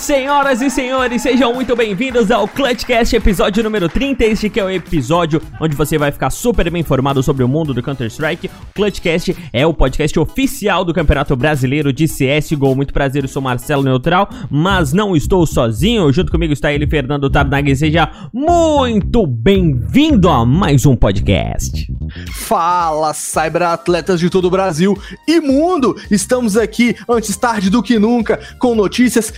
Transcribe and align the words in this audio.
Senhoras 0.00 0.62
e 0.62 0.70
senhores, 0.70 1.20
sejam 1.20 1.52
muito 1.52 1.76
bem-vindos 1.76 2.30
ao 2.30 2.48
Clutchcast, 2.48 3.14
episódio 3.14 3.62
número 3.62 3.86
30. 3.86 4.24
Este 4.24 4.48
que 4.48 4.58
é 4.58 4.64
o 4.64 4.70
episódio 4.70 5.42
onde 5.60 5.76
você 5.76 5.98
vai 5.98 6.10
ficar 6.10 6.30
super 6.30 6.70
bem 6.70 6.80
informado 6.80 7.22
sobre 7.22 7.44
o 7.44 7.48
mundo 7.48 7.74
do 7.74 7.82
Counter-Strike. 7.82 8.50
Clutchcast 8.74 9.36
é 9.52 9.66
o 9.66 9.74
podcast 9.74 10.18
oficial 10.18 10.86
do 10.86 10.94
Campeonato 10.94 11.36
Brasileiro 11.36 11.92
de 11.92 12.06
CSGO. 12.06 12.74
Muito 12.74 12.94
prazer, 12.94 13.24
eu 13.24 13.28
sou 13.28 13.42
Marcelo 13.42 13.82
Neutral, 13.82 14.26
mas 14.50 14.94
não 14.94 15.14
estou 15.14 15.46
sozinho. 15.46 16.10
Junto 16.10 16.32
comigo 16.32 16.54
está 16.54 16.72
ele, 16.72 16.86
Fernando 16.86 17.28
Tarnag. 17.28 17.76
Seja 17.76 18.10
muito 18.32 19.26
bem-vindo 19.26 20.30
a 20.30 20.46
mais 20.46 20.86
um 20.86 20.96
podcast. 20.96 21.86
Fala, 22.32 23.12
cyberatletas 23.12 24.18
de 24.18 24.30
todo 24.30 24.46
o 24.46 24.50
Brasil 24.50 24.98
e 25.28 25.40
mundo! 25.40 25.94
Estamos 26.10 26.56
aqui 26.56 26.96
antes 27.08 27.36
tarde 27.36 27.68
do 27.68 27.82
que 27.82 27.98
nunca 27.98 28.40
com 28.58 28.74
notícias 28.74 29.32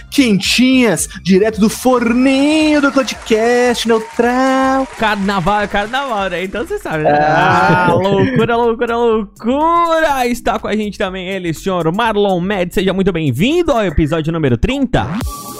quentinhas, 0.53 1.09
direto 1.23 1.59
do 1.59 1.71
forninho 1.71 2.81
do 2.83 2.93
podcast 2.93 3.89
neutral. 3.89 4.87
Carnaval 4.99 5.63
é 5.63 5.67
carnaval, 5.67 6.29
né? 6.29 6.45
Então 6.45 6.67
você 6.67 6.79
sabe, 6.79 7.05
né? 7.05 7.19
Ah, 7.19 7.93
loucura, 7.95 8.57
loucura, 8.57 8.97
loucura! 8.97 10.27
Está 10.27 10.59
com 10.59 10.69
a 10.69 10.77
gente 10.77 10.99
também 10.99 11.29
ele, 11.29 11.55
senhor 11.55 11.91
Marlon 11.93 12.41
Med. 12.41 12.75
Seja 12.75 12.93
muito 12.93 13.11
bem-vindo 13.13 13.73
ao 13.73 13.85
episódio 13.85 14.33
número 14.33 14.59
30. 14.59 15.19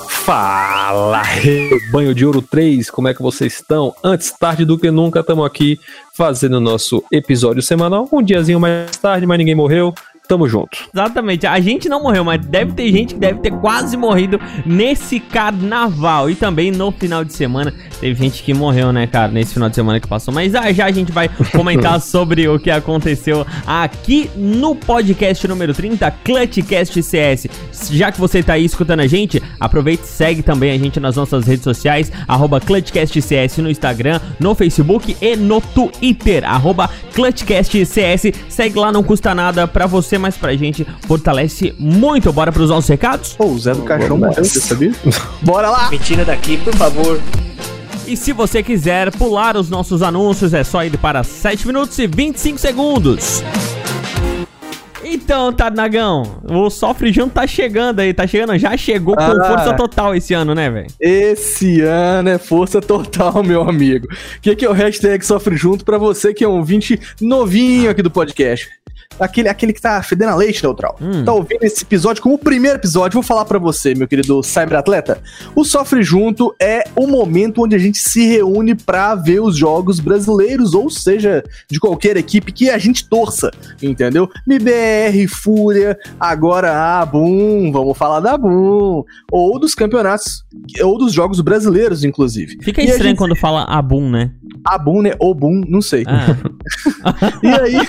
Fala, 0.09 1.23
banho 1.91 2.15
de 2.15 2.25
ouro 2.25 2.43
3, 2.43 2.91
como 2.91 3.09
é 3.09 3.15
que 3.15 3.23
vocês 3.23 3.55
estão? 3.55 3.95
Antes 4.05 4.31
tarde 4.31 4.65
do 4.65 4.79
que 4.79 4.91
nunca, 4.91 5.21
estamos 5.21 5.45
aqui 5.45 5.81
fazendo 6.15 6.59
o 6.59 6.61
nosso 6.61 7.03
episódio 7.11 7.63
semanal. 7.63 8.09
Um 8.13 8.23
diazinho 8.23 8.61
mais 8.61 8.97
tarde, 8.99 9.27
mas 9.27 9.39
ninguém 9.39 9.55
morreu 9.55 9.93
tamo 10.33 10.49
junto. 10.49 10.79
Exatamente. 10.95 11.47
A 11.47 11.61
gente 11.61 11.91
não 11.91 12.03
morreu, 12.03 12.25
mas 12.25 12.45
deve 12.47 12.73
ter 12.73 12.91
gente 12.91 13.15
que 13.15 13.21
deve 13.21 13.41
ter 13.41 13.51
quase 13.51 13.99
morrido 13.99 14.41
nesse 14.65 15.21
carnaval. 15.21 16.31
E 16.31 16.35
também 16.35 16.71
no 16.71 16.91
final 16.91 17.23
de 17.23 17.35
semana. 17.35 17.73
Teve 18.01 18.19
gente 18.19 18.43
que 18.43 18.55
morreu, 18.55 18.93
né, 18.93 19.07
cara, 19.07 19.31
nesse 19.31 19.53
final 19.53 19.69
de 19.69 19.75
semana 19.75 20.01
que 20.01 20.09
passou. 20.09 20.33
Mas 20.33 20.55
ah, 20.55 20.73
já 20.73 20.87
a 20.87 20.91
gente 20.91 21.13
vai 21.13 21.29
comentar 21.53 22.01
sobre 22.01 22.49
o 22.49 22.59
que 22.59 22.71
aconteceu 22.71 23.47
aqui 23.67 24.31
no 24.35 24.75
podcast 24.75 25.47
número 25.47 25.75
30, 25.75 26.11
Clutchcast 26.25 27.03
CS. 27.03 27.47
Já 27.91 28.11
que 28.11 28.19
você 28.19 28.43
tá 28.43 28.55
aí 28.55 28.65
escutando 28.65 29.01
a 29.01 29.07
gente, 29.07 29.43
aproveite 29.61 30.05
e 30.05 30.07
segue 30.07 30.43
também 30.43 30.71
a 30.71 30.79
gente 30.79 30.99
nas 30.99 31.17
nossas 31.17 31.47
redes 31.47 31.65
sociais, 31.65 32.11
arroba 32.27 32.59
ClutchCastCS 32.59 33.59
no 33.59 33.71
Instagram, 33.71 34.19
no 34.41 34.55
Facebook 34.55 35.15
e 35.21 35.37
no 35.37 35.61
Twitter, 35.61 36.45
arroba 36.49 36.89
ClutchCastCS. 37.15 38.33
Segue 38.49 38.79
lá, 38.79 38.91
não 38.91 39.03
custa 39.03 39.35
nada 39.35 39.69
pra 39.69 39.87
você, 39.87 40.17
mas 40.23 40.37
pra 40.39 40.55
gente 40.57 40.87
fortalece 41.07 41.75
muito. 41.79 42.33
Bora 42.33 42.51
pros 42.51 42.71
nossos 42.71 42.89
recados? 42.89 43.35
Pô, 43.35 43.47
o 43.47 43.59
Zé 43.59 43.75
do 43.75 43.83
Caixão 43.83 44.17
morreu, 44.17 44.45
você 44.45 44.61
sabia? 44.61 44.93
Bora 45.43 45.69
lá! 45.69 45.91
Me 45.91 45.99
tira 45.99 46.25
daqui, 46.25 46.57
por 46.57 46.75
favor. 46.77 47.21
E 48.07 48.17
se 48.17 48.33
você 48.33 48.63
quiser 48.63 49.11
pular 49.13 49.57
os 49.57 49.69
nossos 49.71 50.03
anúncios, 50.03 50.55
é 50.55 50.65
só 50.65 50.85
ir 50.85 50.97
para 50.99 51.23
7 51.23 51.67
minutos 51.67 51.99
e 51.99 52.07
25 52.07 52.59
segundos. 52.59 53.43
Então, 55.05 55.53
Tadnagão, 55.53 56.41
o 56.49 56.71
Sofre 56.71 57.13
Junto 57.13 57.35
tá 57.35 57.47
chegando 57.47 58.01
aí, 58.01 58.15
tá 58.15 58.27
chegando, 58.27 58.57
já 58.57 58.77
chegou 58.77 59.15
com 59.17 59.23
Ah. 59.23 59.45
força 59.45 59.75
total 59.75 60.15
esse 60.15 60.33
ano, 60.33 60.55
né, 60.55 60.71
velho? 60.71 60.87
Esse 60.99 61.81
ano 61.83 62.29
é 62.31 62.39
força 62.39 62.81
total, 62.81 63.43
meu 63.45 63.63
amigo. 63.69 64.07
O 64.07 64.41
que, 64.41 64.55
que 64.57 64.65
é 64.65 64.71
o 64.71 64.73
hashtag 64.73 65.25
Sofre 65.25 65.57
Junto 65.57 65.85
pra 65.85 65.99
você 65.99 66.33
que 66.33 66.45
é 66.45 66.49
um 66.49 66.57
ouvinte 66.57 66.99
novinho 67.21 67.91
aqui 67.91 68.01
do 68.01 68.11
podcast? 68.11 68.69
Aquele, 69.21 69.49
aquele 69.49 69.73
que 69.73 69.81
tá 69.81 70.03
fedendo 70.03 70.31
a 70.31 70.35
leite, 70.35 70.63
neutral. 70.63 70.97
Hum. 71.01 71.25
Tá 71.25 71.33
ouvindo 71.33 71.63
esse 71.65 71.83
episódio 71.83 72.23
como 72.23 72.35
o 72.35 72.39
primeiro 72.39 72.79
episódio. 72.79 73.15
Vou 73.15 73.23
falar 73.23 73.45
pra 73.45 73.59
você, 73.59 73.95
meu 73.95 74.09
querido 74.09 74.43
cyberatleta. 74.43 75.21
O 75.55 75.65
Sofre 75.65 76.03
Junto 76.03 76.55
é 76.61 76.85
o 76.97 77.07
momento 77.07 77.63
onde 77.63 77.77
a 77.77 77.79
gente 77.79 77.99
se 77.99 78.27
reúne 78.27 78.75
pra 78.75 79.15
ver 79.15 79.41
os 79.41 79.57
jogos 79.57 80.01
brasileiros, 80.01 80.75
ou 80.75 80.91
seja, 80.91 81.43
de 81.71 81.79
qualquer 81.79 82.17
equipe 82.17 82.53
que 82.53 82.69
a 82.71 82.79
gente 82.79 83.09
torça, 83.09 83.51
entendeu? 83.83 84.29
MBR, 84.47 85.27
Fúria, 85.29 85.99
agora 86.19 87.01
a 87.01 87.07
Boom, 87.07 87.71
vamos 87.73 87.97
falar 87.97 88.21
da 88.21 88.37
Boom, 88.37 89.05
ou 89.31 89.59
dos 89.59 89.75
campeonatos, 89.75 90.45
ou 90.83 90.99
dos 90.99 91.13
jogos 91.13 91.41
brasileiros, 91.41 92.05
inclusive. 92.05 92.59
Fica 92.63 92.81
E 92.83 92.87
estranho 92.87 93.11
gente- 93.11 93.19
quando 93.19 93.37
fala 93.37 93.63
Abum? 93.65 93.73
A 93.73 93.83
Boom, 93.83 94.11
né? 94.11 94.31
Ou 95.19 95.35
Boom, 95.35 95.63
não 95.69 95.81
sei. 95.83 96.05
Ah, 96.07 96.37
E 97.43 97.49
aí, 97.49 97.87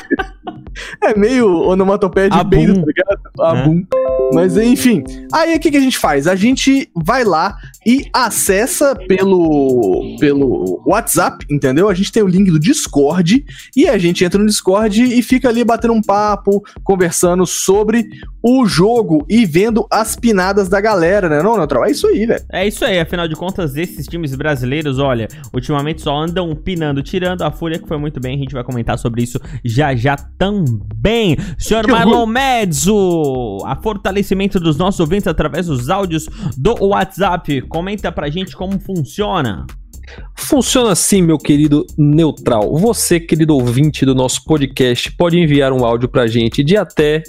é 1.04 1.18
meio 1.18 1.48
onomatopeia 1.48 2.30
de 2.30 2.38
Abum. 2.38 2.50
peido, 2.50 2.74
tá 2.74 2.86
ligado? 2.86 3.20
Abum. 3.40 3.84
Mas 4.34 4.58
enfim, 4.58 5.04
aí 5.32 5.56
o 5.56 5.60
que, 5.60 5.70
que 5.72 5.78
a 5.78 5.82
gente 5.82 5.98
faz? 5.98 6.28
A 6.28 6.36
gente 6.36 6.90
vai 6.96 7.24
lá 7.24 7.56
e 7.86 8.06
acessa 8.14 8.96
pelo, 9.08 10.16
pelo 10.20 10.82
WhatsApp, 10.86 11.46
entendeu? 11.52 11.90
A 11.90 11.94
gente 11.94 12.12
tem 12.12 12.24
o 12.24 12.28
link 12.28 12.50
do 12.50 12.60
Discord 12.60 13.46
e 13.76 13.88
a 13.88 13.98
gente 13.98 14.24
entra 14.24 14.40
no 14.40 14.46
Discord 14.46 15.04
e 15.04 15.22
fica 15.22 15.50
ali 15.50 15.64
batendo 15.64 15.94
um 15.94 16.02
papo, 16.02 16.64
conversando 16.84 17.46
sobre 17.46 18.08
o 18.42 18.66
jogo 18.66 19.26
e 19.30 19.46
vendo 19.46 19.86
as 19.92 20.16
pinadas 20.16 20.68
da 20.68 20.82
galera, 20.82 21.30
né? 21.30 21.42
Não, 21.42 21.58
Neutral? 21.58 21.86
É 21.86 21.92
isso 21.92 22.08
aí, 22.08 22.26
velho. 22.26 22.44
é 22.52 22.68
isso 22.68 22.84
aí, 22.84 23.00
afinal 23.00 23.28
de 23.28 23.36
contas, 23.36 23.76
esses 23.76 24.08
times 24.08 24.36
brasileiros, 24.36 25.00
olha, 25.00 25.28
ultimamente 25.54 26.02
só 26.02 26.16
andam 26.16 26.56
pinando, 26.64 27.04
tirando 27.04 27.42
a 27.42 27.52
Fúria, 27.52 27.80
que 27.80 27.88
foi 27.88 27.98
muito 27.98 28.20
bem, 28.20 28.36
a 28.36 28.40
gente 28.40 28.54
vai 28.54 28.64
comentar 28.64 28.98
sobre 28.98 29.24
isso 29.24 29.40
já 29.64 29.96
já 29.96 30.16
também. 30.16 31.38
Senhor 31.58 31.88
Marlon 31.88 32.26
Medzo, 32.26 33.58
a 33.66 33.76
fortalecimento 33.76 34.60
dos 34.60 34.78
nossos 34.78 35.00
ouvintes 35.00 35.28
através 35.28 35.68
dos 35.68 35.90
áudios 35.90 36.28
do 36.58 36.76
WhatsApp, 36.86 37.62
comenta 37.64 38.12
pra 38.12 38.30
gente 38.30 38.56
como 38.56 38.80
funciona. 38.80 39.66
Funciona 40.38 40.92
assim, 40.92 41.22
meu 41.22 41.38
querido 41.38 41.86
neutral. 41.98 42.76
Você, 42.78 43.20
querido 43.20 43.56
ouvinte 43.56 44.06
do 44.06 44.14
nosso 44.14 44.44
podcast, 44.44 45.12
pode 45.14 45.40
enviar 45.40 45.72
um 45.72 45.86
áudio 45.86 46.10
pra 46.10 46.28
gente 46.28 46.64
de 46.64 46.76
até 46.76 47.24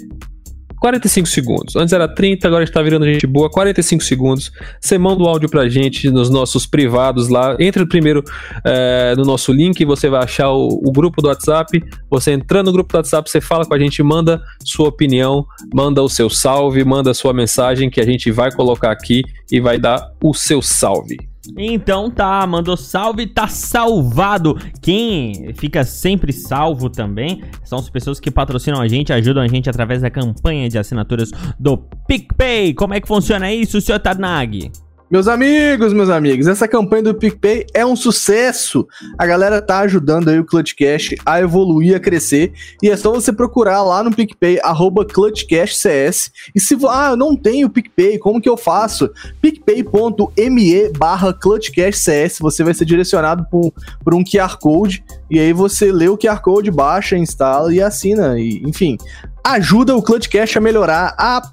45 0.85 1.27
segundos. 1.27 1.75
Antes 1.75 1.93
era 1.93 2.07
30, 2.07 2.47
agora 2.47 2.63
está 2.63 2.79
virando 2.79 3.05
gente 3.05 3.25
boa. 3.25 3.49
45 3.49 4.03
segundos. 4.03 4.51
Você 4.79 4.99
manda 4.99 5.23
o 5.23 5.25
áudio 5.25 5.49
pra 5.49 5.67
gente 5.67 6.11
nos 6.11 6.29
nossos 6.29 6.67
privados 6.67 7.27
lá. 7.27 7.57
Entra 7.59 7.87
primeiro 7.87 8.23
eh, 8.63 9.15
no 9.17 9.23
nosso 9.23 9.51
link, 9.51 9.83
você 9.83 10.09
vai 10.09 10.23
achar 10.23 10.51
o, 10.51 10.67
o 10.67 10.91
grupo 10.91 11.23
do 11.23 11.27
WhatsApp. 11.27 11.83
Você 12.07 12.33
entrando 12.33 12.67
no 12.67 12.73
grupo 12.73 12.91
do 12.91 12.97
WhatsApp, 12.97 13.27
você 13.27 13.41
fala 13.41 13.65
com 13.65 13.73
a 13.73 13.79
gente, 13.79 14.03
manda 14.03 14.39
sua 14.63 14.89
opinião, 14.89 15.43
manda 15.73 16.03
o 16.03 16.09
seu 16.09 16.29
salve, 16.29 16.83
manda 16.83 17.15
sua 17.15 17.33
mensagem 17.33 17.89
que 17.89 17.99
a 17.99 18.05
gente 18.05 18.29
vai 18.29 18.51
colocar 18.51 18.91
aqui 18.91 19.23
e 19.51 19.59
vai 19.59 19.79
dar 19.79 20.11
o 20.23 20.35
seu 20.35 20.61
salve. 20.61 21.17
Então 21.57 22.09
tá, 22.09 22.45
mandou 22.47 22.77
salve, 22.77 23.27
tá 23.27 23.47
salvado. 23.47 24.57
Quem 24.81 25.53
fica 25.53 25.83
sempre 25.83 26.31
salvo 26.31 26.89
também 26.89 27.43
são 27.63 27.79
as 27.79 27.89
pessoas 27.89 28.19
que 28.19 28.31
patrocinam 28.31 28.81
a 28.81 28.87
gente, 28.87 29.13
ajudam 29.13 29.43
a 29.43 29.47
gente 29.47 29.69
através 29.69 30.01
da 30.01 30.09
campanha 30.09 30.69
de 30.69 30.77
assinaturas 30.77 31.31
do 31.59 31.77
PicPay. 32.07 32.73
Como 32.73 32.93
é 32.93 33.01
que 33.01 33.07
funciona 33.07 33.51
isso, 33.51 33.81
senhor 33.81 33.99
Tarnag? 33.99 34.71
Meus 35.09 35.27
amigos, 35.27 35.93
meus 35.93 36.09
amigos, 36.09 36.47
essa 36.47 36.67
campanha 36.67 37.03
do 37.03 37.13
PicPay 37.13 37.67
é 37.75 37.85
um 37.85 37.95
sucesso. 37.95 38.87
A 39.19 39.25
galera 39.27 39.61
tá 39.61 39.81
ajudando 39.81 40.29
aí 40.29 40.39
o 40.39 40.45
Clutchcast 40.45 41.15
a 41.23 41.39
evoluir, 41.39 41.95
a 41.95 41.99
crescer. 41.99 42.53
E 42.81 42.89
é 42.89 42.97
só 42.97 43.11
você 43.11 43.31
procurar 43.31 43.83
lá 43.83 44.01
no 44.01 44.09
PicPay, 44.09 44.59
arroba 44.63 45.05
ClutchCastCS. 45.05 46.31
E 46.55 46.59
se, 46.59 46.75
ah, 46.89 47.09
eu 47.11 47.15
não 47.15 47.35
tenho 47.37 47.69
PicPay, 47.69 48.17
como 48.17 48.41
que 48.41 48.49
eu 48.49 48.57
faço? 48.57 49.11
picpay.me 49.39 50.89
barra 50.97 51.31
ClutchCastCS. 51.33 52.39
Você 52.39 52.63
vai 52.63 52.73
ser 52.73 52.85
direcionado 52.85 53.45
por 53.51 54.15
um 54.15 54.23
QR 54.23 54.57
Code. 54.59 55.05
E 55.29 55.39
aí 55.39 55.53
você 55.53 55.91
lê 55.91 56.07
o 56.07 56.17
QR 56.17 56.41
Code, 56.41 56.71
baixa, 56.71 57.15
instala 57.15 57.71
e 57.71 57.79
assina. 57.79 58.39
E, 58.39 58.63
enfim, 58.65 58.97
ajuda 59.43 59.95
o 59.95 60.01
Clutchcast 60.01 60.57
a 60.57 60.61
melhorar, 60.61 61.13
a 61.15 61.43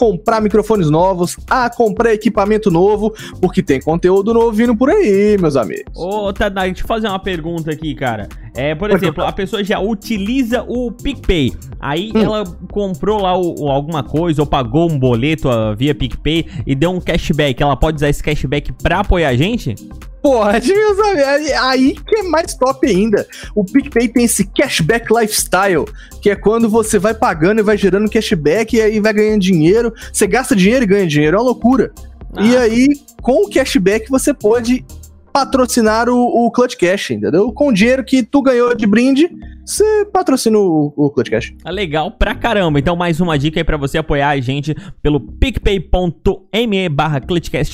comprar 0.00 0.40
microfones 0.40 0.88
novos, 0.88 1.36
a 1.50 1.68
comprar 1.68 2.14
equipamento 2.14 2.70
novo, 2.70 3.14
porque 3.38 3.62
tem 3.62 3.78
conteúdo 3.78 4.32
novo 4.32 4.50
vindo 4.50 4.74
por 4.74 4.88
aí, 4.88 5.36
meus 5.38 5.56
amigos. 5.56 5.92
Ô, 5.94 6.32
Tarnag, 6.32 6.70
deixa 6.70 6.84
eu 6.84 6.88
fazer 6.88 7.06
uma 7.06 7.18
pergunta 7.18 7.70
aqui, 7.70 7.94
cara. 7.94 8.26
É, 8.56 8.74
por 8.74 8.90
exemplo, 8.90 9.22
a 9.22 9.30
pessoa 9.30 9.62
já 9.62 9.78
utiliza 9.78 10.64
o 10.66 10.90
PicPay. 10.90 11.52
Aí 11.78 12.10
Hum. 12.14 12.22
ela 12.22 12.44
comprou 12.72 13.20
lá 13.20 13.36
o, 13.36 13.54
o 13.60 13.68
alguma 13.68 14.02
coisa 14.02 14.40
ou 14.40 14.46
pagou 14.46 14.90
um 14.90 14.98
boleto 14.98 15.50
ah, 15.50 15.74
via 15.74 15.94
PicPay 15.94 16.46
e 16.66 16.74
deu 16.74 16.90
um 16.92 17.00
cashback. 17.00 17.62
Ela 17.62 17.76
pode 17.76 17.96
usar 17.96 18.08
esse 18.08 18.22
cashback 18.22 18.72
pra 18.82 19.00
apoiar 19.00 19.28
a 19.28 19.36
gente? 19.36 19.74
Pode, 20.22 20.72
meus 20.74 20.98
amigos. 20.98 21.24
Aí- 21.24 21.52
Aí 21.52 21.92
que 21.94 22.16
é 22.18 22.22
mais 22.24 22.54
top 22.54 22.86
ainda. 22.86 23.26
O 23.54 23.64
PicPay 23.64 24.08
tem 24.08 24.24
esse 24.24 24.44
cashback 24.44 25.06
lifestyle, 25.12 25.84
que 26.20 26.30
é 26.30 26.36
quando 26.36 26.68
você 26.68 26.98
vai 26.98 27.14
pagando 27.14 27.60
e 27.60 27.62
vai 27.62 27.76
gerando 27.78 28.10
cashback 28.10 28.76
e 28.76 28.80
aí 28.80 29.00
vai 29.00 29.12
ganhando 29.12 29.40
dinheiro. 29.40 29.92
Você 30.12 30.26
gasta 30.26 30.54
dinheiro 30.54 30.84
e 30.84 30.86
ganha 30.86 31.06
dinheiro, 31.06 31.36
é 31.36 31.40
uma 31.40 31.46
loucura. 31.46 31.92
Ah. 32.34 32.44
E 32.44 32.56
aí, 32.56 32.88
com 33.22 33.44
o 33.44 33.50
cashback, 33.50 34.08
você 34.10 34.32
pode 34.34 34.84
patrocinar 35.32 36.08
o, 36.08 36.46
o 36.46 36.50
Clutch 36.50 36.76
Cash, 36.76 37.10
entendeu? 37.12 37.52
Com 37.52 37.68
o 37.68 37.72
dinheiro 37.72 38.04
que 38.04 38.22
tu 38.22 38.42
ganhou 38.42 38.74
de 38.74 38.86
brinde, 38.86 39.30
você 39.70 40.04
patrocina 40.04 40.58
o, 40.58 40.92
o 40.96 41.10
Cash. 41.10 41.54
É 41.64 41.70
legal 41.70 42.10
pra 42.10 42.34
caramba. 42.34 42.78
Então, 42.78 42.96
mais 42.96 43.20
uma 43.20 43.38
dica 43.38 43.60
aí 43.60 43.64
pra 43.64 43.76
você 43.76 43.98
apoiar 43.98 44.30
a 44.30 44.40
gente 44.40 44.74
pelo 45.00 45.20
picpay.me 45.20 46.88
barra 46.88 47.20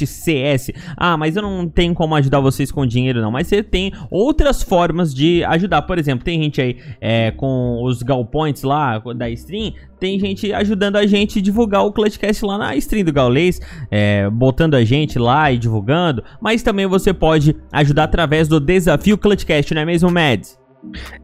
CS. 0.07 0.73
Ah, 0.97 1.17
mas 1.17 1.37
eu 1.37 1.43
não 1.43 1.67
tenho 1.67 1.95
como 1.95 2.15
ajudar 2.15 2.41
vocês 2.41 2.71
com 2.71 2.85
dinheiro, 2.85 3.23
não. 3.23 3.31
Mas 3.31 3.47
você 3.47 3.63
tem 3.63 3.93
outras 4.11 4.63
formas 4.63 5.15
de 5.15 5.43
ajudar. 5.45 5.83
Por 5.83 5.99
exemplo, 5.99 6.25
tem 6.25 6.43
gente 6.43 6.61
aí 6.61 6.77
é, 7.01 7.31
com 7.31 7.83
os 7.83 8.03
galpoints 8.03 8.63
lá 8.63 8.99
da 8.99 9.31
stream. 9.31 9.73
Tem 9.99 10.21
gente 10.21 10.53
ajudando 10.53 10.97
a 10.97 11.07
gente 11.07 11.39
a 11.39 11.43
divulgar 11.43 11.87
o 11.87 11.93
Clutchcast 11.93 12.45
lá 12.45 12.59
na 12.59 12.77
stream 12.77 13.05
do 13.05 13.13
Gaulês, 13.13 13.59
é, 13.91 14.29
botando 14.29 14.75
a 14.75 14.85
gente 14.85 15.19
lá 15.19 15.51
e 15.51 15.57
divulgando. 15.57 16.23
Mas 16.43 16.63
também 16.63 16.87
você 16.87 17.15
pode 17.15 17.57
ajudar 17.73 18.05
através 18.05 18.49
do 18.49 18.61
desafio 18.61 19.17
Clutchcast, 19.17 19.73
não 19.73 19.81
é 19.81 19.85
mesmo, 19.87 20.11
Mads? 20.11 20.66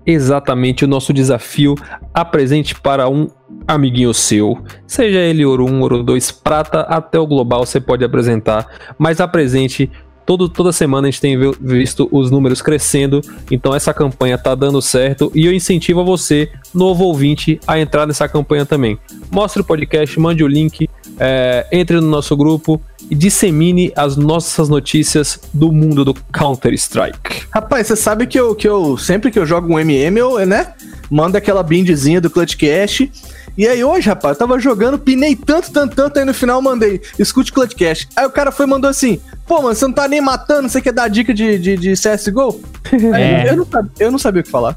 Exatamente 0.04 0.84
o 0.84 0.88
nosso 0.88 1.12
desafio. 1.12 1.74
Apresente 2.12 2.78
para 2.80 3.08
um 3.08 3.28
amiguinho 3.66 4.12
seu, 4.12 4.58
seja 4.86 5.18
ele 5.18 5.44
ouro 5.44 5.66
1, 5.66 5.80
ouro 5.80 6.02
2, 6.02 6.32
prata, 6.32 6.80
até 6.80 7.18
o 7.18 7.26
global 7.26 7.64
você 7.64 7.80
pode 7.80 8.04
apresentar, 8.04 8.66
mas 8.98 9.20
apresente 9.20 9.90
Todo, 10.24 10.48
toda 10.48 10.72
semana 10.72 11.08
a 11.08 11.10
gente 11.10 11.20
tem 11.20 11.36
visto 11.60 12.08
os 12.12 12.30
números 12.30 12.62
crescendo, 12.62 13.20
então 13.50 13.74
essa 13.74 13.92
campanha 13.92 14.38
tá 14.38 14.54
dando 14.54 14.80
certo 14.80 15.32
e 15.34 15.46
eu 15.46 15.52
incentivo 15.52 16.04
você, 16.04 16.50
novo 16.72 17.04
ouvinte, 17.04 17.58
a 17.66 17.78
entrar 17.80 18.06
nessa 18.06 18.28
campanha 18.28 18.64
também. 18.64 18.98
Mostre 19.30 19.62
o 19.62 19.64
podcast, 19.64 20.18
mande 20.20 20.44
o 20.44 20.48
link, 20.48 20.88
é, 21.24 21.64
entre 21.70 22.00
no 22.00 22.08
nosso 22.08 22.36
grupo 22.36 22.82
e 23.08 23.14
dissemine 23.14 23.92
as 23.94 24.16
nossas 24.16 24.68
notícias 24.68 25.38
do 25.54 25.70
mundo 25.70 26.04
do 26.04 26.14
Counter-Strike. 26.32 27.46
Rapaz, 27.48 27.86
você 27.86 27.94
sabe 27.94 28.26
que 28.26 28.38
eu, 28.38 28.56
que 28.56 28.68
eu 28.68 28.98
sempre 28.98 29.30
que 29.30 29.38
eu 29.38 29.46
jogo 29.46 29.72
um 29.72 29.78
MM, 29.78 30.18
eu, 30.18 30.44
né, 30.44 30.74
mando 31.08 31.38
aquela 31.38 31.62
bindzinha 31.62 32.20
do 32.20 32.28
Clutch 32.28 32.56
Cash 32.56 33.08
e 33.56 33.68
aí 33.68 33.84
hoje, 33.84 34.08
rapaz, 34.08 34.34
eu 34.34 34.38
tava 34.46 34.58
jogando, 34.58 34.98
pinei 34.98 35.36
tanto, 35.36 35.70
tanto, 35.70 35.94
tanto, 35.94 36.18
aí 36.18 36.24
no 36.24 36.32
final 36.32 36.60
mandei, 36.62 37.00
escute 37.18 37.52
Clutchcast. 37.52 38.08
Aí 38.16 38.24
o 38.24 38.30
cara 38.30 38.50
foi 38.50 38.66
e 38.66 38.68
mandou 38.68 38.88
assim, 38.88 39.20
pô, 39.46 39.60
mano, 39.60 39.74
você 39.74 39.86
não 39.86 39.92
tá 39.92 40.08
nem 40.08 40.20
matando, 40.20 40.68
você 40.68 40.80
quer 40.80 40.92
dar 40.92 41.08
dica 41.08 41.34
de, 41.34 41.58
de, 41.58 41.76
de 41.76 41.92
CSGO? 41.92 42.60
É. 43.14 43.48
eu, 43.48 43.56
não 43.56 43.66
eu 43.98 44.10
não 44.10 44.18
sabia 44.18 44.40
o 44.40 44.44
que 44.44 44.50
falar. 44.50 44.76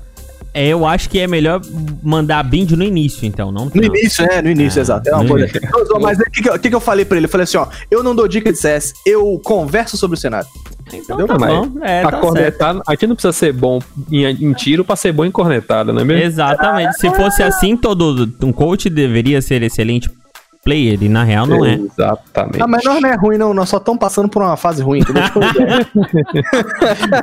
É, 0.55 0.67
eu 0.67 0.85
acho 0.85 1.09
que 1.09 1.19
é 1.19 1.27
melhor 1.27 1.59
mandar 2.01 2.41
bind 2.43 2.71
no 2.71 2.83
início, 2.85 3.25
então, 3.25 3.51
não? 3.51 3.69
No 3.75 3.83
início, 3.83 4.25
é, 4.25 4.41
no 4.41 4.49
início, 4.49 4.79
ah, 4.79 4.83
exato. 4.83 5.09
É 5.09 5.13
uma 5.13 5.27
coisa. 5.27 5.49
Mas 5.99 6.17
o 6.17 6.23
que, 6.31 6.41
que, 6.41 6.69
que, 6.69 6.75
eu 6.75 6.79
falei 6.79 7.03
pra 7.03 7.17
ele? 7.17 7.25
Eu 7.25 7.29
falei 7.29 7.43
assim, 7.43 7.57
ó, 7.57 7.67
eu 7.91 8.01
não 8.01 8.15
dou 8.15 8.25
dica 8.25 8.53
de 8.53 8.57
CS, 8.57 8.93
eu 9.05 9.37
converso 9.43 9.97
sobre 9.97 10.15
o 10.15 10.17
cenário. 10.17 10.47
Então 10.87 11.17
Entendeu? 11.19 11.27
tá 11.27 11.37
bom. 11.37 11.71
É, 11.81 12.03
tá 12.03 12.19
cornetar, 12.19 12.79
a 12.87 12.91
gente 12.91 13.07
não 13.07 13.15
precisa 13.15 13.33
ser 13.33 13.51
bom 13.51 13.81
em, 14.09 14.23
em, 14.23 14.53
tiro 14.53 14.85
pra 14.85 14.95
ser 14.95 15.11
bom 15.11 15.25
em 15.25 15.31
cornetada, 15.31 15.91
não 15.91 15.99
é 15.99 16.05
mesmo? 16.05 16.23
Exatamente. 16.23 16.99
Se 16.99 17.09
fosse 17.09 17.43
assim, 17.43 17.75
todo 17.75 18.31
um 18.41 18.53
coach 18.53 18.89
deveria 18.89 19.41
ser 19.41 19.61
excelente 19.61 20.09
player, 20.65 21.01
e 21.03 21.07
na 21.07 21.23
real 21.23 21.45
não 21.45 21.63
é. 21.63 21.75
Exatamente. 21.75 22.61
Ah, 22.61 22.67
mas 22.67 22.83
nós 22.83 22.99
não 22.99 23.07
é 23.07 23.15
ruim, 23.15 23.37
não. 23.37 23.53
Nós 23.53 23.69
só 23.69 23.77
estamos 23.77 23.99
passando 23.99 24.27
por 24.27 24.41
uma 24.41 24.57
fase 24.57 24.81
ruim? 24.81 25.01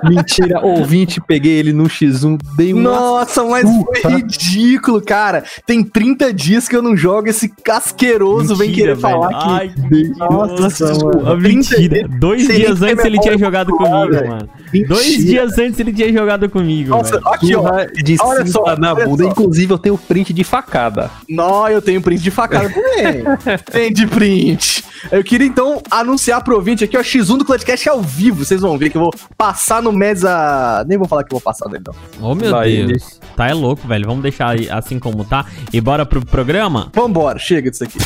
Mentira, 0.08 0.64
ouvinte, 0.64 1.20
peguei 1.20 1.58
ele 1.58 1.72
no 1.72 1.84
X1, 1.84 2.38
dei 2.56 2.72
um. 2.72 2.80
Nossa, 2.80 3.42
mas 3.42 3.68
foi 4.00 4.12
ridículo, 4.12 5.02
cara. 5.02 5.42
Tem 5.66 5.82
30 5.82 6.32
dias 6.32 6.68
que 6.68 6.76
eu 6.76 6.82
não 6.82 6.96
jogo 6.96 7.28
esse 7.28 7.48
casqueiroso, 7.48 8.54
vem 8.54 8.70
querer 8.70 8.94
velho. 8.94 9.00
falar 9.00 9.30
Ai, 9.34 9.70
que. 9.70 10.12
Nossa, 10.18 10.92
nossa 10.92 11.36
mentira. 11.36 12.06
Dois 12.08 12.46
dias 12.46 12.80
antes 12.80 13.04
ele 13.04 13.18
tinha 13.18 13.36
jogado 13.36 13.72
comigo, 13.72 14.28
mano. 14.28 14.48
Dois 14.86 15.16
dias 15.24 15.58
antes 15.58 15.80
ele 15.80 15.92
tinha 15.92 16.12
jogado 16.12 16.48
comigo. 16.48 16.90
Nossa, 16.90 17.18
velho. 17.18 17.28
aqui, 17.28 17.56
ó. 17.56 17.64
De 18.04 18.16
olha 18.20 18.46
só, 18.46 18.76
na 18.76 18.94
bunda. 18.94 19.24
Só. 19.24 19.30
Inclusive, 19.30 19.72
eu 19.72 19.78
tenho 19.78 19.98
print 19.98 20.32
de 20.32 20.44
facada. 20.44 21.10
Não, 21.28 21.68
eu 21.68 21.82
tenho 21.82 22.00
print 22.00 22.22
de 22.22 22.30
facada 22.30 22.70
também. 22.70 23.31
Tem 23.70 23.92
de 23.92 24.06
print. 24.06 24.84
Eu 25.10 25.24
queria 25.24 25.46
então 25.46 25.82
anunciar 25.90 26.42
pro 26.42 26.54
ouvinte 26.54 26.84
aqui, 26.84 26.96
ó, 26.96 27.00
X1 27.00 27.38
do 27.38 27.44
Clutchcast 27.44 27.88
ao 27.88 28.00
vivo. 28.00 28.44
Vocês 28.44 28.60
vão 28.60 28.78
ver 28.78 28.90
que 28.90 28.96
eu 28.96 29.02
vou 29.02 29.14
passar 29.36 29.82
no 29.82 29.92
Mesa. 29.92 30.84
Nem 30.88 30.96
vou 30.98 31.08
falar 31.08 31.24
que 31.24 31.34
eu 31.34 31.38
vou 31.38 31.40
passar 31.40 31.68
nele, 31.68 31.84
não. 31.86 31.94
Oh, 32.30 32.34
meu 32.34 32.50
Vai, 32.50 32.84
Deus. 32.86 33.20
Tá 33.36 33.48
é 33.48 33.54
louco, 33.54 33.86
velho. 33.86 34.06
Vamos 34.06 34.22
deixar 34.22 34.54
assim 34.70 34.98
como 34.98 35.24
tá 35.24 35.46
e 35.72 35.80
bora 35.80 36.06
pro 36.06 36.24
programa? 36.24 36.90
Vambora, 36.94 37.38
chega 37.38 37.70
disso 37.70 37.84
aqui. 37.84 37.98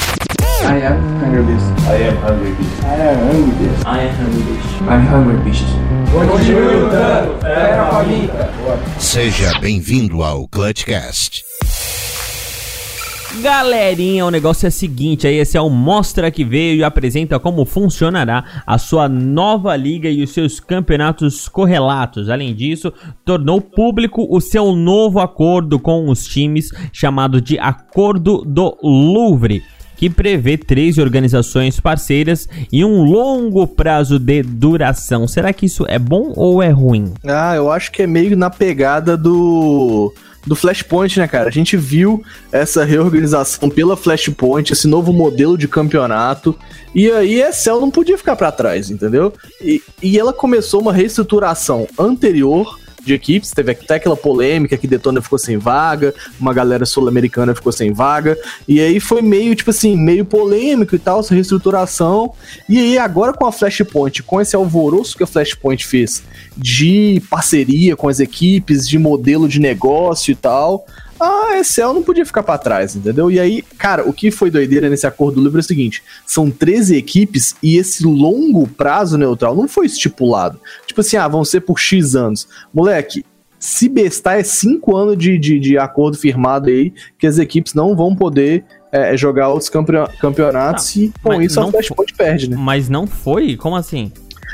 I 0.63 0.83
am 0.87 0.99
Hungry 1.23 1.43
Beast. 1.43 1.67
I 1.87 2.09
am 2.09 2.17
Hungry 2.17 2.53
Beast. 2.53 2.83
I 2.83 3.03
am 3.03 3.19
Hungry 3.29 3.53
Beast. 3.59 3.85
I 3.85 4.01
am 4.01 4.15
Hungry 4.17 4.43
Beast. 4.43 4.67
I'm 4.89 5.07
Hungry 5.07 5.37
Beast. 5.45 5.65
Continue 6.11 6.75
lutando. 6.81 7.47
Era 7.47 7.87
faminta. 7.91 8.51
Seja 8.99 9.59
bem-vindo 9.61 10.23
ao 10.23 10.49
Clutchcast. 10.49 11.45
Galerinha, 13.43 14.25
o 14.25 14.31
negócio 14.31 14.67
é 14.67 14.69
o 14.69 14.73
seguinte, 14.73 15.27
aí 15.27 15.37
esse 15.37 15.59
é 15.59 15.61
o 15.61 15.69
Mostra 15.69 16.31
que 16.31 16.43
veio 16.43 16.79
e 16.79 16.85
apresenta 16.85 17.39
como 17.39 17.67
funcionará 17.67 18.63
a 18.67 18.79
sua 18.79 19.09
nova 19.09 19.77
liga 19.77 20.09
e 20.09 20.23
os 20.23 20.31
seus 20.31 20.59
campeonatos 20.59 21.47
correlatos. 21.47 22.31
Além 22.31 22.55
disso, 22.55 22.93
tornou 23.25 23.61
público 23.61 24.27
o 24.31 24.41
seu 24.41 24.75
novo 24.75 25.21
acordo 25.21 25.79
com 25.79 26.09
os 26.09 26.25
times, 26.27 26.71
chamado 26.93 27.41
de 27.41 27.59
Acordo 27.59 28.43
do 28.43 28.77
Louvre 28.83 29.63
que 29.97 30.11
prevê 30.11 30.59
três 30.59 30.99
organizações 30.99 31.81
parceiras 31.81 32.47
e 32.71 32.85
um 32.85 33.03
longo 33.03 33.67
prazo 33.67 34.19
de 34.19 34.43
duração. 34.43 35.27
Será 35.27 35.53
que 35.55 35.65
isso 35.65 35.87
é 35.89 35.99
bom 35.99 36.35
ou 36.37 36.63
é 36.63 36.69
ruim? 36.69 37.15
Ah, 37.27 37.57
eu 37.57 37.73
acho 37.73 37.91
que 37.91 38.03
é 38.03 38.07
meio 38.07 38.37
na 38.37 38.51
pegada 38.51 39.17
do 39.17 40.13
do 40.47 40.55
Flashpoint, 40.55 41.19
né, 41.19 41.27
cara? 41.27 41.49
A 41.49 41.53
gente 41.53 41.77
viu 41.77 42.23
essa 42.53 42.85
reorganização 42.85 43.69
pela 43.69 43.97
Flashpoint, 43.97 44.73
esse 44.73 44.87
novo 44.87 45.13
modelo 45.13 45.59
de 45.59 45.67
campeonato, 45.67 46.57
e 46.95 47.11
aí 47.11 47.43
a 47.43 47.51
Excel 47.51 47.81
não 47.81 47.91
podia 47.91 48.17
ficar 48.17 48.37
para 48.37 48.53
trás, 48.53 48.91
entendeu? 48.91 49.33
E, 49.61 49.83
e 50.03 50.19
ela 50.19 50.33
começou 50.33 50.81
uma 50.81 50.93
reestruturação 50.93 51.87
anterior 51.99 52.79
de 53.07 53.15
equipes. 53.15 53.53
Teve 53.53 53.73
até 53.73 53.95
aquela 53.95 54.17
polêmica 54.17 54.77
que 54.77 54.87
Detona 54.87 55.23
ficou 55.23 55.39
sem 55.39 55.57
vaga, 55.57 56.13
uma 56.39 56.53
galera 56.53 56.85
sul-americana 56.85 57.55
ficou 57.55 57.73
sem 57.73 57.93
vaga. 57.93 58.37
E 58.67 58.81
aí 58.81 59.01
foi 59.01 59.23
meio, 59.23 59.55
tipo 59.55 59.71
assim, 59.71 59.97
meio 59.97 60.25
polêmico 60.25 60.95
e 60.95 60.99
tal, 60.99 61.21
essa 61.21 61.35
reestruturação. 61.35 62.33
E 62.69 62.79
aí 62.79 62.99
agora 62.99 63.33
com 63.33 63.47
a 63.47 63.53
Flashpoint, 63.53 64.23
com 64.23 64.41
esse 64.41 64.57
alvoroço 64.57 65.17
que 65.17 65.23
a 65.23 65.27
Flashpoint 65.27 65.87
fez 65.87 66.23
de 66.57 67.23
parceria 67.31 67.97
com 67.97 68.09
as 68.09 68.19
equipes, 68.19 68.89
de 68.89 68.99
modelo 68.99 69.49
de 69.49 69.61
negócio 69.61 70.33
e 70.33 70.35
tal, 70.35 70.85
a 71.21 71.59
Excel 71.59 71.95
não 71.95 72.03
podia 72.03 72.27
ficar 72.27 72.43
para 72.43 72.59
trás, 72.59 72.95
entendeu? 72.95 73.31
E 73.31 73.41
aí, 73.41 73.63
cara, 73.63 74.09
o 74.09 74.13
que 74.13 74.31
foi 74.31 74.51
doideira 74.51 74.89
nesse 74.89 75.07
acordo 75.07 75.37
do 75.37 75.45
livro 75.45 75.59
é 75.59 75.61
o 75.61 75.65
seguinte: 75.65 76.03
são 76.27 76.51
13 76.51 76.97
equipes 76.97 77.55
e 77.63 77.77
esse 77.77 78.05
longo 78.05 78.67
prazo 78.67 79.17
neutral 79.17 79.55
não 79.55 79.69
foi 79.69 79.87
estipulado. 79.87 80.61
Tipo 80.87 81.01
assim, 81.01 81.17
ah, 81.17 81.29
vão 81.29 81.45
ser 81.45 81.61
por 81.61 81.79
X 81.79 82.15
anos. 82.15 82.49
Moleque, 82.73 83.25
se 83.59 83.89
bestar 83.89 84.39
é 84.39 84.43
5 84.43 84.97
anos 84.97 85.19
de, 85.19 85.39
de, 85.39 85.59
de, 85.59 85.79
acordo 85.79 86.17
firmado 86.17 86.69
aí, 86.69 86.93
que 87.19 87.27
as 87.27 87.39
equipes 87.39 87.75
não 87.75 87.97
vão 87.97 88.15
poder 88.15 88.65
é, 88.93 89.17
jogar 89.17 89.49
outros 89.49 89.71
campeonatos 90.21 90.95
e 90.97 91.13
com 91.23 91.41
isso 91.41 91.61
a 91.61 91.71
Flashpoint 91.71 92.15
perde, 92.15 92.51
né? 92.51 92.57
Mas 92.59 92.89
não 92.89 93.07
foi? 93.07 93.57
Como 93.57 93.75
assim? 93.75 94.13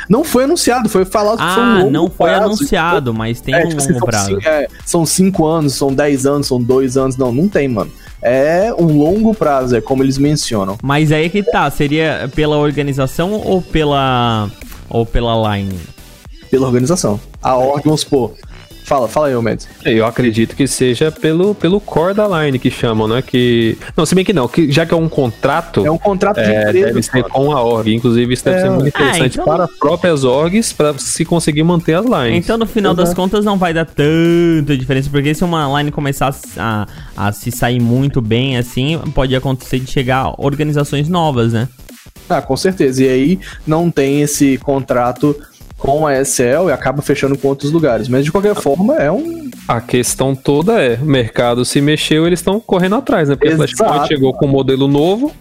Não 0.08 0.24
foi 0.24 0.44
anunciado, 0.44 0.88
foi 0.88 1.04
falado 1.04 1.38
ah, 1.40 1.48
que 1.48 1.54
foi 1.54 1.62
um 1.62 1.78
longo 1.78 1.90
não 1.90 2.10
foi 2.10 2.28
prazo, 2.28 2.44
anunciado, 2.44 3.14
mas 3.14 3.40
tem 3.40 3.54
é, 3.54 3.64
um 3.64 3.68
tipo, 3.68 3.82
longo 3.82 3.92
assim, 3.92 4.04
prazo. 4.04 4.40
São, 4.42 4.52
é, 4.52 4.68
são 4.84 5.06
cinco 5.06 5.46
anos, 5.46 5.74
são 5.74 5.92
dez 5.92 6.26
anos, 6.26 6.46
são 6.46 6.62
dois 6.62 6.96
anos. 6.96 7.16
Não, 7.16 7.32
não 7.32 7.48
tem, 7.48 7.68
mano. 7.68 7.90
É 8.20 8.72
um 8.78 8.98
longo 8.98 9.34
prazo, 9.34 9.76
é 9.76 9.80
como 9.80 10.02
eles 10.02 10.18
mencionam. 10.18 10.78
Mas 10.82 11.10
aí 11.10 11.28
que 11.28 11.42
tá, 11.42 11.68
seria 11.70 12.30
pela 12.34 12.56
organização 12.56 13.32
ou 13.32 13.60
pela 13.60 14.48
ou 14.88 15.04
pela 15.04 15.56
line? 15.56 15.78
Pela 16.50 16.66
organização. 16.66 17.18
A 17.42 17.56
org, 17.56 17.82
vamos 17.84 18.02
supor, 18.02 18.34
Fala, 18.92 19.08
fala 19.08 19.28
aí, 19.28 19.42
Mendes. 19.42 19.66
Eu 19.86 20.04
acredito 20.04 20.54
que 20.54 20.66
seja 20.66 21.10
pelo, 21.10 21.54
pelo 21.54 21.80
core 21.80 22.12
da 22.12 22.28
line 22.28 22.58
que 22.58 22.70
chamam, 22.70 23.08
né? 23.08 23.22
Que. 23.22 23.78
Não, 23.96 24.04
se 24.04 24.14
bem 24.14 24.22
que 24.22 24.34
não, 24.34 24.46
que 24.46 24.70
já 24.70 24.84
que 24.84 24.92
é 24.92 24.96
um 24.96 25.08
contrato. 25.08 25.86
É 25.86 25.90
um 25.90 25.96
contrato 25.96 26.36
de 26.36 26.50
é, 26.50 26.60
empresa. 26.60 26.86
Deve 26.88 27.02
ser 27.02 27.22
com 27.24 27.52
a 27.52 27.62
org. 27.62 27.90
Inclusive, 27.90 28.34
isso 28.34 28.44
deve 28.44 28.58
é. 28.58 28.60
ser 28.60 28.68
muito 28.68 28.88
interessante 28.88 29.22
ah, 29.22 29.26
então... 29.26 29.44
para 29.46 29.64
as 29.64 29.70
próprias 29.78 30.24
orgs 30.24 30.74
para 30.74 30.92
se 30.98 31.24
conseguir 31.24 31.62
manter 31.62 31.94
as 31.94 32.04
lines. 32.04 32.44
Então, 32.44 32.58
no 32.58 32.66
final 32.66 32.92
das 32.92 33.14
contas, 33.14 33.46
não 33.46 33.56
vai 33.56 33.72
dar 33.72 33.86
tanta 33.86 34.76
diferença, 34.76 35.08
porque 35.10 35.34
se 35.34 35.42
uma 35.42 35.80
line 35.80 35.90
começar 35.90 36.34
a, 36.58 36.86
a 37.16 37.32
se 37.32 37.50
sair 37.50 37.80
muito 37.80 38.20
bem 38.20 38.58
assim, 38.58 38.98
pode 39.14 39.34
acontecer 39.34 39.78
de 39.78 39.90
chegar 39.90 40.34
organizações 40.36 41.08
novas, 41.08 41.54
né? 41.54 41.66
Ah, 42.28 42.42
com 42.42 42.56
certeza. 42.56 43.04
E 43.04 43.08
aí 43.08 43.40
não 43.66 43.90
tem 43.90 44.22
esse 44.22 44.58
contrato 44.58 45.34
com 45.82 46.06
a 46.06 46.24
SL 46.24 46.68
e 46.68 46.72
acaba 46.72 47.02
fechando 47.02 47.36
com 47.36 47.48
outros 47.48 47.72
lugares. 47.72 48.06
Mas 48.06 48.24
de 48.24 48.30
qualquer 48.30 48.54
forma, 48.54 48.94
é 48.98 49.10
um, 49.10 49.50
A 49.68 49.80
questão 49.80 50.34
toda 50.34 50.82
é, 50.82 50.96
o 51.00 51.04
mercado 51.04 51.64
se 51.64 51.80
mexeu, 51.80 52.26
eles 52.26 52.40
estão 52.40 52.58
correndo 52.58 52.96
atrás, 52.96 53.28
né? 53.28 53.36
Porque 53.36 53.48
Exato. 53.48 53.62
a 53.62 53.68
Flashpoint 53.76 54.08
chegou 54.08 54.32
com 54.34 54.44
um 54.46 54.48
modelo 54.48 54.88
novo, 54.88 55.32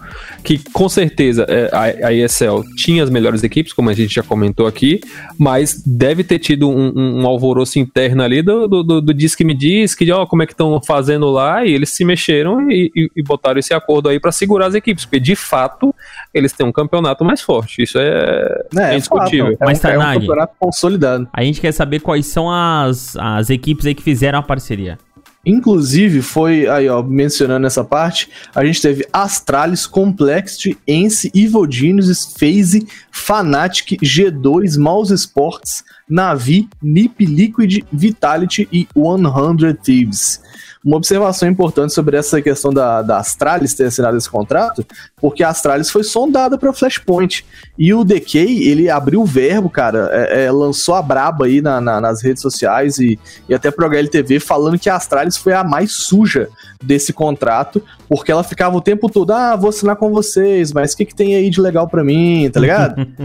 que 0.44 0.60
com 0.72 0.88
certeza 0.88 1.46
é, 1.50 1.70
a, 2.06 2.14
ESL 2.14 2.62
tinha 2.78 3.04
as 3.04 3.10
melhores 3.10 3.44
equipes, 3.44 3.74
como 3.74 3.90
a 3.90 3.94
gente 3.94 4.14
já 4.14 4.22
comentou 4.22 4.68
aqui, 4.68 5.02
mas 5.40 5.82
deve 5.86 6.24
ter 6.24 6.38
tido 6.38 6.70
um, 6.70 6.94
um- 6.96 7.22
um 7.24 7.28
alvoroço 7.28 7.80
interno 7.80 8.22
ali 8.22 8.42
do, 8.44 8.68
do, 8.68 8.84
do, 8.84 9.02
do 9.02 9.14
diz 9.14 9.34
que 9.34 9.44
me 9.44 9.56
diz, 9.56 9.96
que 9.96 10.10
ó, 10.12 10.26
como 10.28 10.44
é 10.44 10.46
que 10.46 10.54
estão 10.54 10.80
fazendo 10.82 11.30
lá, 11.32 11.66
e 11.66 11.74
eles 11.74 11.90
se 11.90 12.06
mexeram 12.06 12.70
e, 12.72 12.92
e- 12.96 13.10
e 13.16 13.24
botaram 13.24 13.60
esse 13.60 13.74
acordo 13.74 14.08
aí 14.08 14.20
pra 14.20 14.32
segurar 14.32 14.68
as 14.68 14.76
equipes, 14.76 15.04
porque 15.04 15.20
de 15.20 15.36
fato 15.36 15.94
eles 16.32 16.54
têm 16.54 16.66
um 16.66 16.72
campeonato 16.72 17.26
mais 17.26 17.42
forte, 17.42 17.82
isso 17.82 17.98
é, 17.98 18.66
É, 18.78 18.84
é 18.92 18.94
indiscutível. 18.96 19.54
É, 19.60 19.66
Mas, 19.66 19.84
um, 19.84 19.88
é 19.88 19.98
um 19.98 20.14
campeonato 20.14 20.54
consolidado. 20.60 21.28
A 21.34 21.44
gente 21.44 21.60
quer 21.60 21.72
saber 21.72 22.00
quais 22.02 22.28
são 22.28 22.50
as, 22.52 23.16
as 23.18 23.50
equipes 23.50 23.86
aí 23.88 23.96
que 23.96 24.11
fizeram 24.12 24.40
a 24.40 24.44
parceria. 24.44 24.98
Inclusive, 25.46 26.22
foi 26.22 26.68
aí, 26.68 26.88
ó, 26.88 27.02
mencionando 27.02 27.66
essa 27.66 27.84
parte, 27.84 28.30
a 28.54 28.64
gente 28.64 28.82
teve 28.82 29.08
Astralis, 29.12 29.88
Complexity, 29.88 30.78
Ence, 30.86 31.32
Evil 31.34 31.66
Genius, 31.72 32.36
FaZe, 32.38 32.86
Fnatic, 33.12 33.98
G2, 34.04 34.78
Mouse 34.78 35.12
Sports, 35.14 35.84
Navi, 36.08 36.68
Nip 36.84 37.26
Liquid, 37.26 37.84
Vitality 37.92 38.68
e 38.72 38.88
100 38.94 39.74
Thieves. 39.82 40.42
Uma 40.84 40.98
observação 40.98 41.48
importante 41.48 41.94
sobre 41.94 42.18
essa 42.18 42.42
questão 42.42 42.72
da, 42.74 43.02
da 43.04 43.18
Astralis 43.20 43.74
ter 43.74 43.86
assinado 43.86 44.18
esse 44.18 44.30
contrato, 44.30 44.84
porque 45.18 45.44
a 45.44 45.50
Astralis 45.50 45.90
foi 45.92 46.04
sondada 46.04 46.58
para 46.58 46.74
Flashpoint. 46.74 47.46
E 47.78 47.94
o 47.94 48.04
DK, 48.04 48.40
ele 48.68 48.90
abriu 48.90 49.22
o 49.22 49.26
verbo, 49.26 49.70
cara, 49.70 50.10
é, 50.12 50.46
é, 50.46 50.52
lançou 50.52 50.96
a 50.96 51.02
braba 51.02 51.46
aí 51.46 51.62
na- 51.62 51.80
na- 51.80 52.02
nas 52.02 52.24
redes 52.24 52.42
sociais 52.42 52.98
e, 52.98 53.20
e 53.48 53.54
até 53.54 53.70
pro 53.70 53.86
HLTV 53.86 54.40
falando 54.40 54.80
que 54.80 54.90
a 54.90 54.96
Astralis 54.96 55.38
foi 55.38 55.54
a 55.54 55.64
mais 55.64 55.92
suja 55.92 56.48
desse 56.84 57.14
contrato, 57.14 57.84
porque 58.10 58.32
ela 58.32 58.44
ficava 58.44 58.76
o 58.76 58.82
tempo 58.82 59.08
todo, 59.08 59.32
ah, 59.34 59.56
vou 59.56 59.70
assinar 59.70 59.96
com 59.96 60.12
vocês, 60.12 60.74
mas 60.74 60.94
o 60.94 60.98
que, 60.98 61.06
que 61.06 61.14
tem 61.16 61.36
aí 61.36 61.48
de 61.52 61.62
legal 61.62 61.88
pra 61.88 62.04
mim, 62.04 62.50
tá 62.52 62.60
ligado? 62.60 63.06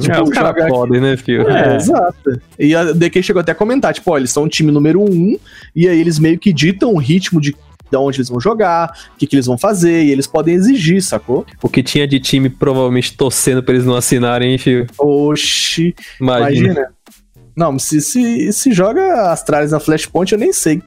Tipo, 0.00 0.16
é, 0.16 0.22
os 0.22 0.30
caras 0.30 0.54
joga- 0.62 0.66
podem, 0.68 1.00
né, 1.00 1.16
filho? 1.16 1.48
É, 1.48 1.76
exato. 1.76 2.40
E 2.58 2.74
a 2.74 2.92
DK 2.92 3.22
chegou 3.22 3.40
até 3.40 3.52
a 3.52 3.54
comentar, 3.54 3.94
tipo, 3.94 4.10
ó, 4.10 4.16
eles 4.18 4.30
são 4.32 4.42
o 4.44 4.48
time 4.48 4.72
número 4.72 5.00
um, 5.00 5.38
e 5.76 5.86
aí 5.88 6.00
eles 6.00 6.18
meio 6.18 6.38
que 6.38 6.52
ditam 6.52 6.87
o 6.94 6.98
ritmo 6.98 7.40
de 7.40 7.54
de 7.90 7.96
onde 7.96 8.18
eles 8.18 8.28
vão 8.28 8.38
jogar, 8.38 8.92
o 9.14 9.16
que, 9.16 9.26
que 9.26 9.34
eles 9.34 9.46
vão 9.46 9.56
fazer, 9.56 10.04
e 10.04 10.10
eles 10.10 10.26
podem 10.26 10.54
exigir, 10.54 11.00
sacou? 11.02 11.46
O 11.62 11.70
que 11.70 11.82
tinha 11.82 12.06
de 12.06 12.20
time 12.20 12.50
provavelmente 12.50 13.16
torcendo 13.16 13.62
pra 13.62 13.72
eles 13.72 13.86
não 13.86 13.94
assinarem, 13.96 14.52
hein, 14.52 14.58
filho? 14.58 14.86
Oxi, 14.98 15.94
Imagina. 16.20 16.66
imagina. 16.66 16.88
Não, 17.56 17.72
mas 17.72 17.84
se, 17.84 18.02
se, 18.02 18.52
se 18.52 18.72
joga 18.72 19.32
Astralis 19.32 19.72
na 19.72 19.80
Flashpoint, 19.80 20.30
eu 20.32 20.38
nem 20.38 20.52
sei. 20.52 20.82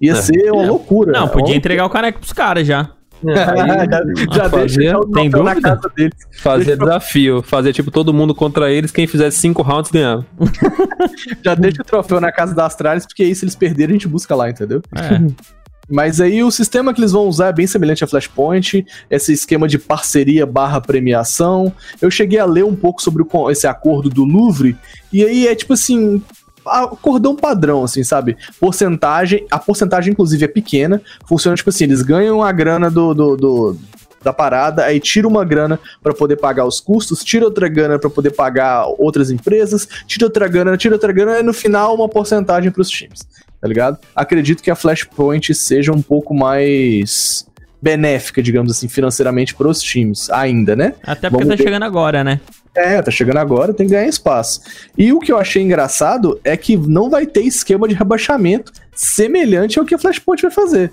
Ia 0.00 0.12
É. 0.12 0.22
ser 0.22 0.50
uma 0.50 0.64
loucura. 0.66 1.12
Não, 1.12 1.28
podia 1.28 1.44
Ontem- 1.48 1.56
entregar 1.58 1.84
o 1.84 1.90
caneco 1.90 2.20
pros 2.20 2.32
caras 2.32 2.66
já. 2.66 2.88
já 3.24 4.02
já 4.34 4.50
Fazia- 4.50 4.76
deixa 4.78 5.00
tem 5.14 5.30
troféu 5.30 5.42
na 5.44 5.50
dúvida? 5.54 5.60
casa 5.76 5.92
deles. 5.96 6.14
Fazer 6.38 6.76
desafio, 6.78 7.42
fazer 7.42 7.72
tipo 7.72 7.90
todo 7.90 8.12
mundo 8.12 8.34
contra 8.34 8.70
eles, 8.70 8.90
quem 8.90 9.06
fizesse 9.06 9.38
cinco 9.38 9.62
rounds 9.62 9.90
ganhava. 9.90 10.26
Já 11.44 11.54
deixa 11.54 11.82
o 11.82 11.84
troféu 11.84 12.20
na 12.20 12.30
casa 12.32 12.54
da 12.54 12.66
Astralis, 12.66 13.06
porque 13.06 13.22
aí 13.22 13.34
se 13.34 13.44
eles 13.44 13.54
perderem, 13.54 13.92
a 13.96 13.98
gente 13.98 14.08
busca 14.08 14.34
lá, 14.34 14.50
entendeu? 14.50 14.82
É. 14.94 15.20
Mas 15.88 16.20
aí 16.20 16.42
o 16.42 16.50
sistema 16.50 16.92
que 16.92 17.00
eles 17.00 17.12
vão 17.12 17.28
usar 17.28 17.46
é 17.46 17.52
bem 17.52 17.66
semelhante 17.66 18.02
a 18.02 18.08
Flashpoint, 18.08 18.84
esse 19.08 19.32
esquema 19.32 19.68
de 19.68 19.78
parceria 19.78 20.44
barra 20.44 20.80
premiação. 20.80 21.72
Eu 22.02 22.10
cheguei 22.10 22.40
a 22.40 22.44
ler 22.44 22.64
um 22.64 22.74
pouco 22.74 23.00
sobre 23.00 23.22
o 23.22 23.50
esse 23.50 23.68
acordo 23.68 24.10
do 24.10 24.24
Louvre, 24.24 24.76
e 25.12 25.24
aí 25.24 25.46
é 25.46 25.54
tipo 25.54 25.74
assim, 25.74 26.20
acordão 26.66 27.34
padrão, 27.36 27.84
assim, 27.84 28.02
sabe? 28.04 28.36
Porcentagem, 28.60 29.46
a 29.50 29.58
porcentagem 29.58 30.12
inclusive 30.12 30.44
é 30.44 30.48
pequena, 30.48 31.00
funciona 31.28 31.56
tipo 31.56 31.70
assim, 31.70 31.84
eles 31.84 32.02
ganham 32.02 32.42
a 32.42 32.52
grana 32.52 32.90
do, 32.90 33.14
do, 33.14 33.36
do- 33.36 33.76
da 34.22 34.32
parada, 34.32 34.84
aí 34.84 34.98
tira 34.98 35.28
uma 35.28 35.44
grana 35.44 35.78
pra 36.02 36.12
poder 36.12 36.34
pagar 36.36 36.64
os 36.66 36.80
custos, 36.80 37.22
tira 37.22 37.44
outra 37.44 37.68
grana 37.68 37.96
pra 37.96 38.10
poder 38.10 38.30
pagar 38.32 38.84
outras 38.98 39.30
empresas, 39.30 39.86
tira 40.06 40.26
outra 40.26 40.48
grana, 40.48 40.76
tira 40.76 40.96
outra 40.96 41.12
grana, 41.12 41.38
e 41.38 41.42
no 41.44 41.52
final 41.54 41.94
uma 41.94 42.08
porcentagem 42.08 42.72
pros 42.72 42.90
times, 42.90 43.20
tá 43.60 43.68
ligado? 43.68 43.98
Acredito 44.16 44.62
que 44.64 44.70
a 44.70 44.74
Flashpoint 44.74 45.54
seja 45.54 45.92
um 45.92 46.02
pouco 46.02 46.34
mais 46.34 47.46
benéfica, 47.86 48.42
digamos 48.42 48.72
assim, 48.72 48.88
financeiramente 48.88 49.54
pros 49.54 49.80
times, 49.80 50.28
ainda, 50.30 50.74
né? 50.74 50.94
Até 51.04 51.30
porque 51.30 51.44
Vamos 51.44 51.56
tá 51.56 51.62
ver. 51.62 51.62
chegando 51.62 51.84
agora, 51.84 52.24
né? 52.24 52.40
É, 52.74 53.00
tá 53.00 53.12
chegando 53.12 53.36
agora, 53.36 53.72
tem 53.72 53.86
que 53.86 53.92
ganhar 53.92 54.08
espaço. 54.08 54.60
E 54.98 55.12
o 55.12 55.20
que 55.20 55.30
eu 55.30 55.38
achei 55.38 55.62
engraçado 55.62 56.40
é 56.42 56.56
que 56.56 56.76
não 56.76 57.08
vai 57.08 57.26
ter 57.26 57.42
esquema 57.42 57.86
de 57.86 57.94
rebaixamento 57.94 58.72
semelhante 58.92 59.78
ao 59.78 59.84
que 59.84 59.94
a 59.94 59.98
Flashpoint 59.98 60.42
vai 60.42 60.50
fazer. 60.50 60.92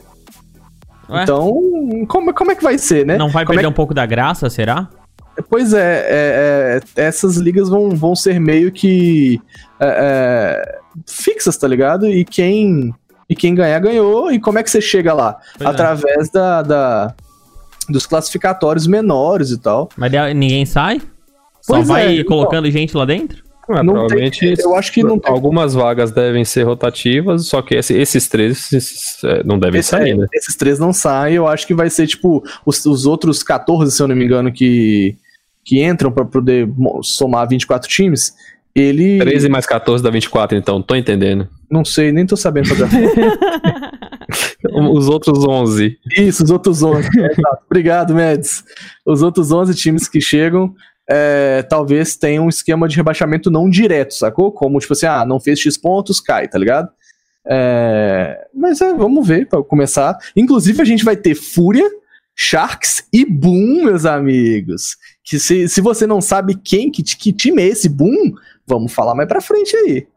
Ué? 1.09 1.23
Então, 1.23 2.05
como, 2.07 2.31
como 2.31 2.51
é 2.51 2.55
que 2.55 2.63
vai 2.63 2.77
ser, 2.77 3.07
né? 3.07 3.17
Não 3.17 3.29
vai 3.29 3.43
Como 3.43 3.55
é 3.55 3.63
perder 3.63 3.69
um 3.71 3.75
pouco 3.75 3.93
da 3.93 4.05
graça, 4.05 4.47
será? 4.51 4.87
Pois 5.49 5.73
é, 5.73 6.05
é, 6.07 6.79
é, 6.95 7.01
essas 7.01 7.37
ligas 7.37 7.69
vão, 7.69 7.89
vão 7.89 8.15
ser 8.15 8.39
meio 8.39 8.71
que 8.71 9.41
é, 9.79 9.87
é, 9.87 10.79
fixas, 11.07 11.57
tá 11.57 11.67
ligado? 11.67 12.07
E 12.07 12.23
quem, 12.23 12.93
e 13.33 13.35
quem 13.35 13.53
ganhar, 13.53 13.79
ganhou. 13.79 14.31
E 14.31 14.39
como 14.39 14.57
é 14.59 14.63
que 14.63 14.69
você 14.71 14.79
chega 14.81 15.13
lá? 15.13 15.37
Pois 15.57 15.67
é. 15.67 15.71
Através 15.71 16.29
da, 16.31 16.61
da- 16.61 17.13
dos 17.89 18.05
classificatórios 18.05 18.87
menores 18.87 19.51
e 19.51 19.57
tal. 19.59 19.89
Mas 19.97 20.11
ninguém 20.35 20.65
sai? 20.65 21.01
Só 21.61 21.75
Pois 21.75 21.87
vai 21.87 22.07
é, 22.07 22.13
então. 22.19 22.25
colocando 22.25 22.69
gente 22.71 22.95
lá 22.95 23.05
dentro? 23.05 23.43
Não 23.69 23.93
provavelmente 23.93 24.39
tem- 24.41 24.55
eu 24.65 24.75
acho 24.75 24.91
que 24.91 25.01
não 25.01 25.17
tem- 25.17 25.31
algumas 25.31 25.73
vagas 25.73 26.11
devem 26.11 26.43
ser 26.43 26.63
rotativas, 26.63 27.45
só 27.47 27.61
que 27.61 27.75
esse- 27.75 27.93
esses 27.97 28.27
três 28.27 28.71
esses, 28.73 29.23
é, 29.23 29.41
não 29.43 29.57
devem 29.57 29.79
Esse- 29.79 29.89
sair, 29.89 30.11
é, 30.11 30.15
né? 30.15 30.27
Esses 30.33 30.55
três 30.57 30.79
não 30.79 30.91
saem. 30.91 31.35
Eu 31.35 31.47
acho 31.47 31.65
que 31.65 31.73
vai 31.73 31.89
ser 31.89 32.05
tipo 32.05 32.43
os, 32.65 32.85
os 32.85 33.05
outros 33.05 33.41
14, 33.41 33.91
se 33.95 34.03
eu 34.03 34.07
não 34.09 34.15
me 34.17 34.25
engano, 34.25 34.51
que, 34.51 35.15
que 35.63 35.81
entram 35.81 36.11
pra 36.11 36.25
poder 36.25 36.69
somar 37.01 37.47
24 37.47 37.87
times. 37.89 38.33
Ele. 38.75 39.19
13 39.19 39.49
mais 39.49 39.65
14 39.65 40.03
dá 40.03 40.09
24, 40.09 40.57
então, 40.57 40.81
tô 40.81 40.95
entendendo. 40.95 41.47
Não 41.69 41.85
sei, 41.85 42.11
nem 42.11 42.25
tô 42.25 42.35
sabendo 42.35 42.69
fazer. 42.69 42.87
Os 44.93 45.07
outros 45.07 45.45
11. 45.45 45.97
Isso, 46.17 46.43
os 46.43 46.49
outros 46.49 46.81
11. 46.81 47.07
é. 47.19 47.29
Obrigado, 47.69 48.13
Mads. 48.13 48.63
Os 49.05 49.21
outros 49.21 49.51
11 49.51 49.75
times 49.75 50.07
que 50.07 50.21
chegam. 50.21 50.73
é, 51.09 51.61
talvez 51.63 52.15
tenham 52.15 52.45
um 52.45 52.49
esquema 52.49 52.87
de 52.87 52.95
rebaixamento 52.95 53.51
não 53.51 53.69
direto, 53.69 54.13
sacou? 54.13 54.51
Como, 54.51 54.79
tipo 54.79 54.93
assim, 54.93 55.05
ah, 55.05 55.25
não 55.25 55.39
fez 55.39 55.59
X 55.59 55.77
pontos, 55.77 56.21
cai, 56.21 56.47
tá 56.47 56.57
ligado? 56.57 56.89
É, 57.45 58.47
mas 58.53 58.79
é, 58.79 58.93
vamos 58.93 59.27
ver 59.27 59.47
pra 59.47 59.61
começar. 59.61 60.17
Inclusive, 60.35 60.81
a 60.81 60.85
gente 60.85 61.03
vai 61.03 61.17
ter 61.17 61.35
Fúria, 61.35 61.89
Sharks 62.35 63.05
e 63.11 63.25
Boom, 63.25 63.83
meus 63.83 64.05
amigos. 64.05 64.95
Que 65.25 65.37
se, 65.39 65.67
se 65.67 65.81
você 65.81 66.07
não 66.07 66.21
sabe 66.21 66.55
quem, 66.55 66.89
que, 66.89 67.03
que 67.03 67.33
time 67.33 67.61
é 67.61 67.67
esse 67.67 67.89
Boom, 67.89 68.33
vamos 68.67 68.93
falar 68.93 69.15
mais 69.15 69.27
pra 69.27 69.41
frente 69.41 69.75
aí. 69.75 70.07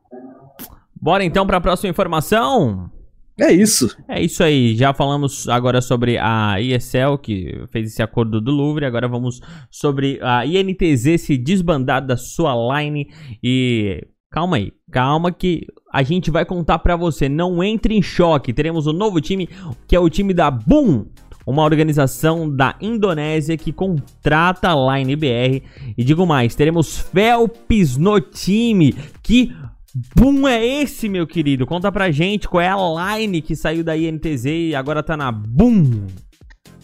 Bora 1.01 1.25
então 1.25 1.47
pra 1.47 1.61
próxima 1.61 1.91
informação? 1.91 2.91
É 3.39 3.53
isso. 3.53 3.95
É 4.09 4.23
isso 4.23 4.43
aí, 4.43 4.75
já 4.75 4.95
falamos 4.95 5.47
agora 5.47 5.83
sobre 5.83 6.17
a 6.17 6.59
ESL, 6.59 7.19
que 7.21 7.67
fez 7.71 7.93
esse 7.93 8.03
acordo 8.03 8.41
do 8.41 8.51
Louvre, 8.51 8.87
agora 8.87 9.07
vamos 9.07 9.41
sobre 9.71 10.19
a 10.23 10.47
INTZ 10.47 11.21
se 11.21 11.37
desbandar 11.37 12.05
da 12.05 12.17
sua 12.17 12.55
line 12.81 13.09
e... 13.43 14.07
Calma 14.29 14.57
aí, 14.57 14.73
calma 14.91 15.31
que 15.31 15.67
a 15.93 16.03
gente 16.03 16.31
vai 16.31 16.45
contar 16.45 16.79
pra 16.81 16.97
você, 16.97 17.29
não 17.29 17.63
entre 17.63 17.95
em 17.95 18.03
choque, 18.03 18.53
teremos 18.53 18.87
um 18.87 18.93
novo 18.93 19.21
time, 19.21 19.49
que 19.87 19.95
é 19.95 20.01
o 20.01 20.11
time 20.11 20.35
da 20.35 20.51
Boom, 20.51 21.07
uma 21.47 21.63
organização 21.63 22.51
da 22.51 22.75
Indonésia 22.81 23.57
que 23.57 23.73
contrata 23.73 24.69
a 24.71 24.99
Line 24.99 25.15
BR, 25.15 25.63
e 25.97 26.03
digo 26.03 26.27
mais, 26.27 26.55
teremos 26.55 26.99
Felps 26.99 27.97
no 27.97 28.21
time, 28.21 28.95
que 29.23 29.55
Boom 30.15 30.47
é 30.47 30.83
esse, 30.83 31.09
meu 31.09 31.27
querido? 31.27 31.65
Conta 31.65 31.91
pra 31.91 32.11
gente 32.11 32.47
qual 32.47 32.61
é 32.61 32.69
a 32.69 33.17
line 33.17 33.41
que 33.41 33.57
saiu 33.57 33.83
da 33.83 33.97
INTZ 33.97 34.45
e 34.45 34.75
agora 34.75 35.03
tá 35.03 35.17
na 35.17 35.33
Boom. 35.33 36.07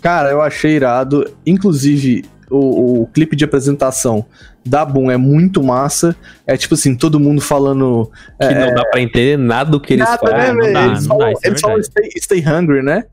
Cara, 0.00 0.31
eu 0.31 0.40
achei 0.40 0.76
irado. 0.76 1.31
Inclusive, 1.47 2.25
o, 2.50 3.02
o 3.02 3.07
clipe 3.09 3.37
de 3.37 3.45
apresentação 3.45 4.25
da 4.64 4.85
Boom 4.85 5.11
é 5.11 5.16
muito 5.16 5.62
massa. 5.62 6.14
É 6.47 6.57
tipo 6.57 6.75
assim, 6.75 6.95
todo 6.97 7.19
mundo 7.21 7.40
falando. 7.40 8.11
Que 8.40 8.47
é, 8.47 8.66
não 8.66 8.75
dá 8.75 8.85
pra 8.90 9.00
entender 9.00 9.37
nada 9.38 9.71
do 9.71 9.81
que 9.81 9.95
eles 9.95 10.04
nada, 10.04 10.19
falam. 10.19 10.37
né, 10.38 10.52
não 10.52 10.73
dá, 10.73 10.87
Eles 10.87 11.07
não 11.07 11.19
dá, 11.19 11.25
falam, 11.25 11.33
isso 11.33 11.40
é 11.45 11.49
eles 11.49 11.61
falam 11.61 11.76
verdade. 11.76 12.11
stay, 12.21 12.40
stay 12.40 12.52
hungry, 12.52 12.83
né? 12.83 13.04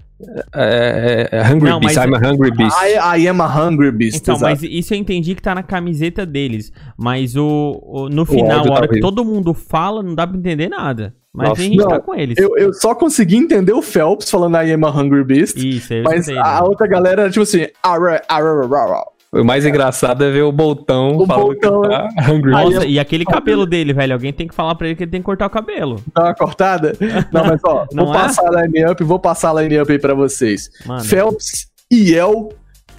É, 0.53 1.29
é, 1.32 1.38
é 1.38 1.41
Hungry 1.50 1.70
Não, 1.70 1.79
Beast, 1.79 1.96
mas- 1.96 2.06
I'm 2.06 2.13
a 2.13 2.18
Hungry 2.29 2.51
Beast. 2.51 2.75
I, 2.84 3.22
I 3.22 3.27
am 3.29 3.39
a 3.41 3.46
hungry 3.48 3.89
beast. 3.91 4.18
Então, 4.22 4.36
exato. 4.36 4.51
mas 4.51 4.63
isso 4.63 4.94
eu 4.94 4.98
entendi 4.98 5.34
que 5.34 5.41
tá 5.41 5.56
na 5.56 5.63
camiseta 5.63 6.25
deles. 6.25 6.74
Mas 6.98 7.38
o, 7.38 7.79
o- 7.82 8.10
no 8.10 8.25
final, 8.25 8.58
áudio 8.58 8.72
a 8.72 8.75
tá 8.75 8.79
hora 8.79 8.88
que 8.89 8.94
horrível. 8.96 9.10
todo 9.10 9.24
mundo 9.24 9.53
fala, 9.53 10.03
não 10.03 10.13
dá 10.13 10.27
pra 10.27 10.38
entender 10.38 10.68
nada. 10.68 11.15
Mas 11.34 11.50
Nossa, 11.50 11.62
a 11.62 11.63
gente 11.63 11.77
não, 11.77 11.88
tá 11.88 12.00
com 12.01 12.13
eles. 12.15 12.38
eu, 12.38 12.58
eu 12.58 12.74
só 12.74 12.94
consegui 12.94 13.38
entender 13.38 13.72
o 13.72 13.82
Phelps 13.82 14.29
falando 14.29 14.58
I 14.58 14.74
am 14.74 14.84
a 14.84 14.89
hungry 14.89 15.24
beast. 15.24 15.56
Isso, 15.56 15.94
eu 15.94 16.03
Mas 16.03 16.27
né? 16.27 16.36
a 16.38 16.65
outra 16.65 16.86
galera, 16.86 17.29
tipo 17.29 17.44
assim, 17.44 17.68
arra, 17.82 18.22
arra, 18.27 18.50
arra, 18.65 18.77
arra. 18.77 19.06
O 19.32 19.44
mais 19.44 19.64
engraçado 19.64 20.24
é 20.24 20.32
ver 20.32 20.42
o 20.42 20.52
Boltão 20.52 21.18
O 21.18 21.28
falando 21.28 21.46
Boltão, 21.46 21.82
que 21.84 21.90
tá 21.90 22.08
hungry. 22.32 22.52
Nossa, 22.52 22.78
eu- 22.78 22.90
e 22.90 23.00
aquele 23.00 23.24
cabelo 23.24 23.66
dele, 23.66 23.94
velho. 23.94 24.14
Alguém 24.14 24.34
tem 24.34 24.48
que 24.48 24.56
falar 24.56 24.74
pra 24.74 24.88
ele 24.88 24.96
que 24.96 25.04
ele 25.04 25.12
tem 25.12 25.22
que 25.22 25.26
cortar 25.26 25.46
o 25.46 25.50
cabelo. 25.52 26.02
Dá 26.16 26.24
uma 26.24 26.34
cortada? 26.36 26.94
Não, 27.32 27.46
mas 27.46 27.62
ó, 27.64 27.86
Não 27.94 28.06
vou 28.06 28.16
é? 28.16 28.18
passar 28.18 28.48
a 28.48 28.62
line-up, 28.64 29.04
vou 29.04 29.20
passar 29.20 29.52
a 29.56 29.62
line-up 29.62 29.92
aí 29.92 30.00
pra 30.00 30.16
vocês. 30.16 30.72
Mano. 30.84 31.04
Phelps, 31.04 31.68
Iel, 31.92 32.50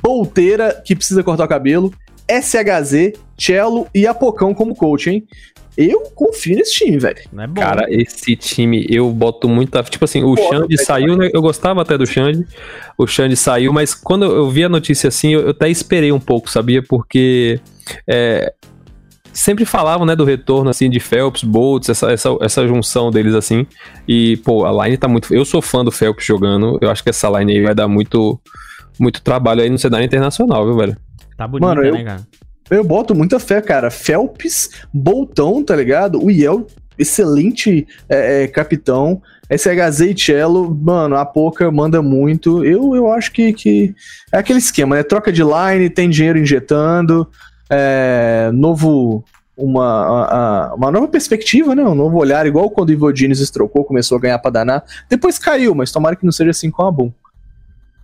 Polteira, 0.01 0.81
que 0.85 0.95
precisa 0.95 1.23
cortar 1.25 1.45
o 1.45 1.49
cabelo, 1.49 1.93
SHZ, 2.31 3.13
Cello 3.37 3.89
e 3.93 4.07
Apocão 4.07 4.55
como 4.55 4.75
coach, 4.77 5.11
hein? 5.11 5.25
Eu 5.83 6.01
confio 6.15 6.57
nesse 6.57 6.75
time, 6.75 6.99
velho. 6.99 7.17
Não 7.33 7.45
é 7.45 7.47
bom. 7.47 7.61
Cara, 7.61 7.87
esse 7.89 8.37
time 8.37 8.87
eu 8.89 9.11
boto 9.11 9.49
muita. 9.49 9.83
Tipo 9.83 10.05
assim, 10.05 10.23
o 10.23 10.37
Xande 10.37 10.77
saiu, 10.85 11.17
né? 11.17 11.31
Eu 11.33 11.41
gostava 11.41 11.81
até 11.83 11.97
do 11.97 12.07
Xande. 12.07 12.47
O 12.99 13.07
Xande 13.07 13.37
saiu, 13.37 13.73
mas 13.73 13.95
quando 13.95 14.25
eu 14.25 14.51
vi 14.51 14.65
a 14.65 14.69
notícia 14.69 15.09
assim, 15.09 15.31
eu, 15.33 15.41
eu 15.41 15.51
até 15.51 15.69
esperei 15.71 16.13
um 16.13 16.21
pouco, 16.21 16.51
sabia? 16.51 16.83
Porque. 16.83 17.59
é, 18.07 18.53
sempre 19.33 19.65
falavam, 19.65 20.05
né, 20.07 20.15
do 20.17 20.25
retorno, 20.25 20.69
assim, 20.71 20.91
de 20.91 21.01
Phelps, 21.01 21.45
Boltz, 21.45 21.89
essa, 21.89 22.11
essa, 22.11 22.37
essa 22.41 22.67
junção 22.67 23.11
deles, 23.11 23.35
assim. 23.35 23.67
E, 24.07 24.37
pô, 24.39 24.67
a 24.67 24.85
line 24.85 24.97
tá 24.97 25.09
muito. 25.09 25.33
Eu 25.35 25.45
sou 25.45 25.63
fã 25.63 25.85
do 25.85 25.91
Phelps 25.93 26.25
jogando. 26.27 26.79
Eu 26.81 26.91
acho 26.91 27.03
que 27.03 27.11
essa 27.11 27.29
line 27.39 27.53
aí 27.59 27.63
vai 27.63 27.75
dar 27.75 27.89
muito. 27.89 28.41
Muito 28.99 29.23
trabalho 29.23 29.63
aí 29.63 29.71
no 29.71 29.79
cenário 29.79 30.05
internacional, 30.05 30.67
viu, 30.67 30.77
velho? 30.77 30.97
Tá 31.35 31.49
Mano, 31.49 31.83
eu- 31.83 31.95
né, 31.95 32.05
cara? 32.05 32.21
Eu 32.71 32.85
boto 32.85 33.15
muita 33.15 33.39
fé, 33.41 33.61
cara. 33.61 33.91
Phelps, 33.91 34.71
Boltão, 34.93 35.63
tá 35.65 35.75
ligado? 35.75 36.23
O 36.23 36.31
Iel, 36.31 36.67
excelente 36.99 37.87
é, 38.09 38.45
é, 38.45 38.47
capitão. 38.49 39.21
SHZ 39.51 40.01
e 40.03 40.15
Cello, 40.17 40.73
mano, 40.73 41.17
a 41.17 41.27
Poca 41.27 41.69
manda 41.73 42.01
muito. 42.01 42.65
Eu, 42.65 42.95
eu 42.95 43.11
acho 43.13 43.33
que, 43.33 43.53
que 43.53 43.95
é 44.33 44.39
aquele 44.39 44.61
esquema, 44.61 44.95
né? 44.95 45.03
Troca 45.03 45.33
de 45.33 45.43
line, 45.43 45.91
tem 45.91 46.09
dinheiro 46.09 46.39
injetando, 46.39 47.29
é, 47.69 48.51
novo. 48.55 49.25
Uma, 49.57 49.85
a- 49.85 50.71
a- 50.71 50.75
uma 50.75 50.91
nova 50.91 51.07
perspectiva, 51.07 51.75
né? 51.75 51.83
Um 51.85 51.95
novo 51.95 52.17
olhar, 52.17 52.47
igual 52.47 52.71
quando 52.71 52.89
o 52.89 52.93
Ivo 52.93 53.13
Diniz 53.13 53.41
estrocou, 53.41 53.85
começou 53.85 54.17
a 54.17 54.21
ganhar 54.21 54.39
pra 54.39 54.51
danar. 54.51 54.83
Depois 55.07 55.39
caiu, 55.39 55.75
mas 55.75 55.93
tomara 55.93 56.17
que 56.17 56.25
não 56.25 56.33
seja 56.33 56.51
assim 56.51 56.71
com 56.71 56.83
a 56.83 56.91
Boom. 56.91 57.13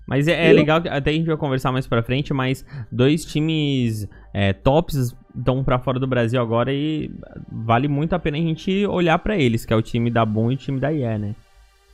Mas 0.06 0.28
é, 0.28 0.49
é 0.49 0.50
Eu- 0.52 0.54
legal, 0.56 0.82
que 0.82 0.88
até 0.88 1.08
a 1.08 1.12
gente 1.14 1.25
vai 1.26 1.37
conversar 1.38 1.73
mais 1.73 1.87
pra 1.87 2.02
frente, 2.02 2.35
mas 2.35 2.62
dois 2.92 3.25
times 3.25 4.06
é, 4.38 4.52
tops 4.52 5.14
estão 5.34 5.64
pra 5.64 5.78
fora 5.78 5.98
do 5.98 6.06
Brasil 6.06 6.38
agora 6.38 6.70
e 6.70 7.10
vale 7.50 7.88
muito 7.88 8.12
a 8.12 8.18
pena 8.18 8.36
a 8.36 8.40
gente 8.40 8.84
olhar 8.84 9.18
pra 9.18 9.34
eles, 9.34 9.64
que 9.64 9.72
é 9.72 9.76
o 9.76 9.80
time 9.80 10.10
da 10.10 10.26
Boom 10.26 10.52
e 10.52 10.54
o 10.56 10.58
time 10.58 10.78
da 10.78 10.92
IE, 10.92 11.18
né? 11.18 11.34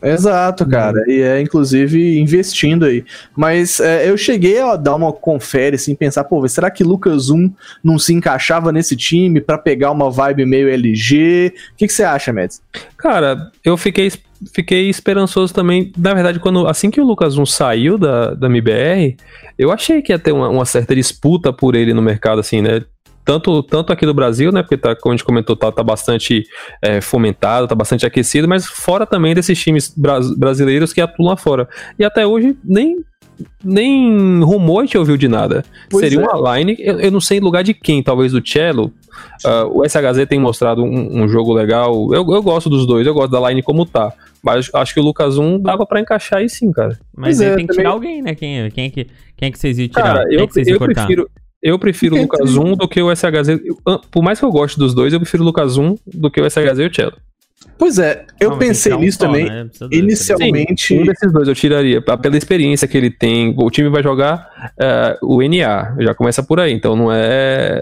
Exato, 0.03 0.67
cara. 0.67 1.05
E 1.07 1.21
é, 1.23 1.41
inclusive, 1.41 2.19
investindo 2.19 2.85
aí. 2.85 3.05
Mas 3.37 3.79
é, 3.79 4.11
eu 4.11 4.17
cheguei 4.17 4.61
a 4.61 4.75
dar 4.75 4.97
uma 4.97 5.13
confere, 5.13 5.77
assim, 5.77 5.95
pensar, 5.95 6.25
pô, 6.25 6.47
será 6.49 6.69
que 6.69 6.83
Lucas 6.83 7.31
1 7.31 7.55
não 7.85 7.97
se 7.97 8.13
encaixava 8.13 8.73
nesse 8.73 8.97
time 8.97 9.41
pra 9.41 9.57
pegar 9.57 9.93
uma 9.93 10.11
vibe 10.11 10.45
meio 10.45 10.69
LG? 10.69 11.55
O 11.75 11.77
que, 11.77 11.87
que 11.87 11.93
você 11.93 12.03
acha, 12.03 12.33
Mads? 12.33 12.61
Cara, 12.97 13.53
eu 13.65 13.77
fiquei, 13.77 14.11
fiquei 14.55 14.89
esperançoso 14.89 15.53
também. 15.53 15.93
Na 15.97 16.15
verdade, 16.15 16.41
quando 16.41 16.67
assim 16.67 16.91
que 16.91 17.01
o 17.01 17.05
Lucas 17.05 17.37
1 17.37 17.47
saiu 17.47 17.99
da, 17.99 18.35
da 18.35 18.47
MBR, 18.47 19.17
eu 19.59 19.71
achei 19.71 20.03
que 20.03 20.13
ia 20.13 20.19
ter 20.19 20.33
uma, 20.33 20.49
uma 20.49 20.65
certa 20.65 20.95
disputa 20.95 21.53
por 21.53 21.75
ele 21.75 21.95
no 21.95 22.03
mercado, 22.03 22.41
assim, 22.41 22.61
né? 22.63 22.83
Tanto, 23.25 23.63
tanto 23.63 23.93
aqui 23.93 24.05
do 24.05 24.13
Brasil, 24.13 24.51
né? 24.51 24.63
Porque 24.63 24.77
tá, 24.77 24.97
como 24.97 25.13
a 25.13 25.17
gente 25.17 25.25
comentou, 25.25 25.55
tá, 25.55 25.71
tá 25.71 25.83
bastante 25.83 26.45
é, 26.83 27.01
fomentado, 27.01 27.69
tá 27.69 27.75
bastante 27.75 28.05
aquecido, 28.05 28.49
mas 28.49 28.67
fora 28.67 29.07
também 29.07 29.33
desses 29.33 29.61
times 29.61 29.95
bras- 29.97 30.37
brasileiros 30.37 30.93
que 30.93 31.01
atuam 31.01 31.29
lá 31.29 31.37
fora. 31.37 31.69
E 31.99 32.05
até 32.05 32.27
hoje 32.27 32.57
nem. 32.65 33.05
Nem 33.65 34.41
rumor 34.43 34.81
a 34.81 34.85
gente 34.85 34.99
ouviu 34.99 35.17
de 35.17 35.27
nada. 35.27 35.65
Pois 35.91 36.05
Seria 36.05 36.21
é. 36.21 36.29
uma 36.29 36.57
line, 36.57 36.77
eu, 36.79 37.01
eu 37.01 37.11
não 37.11 37.21
sei 37.21 37.39
em 37.39 37.41
lugar 37.41 37.65
de 37.65 37.75
quem, 37.75 38.03
talvez 38.03 38.31
do 38.31 38.47
Cello, 38.47 38.93
Ah, 39.45 39.65
o 39.67 39.83
SHZ 39.85 40.27
tem 40.29 40.39
mostrado 40.39 40.85
um, 40.85 41.23
um 41.23 41.29
jogo 41.29 41.53
legal. 41.53 42.13
Eu, 42.13 42.25
eu 42.33 42.43
gosto 42.43 42.69
dos 42.71 42.87
dois, 42.87 43.07
eu 43.07 43.15
gosto 43.15 43.31
da 43.31 43.49
line 43.49 43.63
como 43.63 43.85
tá. 43.87 44.13
Mas 44.45 44.69
acho 44.75 44.93
que 44.95 45.01
o 45.01 45.03
Lucas 45.03 45.39
1 45.39 45.61
dava 45.61 45.87
pra 45.87 46.01
encaixar 46.01 46.41
aí 46.41 46.49
sim, 46.49 46.73
cara. 46.73 46.99
Mas 47.17 47.41
aí 47.41 47.49
é, 47.49 47.55
tem 47.57 47.67
que 47.67 47.73
também- 47.73 47.85
tirar 47.85 47.91
alguém, 47.95 48.23
né? 48.23 48.35
Quem, 48.35 48.71
quem, 48.71 48.85
é 48.87 48.91
que, 48.91 49.07
quem 49.37 49.49
é 49.49 49.53
que 49.53 49.59
vocês 49.59 49.79
iam 49.79 49.89
tirar? 49.89 50.03
Cara, 50.03 50.29
quem 50.29 50.39
é 50.39 50.43
eu, 50.43 50.49
que 50.49 50.55
vocês 50.55 50.67
iam 50.67 50.75
eu 50.75 50.79
cortar? 50.79 51.07
prefiro. 51.07 51.31
Eu 51.63 51.79
prefiro 51.79 52.17
o 52.17 52.19
Lucas 52.23 52.57
1 52.57 52.75
do 52.77 52.89
que 52.89 53.01
o 53.01 53.15
SHZ. 53.15 53.49
Eu- 53.65 54.01
Por 54.11 54.23
mais 54.23 54.39
que 54.41 54.45
eu 54.45 54.51
goste 54.51 54.77
dos 54.79 54.95
dois, 54.95 55.13
eu 55.13 55.21
prefiro 55.21 55.43
o 55.45 55.47
Lucas 55.47 55.77
1 55.77 55.95
do 56.07 56.31
que 56.31 56.41
o 56.41 56.45
SHZ 56.51 56.79
e 56.81 56.87
o 56.87 56.95
Cello. 56.95 57.13
Pois 57.79 57.97
é, 58.01 58.27
eu 58.41 58.51
Não, 58.51 58.59
pensei 58.59 58.93
um 58.93 58.99
nisso 58.99 59.19
só, 59.19 59.27
também. 59.27 59.45
né? 59.45 59.65
Precisa 59.65 59.89
dois, 59.89 60.03
Inicial- 60.03 60.39
ligado? 60.41 60.55
Realmente- 60.57 60.95
Um 60.99 61.07
desses 61.07 61.33
dois 61.33 61.47
eu 61.49 61.55
tiraria, 61.55 62.03
pela 62.03 62.37
experiência 62.37 62.89
que 62.89 62.99
ele 62.99 63.11
tem. 63.11 63.55
O 63.57 63.71
time 63.71 63.89
vai 63.89 64.03
jogar 64.03 64.73
eh, 64.81 65.17
o 65.23 65.41
NA, 65.41 65.95
já 66.01 66.13
começa 66.15 66.43
por 66.43 66.59
aí, 66.59 66.73
então 66.73 66.97
não 66.97 67.13
é. 67.13 67.81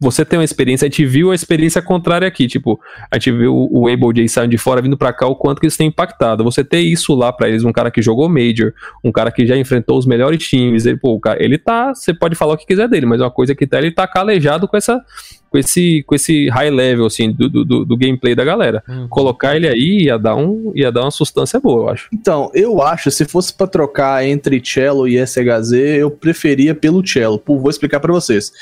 Você 0.00 0.24
tem 0.24 0.38
uma 0.38 0.44
experiência, 0.44 0.86
a 0.86 0.88
gente 0.90 1.06
viu 1.06 1.30
a 1.30 1.34
experiência 1.34 1.80
contrária 1.80 2.26
aqui, 2.26 2.48
tipo, 2.48 2.80
a 3.10 3.16
gente 3.16 3.30
viu 3.30 3.54
o 3.70 3.86
Able 3.88 4.12
J 4.12 4.28
saindo 4.28 4.50
de 4.50 4.58
fora, 4.58 4.82
vindo 4.82 4.98
pra 4.98 5.12
cá, 5.12 5.26
o 5.26 5.36
quanto 5.36 5.60
que 5.60 5.66
eles 5.66 5.76
têm 5.76 5.86
impactado. 5.86 6.42
Você 6.42 6.64
ter 6.64 6.80
isso 6.80 7.14
lá 7.14 7.32
pra 7.32 7.48
eles, 7.48 7.64
um 7.64 7.72
cara 7.72 7.90
que 7.92 8.02
jogou 8.02 8.28
Major, 8.28 8.72
um 9.04 9.12
cara 9.12 9.30
que 9.30 9.46
já 9.46 9.56
enfrentou 9.56 9.96
os 9.96 10.04
melhores 10.04 10.46
times, 10.46 10.84
ele, 10.84 10.98
pô, 10.98 11.18
cara, 11.20 11.42
ele 11.42 11.56
tá, 11.56 11.94
você 11.94 12.12
pode 12.12 12.34
falar 12.34 12.54
o 12.54 12.56
que 12.56 12.66
quiser 12.66 12.88
dele, 12.88 13.06
mas 13.06 13.20
uma 13.20 13.30
coisa 13.30 13.54
que 13.54 13.66
tá, 13.68 13.78
ele 13.78 13.92
tá 13.92 14.06
calejado 14.06 14.66
com 14.66 14.76
essa, 14.76 15.00
com 15.48 15.56
esse, 15.58 16.02
com 16.06 16.14
esse 16.16 16.48
high 16.48 16.70
level, 16.70 17.06
assim, 17.06 17.30
do, 17.30 17.48
do, 17.48 17.64
do- 17.64 17.84
do 17.84 17.96
gameplay 17.96 18.34
da 18.34 18.44
galera. 18.44 18.82
Uhum. 18.88 19.06
Colocar 19.08 19.54
ele 19.54 19.68
aí 19.68 20.02
ia 20.06 20.18
dar, 20.18 20.34
um, 20.34 20.72
ia 20.74 20.90
dar 20.90 21.02
uma 21.02 21.10
sustância 21.12 21.60
boa, 21.60 21.84
eu 21.84 21.88
acho. 21.90 22.08
Então, 22.12 22.50
eu 22.52 22.82
acho, 22.82 23.12
se 23.12 23.24
fosse 23.24 23.54
pra 23.54 23.68
trocar 23.68 24.26
entre 24.26 24.60
Cello 24.62 25.06
e 25.06 25.24
SHZ, 25.24 25.72
eu 26.00 26.10
preferia 26.10 26.74
pelo 26.74 27.06
Cello. 27.06 27.38
Pô, 27.38 27.58
vou 27.60 27.70
explicar 27.70 28.00
pra 28.00 28.12
vocês. 28.12 28.52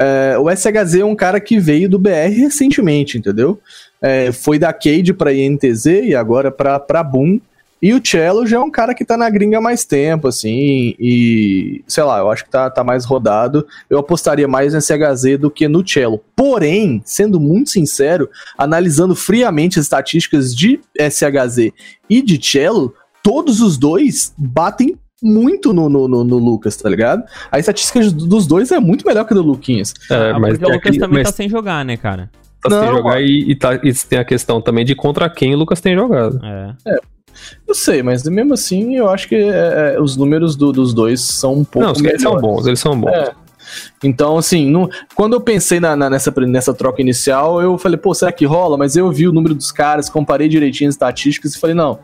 É, 0.00 0.38
o 0.38 0.48
SHZ 0.54 0.94
é 1.00 1.04
um 1.04 1.16
cara 1.16 1.40
que 1.40 1.58
veio 1.58 1.88
do 1.88 1.98
BR 1.98 2.30
recentemente, 2.36 3.18
entendeu? 3.18 3.60
É, 4.00 4.30
foi 4.30 4.58
da 4.58 4.72
Cade 4.72 5.12
pra 5.12 5.32
INTZ 5.32 5.86
e 6.04 6.14
agora 6.14 6.50
pra, 6.50 6.78
pra 6.78 7.02
Boom. 7.02 7.40
E 7.80 7.94
o 7.94 8.00
Cello 8.04 8.44
já 8.44 8.56
é 8.56 8.60
um 8.60 8.70
cara 8.70 8.92
que 8.92 9.04
tá 9.04 9.16
na 9.16 9.30
gringa 9.30 9.58
há 9.58 9.60
mais 9.60 9.84
tempo, 9.84 10.26
assim, 10.26 10.96
e 10.98 11.80
sei 11.86 12.02
lá, 12.02 12.18
eu 12.18 12.28
acho 12.28 12.44
que 12.44 12.50
tá, 12.50 12.68
tá 12.68 12.82
mais 12.82 13.04
rodado. 13.04 13.64
Eu 13.88 13.98
apostaria 13.98 14.48
mais 14.48 14.74
no 14.74 14.80
SHZ 14.80 15.38
do 15.38 15.50
que 15.50 15.68
no 15.68 15.86
Cello. 15.86 16.20
Porém, 16.34 17.00
sendo 17.04 17.38
muito 17.38 17.70
sincero, 17.70 18.28
analisando 18.56 19.14
friamente 19.14 19.78
as 19.78 19.84
estatísticas 19.84 20.54
de 20.54 20.80
SHZ 20.98 21.70
e 22.10 22.20
de 22.20 22.44
Cello, 22.44 22.92
todos 23.22 23.60
os 23.60 23.78
dois 23.78 24.34
batem 24.36 24.96
muito 25.22 25.72
no, 25.72 25.88
no, 25.88 26.06
no- 26.08 26.24
no 26.24 26.38
Lucas, 26.38 26.76
tá 26.76 26.88
ligado? 26.88 27.24
A 27.50 27.58
estatística 27.58 28.00
dos 28.10 28.46
dois 28.46 28.70
é 28.72 28.78
muito 28.78 29.06
melhor 29.06 29.24
que 29.24 29.32
a 29.32 29.36
do 29.36 29.42
Luquinhas. 29.42 29.92
É, 30.10 30.30
Ah, 30.32 30.38
mas 30.38 30.52
porque 30.58 30.64
o 30.64 30.68
Lucas 30.74 30.78
aquele- 30.88 30.98
também 30.98 31.18
mas 31.22 31.30
tá 31.30 31.36
sem 31.36 31.48
jogar, 31.48 31.84
né, 31.84 31.96
cara? 31.96 32.30
tá 32.62 32.70
sem 32.70 32.78
Não, 32.80 32.96
jogar 32.96 33.20
e, 33.22 33.50
e 33.50 33.54
tá- 33.54 33.74
e 33.82 33.92
tem 33.92 34.18
a 34.18 34.24
questão 34.24 34.60
também 34.60 34.84
de 34.84 34.94
contra 34.94 35.28
quem 35.30 35.54
o 35.54 35.58
Lucas 35.58 35.80
tem 35.80 35.94
jogado. 35.94 36.40
É. 36.44 36.74
Eu 37.68 37.74
sei, 37.74 38.02
mas 38.02 38.24
mesmo 38.24 38.52
assim, 38.54 38.96
eu 38.96 39.08
acho 39.08 39.28
que 39.28 39.36
é, 39.36 39.94
é, 39.94 40.00
os 40.00 40.16
números 40.16 40.56
do- 40.56 40.72
dos 40.72 40.92
dois 40.92 41.20
são 41.20 41.54
um 41.54 41.64
pouco 41.64 41.86
não, 41.86 41.92
eles 42.08 42.20
são 42.22 42.34
melhores. 42.34 42.40
bons, 42.56 42.66
eles 42.66 42.80
são 42.80 43.00
bons. 43.00 43.10
É. 43.10 43.32
Então, 44.02 44.36
assim, 44.38 44.70
não- 44.70 44.88
quando 45.14 45.34
eu 45.34 45.40
pensei 45.40 45.80
na- 45.80 45.96
na- 45.96 46.08
nessa, 46.10 46.32
nessa 46.46 46.72
troca 46.74 47.00
inicial, 47.02 47.60
eu 47.60 47.76
falei, 47.78 47.96
pô, 47.98 48.14
será 48.14 48.30
que 48.32 48.44
rola? 48.44 48.76
Mas 48.76 48.96
eu 48.96 49.10
vi 49.10 49.26
o 49.28 49.32
número 49.32 49.54
dos 49.54 49.70
caras, 49.72 50.08
comparei 50.08 50.48
direitinho 50.48 50.88
as 50.88 50.94
estatísticas 50.94 51.54
e 51.54 51.58
falei, 51.60 51.74
não, 51.74 51.98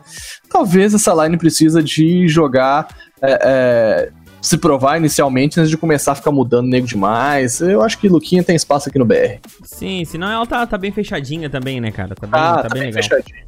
talvez 0.49 0.93
essa 0.93 1.13
line 1.23 1.37
precisa 1.37 1.81
de 1.83 2.27
jogar, 2.27 2.87
é, 3.21 3.39
é, 3.41 4.09
se 4.41 4.57
provar 4.57 4.97
inicialmente 4.97 5.59
antes 5.59 5.71
de 5.71 5.77
começar 5.77 6.11
a 6.11 6.15
ficar 6.15 6.31
mudando 6.31 6.67
nego 6.67 6.85
demais. 6.85 7.61
Eu 7.61 7.81
acho 7.81 7.97
que 7.97 8.07
Luquinha 8.07 8.43
tem 8.43 8.55
espaço 8.55 8.89
aqui 8.89 8.99
no 8.99 9.05
BR. 9.05 9.39
Sim, 9.63 10.05
senão 10.05 10.29
ela 10.29 10.45
tá, 10.45 10.67
tá 10.67 10.77
bem 10.77 10.91
fechadinha 10.91 11.49
também, 11.49 11.81
né, 11.81 11.91
cara? 11.91 12.13
Tá 12.13 12.27
bem, 12.27 12.39
Ah, 12.39 12.55
tá 12.57 12.61
tá 12.63 12.69
bem 12.69 12.83
bem 12.83 12.91
legal. 12.91 13.01
fechadinho. 13.03 13.45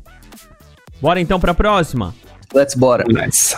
Bora 1.00 1.20
então 1.22 1.40
pra 1.40 1.54
próxima. 1.54 2.16
Let's 2.54 2.74
bora. 2.74 3.04
Nice. 3.08 3.56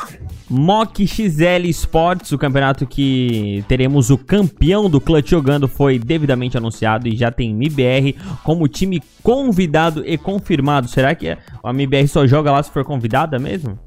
Mock 0.49 1.05
XL 1.05 1.67
Sports, 1.67 2.31
o 2.31 2.38
campeonato 2.38 2.88
que 2.88 3.63
teremos 3.67 4.09
o 4.09 4.17
campeão 4.17 4.89
do 4.89 4.99
Clutch 4.99 5.29
jogando, 5.29 5.67
foi 5.67 5.99
devidamente 5.99 6.57
anunciado 6.57 7.07
e 7.07 7.15
já 7.15 7.31
tem 7.31 7.51
MBR 7.51 8.15
como 8.43 8.67
time 8.67 9.01
convidado 9.21 10.03
e 10.05 10.17
confirmado. 10.17 10.88
Será 10.88 11.13
que 11.13 11.29
a 11.29 11.69
MBR 11.69 12.07
só 12.07 12.25
joga 12.25 12.51
lá 12.51 12.63
se 12.63 12.71
for 12.71 12.83
convidada 12.83 13.38
mesmo? 13.38 13.77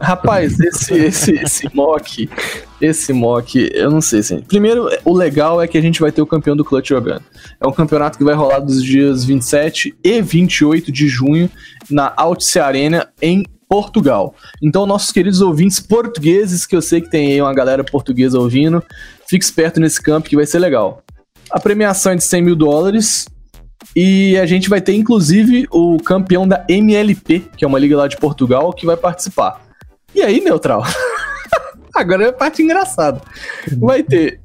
Rapaz, 0.00 0.58
esse, 0.58 0.94
esse, 0.94 1.32
esse 1.32 1.74
mock, 1.74 2.28
esse 2.80 3.12
mock, 3.12 3.70
eu 3.74 3.90
não 3.90 4.00
sei, 4.00 4.20
assim. 4.20 4.40
Primeiro, 4.40 4.88
o 5.04 5.12
legal 5.12 5.60
é 5.60 5.68
que 5.68 5.76
a 5.76 5.80
gente 5.80 6.00
vai 6.00 6.10
ter 6.10 6.22
o 6.22 6.26
campeão 6.26 6.56
do 6.56 6.64
Clutch 6.64 6.88
jogando. 6.88 7.22
É 7.60 7.66
um 7.66 7.72
campeonato 7.72 8.16
que 8.16 8.24
vai 8.24 8.34
rolar 8.34 8.60
dos 8.60 8.82
dias 8.82 9.24
27 9.24 9.94
e 10.02 10.22
28 10.22 10.90
de 10.90 11.06
junho 11.06 11.50
na 11.90 12.12
Altice 12.16 12.58
Arena, 12.58 13.08
em 13.20 13.44
Portugal. 13.70 14.34
Então, 14.60 14.84
nossos 14.84 15.12
queridos 15.12 15.40
ouvintes 15.40 15.78
portugueses, 15.78 16.66
que 16.66 16.74
eu 16.74 16.82
sei 16.82 17.00
que 17.00 17.08
tem 17.08 17.30
aí 17.30 17.40
uma 17.40 17.54
galera 17.54 17.84
portuguesa 17.84 18.36
ouvindo, 18.36 18.82
fique 19.28 19.44
esperto 19.44 19.78
nesse 19.78 20.02
campo 20.02 20.28
que 20.28 20.34
vai 20.34 20.44
ser 20.44 20.58
legal. 20.58 21.04
A 21.48 21.60
premiação 21.60 22.10
é 22.10 22.16
de 22.16 22.24
100 22.24 22.42
mil 22.42 22.56
dólares. 22.56 23.26
E 23.94 24.36
a 24.38 24.44
gente 24.44 24.68
vai 24.68 24.80
ter, 24.80 24.94
inclusive, 24.94 25.66
o 25.70 25.98
campeão 25.98 26.46
da 26.46 26.64
MLP, 26.68 27.44
que 27.56 27.64
é 27.64 27.68
uma 27.68 27.78
liga 27.78 27.96
lá 27.96 28.08
de 28.08 28.16
Portugal, 28.16 28.72
que 28.72 28.84
vai 28.84 28.96
participar. 28.96 29.60
E 30.14 30.20
aí, 30.20 30.40
Neutral? 30.40 30.84
Agora 31.94 32.24
é 32.24 32.28
a 32.28 32.32
parte 32.32 32.62
engraçada. 32.62 33.20
Vai 33.78 34.02
ter 34.02 34.40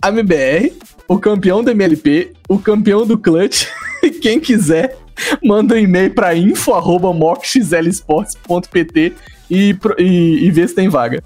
a 0.00 0.08
MBR, 0.08 0.72
o 1.08 1.18
campeão 1.18 1.62
do 1.62 1.70
MLP, 1.70 2.32
o 2.48 2.58
campeão 2.58 3.04
do 3.04 3.18
Clutch. 3.18 3.66
Quem 4.22 4.38
quiser, 4.38 4.96
manda 5.42 5.74
um 5.74 5.78
e-mail 5.78 6.14
pra 6.14 6.34
info.moxlsports.pt 6.34 9.12
e, 9.50 9.76
e, 9.98 10.46
e 10.46 10.50
vê 10.50 10.66
se 10.66 10.74
tem 10.74 10.88
vaga. 10.88 11.22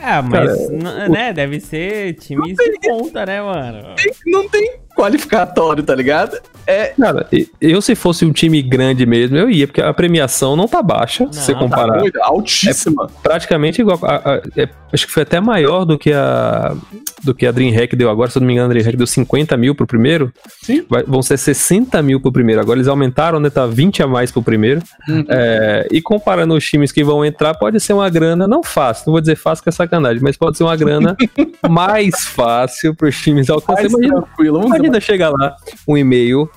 É, 0.00 0.22
mas, 0.22 0.56
Cara, 0.56 1.08
né, 1.08 1.32
deve 1.32 1.60
ser 1.60 2.14
times 2.14 2.56
de 2.56 2.88
ponta, 2.88 3.26
né, 3.26 3.42
mano? 3.42 3.94
Não 4.26 4.48
tem 4.48 4.80
qualificatório, 5.00 5.82
tá 5.82 5.94
ligado? 5.94 6.36
É, 6.66 6.92
Cara, 7.00 7.26
eu 7.60 7.80
se 7.80 7.94
fosse 7.94 8.24
um 8.24 8.32
time 8.32 8.60
grande 8.62 9.04
mesmo, 9.06 9.36
eu 9.36 9.50
ia, 9.50 9.66
porque 9.66 9.80
a 9.80 9.92
premiação 9.92 10.54
não 10.54 10.68
tá 10.68 10.82
baixa, 10.82 11.26
se 11.32 11.40
você 11.40 11.52
Não, 11.52 11.60
tá 11.60 11.64
comparar. 11.64 11.98
doido, 11.98 12.18
altíssima. 12.22 13.08
praticamente 13.22 13.80
igual. 13.80 13.98
a- 14.02 14.34
a- 14.34 14.42
é, 14.56 14.68
acho 14.92 15.06
que 15.06 15.12
foi 15.12 15.22
até 15.22 15.40
maior 15.40 15.84
do 15.84 15.98
que 15.98 16.12
a 16.12 16.74
do 17.22 17.34
que 17.34 17.46
a 17.46 17.52
DreamHack 17.52 17.94
deu 17.96 18.08
agora. 18.08 18.30
Se 18.30 18.38
eu 18.38 18.40
não 18.40 18.46
me 18.46 18.54
engano, 18.54 18.66
a 18.70 18.72
DreamHack 18.72 18.96
deu 18.96 19.06
50 19.06 19.54
mil 19.56 19.74
pro 19.74 19.86
primeiro. 19.86 20.32
Sim. 20.62 20.84
Vai- 20.88 21.02
vão 21.02 21.20
ser 21.22 21.36
60 21.36 22.00
mil 22.02 22.18
pro 22.20 22.32
primeiro. 22.32 22.60
Agora 22.62 22.78
eles 22.78 22.88
aumentaram, 22.88 23.38
né? 23.38 23.50
Tá 23.50 23.66
20 23.66 24.02
a 24.02 24.06
mais 24.06 24.30
pro 24.32 24.42
primeiro. 24.42 24.80
Uhum. 25.08 25.24
É, 25.28 25.86
e 25.92 26.00
comparando 26.00 26.54
os 26.54 26.64
times 26.64 26.92
que 26.92 27.04
vão 27.04 27.22
entrar, 27.24 27.54
pode 27.54 27.78
ser 27.78 27.92
uma 27.92 28.08
grana, 28.08 28.48
não 28.48 28.62
fácil, 28.62 29.04
não 29.08 29.12
vou 29.12 29.20
dizer 29.20 29.36
fácil 29.36 29.62
que 29.62 29.68
é 29.68 29.72
sacanagem, 29.72 30.22
mas 30.22 30.36
pode 30.36 30.56
ser 30.56 30.64
uma 30.64 30.74
grana 30.76 31.14
mais 31.68 32.24
fácil 32.24 32.94
pros 32.94 33.16
times 33.20 33.50
alcançar. 33.50 33.82
Mais 33.82 33.92
Imagina, 33.92 34.22
tranquilo. 34.22 34.60
Vamos 34.60 34.68
imagina 34.76 34.89
chegar 34.98 35.30
lá, 35.30 35.54
um 35.86 35.96
e-mail, 35.96 36.48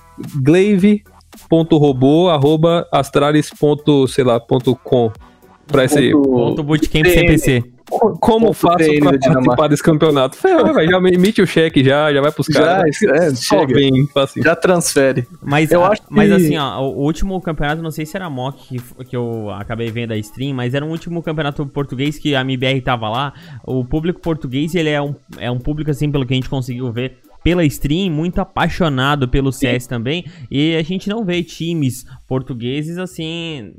glaive.robô, 0.41 2.30
arroba 2.30 2.88
astralis. 2.91 3.50
ponto, 3.50 4.08
sei 4.08 4.24
lá, 4.24 4.39
ponto 4.39 4.76
com. 4.76 5.12
Pra 5.67 5.86
esse, 5.86 6.12
Ponto 6.12 6.62
Bootcamp. 6.62 7.06
CPC. 7.06 7.63
Co- 7.89 8.17
Como 8.19 8.48
Ponto 8.48 8.54
faço 8.58 8.78
Dinamarca. 8.89 9.19
participar 9.32 9.67
desse 9.67 9.84
campeonato? 9.84 10.36
Ferrou, 10.38 10.74
velho, 10.74 10.91
já 10.91 10.98
emite 10.98 11.41
o 11.41 11.48
cheque 11.48 11.82
já, 11.84 12.12
já 12.13 12.19
vai 12.22 12.32
pros 12.34 12.48
Já, 12.50 12.60
caras. 12.62 13.02
é, 13.02 13.30
Só 13.36 13.60
chega. 13.60 13.74
vem, 13.74 14.08
assim. 14.15 14.41
Já 14.41 14.56
transfere. 14.58 15.26
Mas, 15.41 15.72
Eu 15.72 15.84
a- 15.84 15.89
acho 15.89 16.02
mas 16.10 16.28
que- 16.30 16.36
assim, 16.36 16.58
ó, 16.58 16.82
o, 16.82 16.98
último 17.04 17.39
campeonato, 17.39 17.82
não 17.82 17.91
sei 17.91 18.06
se 18.06 18.15
era 18.17 18.30
mock 18.30 18.78
que, 18.78 19.06
que 19.06 19.15
eu 19.15 19.50
acabei 19.52 19.89
vendo 19.89 20.12
a 20.12 20.17
stream, 20.17 20.54
mas 20.54 20.74
era 20.74 20.84
um 20.86 20.89
último 20.89 21.22
campeonato 21.24 21.65
português 21.65 22.17
que 22.19 22.36
a 22.36 22.41
MBR 22.41 22.82
tava 22.82 23.08
lá. 23.10 23.34
O 23.65 23.86
público 23.86 24.19
português, 24.19 24.76
ele 24.76 24.89
é 24.89 25.02
um, 25.02 25.15
é 25.38 25.50
um 25.50 25.60
público, 25.60 25.89
assim, 25.91 26.12
pelo 26.12 26.26
que 26.26 26.34
a 26.34 26.36
gente 26.36 26.50
conseguiu 26.50 26.91
ver 26.91 27.19
pela 27.44 27.66
stream, 27.66 28.12
muito 28.12 28.40
apaixonado 28.40 29.28
pelo 29.28 29.52
CS 29.52 29.86
também. 29.86 30.26
E 30.50 30.76
a 30.76 30.82
gente 30.82 31.10
não 31.10 31.26
vê 31.26 31.44
times 31.44 32.06
portugueses, 32.28 32.98
assim, 32.98 33.74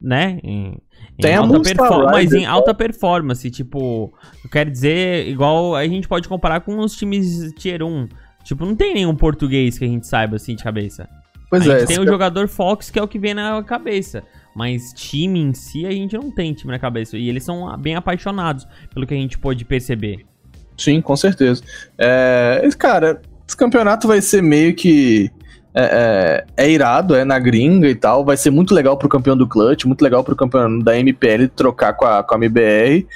né? 0.00 0.40
Em, 0.42 0.76
em 1.18 1.22
Tem 1.22 1.34
alta 1.34 1.60
performance, 1.60 2.12
mas 2.12 2.24
Riders, 2.24 2.42
em 2.42 2.46
alta 2.46 2.74
performance, 2.74 3.50
tipo, 3.50 4.12
eu 4.42 4.50
quero 4.50 4.70
dizer, 4.70 5.28
igual 5.28 5.76
a 5.76 5.86
gente 5.86 6.08
pode 6.08 6.28
comparar 6.28 6.60
com 6.60 6.78
os 6.78 6.96
times 6.96 7.52
Tier 7.54 7.82
1. 7.82 8.08
Tipo, 8.42 8.66
não 8.66 8.74
tem 8.74 8.94
nenhum 8.94 9.14
português 9.14 9.78
que 9.78 9.84
a 9.84 9.88
gente 9.88 10.06
saiba 10.06 10.36
assim 10.36 10.54
de 10.54 10.62
cabeça. 10.62 11.08
Pois 11.48 11.68
a 11.68 11.74
é. 11.74 11.78
gente 11.78 11.86
tem 11.86 11.96
esse 11.96 12.04
o 12.04 12.10
jogador 12.10 12.48
Fox, 12.48 12.90
que 12.90 12.98
é 12.98 13.02
o 13.02 13.08
que 13.08 13.18
vem 13.18 13.32
na 13.32 13.62
cabeça. 13.62 14.24
Mas 14.54 14.92
time 14.92 15.40
em 15.40 15.54
si, 15.54 15.86
a 15.86 15.90
gente 15.90 16.16
não 16.16 16.30
tem 16.30 16.52
time 16.52 16.72
na 16.72 16.78
cabeça. 16.78 17.16
E 17.16 17.28
eles 17.28 17.44
são 17.44 17.76
bem 17.78 17.94
apaixonados, 17.94 18.66
pelo 18.92 19.06
que 19.06 19.14
a 19.14 19.16
gente 19.16 19.38
pôde 19.38 19.64
perceber. 19.64 20.26
Sim, 20.76 21.00
com 21.00 21.16
certeza. 21.16 21.62
É, 21.98 22.60
esse- 22.64 22.76
cara, 22.76 23.20
esse 23.46 23.56
campeonato 23.56 24.08
vai 24.08 24.20
ser 24.20 24.42
meio 24.42 24.74
que. 24.74 25.30
É, 25.76 26.44
é- 26.56 26.64
é 26.66 26.70
irado, 26.70 27.14
é 27.16 27.24
na 27.24 27.38
gringa 27.38 27.88
e 27.88 27.94
tal. 27.96 28.24
Vai 28.24 28.36
ser 28.36 28.50
muito 28.50 28.72
legal 28.74 28.96
pro 28.96 29.08
campeão 29.08 29.36
do 29.36 29.46
Clutch, 29.48 29.84
muito 29.86 30.02
legal 30.02 30.22
pro 30.22 30.36
campeão 30.36 30.78
da 30.78 30.96
MPL 30.98 31.48
trocar 31.48 31.92
com 31.94 32.04
a, 32.04 32.22
com 32.22 32.34
a 32.34 32.38
MBR. 32.38 33.06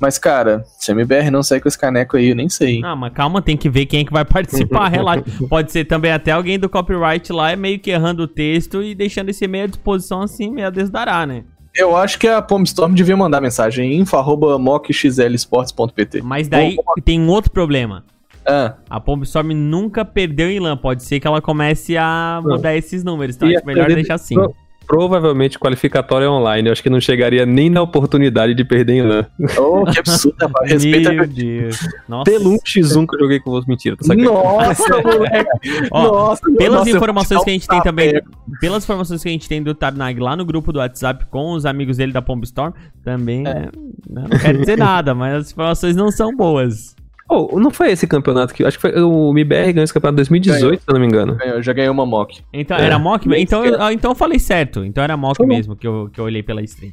Mas, 0.00 0.16
cara, 0.18 0.64
se 0.78 0.90
a 0.92 0.94
MBR 0.94 1.28
não 1.30 1.42
sair 1.42 1.60
com 1.60 1.66
esse 1.68 1.78
caneco 1.78 2.16
aí, 2.16 2.28
eu 2.30 2.36
nem 2.36 2.48
sei. 2.48 2.76
hein? 2.76 2.82
Ah, 2.84 2.94
mas 2.94 3.12
calma, 3.12 3.42
tem 3.42 3.56
que 3.56 3.68
ver 3.68 3.86
quem 3.86 4.00
é 4.00 4.04
que 4.04 4.12
vai 4.12 4.24
participar, 4.24 4.86
relaxa. 4.90 5.24
Pode 5.48 5.72
ser 5.72 5.84
também 5.86 6.12
até 6.12 6.30
alguém 6.32 6.56
do 6.58 6.68
copyright 6.68 7.32
lá, 7.32 7.54
meio 7.56 7.78
que 7.80 7.90
errando 7.90 8.22
o 8.22 8.28
texto 8.28 8.80
e 8.82 8.94
deixando 8.94 9.28
esse 9.30 9.46
meio 9.48 9.64
à 9.64 9.66
disposição 9.66 10.22
assim, 10.22 10.50
meio 10.52 10.68
a 10.68 10.70
desdará, 10.70 11.26
né? 11.26 11.42
Eu 11.78 11.96
acho 11.96 12.18
que 12.18 12.26
a 12.26 12.42
Pomstorm 12.42 12.92
devia 12.92 13.16
mandar 13.16 13.40
mensagem 13.40 13.94
info 13.94 14.16
arroba 14.16 14.58
mockxlsports.pt. 14.58 16.20
Mas 16.22 16.48
daí 16.48 16.76
tem 17.04 17.20
um 17.20 17.28
outro 17.28 17.50
problema. 17.50 18.04
Ah, 18.44 18.74
A 18.88 18.98
Pombstorm 18.98 19.52
nunca 19.52 20.04
perdeu 20.04 20.50
em 20.50 20.58
LAN. 20.58 20.76
Pode 20.76 21.02
ser 21.04 21.20
que 21.20 21.26
ela 21.26 21.40
comece 21.40 21.96
a 21.96 22.40
mudar 22.42 22.74
esses 22.76 23.04
números, 23.04 23.36
então 23.36 23.48
acho 23.48 23.64
melhor 23.66 23.86
deixar 23.94 24.14
assim. 24.14 24.34
Pro- 24.34 24.54
Provavelmente 24.88 25.58
qualificatória 25.58 26.24
é 26.24 26.28
online. 26.28 26.68
Eu 26.68 26.72
acho 26.72 26.82
que 26.82 26.88
não 26.88 26.98
chegaria 26.98 27.44
nem 27.44 27.68
na 27.68 27.82
oportunidade 27.82 28.54
de 28.54 28.64
perder 28.64 28.94
em 28.94 29.02
LAN. 29.02 29.26
oh, 29.58 29.84
que 29.84 29.98
absurdo, 29.98 30.36
rapaz. 30.40 30.72
Respeita 30.72 31.12
Meu 31.12 31.26
Deus. 31.26 31.78
Nossa. 32.08 32.30
Pelo 32.30 32.50
1x1 32.56 33.06
que 33.06 33.16
eu 33.16 33.20
joguei 33.20 33.38
com 33.38 33.50
você. 33.50 33.68
Mentira, 33.68 33.96
tô. 33.98 34.14
Nossa, 34.14 34.88
moleque. 35.02 35.48
Ó, 35.90 36.02
Nossa, 36.02 36.42
Pelas 36.56 36.78
nossa, 36.78 36.90
informações 36.90 37.44
que 37.44 37.50
a 37.50 37.52
gente 37.52 37.68
tem 37.68 37.82
também, 37.82 38.16
é. 38.16 38.22
pelas 38.60 38.82
informações 38.82 39.22
que 39.22 39.28
a 39.28 39.32
gente 39.32 39.46
tem 39.46 39.62
do 39.62 39.74
Tarnag 39.74 40.18
lá 40.18 40.34
no 40.34 40.46
grupo 40.46 40.72
do 40.72 40.78
WhatsApp 40.78 41.26
com 41.26 41.52
os 41.52 41.66
amigos 41.66 41.98
dele 41.98 42.12
da 42.12 42.22
Pombstorm, 42.22 42.72
também, 43.04 43.42
né, 43.42 43.68
não 44.08 44.38
quero 44.38 44.58
dizer 44.58 44.78
nada, 44.78 45.14
mas 45.14 45.34
as 45.34 45.52
informações 45.52 45.94
não 45.94 46.10
são 46.10 46.34
boas. 46.34 46.96
Oh, 47.28 47.60
não 47.60 47.70
foi 47.70 47.90
esse 47.92 48.06
campeonato 48.06 48.54
que. 48.54 48.64
Acho 48.64 48.78
que 48.78 48.90
foi 48.90 49.02
o 49.02 49.30
MBR 49.32 49.72
ganhou 49.74 49.84
esse 49.84 49.92
campeonato 49.92 50.14
em 50.14 50.24
2018, 50.24 50.60
Ganhou. 50.62 50.76
se 50.78 50.84
eu 50.88 50.92
não 50.94 51.00
me 51.00 51.06
engano. 51.06 51.36
Eu 51.44 51.62
já 51.62 51.72
ganhei 51.72 51.90
uma 51.90 52.06
mock. 52.06 52.40
Então, 52.52 52.76
É. 52.76 52.84
era 52.86 52.98
mock? 52.98 53.28
Então 53.36 53.64
eu, 53.64 53.82
ah, 53.82 53.92
então 53.92 54.10
eu 54.12 54.14
falei 54.14 54.38
certo. 54.38 54.84
Então 54.84 55.04
era 55.04 55.16
mock 55.16 55.36
Foi 55.36 55.46
bom. 55.46 55.54
mesmo 55.54 55.76
que 55.76 55.86
eu, 55.86 56.08
que 56.12 56.18
eu 56.18 56.24
olhei 56.24 56.42
pela 56.42 56.62
stream. 56.62 56.92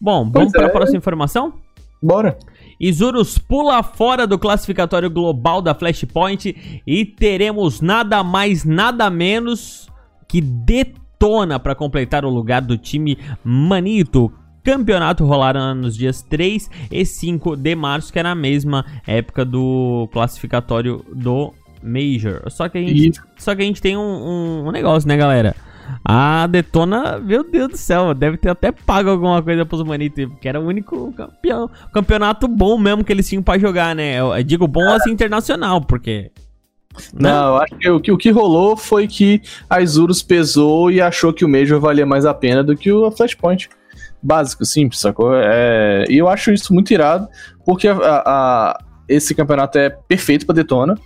Bom, 0.00 0.22
Pois 0.24 0.32
vamos 0.32 0.52
para 0.52 0.66
a 0.66 0.68
é. 0.68 0.72
próxima 0.72 0.98
informação? 0.98 1.54
Bora. 2.02 2.36
Isurus 2.78 3.38
pula 3.38 3.82
fora 3.82 4.26
do 4.26 4.38
classificatório 4.38 5.08
global 5.08 5.62
da 5.62 5.74
Flashpoint 5.74 6.82
e 6.86 7.04
teremos 7.06 7.80
nada 7.80 8.22
mais, 8.22 8.64
nada 8.64 9.08
menos 9.08 9.88
que 10.28 10.40
Detona 10.40 11.58
para 11.58 11.74
completar 11.74 12.24
o 12.24 12.28
lugar 12.28 12.60
do 12.60 12.76
time 12.76 13.16
Manito. 13.42 14.30
Campeonato 14.64 15.24
rolará 15.26 15.74
nos 15.74 15.96
dias 15.96 16.22
3 16.22 16.70
e 16.90 17.04
5 17.04 17.54
de 17.56 17.74
março, 17.76 18.12
que 18.12 18.18
é 18.18 18.22
na 18.22 18.34
mesma 18.34 18.84
época 19.06 19.44
do 19.44 20.08
classificatório 20.12 21.04
do 21.14 21.52
Major. 21.82 22.42
Só 22.50 22.68
que 22.68 22.78
a 22.78 22.80
gente, 22.80 23.20
só 23.36 23.54
que 23.54 23.62
a 23.62 23.64
gente 23.64 23.82
tem 23.82 23.96
um, 23.96 24.00
um- 24.00 24.68
um 24.68 24.70
negócio, 24.72 25.06
né, 25.08 25.16
galera? 25.16 25.54
A 26.02 26.46
Detona, 26.46 27.18
meu 27.18 27.44
Deus 27.48 27.68
do 27.72 27.76
céu, 27.76 28.14
deve 28.14 28.38
ter 28.38 28.48
até 28.48 28.72
pago 28.72 29.10
alguma 29.10 29.42
coisa 29.42 29.66
pros 29.66 29.82
Manitos, 29.82 30.24
porque 30.26 30.48
era 30.48 30.58
o 30.58 30.64
único 30.66 31.12
campeão, 31.12 31.68
campeonato 31.92 32.48
bom 32.48 32.78
mesmo 32.78 33.04
que 33.04 33.12
eles 33.12 33.28
tinham 33.28 33.42
pra 33.42 33.58
jogar, 33.58 33.94
né? 33.94 34.18
Eu, 34.18 34.42
digo 34.42 34.66
bom 34.66 34.88
assim 34.88 35.10
internacional, 35.10 35.82
porque. 35.82 36.30
né? 37.12 37.30
Não, 37.30 37.48
eu 37.48 37.56
acho 37.56 37.76
que 37.76 37.90
o, 37.90 38.00
que 38.00 38.12
o 38.12 38.16
que 38.16 38.30
rolou 38.30 38.78
foi 38.78 39.06
que 39.06 39.42
a 39.68 39.82
Isurus 39.82 40.22
pesou 40.22 40.90
e 40.90 41.02
achou 41.02 41.34
que 41.34 41.44
o 41.44 41.48
Major 41.48 41.78
valia 41.78 42.06
mais 42.06 42.24
a 42.24 42.32
pena 42.32 42.64
do 42.64 42.74
que 42.74 42.90
o 42.90 43.10
Flashpoint. 43.10 43.68
Básico, 44.24 44.64
simples, 44.64 45.00
sacou? 45.00 45.32
É, 45.34 46.04
e 46.08 46.16
eu 46.16 46.26
acho 46.28 46.50
isso 46.50 46.72
muito 46.72 46.92
irado, 46.92 47.28
porque 47.66 47.86
a- 47.86 47.96
a- 48.24 48.78
esse 49.08 49.34
campeonato 49.34 49.76
é 49.78 49.90
perfeito 49.90 50.46
pra 50.46 50.54
Detona. 50.54 50.96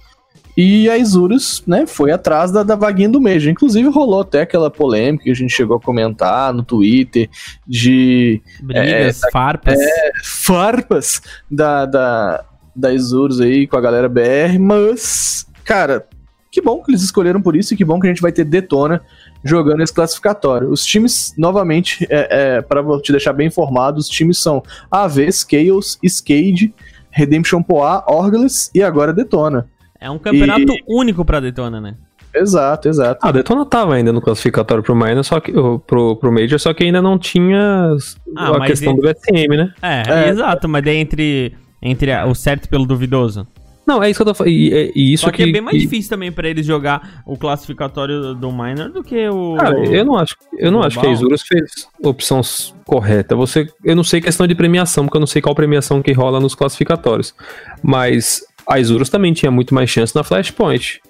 E 0.56 0.88
a 0.90 0.96
Isurus, 0.98 1.62
né, 1.68 1.86
foi 1.86 2.10
atrás 2.10 2.50
da, 2.50 2.62
da 2.64 2.74
vaguinha 2.74 3.08
do 3.08 3.20
Major. 3.20 3.48
Inclusive 3.50 3.88
rolou 3.88 4.20
até 4.22 4.40
aquela 4.42 4.68
polêmica 4.70 5.22
que 5.24 5.30
a 5.30 5.34
gente 5.34 5.52
chegou 5.52 5.76
a 5.76 5.80
comentar 5.80 6.52
no 6.52 6.64
Twitter 6.64 7.28
de 7.66 8.40
Brigas, 8.62 9.22
É, 9.22 9.30
farpas. 9.30 9.78
farpas 10.24 11.20
da, 11.50 11.86
da, 11.86 12.44
da 12.74 12.92
Isurus 12.92 13.40
aí 13.40 13.66
com 13.66 13.76
a 13.76 13.80
galera 13.80 14.08
BR, 14.08 14.58
mas, 14.60 15.46
cara, 15.64 16.06
que 16.50 16.60
bom 16.60 16.82
que 16.82 16.90
eles 16.90 17.02
escolheram 17.02 17.40
por 17.42 17.54
isso 17.54 17.74
e 17.74 17.76
que 17.76 17.84
bom 17.84 18.00
que 18.00 18.06
a 18.06 18.10
gente 18.10 18.22
vai 18.22 18.32
ter 18.32 18.44
Detona 18.44 19.00
jogando 19.44 19.82
esse 19.82 19.92
classificatório. 19.94 20.70
Os 20.70 20.84
times, 20.84 21.34
novamente, 21.38 22.06
é, 22.10 22.56
é, 22.56 22.62
para 22.62 22.82
te 23.00 23.12
deixar 23.12 23.32
bem 23.32 23.46
informado, 23.46 23.98
os 23.98 24.08
times 24.08 24.38
são 24.38 24.62
AV, 24.90 25.30
Scales, 25.32 25.98
Skade, 26.02 26.74
Redemption 27.10 27.62
Poa, 27.62 28.04
Orgles 28.06 28.70
e 28.74 28.82
agora 28.82 29.12
Detona. 29.12 29.66
É 30.00 30.10
um 30.10 30.18
campeonato 30.18 30.72
único 30.88 31.24
pra 31.24 31.40
Detona, 31.40 31.80
né? 31.80 31.94
Exato, 32.34 32.88
exato. 32.88 33.20
Ah, 33.22 33.30
a 33.30 33.32
Detona 33.32 33.64
tava 33.64 33.94
ainda 33.94 34.12
no 34.12 34.20
classificatório 34.20 34.82
pro 34.84 34.94
Minor, 34.94 35.24
só 35.24 35.40
que 35.40 35.50
pro, 35.86 36.14
pro 36.16 36.30
Major, 36.30 36.58
só 36.60 36.74
que 36.74 36.84
ainda 36.84 37.00
não 37.00 37.18
tinha 37.18 37.96
Ah, 38.36 38.56
a 38.58 38.66
questão 38.66 38.92
e- 38.94 39.00
do 39.00 39.08
SM, 39.08 39.56
né? 39.56 39.72
É, 39.82 40.02
É. 40.26 40.28
exato, 40.28 40.68
mas 40.68 40.84
daí 40.84 40.98
entre, 40.98 41.56
entre 41.82 42.12
a- 42.12 42.26
o 42.26 42.34
certo 42.34 42.68
pelo 42.68 42.84
duvidoso. 42.86 43.46
Não, 43.88 44.02
é 44.02 44.10
isso 44.10 44.18
que 44.18 44.22
eu 44.22 44.26
tô 44.26 44.34
falando. 44.34 44.52
E, 44.52 44.68
e- 44.70 44.92
e 44.94 45.12
isso 45.14 45.24
Só 45.24 45.30
que, 45.30 45.42
que, 45.44 45.48
é 45.48 45.52
bem 45.52 45.62
mais 45.62 45.74
que- 45.76 45.82
difícil 45.82 46.10
também 46.10 46.30
pra 46.30 46.46
eles 46.46 46.66
jogar 46.66 47.22
o 47.24 47.38
classificatório 47.38 48.34
do 48.34 48.52
Minor 48.52 48.90
do 48.90 49.02
que 49.02 49.26
o. 49.30 49.56
Cara, 49.56 49.78
eu 49.86 50.04
não 50.04 50.16
acho, 50.18 50.36
eu 50.58 50.70
não 50.70 50.82
acho 50.82 51.00
que 51.00 51.06
a. 51.06 51.10
Isurus 51.10 51.40
fez 51.42 51.88
a 52.04 52.08
opção 52.08 52.42
correta. 52.84 53.34
Você, 53.34 53.66
eu 53.82 53.96
não 53.96 54.04
sei 54.04 54.20
questão 54.20 54.46
de 54.46 54.54
premiação, 54.54 55.04
porque 55.06 55.16
eu 55.16 55.20
não 55.20 55.26
sei 55.26 55.40
qual 55.40 55.54
premiação 55.54 56.02
que 56.02 56.12
rola 56.12 56.38
nos 56.38 56.54
classificatórios. 56.54 57.34
Mas 57.82 58.42
a 58.66 58.78
Isurus 58.78 59.08
também 59.08 59.32
tinha 59.32 59.50
muito 59.50 59.74
mais 59.74 59.88
chance 59.88 60.14
na 60.14 60.22
Flashpoint. 60.22 61.00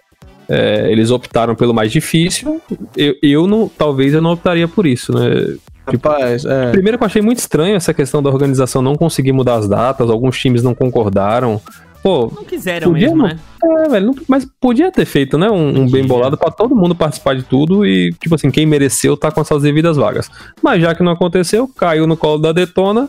É, 0.49 0.91
eles 0.91 1.11
optaram 1.11 1.55
pelo 1.55 1.75
mais 1.75 1.91
difícil. 1.93 2.61
Eu, 2.97 3.15
eu 3.23 3.47
não, 3.47 3.69
talvez 3.69 4.15
eu 4.15 4.23
não 4.23 4.31
optaria 4.33 4.67
por 4.69 4.87
isso, 4.87 5.13
né? 5.13 5.57
Rapaz, 5.87 6.45
é. 6.45 6.71
Primeiro 6.71 6.97
que 6.99 7.05
eu 7.05 7.07
achei 7.07 7.21
muito 7.23 7.39
estranho 7.39 7.75
essa 7.75 7.93
questão 7.93 8.23
da 8.23 8.31
organização 8.31 8.81
não 8.83 8.95
conseguir 8.95 9.33
mudar 9.33 9.57
as 9.57 9.69
datas, 9.69 10.09
alguns 10.11 10.39
times 10.39 10.63
não 10.63 10.75
concordaram. 10.75 11.61
Pô, 12.03 12.33
Não 12.35 12.45
quiseram 12.45 12.93
Podia 12.93 13.09
mesmo, 13.09 13.23
não. 13.23 13.29
né? 13.29 13.39
é, 13.85 13.89
velho, 13.89 14.07
não- 14.07 14.15
mas 14.29 14.47
podia 14.61 14.91
ter 14.93 15.05
feito, 15.05 15.37
né? 15.37 15.51
Um, 15.51 15.81
um 15.83 15.91
bem 15.91 16.07
bolado 16.07 16.37
pra 16.39 16.51
todo 16.51 16.75
mundo 16.75 16.95
participar 16.95 17.35
de 17.35 17.43
tudo 17.43 17.85
e, 17.85 18.13
tipo 18.21 18.35
assim, 18.35 18.51
quem 18.51 18.65
mereceu 18.67 19.17
tá 19.17 19.31
com 19.33 19.41
as 19.41 19.49
suas 19.49 19.63
devidas 19.63 19.97
vagas. 19.97 20.31
Mas 20.63 20.81
já 20.81 20.95
que 20.95 21.03
não 21.03 21.13
aconteceu, 21.13 21.67
caiu 21.69 22.07
no 22.07 22.17
colo 22.17 22.39
da 22.39 22.53
Detona, 22.53 23.09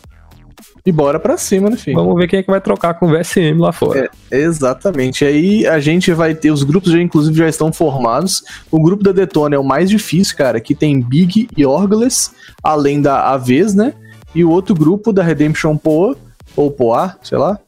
E 0.86 0.92
bora 0.92 1.20
pra 1.20 1.38
cima, 1.38 1.70
né, 1.70 1.78
filho? 1.78 1.96
vamos 1.98 2.16
ver 2.16 2.28
quem 2.28 2.40
é 2.40 2.44
que 2.44 2.50
vai 2.50 2.60
trocar 2.60 2.96
com 2.96 3.06
o 3.06 3.10
VSM 3.10 3.60
lá 3.60 3.72
fora. 3.72 4.10
Exatamente. 4.32 5.24
Aí 5.24 5.68
a 5.68 5.80
gente 5.80 6.12
vai 6.14 6.34
ter. 6.34 6.52
Os 6.52 6.64
grupos 6.64 6.92
já, 6.92 7.00
inclusive, 7.00 7.38
já 7.38 7.48
estão 7.48 7.72
formados. 7.72 8.44
O 8.72 8.82
grupo 8.82 9.04
da 9.04 9.12
Detona 9.12 9.56
é 9.56 9.60
o 9.60 9.64
mais 9.64 9.90
difícil, 9.90 10.36
cara. 10.36 10.60
Que 10.60 10.74
tem 10.74 11.00
Big 11.00 11.48
e 11.56 11.66
Orgles, 11.66 12.32
além 12.64 13.02
da 13.02 13.30
Aves, 13.32 13.76
né? 13.76 13.94
E 14.34 14.44
o 14.44 14.50
outro 14.50 14.74
grupo 14.74 15.12
da 15.14 15.22
Redemption 15.22 15.78
Poa, 15.78 16.16
ou 16.56 16.72
Poa, 16.72 17.16
sei 17.22 17.38
lá. 17.38 17.60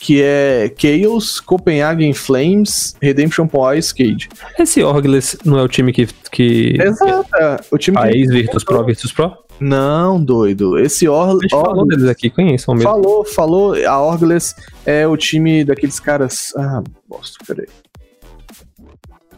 Que 0.00 0.22
é 0.22 0.72
Chaos, 0.76 1.40
Copenhagen 1.40 2.14
Flames, 2.14 2.96
Redemption 3.02 3.46
Poa 3.46 3.76
e 3.76 3.80
Skate. 3.80 4.30
Esse 4.58 4.82
Orgles 4.82 5.36
não 5.44 5.58
é 5.58 5.62
o 5.62 5.68
time 5.68 5.92
que. 5.92 6.08
que... 6.32 6.78
Exato. 6.80 7.36
é, 7.36 7.56
O 7.70 7.76
time 7.76 7.98
A 7.98 8.08
que... 8.08 8.16
ex-Virtus 8.16 8.64
Pro, 8.64 8.82
Virtus 8.84 9.12
Pro? 9.12 9.32
Não, 9.60 10.18
doido. 10.24 10.78
Esse 10.78 11.06
A 11.06 11.12
Or... 11.12 11.38
gente 11.42 11.50
falou 11.50 11.86
deles 11.86 12.06
aqui, 12.06 12.30
conheçam 12.30 12.74
mesmo. 12.74 12.90
Falou, 12.90 13.24
falou. 13.26 13.74
A 13.86 14.00
Orgles 14.00 14.54
é 14.86 15.06
o 15.06 15.16
time 15.18 15.64
daqueles 15.64 16.00
caras. 16.00 16.52
Ah, 16.56 16.82
bosta, 17.06 17.36
peraí. 17.46 17.66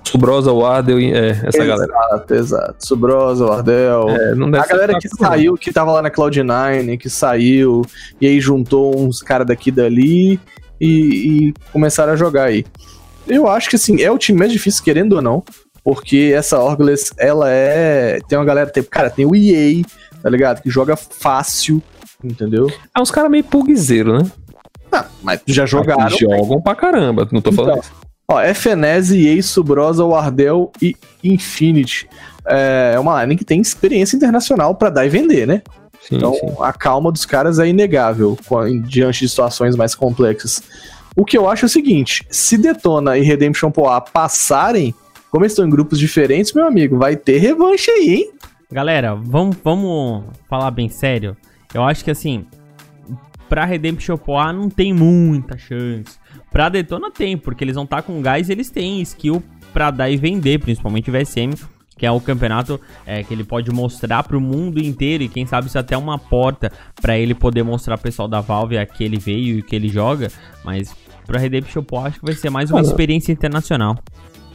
Subrosa, 0.05 0.53
Wardel 0.53 1.01
e 1.01 1.13
é, 1.13 1.31
essa 1.45 1.65
galera. 1.65 1.93
Exato, 1.93 2.35
exato. 2.35 2.87
Subrosa, 2.87 3.47
Wardell. 3.47 4.09
É, 4.11 4.35
não 4.35 4.51
deve 4.51 4.65
a 4.65 4.67
galera 4.69 4.99
que 4.99 5.09
saiu, 5.09 5.55
que 5.55 5.73
tava 5.73 5.93
lá 5.93 6.03
na 6.03 6.11
Cloud9, 6.11 6.99
que 6.99 7.09
saiu, 7.09 7.83
e 8.21 8.27
aí 8.27 8.41
juntou 8.41 8.99
uns 8.99 9.23
caras 9.23 9.47
daqui 9.47 9.71
e 9.71 9.73
dali 9.73 10.41
e, 10.81 10.87
e 11.49 11.55
começaram 11.73 12.13
a 12.13 12.17
jogar 12.17 12.45
aí. 12.45 12.65
Eu 13.27 13.49
acho 13.49 13.71
que 13.71 13.77
assim, 13.77 14.03
é 14.03 14.11
o 14.11 14.19
time 14.19 14.39
mais 14.39 14.53
difícil, 14.53 14.83
querendo 14.83 15.15
ou 15.15 15.23
não, 15.23 15.45
porque 15.85 16.33
essa 16.35 16.59
Orgles, 16.59 17.13
ela 17.19 17.49
é. 17.49 18.21
Tem 18.29 18.39
uma 18.39 18.45
galera, 18.45 18.71
tem, 18.71 18.83
cara, 18.83 19.11
tem 19.11 19.25
o 19.25 19.35
EA, 19.35 19.83
tá 20.23 20.29
ligado? 20.29 20.63
Que 20.63 20.71
joga 20.71 20.97
fácil, 20.97 21.83
entendeu? 22.23 22.71
É 22.97 23.01
uns 23.01 23.11
caras 23.11 23.31
meio 23.31 23.45
pugzeiro, 23.45 24.19
né? 24.19 24.31
Ah, 24.91 25.07
mas 25.23 25.41
já 25.47 25.65
jogaram. 25.65 26.07
Que 26.07 26.19
jogam 26.19 26.61
pra 26.61 26.75
caramba, 26.75 27.27
não 27.33 27.41
tô 27.41 27.51
falando 27.51 27.79
Então, 27.79 27.83
isso. 27.83 28.12
Ó, 28.33 28.41
FNES, 28.55 29.11
EA, 29.13 29.43
Subrosa, 29.43 30.05
Wardell 30.05 30.73
e 30.81 30.97
Infinity. 31.23 32.09
É 32.47 32.99
uma 32.99 33.23
line 33.23 33.37
que 33.37 33.45
tem 33.45 33.61
experiência 33.61 34.17
internacional 34.17 34.75
pra 34.75 34.89
dar 34.91 35.05
e 35.05 35.09
vender, 35.09 35.47
né? 35.47 35.63
Sim, 36.01 36.17
Então, 36.17 36.35
sim. 36.35 36.47
a 36.61 36.73
calma 36.73 37.13
dos 37.13 37.25
caras 37.27 37.59
é 37.59 37.69
inegável 37.69 38.37
diante 38.85 39.21
de 39.21 39.29
situações 39.29 39.77
mais 39.77 39.95
complexas. 39.95 40.63
O 41.15 41.25
que 41.25 41.37
eu 41.37 41.49
acho 41.49 41.65
é 41.65 41.67
o 41.67 41.69
seguinte: 41.69 42.27
se 42.31 42.57
Detona 42.57 43.19
e 43.19 43.23
Redemption 43.23 43.71
Poa 43.71 44.01
passarem, 44.01 44.95
como 45.31 45.45
eles 45.45 45.53
estão 45.53 45.67
em 45.67 45.71
grupos 45.71 45.99
diferentes, 45.99 46.53
meu 46.55 46.67
amigo, 46.67 46.99
vai 46.99 47.17
ter 47.17 47.39
revanche 47.39 47.91
aí, 47.91 48.15
hein? 48.15 48.31
Galera, 48.71 49.15
vamos, 49.15 49.57
vamos 49.63 50.25
falar 50.49 50.71
bem 50.71 50.89
sério. 50.89 51.37
Eu 51.75 51.83
acho 51.85 52.03
que 52.03 52.11
assim, 52.11 52.47
pra 53.49 53.67
Redemption 53.67 54.17
Poa 54.17 54.53
não 54.53 54.71
tem 54.71 54.93
muita 54.93 55.57
chance. 55.59 56.22
Pra 56.53 56.69
Detona 56.69 57.11
tem, 57.11 57.37
porque 57.37 57.65
eles 57.65 57.75
vão 57.75 57.85
estar 57.85 58.03
com 58.03 58.21
gás 58.21 58.49
e 58.49 58.53
eles 58.53 58.71
têm 58.71 59.01
skill 59.01 59.43
pra 59.73 59.91
dar 59.91 60.11
e 60.11 60.17
vender, 60.17 60.59
principalmente 60.61 61.11
o 61.11 61.13
VSM, 61.13 61.55
que 61.97 62.05
é 62.05 62.11
o 62.11 62.21
campeonato 62.21 62.79
é, 63.07 63.23
que 63.23 63.33
ele 63.33 63.43
pode 63.43 63.71
mostrar 63.71 64.23
pro 64.23 64.41
mundo 64.41 64.79
inteiro 64.79 65.23
e 65.23 65.29
quem 65.29 65.47
sabe 65.47 65.69
isso 65.69 65.79
é 65.79 65.81
até 65.81 65.97
uma 65.97 66.19
porta 66.19 66.71
pra 67.01 67.17
ele 67.17 67.35
poder 67.35 67.63
mostrar 67.63 67.97
pro 67.97 68.05
pessoal 68.05 68.29
da 68.29 68.41
Valve 68.41 68.77
a 68.77 68.85
que 68.85 69.03
ele 69.03 69.19
veio 69.19 69.59
e 69.59 69.63
que 69.63 69.75
ele 69.75 69.89
joga. 69.89 70.29
Mas 70.63 70.95
pra 71.27 71.41
Redemption 71.41 71.83
Poa 71.83 72.09
acho 72.09 72.21
que 72.21 72.27
vai 72.27 72.35
ser 72.35 72.51
mais 72.51 72.71
uma 72.71 72.81
experiência 72.81 73.33
internacional. 73.33 73.97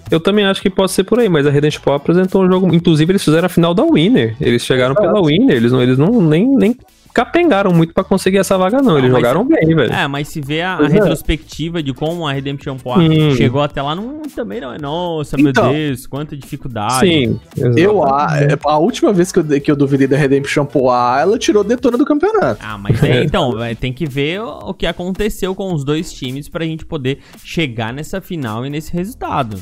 Eu 0.10 0.20
também 0.20 0.46
acho 0.46 0.62
que 0.62 0.70
pode 0.70 0.92
ser 0.92 1.04
por 1.04 1.20
aí, 1.20 1.28
mas 1.28 1.46
a 1.46 1.50
Redemption 1.50 1.82
Pro 1.82 1.94
apresentou 1.94 2.44
um 2.44 2.50
jogo. 2.50 2.74
Inclusive, 2.74 3.12
eles 3.12 3.24
fizeram 3.24 3.46
a 3.46 3.50
final 3.50 3.74
da 3.74 3.84
Winner. 3.84 4.38
Eles 4.40 4.64
chegaram 4.64 4.96
pela 4.96 5.22
Winner, 5.22 5.58
eles 5.58 5.72
não, 5.72 5.82
eles 5.82 5.98
não 5.98 6.22
nem, 6.22 6.48
nem 6.48 6.78
capengaram 7.18 7.74
muito 7.74 7.96
pra 7.96 8.04
conseguir 8.04 8.38
essa 8.38 8.56
vaga, 8.60 8.80
não. 8.80 8.96
Eles 8.96 9.10
Não, 9.10 9.20
mas- 9.20 9.22
jogaram 9.28 9.44
bem, 9.44 9.76
velho. 9.76 9.92
É, 9.92 10.08
mas 10.08 10.28
se 10.28 10.40
vê 10.40 10.62
a, 10.62 10.78
a 10.78 10.84
é. 10.86 10.88
retrospectiva 10.88 11.82
de 11.82 11.92
como 11.92 12.28
a 12.28 12.32
Redemption 12.32 12.78
Poa 12.78 13.00
Hum. 13.00 13.36
chegou 13.36 13.60
até 13.64 13.82
lá, 13.82 13.96
não, 13.96 14.22
também 14.36 14.62
não 14.62 14.72
é. 14.72 14.78
Nossa, 14.78 15.36
meu 15.36 15.50
Então. 15.50 15.72
Deus, 15.74 16.06
quanta 16.06 16.38
dificuldade. 16.38 17.00
Sim. 17.00 17.40
Eu, 17.76 18.04
exatamente. 18.04 18.54
a, 18.54 18.70
a 18.72 18.78
última 18.78 19.12
vez 19.12 19.32
que 19.32 19.40
eu, 19.40 19.62
que 19.62 19.72
eu 19.72 19.76
duvidei 19.76 20.06
da 20.06 20.16
Redemption 20.16 20.64
Poa, 20.66 21.20
ela 21.20 21.40
tirou 21.40 21.64
Detona 21.64 21.98
do 21.98 22.06
campeonato. 22.06 22.62
Ah, 22.64 22.78
mas 22.78 23.02
é, 23.04 23.24
então, 23.26 23.54
tem 23.80 23.92
que 23.92 24.06
ver 24.06 24.40
o, 24.42 24.70
o 24.70 24.74
que 24.76 24.86
aconteceu 24.86 25.56
com 25.56 25.74
os 25.74 25.84
dois 25.84 26.14
times 26.14 26.48
pra 26.48 26.64
gente 26.66 26.86
poder 26.86 27.18
chegar 27.44 27.92
nessa 27.92 28.22
final 28.22 28.64
e 28.64 28.70
nesse 28.70 28.94
resultado. 28.94 29.58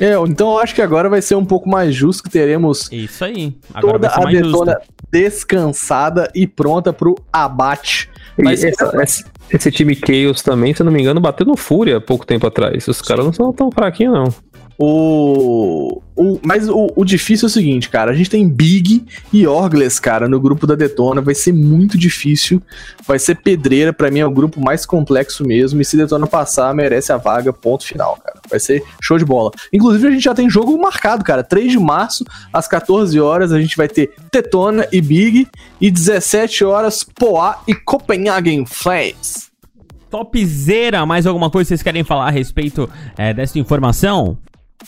É, 0.00 0.14
então 0.26 0.52
eu 0.52 0.58
acho 0.58 0.74
que 0.74 0.82
agora 0.82 1.08
vai 1.08 1.22
ser 1.22 1.34
um 1.36 1.44
pouco 1.44 1.68
mais 1.68 1.94
justo 1.94 2.22
que 2.24 2.30
teremos 2.30 2.90
Isso 2.90 3.24
aí. 3.24 3.56
Agora 3.72 3.98
toda 3.98 4.08
a 4.08 4.30
Detona 4.30 4.80
descansada 5.12 6.30
e 6.34 6.46
pronta 6.46 6.92
pro 6.92 7.14
abate. 7.32 8.10
Mas 8.36 8.64
essa- 8.64 9.24
esse, 9.50 9.70
time 9.70 9.94
Chaos 9.94 10.42
também, 10.42 10.74
se 10.74 10.82
eu 10.82 10.86
não 10.86 10.92
me 10.92 11.00
engano, 11.00 11.20
bateu 11.20 11.46
no 11.46 11.56
Fúria 11.56 11.98
há 11.98 12.00
pouco 12.00 12.26
tempo 12.26 12.46
atrás. 12.46 12.88
Os 12.88 13.00
caras 13.00 13.24
não 13.24 13.32
são 13.32 13.52
tão 13.52 13.70
fraquinhos, 13.70 14.14
não. 14.14 14.34
O, 14.76 16.02
o, 16.16 16.40
mas 16.42 16.68
o, 16.68 16.92
o 16.96 17.04
difícil 17.04 17.46
é 17.46 17.48
o 17.48 17.52
seguinte, 17.52 17.88
cara. 17.88 18.10
A 18.10 18.14
gente 18.14 18.28
tem 18.28 18.48
Big 18.48 19.04
e 19.32 19.46
Orgles, 19.46 20.00
cara, 20.00 20.28
no 20.28 20.40
grupo 20.40 20.66
da 20.66 20.74
Detona. 20.74 21.20
Vai 21.20 21.34
ser 21.34 21.52
muito 21.52 21.96
difícil. 21.96 22.60
Vai 23.06 23.18
ser 23.18 23.36
pedreira. 23.36 23.92
Pra 23.92 24.10
mim 24.10 24.20
é 24.20 24.26
o 24.26 24.30
grupo 24.30 24.60
mais 24.60 24.84
complexo 24.84 25.44
mesmo. 25.44 25.80
E 25.80 25.84
se 25.84 25.96
Detona 25.96 26.26
passar, 26.26 26.74
merece 26.74 27.12
a 27.12 27.16
vaga. 27.16 27.52
Ponto 27.52 27.84
final, 27.84 28.18
cara. 28.24 28.40
Vai 28.50 28.58
ser 28.58 28.82
show 29.00 29.16
de 29.16 29.24
bola. 29.24 29.50
Inclusive, 29.72 30.08
a 30.08 30.10
gente 30.10 30.24
já 30.24 30.34
tem 30.34 30.50
jogo 30.50 30.76
marcado, 30.80 31.24
cara. 31.24 31.44
3 31.44 31.72
de 31.72 31.78
março, 31.78 32.24
às 32.52 32.66
14 32.66 33.18
horas, 33.20 33.52
a 33.52 33.60
gente 33.60 33.76
vai 33.76 33.88
ter 33.88 34.12
Tetona 34.30 34.88
e 34.90 35.00
Big. 35.00 35.46
E 35.80 35.90
17 35.90 36.64
horas, 36.64 37.04
Poá 37.04 37.62
e 37.68 37.74
Copenhagen 37.74 38.66
Flames. 38.66 39.52
Topzera, 40.10 41.04
mais 41.04 41.26
alguma 41.26 41.50
coisa 41.50 41.66
que 41.66 41.68
vocês 41.70 41.82
querem 41.82 42.04
falar 42.04 42.28
a 42.28 42.30
respeito 42.30 42.88
é, 43.18 43.34
dessa 43.34 43.58
informação? 43.58 44.38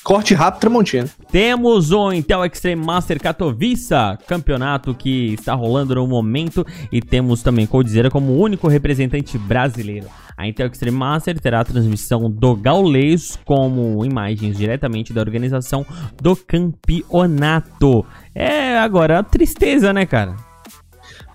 Corte 0.03 0.35
rápido, 0.35 0.61
Tramontina. 0.61 1.09
Temos 1.31 1.90
o 1.90 2.12
Intel 2.12 2.44
Extreme 2.44 2.85
Master 2.85 3.20
Katowice, 3.20 3.94
campeonato 4.27 4.94
que 4.94 5.35
está 5.35 5.55
rolando 5.55 5.94
no 5.94 6.07
momento, 6.07 6.66
e 6.92 7.01
temos 7.01 7.42
também 7.42 7.66
Coldzera 7.66 8.11
como 8.11 8.38
único 8.38 8.68
representante 8.68 9.38
brasileiro. 9.38 10.07
A 10.37 10.46
Intel 10.46 10.66
Extreme 10.66 10.96
Master 10.96 11.40
terá 11.40 11.61
a 11.61 11.64
transmissão 11.64 12.31
do 12.31 12.55
Gaules 12.55 13.38
como 13.44 14.05
imagens 14.05 14.59
diretamente 14.59 15.12
da 15.12 15.22
organização 15.22 15.85
do 16.20 16.37
campeonato. 16.37 18.05
É 18.35 18.79
agora 18.79 19.20
a 19.20 19.22
tristeza, 19.22 19.94
né, 19.94 20.05
cara? 20.05 20.45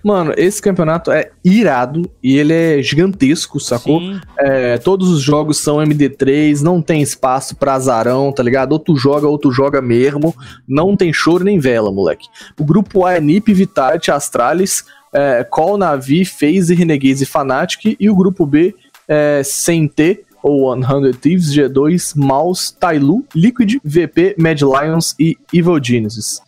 Mano, 0.02 0.34
esse 0.36 0.60
campeonato 0.60 1.12
é 1.12 1.30
irado 1.44 2.10
e 2.22 2.36
ele 2.36 2.52
é 2.52 2.82
gigantesco, 2.82 3.60
sacou? 3.60 4.00
É, 4.36 4.76
todos 4.78 5.08
os 5.08 5.22
jogos 5.22 5.58
são 5.58 5.76
MD3, 5.76 6.60
não 6.60 6.82
tem 6.82 7.00
espaço 7.00 7.54
pra 7.54 7.74
azarão, 7.74 8.32
tá 8.32 8.42
ligado? 8.42 8.72
Ou 8.72 8.78
tu 8.80 8.96
joga, 8.96 9.28
ou 9.28 9.38
tu 9.38 9.52
joga 9.52 9.80
mesmo. 9.80 10.34
Não 10.66 10.96
tem 10.96 11.12
choro 11.12 11.44
nem 11.44 11.60
vela, 11.60 11.92
moleque. 11.92 12.26
O 12.58 12.64
grupo 12.64 13.04
A 13.04 13.14
é 13.14 13.20
NiP, 13.20 13.54
Vitality, 13.54 14.10
Astralis, 14.10 14.84
é, 15.12 15.44
Call, 15.44 15.78
Navi, 15.78 16.24
FaZe, 16.24 16.74
Renegades 16.74 17.20
e 17.20 17.26
Fnatic. 17.26 17.96
E 17.98 18.10
o 18.10 18.16
grupo 18.16 18.44
B 18.44 18.74
é 19.06 19.42
CNT, 19.44 20.24
ou 20.42 20.74
100 20.74 21.12
Thieves, 21.20 21.54
G2, 21.54 22.16
Mouse, 22.16 22.74
Tailu, 22.74 23.24
Liquid, 23.34 23.78
VP, 23.84 24.34
Mad 24.36 24.60
Lions 24.60 25.14
e 25.18 25.36
Evil 25.52 25.82
Genesis. 25.82 26.40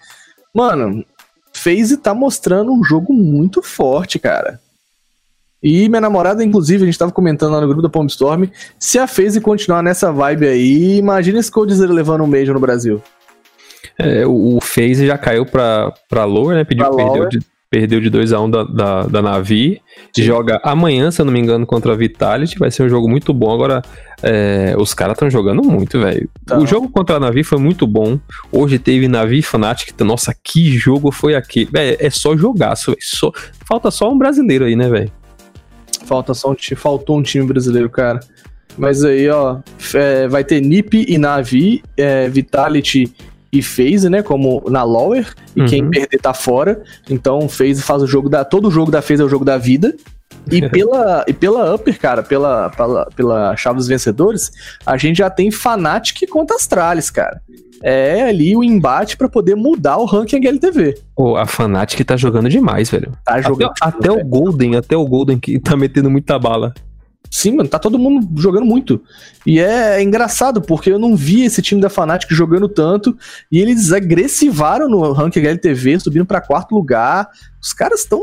Mano, 0.52 1.04
FaZe 1.64 1.96
tá 1.96 2.14
mostrando 2.14 2.72
um 2.72 2.84
jogo 2.84 3.12
muito 3.14 3.62
forte, 3.62 4.18
cara. 4.18 4.60
E 5.62 5.88
minha 5.88 6.00
namorada, 6.00 6.44
inclusive, 6.44 6.82
a 6.82 6.86
gente 6.86 6.98
tava 6.98 7.10
comentando 7.10 7.52
lá 7.52 7.60
no 7.62 7.66
grupo 7.66 7.80
da 7.80 7.88
Palm 7.88 8.06
Storm, 8.06 8.48
se 8.78 8.98
a 8.98 9.06
FaZe 9.06 9.40
continuar 9.40 9.82
nessa 9.82 10.12
vibe 10.12 10.46
aí, 10.46 10.98
imagina 10.98 11.38
esse 11.38 11.50
Coldzera 11.50 11.90
levando 11.90 12.22
um 12.22 12.26
Major 12.26 12.52
no 12.52 12.60
Brasil. 12.60 13.02
É, 13.98 14.26
o, 14.26 14.56
o 14.56 14.60
FaZe 14.60 15.06
já 15.06 15.16
caiu 15.16 15.46
pra, 15.46 15.90
pra 16.06 16.26
Lower, 16.26 16.54
né? 16.54 16.64
Pediu, 16.64 16.84
Pra 16.84 16.94
perdeu, 16.94 17.22
Lower. 17.22 17.38
De, 17.74 17.80
perdeu 17.80 18.00
de 18.00 18.10
2x1 18.10 18.50
da, 18.50 18.64
da, 18.64 19.02
da 19.02 19.22
Navi. 19.22 19.80
Joga 20.16 20.60
amanhã, 20.62 21.10
se 21.10 21.20
eu 21.20 21.24
não 21.24 21.32
me 21.32 21.40
engano, 21.40 21.66
contra 21.66 21.92
a 21.92 21.96
Vitality. 21.96 22.58
Vai 22.58 22.70
ser 22.70 22.84
um 22.84 22.88
jogo 22.88 23.08
muito 23.08 23.34
bom. 23.34 23.52
Agora, 23.52 23.82
é, 24.22 24.74
os 24.78 24.94
caras 24.94 25.14
estão 25.14 25.28
jogando 25.28 25.62
muito, 25.62 26.00
velho. 26.00 26.28
Tá. 26.46 26.58
O 26.58 26.66
jogo 26.66 26.88
contra 26.88 27.16
a 27.16 27.20
Navi 27.20 27.42
foi 27.42 27.58
muito 27.58 27.86
bom. 27.86 28.18
Hoje 28.52 28.78
teve 28.78 29.08
Navi 29.08 29.38
e 29.38 29.42
Fnatic. 29.42 29.98
Nossa, 30.00 30.34
que 30.42 30.76
jogo 30.78 31.10
foi 31.10 31.34
aquele. 31.34 31.68
Véi, 31.70 31.96
é 31.98 32.10
só 32.10 32.36
jogaço. 32.36 32.94
Só, 33.00 33.32
falta 33.66 33.90
só 33.90 34.10
um 34.10 34.16
brasileiro 34.16 34.64
aí, 34.64 34.76
né, 34.76 34.88
velho? 34.88 35.10
Falta 36.06 36.34
só 36.34 36.50
um 36.50 36.54
time, 36.54 36.78
faltou 36.78 37.18
um 37.18 37.22
time 37.22 37.46
brasileiro, 37.46 37.90
cara. 37.90 38.20
Mas 38.76 39.04
aí, 39.04 39.28
ó, 39.28 39.58
é, 39.94 40.26
vai 40.28 40.42
ter 40.42 40.60
NiP 40.60 41.06
e 41.08 41.16
Navi, 41.16 41.82
é, 41.96 42.28
Vitality 42.28 43.12
e 43.58 43.62
FaZe, 43.62 44.08
né, 44.10 44.22
como 44.22 44.62
na 44.68 44.82
Lower, 44.82 45.32
e 45.54 45.60
Uhum. 45.62 45.66
quem 45.66 45.90
perder 45.90 46.18
tá 46.18 46.34
fora. 46.34 46.82
Então, 47.08 47.48
FaZe 47.48 47.82
faz 47.82 48.02
o 48.02 48.06
jogo 48.06 48.28
da... 48.28 48.44
Todo 48.44 48.70
jogo 48.70 48.90
da 48.90 49.00
FaZe 49.02 49.22
é 49.22 49.24
o 49.24 49.28
jogo 49.28 49.44
da 49.44 49.56
vida, 49.58 49.94
E 50.50 50.60
pela, 50.68 51.24
e 51.28 51.32
pela 51.32 51.74
Upper, 51.74 51.98
cara, 51.98 52.22
pela, 52.22 52.68
pela, 52.70 53.06
pela 53.16 53.56
Chave 53.56 53.76
dos 53.76 53.86
Vencedores, 53.88 54.50
a 54.84 54.96
gente 54.96 55.18
já 55.18 55.30
tem 55.30 55.50
Fnatic 55.50 56.28
contra 56.28 56.56
Astralis, 56.56 57.08
cara. 57.10 57.40
É 57.82 58.22
ali 58.22 58.56
o 58.56 58.64
embate 58.64 59.16
pra 59.16 59.28
poder 59.28 59.54
mudar 59.54 59.98
o 59.98 60.06
ranking 60.06 60.36
HLTV. 60.36 60.94
Pô, 61.14 61.36
a 61.36 61.46
Fnatic 61.46 62.00
tá 62.06 62.16
jogando 62.16 62.48
demais, 62.48 62.88
velho. 62.90 63.12
Tá 63.24 63.40
jogando. 63.40 63.72
Até, 63.80 64.08
até 64.08 64.10
o 64.10 64.24
Golden, 64.24 64.76
até 64.76 64.96
o 64.96 65.06
Golden 65.06 65.38
que 65.38 65.58
tá 65.58 65.76
metendo 65.76 66.10
muita 66.10 66.38
bala. 66.38 66.72
Sim, 67.34 67.56
mano, 67.56 67.68
tá 67.68 67.80
todo 67.80 67.98
mundo 67.98 68.40
jogando 68.40 68.64
muito. 68.64 69.02
E 69.44 69.58
é 69.58 70.00
engraçado, 70.00 70.62
porque 70.62 70.88
eu 70.88 71.00
não 71.00 71.16
vi 71.16 71.44
esse 71.44 71.60
time 71.60 71.80
da 71.80 71.90
Fnatic 71.90 72.30
jogando 72.30 72.68
tanto, 72.68 73.18
e 73.50 73.58
eles 73.58 73.90
agressivaram 73.90 74.88
no 74.88 75.10
ranking 75.10 75.40
HLTV, 75.40 75.98
subindo 75.98 76.24
pra 76.24 76.40
quarto 76.40 76.76
lugar. 76.76 77.28
Os 77.60 77.72
caras 77.72 78.02
estão. 78.02 78.20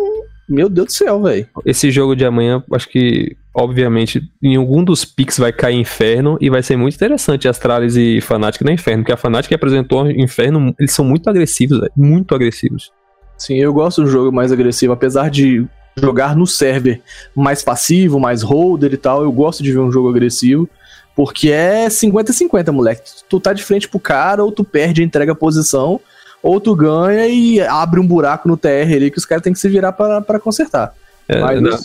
Meu 0.47 0.69
Deus 0.69 0.87
do 0.87 0.93
céu, 0.93 1.21
velho. 1.21 1.45
Esse 1.65 1.91
jogo 1.91 2.15
de 2.15 2.23
amanhã, 2.23 2.63
acho 2.71 2.87
que, 2.87 3.35
obviamente, 3.53 4.21
em 4.41 4.55
algum 4.55 4.81
dos 4.81 5.03
picks 5.03 5.37
vai 5.37 5.51
cair 5.51 5.75
Inferno 5.75 6.37
e 6.39 6.49
vai 6.49 6.63
ser 6.63 6.77
muito 6.77 6.95
interessante 6.95 7.49
Astralis 7.49 7.97
e 7.97 8.21
Fnatic 8.21 8.61
na 8.61 8.71
Inferno, 8.71 9.03
porque 9.03 9.11
a 9.11 9.17
Fnatic 9.17 9.51
apresentou 9.51 10.09
Inferno, 10.09 10.73
eles 10.79 10.93
são 10.93 11.03
muito 11.03 11.29
agressivos, 11.29 11.81
velho. 11.81 11.91
Muito 11.97 12.33
agressivos. 12.33 12.93
Sim, 13.37 13.57
eu 13.57 13.73
gosto 13.73 14.03
do 14.03 14.07
jogo 14.09 14.31
mais 14.31 14.53
agressivo, 14.53 14.93
apesar 14.93 15.29
de 15.29 15.67
jogar 15.97 16.35
no 16.35 16.47
server 16.47 17.01
mais 17.35 17.63
passivo, 17.63 18.19
mais 18.19 18.41
holder 18.41 18.93
e 18.93 18.97
tal, 18.97 19.23
eu 19.23 19.31
gosto 19.31 19.61
de 19.61 19.71
ver 19.71 19.79
um 19.79 19.91
jogo 19.91 20.09
agressivo, 20.09 20.69
porque 21.15 21.51
é 21.51 21.87
50-50, 21.87 22.71
moleque. 22.71 23.01
Tu 23.29 23.39
tá 23.39 23.53
de 23.53 23.63
frente 23.63 23.87
pro 23.87 23.99
cara, 23.99 24.43
ou 24.43 24.51
tu 24.51 24.63
perde 24.63 25.01
e 25.01 25.05
entrega 25.05 25.33
a 25.33 25.35
posição, 25.35 25.99
ou 26.41 26.59
tu 26.59 26.75
ganha 26.75 27.27
e 27.27 27.59
abre 27.61 27.99
um 27.99 28.07
buraco 28.07 28.47
no 28.47 28.57
TR 28.57 28.93
ali 28.95 29.11
que 29.11 29.17
os 29.17 29.25
caras 29.25 29.43
têm 29.43 29.53
que 29.53 29.59
se 29.59 29.69
virar 29.69 29.91
pra, 29.91 30.21
pra 30.21 30.39
consertar. 30.39 30.93
É, 31.27 31.39
Mas, 31.39 31.61
na, 31.61 31.79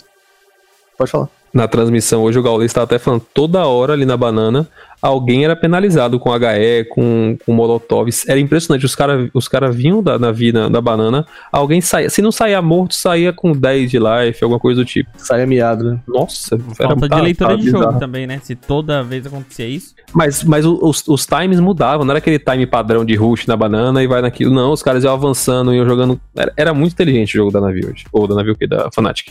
Pode 0.97 1.11
falar. 1.11 1.29
Na 1.57 1.67
transmissão 1.67 2.21
hoje 2.21 2.37
o 2.37 2.43
Gaules 2.43 2.71
tá 2.71 2.83
até 2.83 2.99
falando 2.99 3.23
toda 3.33 3.65
hora 3.65 3.93
ali 3.93 4.05
na 4.05 4.15
banana, 4.15 4.67
alguém 5.01 5.43
era 5.43 5.55
penalizado 5.55 6.19
com 6.19 6.31
HE, 6.33 6.85
com, 6.89 7.35
com 7.45 7.53
Molotov. 7.53 8.07
Era 8.27 8.39
impressionante, 8.39 8.85
os 8.85 8.93
caras 8.95 9.29
os 9.33 9.47
cara 9.47 9.71
vinham 9.71 10.01
da, 10.03 10.19
na 10.19 10.31
vida 10.31 10.69
da 10.69 10.79
banana, 10.79 11.25
alguém 11.51 11.81
saía, 11.81 12.09
se 12.09 12.21
não 12.21 12.31
saía 12.31 12.61
morto, 12.61 12.93
saía 12.93 13.33
com 13.33 13.51
10 13.53 13.89
de 13.91 13.97
life, 13.99 14.43
alguma 14.43 14.59
coisa 14.59 14.81
do 14.81 14.85
tipo. 14.85 15.09
Sai 15.17 15.45
miado, 15.47 15.83
né? 15.83 15.99
Nossa, 16.07 16.57
Falta 16.75 16.95
de 17.01 17.09
tá- 17.09 17.21
leitura 17.21 17.49
tá 17.49 17.55
de 17.55 17.65
jogo 17.65 17.77
bizarro. 17.79 17.99
também, 17.99 18.27
né? 18.27 18.39
Se 18.43 18.55
toda 18.55 19.03
vez 19.03 19.25
acontecia 19.25 19.67
isso. 19.67 19.95
Mas, 20.13 20.43
mas 20.43 20.63
o- 20.65 20.79
os, 20.81 21.03
os 21.07 21.25
times 21.25 21.59
mudavam, 21.59 22.05
não 22.05 22.11
era 22.11 22.19
aquele 22.19 22.37
time 22.39 22.65
padrão 22.67 23.03
de 23.03 23.15
rush 23.15 23.47
na 23.47 23.57
banana 23.57 24.03
e 24.03 24.07
vai 24.07 24.21
naquilo. 24.21 24.53
Não, 24.53 24.71
os 24.71 24.83
caras 24.83 25.03
iam 25.03 25.13
avançando, 25.13 25.73
iam 25.73 25.85
jogando. 25.87 26.19
Era, 26.35 26.53
era 26.55 26.73
muito 26.73 26.93
inteligente 26.93 27.31
o 27.33 27.37
jogo 27.37 27.51
da 27.51 27.59
Navi 27.59 27.85
hoje. 27.85 28.05
Ou 28.11 28.27
da 28.27 28.35
Navi 28.35 28.51
o 28.51 28.55
quê? 28.55 28.67
Da 28.67 28.89
Fnatic. 28.91 29.29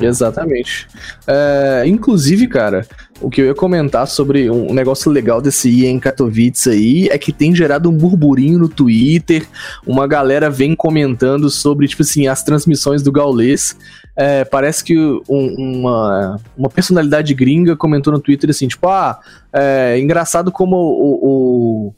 Exatamente. 0.00 0.86
É, 1.26 1.82
inclusive, 1.86 2.46
cara, 2.46 2.86
o 3.20 3.28
que 3.28 3.40
eu 3.40 3.46
ia 3.46 3.54
comentar 3.54 4.06
sobre 4.06 4.48
um 4.50 4.72
negócio 4.72 5.10
legal 5.10 5.40
desse 5.40 5.68
IA 5.68 5.90
em 5.90 5.98
Katowice 5.98 6.70
aí 6.70 7.08
é 7.08 7.18
que 7.18 7.32
tem 7.32 7.54
gerado 7.54 7.90
um 7.90 7.92
burburinho 7.96 8.58
no 8.58 8.68
Twitter. 8.68 9.46
Uma 9.86 10.06
galera 10.06 10.48
vem 10.48 10.76
comentando 10.76 11.50
sobre, 11.50 11.88
tipo 11.88 12.02
assim, 12.02 12.28
as 12.28 12.42
transmissões 12.42 13.02
do 13.02 13.10
Gaulês. 13.10 13.76
É, 14.14 14.44
parece 14.44 14.84
que 14.84 14.96
um- 14.98 15.54
uma, 15.58 16.40
uma 16.56 16.68
personalidade 16.68 17.34
gringa 17.34 17.76
comentou 17.76 18.12
no 18.12 18.20
Twitter 18.20 18.50
assim, 18.50 18.68
tipo, 18.68 18.88
ah, 18.88 19.18
é 19.52 19.98
engraçado 19.98 20.50
como 20.52 20.76
o, 20.76 21.90
o, 21.90 21.94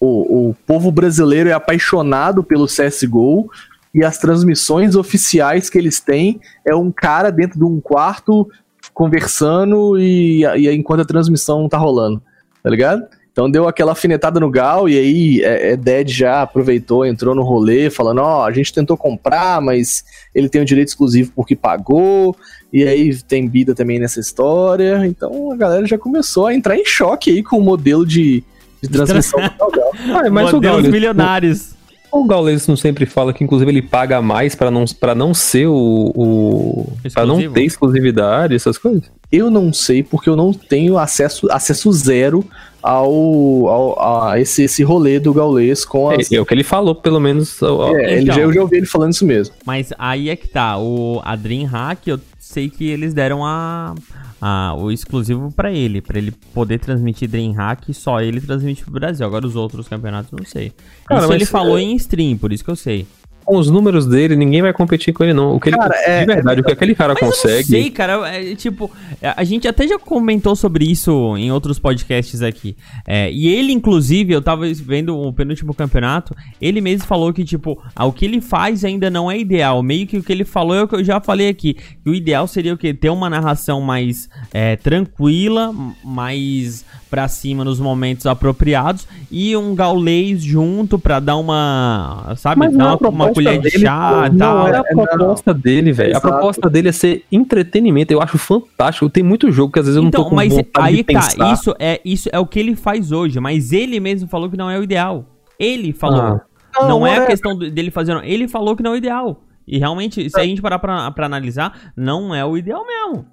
o, 0.00 0.48
o 0.50 0.54
povo 0.66 0.90
brasileiro 0.90 1.48
é 1.48 1.52
apaixonado 1.52 2.42
pelo 2.42 2.66
CSGO 2.66 3.50
e 3.94 4.04
as 4.04 4.18
transmissões 4.18 4.94
oficiais 4.94 5.68
que 5.70 5.78
eles 5.78 6.00
têm 6.00 6.40
é 6.64 6.74
um 6.74 6.90
cara 6.90 7.30
dentro 7.30 7.58
de 7.58 7.64
um 7.64 7.80
quarto 7.80 8.48
conversando 8.92 9.98
e, 9.98 10.44
e 10.44 10.70
enquanto 10.70 11.00
a 11.00 11.06
transmissão 11.06 11.68
tá 11.68 11.78
rolando, 11.78 12.22
tá 12.62 12.70
ligado? 12.70 13.06
Então 13.38 13.48
deu 13.48 13.68
aquela 13.68 13.92
afinetada 13.92 14.40
no 14.40 14.50
Gal 14.50 14.88
e 14.88 14.98
aí 14.98 15.42
é, 15.44 15.70
é, 15.70 15.76
Dead 15.76 16.08
já 16.08 16.42
aproveitou, 16.42 17.06
entrou 17.06 17.36
no 17.36 17.42
rolê 17.44 17.88
falando, 17.88 18.18
ó, 18.18 18.44
a 18.44 18.50
gente 18.50 18.74
tentou 18.74 18.96
comprar, 18.96 19.60
mas 19.60 20.02
ele 20.34 20.48
tem 20.48 20.60
o 20.60 20.64
direito 20.64 20.88
exclusivo 20.88 21.30
porque 21.36 21.54
pagou, 21.54 22.34
e 22.72 22.82
aí 22.82 23.16
tem 23.22 23.48
Bida 23.48 23.76
também 23.76 24.00
nessa 24.00 24.18
história, 24.18 25.06
então 25.06 25.52
a 25.52 25.56
galera 25.56 25.86
já 25.86 25.96
começou 25.96 26.48
a 26.48 26.54
entrar 26.54 26.76
em 26.76 26.84
choque 26.84 27.30
aí 27.30 27.42
com 27.44 27.58
o 27.58 27.62
modelo 27.62 28.04
de, 28.04 28.42
de 28.82 28.88
transmissão 28.88 29.38
do 29.56 29.70
Gal. 29.70 29.92
Ah, 30.12 30.28
mas 30.28 30.50
o 30.50 30.56
Modelos 30.56 30.60
Gaules, 30.60 30.88
milionários. 30.88 31.77
O 32.12 32.24
Gaules 32.24 32.66
não 32.66 32.76
sempre 32.76 33.06
fala 33.06 33.32
que, 33.32 33.42
inclusive, 33.44 33.70
ele 33.70 33.82
paga 33.82 34.20
mais 34.22 34.54
pra 34.54 34.70
não, 34.70 34.84
pra 34.98 35.14
não 35.14 35.32
ser 35.34 35.66
o. 35.66 36.12
o 36.14 36.92
pra 37.12 37.26
não 37.26 37.36
ter 37.52 37.62
exclusividade, 37.64 38.54
essas 38.54 38.78
coisas. 38.78 39.04
Eu 39.30 39.50
não 39.50 39.72
sei 39.72 40.02
porque 40.02 40.28
eu 40.30 40.36
não 40.36 40.52
tenho 40.54 40.96
acesso, 40.98 41.46
acesso 41.52 41.92
zero 41.92 42.42
ao, 42.82 43.68
ao- 43.68 44.24
a 44.28 44.40
esse, 44.40 44.62
esse 44.64 44.82
rolê 44.82 45.20
do 45.20 45.34
Gaulês 45.34 45.84
com 45.84 46.08
as. 46.10 46.32
É, 46.32 46.36
é 46.36 46.40
o 46.40 46.46
que 46.46 46.54
ele 46.54 46.64
falou, 46.64 46.94
pelo 46.94 47.20
menos. 47.20 47.62
ó. 47.62 47.94
É, 47.96 48.12
ele 48.14 48.22
Então. 48.22 48.34
já, 48.34 48.40
eu 48.42 48.52
já 48.52 48.60
ouvi 48.62 48.76
ele 48.78 48.86
falando 48.86 49.12
isso 49.12 49.26
mesmo. 49.26 49.54
Mas 49.66 49.92
aí 49.98 50.30
é 50.30 50.36
que 50.36 50.48
tá. 50.48 50.78
O 50.78 51.20
a 51.24 51.36
Dreamhack, 51.36 52.08
eu 52.08 52.18
sei 52.38 52.70
que 52.70 52.88
eles 52.88 53.12
deram 53.12 53.44
a, 53.44 53.94
a- 54.40 54.74
o 54.78 54.90
exclusivo 54.90 55.50
pra 55.52 55.72
ele. 55.72 56.00
Pra 56.00 56.18
ele 56.18 56.32
poder 56.54 56.78
transmitir 56.78 57.28
Dreamhack, 57.28 57.92
só 57.94 58.20
ele 58.20 58.40
transmite 58.40 58.82
pro 58.82 58.92
Brasil. 58.92 59.26
Agora 59.26 59.46
os 59.46 59.56
outros 59.56 59.88
campeonatos 59.88 60.30
não 60.32 60.44
sei. 60.44 60.72
Cara, 61.06 61.22
isso 61.24 61.32
ele 61.32 61.46
falou 61.46 61.78
é- 61.78 61.82
em 61.82 61.94
stream, 61.96 62.36
por 62.36 62.52
isso 62.52 62.64
que 62.64 62.70
eu 62.70 62.76
sei. 62.76 63.06
Com 63.48 63.56
os 63.56 63.70
números 63.70 64.06
dele, 64.06 64.36
ninguém 64.36 64.60
vai 64.60 64.74
competir 64.74 65.14
com 65.14 65.24
ele, 65.24 65.32
não. 65.32 65.56
O 65.56 65.60
que 65.60 65.70
ele, 65.70 65.78
Cara, 65.78 65.94
é- 66.04 66.20
de 66.20 66.26
verdade, 66.26 66.60
o 66.60 66.64
que 66.64 66.70
aquele 66.70 66.94
cara 66.94 67.14
eu 67.14 67.16
consegue. 67.18 67.56
não 67.72 67.80
sei, 67.80 67.90
cara. 67.90 68.28
É, 68.28 68.54
tipo, 68.54 68.90
é, 69.22 69.32
a 69.34 69.42
gente 69.42 69.66
até 69.66 69.88
já 69.88 69.98
comentou 69.98 70.54
sobre 70.54 70.84
isso 70.84 71.34
em 71.38 71.50
outros 71.50 71.78
podcasts 71.78 72.42
aqui. 72.42 72.76
É, 73.06 73.32
e 73.32 73.48
ele, 73.48 73.72
inclusive, 73.72 74.34
eu 74.34 74.42
tava 74.42 74.66
vendo 74.74 75.18
o 75.18 75.32
penúltimo 75.32 75.72
campeonato, 75.72 76.36
ele 76.60 76.82
mesmo 76.82 77.06
falou 77.06 77.32
que, 77.32 77.42
tipo, 77.42 77.82
ah, 77.96 78.04
o 78.04 78.12
que 78.12 78.26
ele 78.26 78.42
faz 78.42 78.84
ainda 78.84 79.08
não 79.08 79.30
é 79.30 79.38
ideal. 79.38 79.82
Meio 79.82 80.06
que 80.06 80.18
o 80.18 80.22
que 80.22 80.30
ele 80.30 80.44
falou 80.44 80.76
é 80.76 80.82
o 80.82 80.88
que 80.88 80.96
eu 80.96 81.02
já 81.02 81.18
falei 81.18 81.48
aqui. 81.48 81.72
Que 81.72 82.10
o 82.10 82.14
ideal 82.14 82.46
seria 82.46 82.74
o 82.74 82.76
quê? 82.76 82.92
Ter 82.92 83.08
uma 83.08 83.30
narração 83.30 83.80
mais 83.80 84.28
é, 84.52 84.76
tranquila, 84.76 85.74
mais 86.04 86.84
pra 87.08 87.26
cima 87.28 87.64
nos 87.64 87.80
momentos 87.80 88.26
apropriados 88.26 89.06
e 89.30 89.56
um 89.56 89.74
gaulês 89.74 90.42
junto 90.42 90.98
pra 90.98 91.20
dar 91.20 91.36
uma, 91.36 92.34
sabe, 92.36 92.58
Mas 92.60 92.72
dar 92.72 92.78
não, 92.84 92.90
a 92.92 92.96
uma, 92.96 93.08
uma 93.08 93.32
colher 93.32 93.58
de 93.60 93.70
dele, 93.70 93.84
chá 93.84 94.24
e 94.26 94.30
Não 94.30 94.38
tal. 94.38 94.68
era 94.68 94.80
a 94.80 94.84
proposta 94.84 95.54
dele, 95.54 95.92
velho. 95.92 96.16
A 96.16 96.20
proposta 96.20 96.68
dele 96.70 96.88
é 96.88 96.92
ser 96.92 97.24
entretenimento. 97.32 98.12
Eu 98.12 98.20
acho 98.22 98.38
fantástico. 98.38 99.08
Tem 99.10 99.22
muito 99.22 99.50
jogo 99.50 99.72
que 99.72 99.78
às 99.78 99.86
vezes 99.86 99.96
eu 99.96 100.02
não 100.02 100.10
tô 100.10 100.18
com 100.24 100.26
Então, 100.28 100.36
mas 100.36 100.52
vontade 100.54 100.86
aí 100.88 100.96
de 100.96 101.04
tá, 101.04 101.12
pensar. 101.20 101.52
isso 101.52 101.74
é, 101.78 102.00
isso 102.04 102.28
é 102.32 102.38
o 102.38 102.46
que 102.46 102.58
ele 102.58 102.76
faz 102.76 103.12
hoje, 103.12 103.40
mas 103.40 103.72
ele 103.72 103.98
mesmo 104.00 104.28
falou 104.28 104.50
que 104.50 104.56
não 104.56 104.70
é 104.70 104.78
o 104.78 104.82
ideal. 104.82 105.24
Ele 105.58 105.92
falou. 105.92 106.20
Ah. 106.20 106.40
Não, 106.80 106.88
Não, 106.88 107.06
é 107.06 107.18
a 107.18 107.22
é- 107.22 107.26
questão 107.26 107.56
dele 107.58 107.90
fazer, 107.90 108.14
não. 108.14 108.22
ele 108.22 108.46
falou 108.46 108.76
que 108.76 108.82
não 108.82 108.90
é 108.92 108.94
o 108.94 108.98
ideal. 108.98 109.42
E 109.66 109.78
realmente, 109.78 110.30
se 110.30 110.38
a 110.40 110.44
gente 110.44 110.62
parar 110.62 110.78
pra, 110.78 111.10
pra 111.10 111.26
analisar, 111.26 111.92
não 111.96 112.34
é 112.34 112.44
o 112.44 112.56
ideal 112.56 112.84
mesmo. 112.86 113.26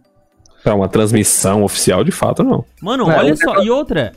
Pra 0.66 0.74
uma 0.76 0.90
transmissão 0.90 1.64
oficial, 1.64 2.04
de 2.04 2.12
fato, 2.12 2.44
não. 2.44 2.66
Mano, 2.82 3.10
É, 3.12 3.18
olha 3.20 3.36
só, 3.38 3.62
e 3.62 3.70
outra, 3.70 4.14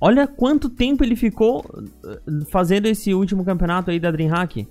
olha 0.00 0.26
quanto 0.26 0.70
tempo 0.70 1.04
ele 1.04 1.14
ficou 1.14 1.64
uh, 1.68 2.44
fazendo 2.50 2.86
esse 2.86 3.12
último 3.12 3.44
campeonato 3.44 3.90
aí 3.90 4.00
da 4.00 4.10
Dreamhack. 4.10 4.66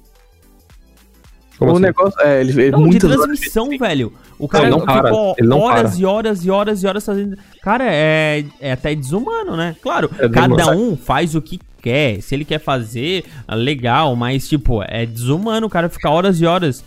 Como 1.59 1.71
o 1.71 1.73
assim? 1.75 1.83
negócio. 1.83 2.19
É, 2.21 2.41
ele, 2.41 2.51
ele 2.59 2.71
Não, 2.71 2.79
de 2.79 2.85
muitas 2.89 3.11
horas- 3.11 3.23
transmissão, 3.25 3.69
velho. 3.77 4.11
O 4.39 4.47
cara 4.47 4.63
Ele 4.63 4.71
não 4.71 4.83
para, 4.83 5.09
ficou 5.09 5.35
ele 5.37 5.47
não 5.47 5.59
horas 5.59 5.91
para. 5.91 5.99
e 6.01 6.05
horas 6.05 6.43
e 6.45 6.49
horas 6.49 6.83
e 6.83 6.87
horas 6.87 7.05
fazendo. 7.05 7.37
Cara, 7.61 7.83
é, 7.87 8.43
é 8.59 8.71
até 8.71 8.95
desumano, 8.95 9.55
né? 9.55 9.75
Claro, 9.79 10.09
É 10.17 10.27
cada 10.27 10.55
desumano. 10.55 10.81
um 10.93 10.97
faz 10.97 11.35
o 11.35 11.41
que 11.41 11.59
quer. 11.83 12.19
Se 12.21 12.33
ele 12.33 12.43
quer 12.45 12.57
fazer, 12.59 13.25
legal, 13.47 14.15
mas, 14.15 14.49
tipo, 14.49 14.81
é 14.87 15.05
desumano 15.05 15.67
o 15.67 15.69
cara 15.69 15.87
ficar 15.87 16.09
horas 16.09 16.41
e 16.41 16.47
horas. 16.47 16.83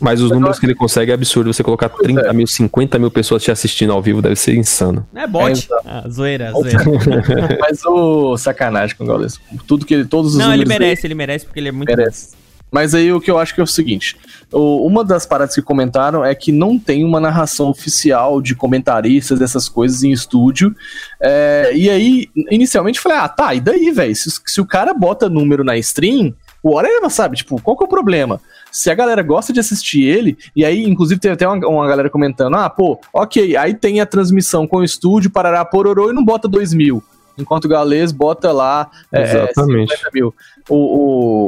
Mas 0.00 0.20
os 0.20 0.30
números 0.30 0.58
que 0.58 0.66
ele 0.66 0.74
consegue 0.74 1.10
é 1.10 1.14
absurdo. 1.14 1.52
Você 1.52 1.62
colocar 1.62 1.88
30 1.88 2.20
é. 2.20 2.32
mil, 2.32 2.46
50 2.46 2.98
mil 2.98 3.10
pessoas 3.10 3.42
te 3.42 3.50
assistindo 3.50 3.92
ao 3.92 4.02
vivo 4.02 4.20
deve 4.20 4.36
ser 4.36 4.54
insano. 4.54 5.06
É 5.14 5.26
bot. 5.26 5.68
É, 5.72 5.76
Ah, 5.86 6.04
zoeira, 6.08 6.52
zoeira. 6.52 6.78
Mas 7.60 7.84
o 7.84 8.36
sacanagem 8.36 8.96
com 8.96 9.04
o 9.04 9.06
Gaules. 9.06 9.40
Tudo 9.66 9.86
que 9.86 9.94
ele. 9.94 10.04
Todos 10.04 10.32
os 10.32 10.38
Não, 10.38 10.46
ele 10.52 10.64
números 10.64 10.68
dele- 10.68 10.84
merece, 10.84 11.06
ele 11.06 11.14
merece 11.14 11.44
porque 11.46 11.60
ele 11.60 11.68
é 11.68 11.72
muito. 11.72 11.88
Merece. 11.96 12.34
Mas 12.70 12.94
aí 12.96 13.12
o 13.12 13.20
que 13.20 13.30
eu 13.30 13.38
acho 13.38 13.54
que 13.54 13.60
é 13.60 13.64
o 13.64 13.66
seguinte: 13.66 14.16
o- 14.52 14.84
uma 14.86 15.04
das 15.04 15.24
paradas 15.24 15.54
que 15.54 15.62
comentaram 15.62 16.24
é 16.24 16.34
que 16.34 16.50
não 16.52 16.78
tem 16.78 17.04
uma 17.04 17.20
narração 17.20 17.68
oficial 17.68 18.42
de 18.42 18.54
comentaristas 18.54 19.38
dessas 19.38 19.68
coisas 19.68 20.02
em 20.02 20.10
estúdio. 20.10 20.74
É, 21.20 21.70
e 21.74 21.88
aí, 21.88 22.28
inicialmente, 22.50 22.98
eu 22.98 23.02
falei: 23.02 23.18
ah, 23.18 23.28
tá, 23.28 23.54
e 23.54 23.60
daí, 23.60 23.90
velho? 23.92 24.14
Se, 24.14 24.28
se 24.44 24.60
o 24.60 24.66
cara 24.66 24.92
bota 24.92 25.28
número 25.28 25.62
na 25.64 25.78
stream, 25.78 26.34
o 26.68 26.74
whatever, 26.74 27.10
sabe? 27.10 27.36
Tipo, 27.36 27.60
qual 27.60 27.76
que 27.76 27.84
é 27.84 27.86
o 27.86 27.88
problema? 27.88 28.40
Se 28.70 28.90
a 28.90 28.94
galera 28.94 29.22
gosta 29.22 29.52
de 29.52 29.60
assistir 29.60 30.02
ele, 30.04 30.36
e 30.54 30.64
aí, 30.64 30.84
inclusive, 30.84 31.20
teve 31.20 31.34
até 31.34 31.46
uma, 31.48 31.66
uma 31.66 31.86
galera 31.88 32.10
comentando: 32.10 32.54
ah, 32.56 32.68
pô, 32.68 32.98
ok, 33.12 33.56
aí 33.56 33.74
tem 33.74 34.00
a 34.00 34.06
transmissão 34.06 34.66
com 34.66 34.78
o 34.78 34.84
estúdio, 34.84 35.30
parará, 35.30 35.64
pororô, 35.64 36.10
e 36.10 36.12
não 36.14 36.24
bota 36.24 36.46
2 36.48 36.72
mil. 36.74 37.02
Enquanto 37.38 37.66
o 37.66 37.68
Galês 37.68 38.12
bota 38.12 38.50
lá 38.50 38.90
é, 39.12 39.22
Exatamente. 39.22 39.94
50 39.94 40.10
mil. 40.14 40.34
O, 40.70 40.74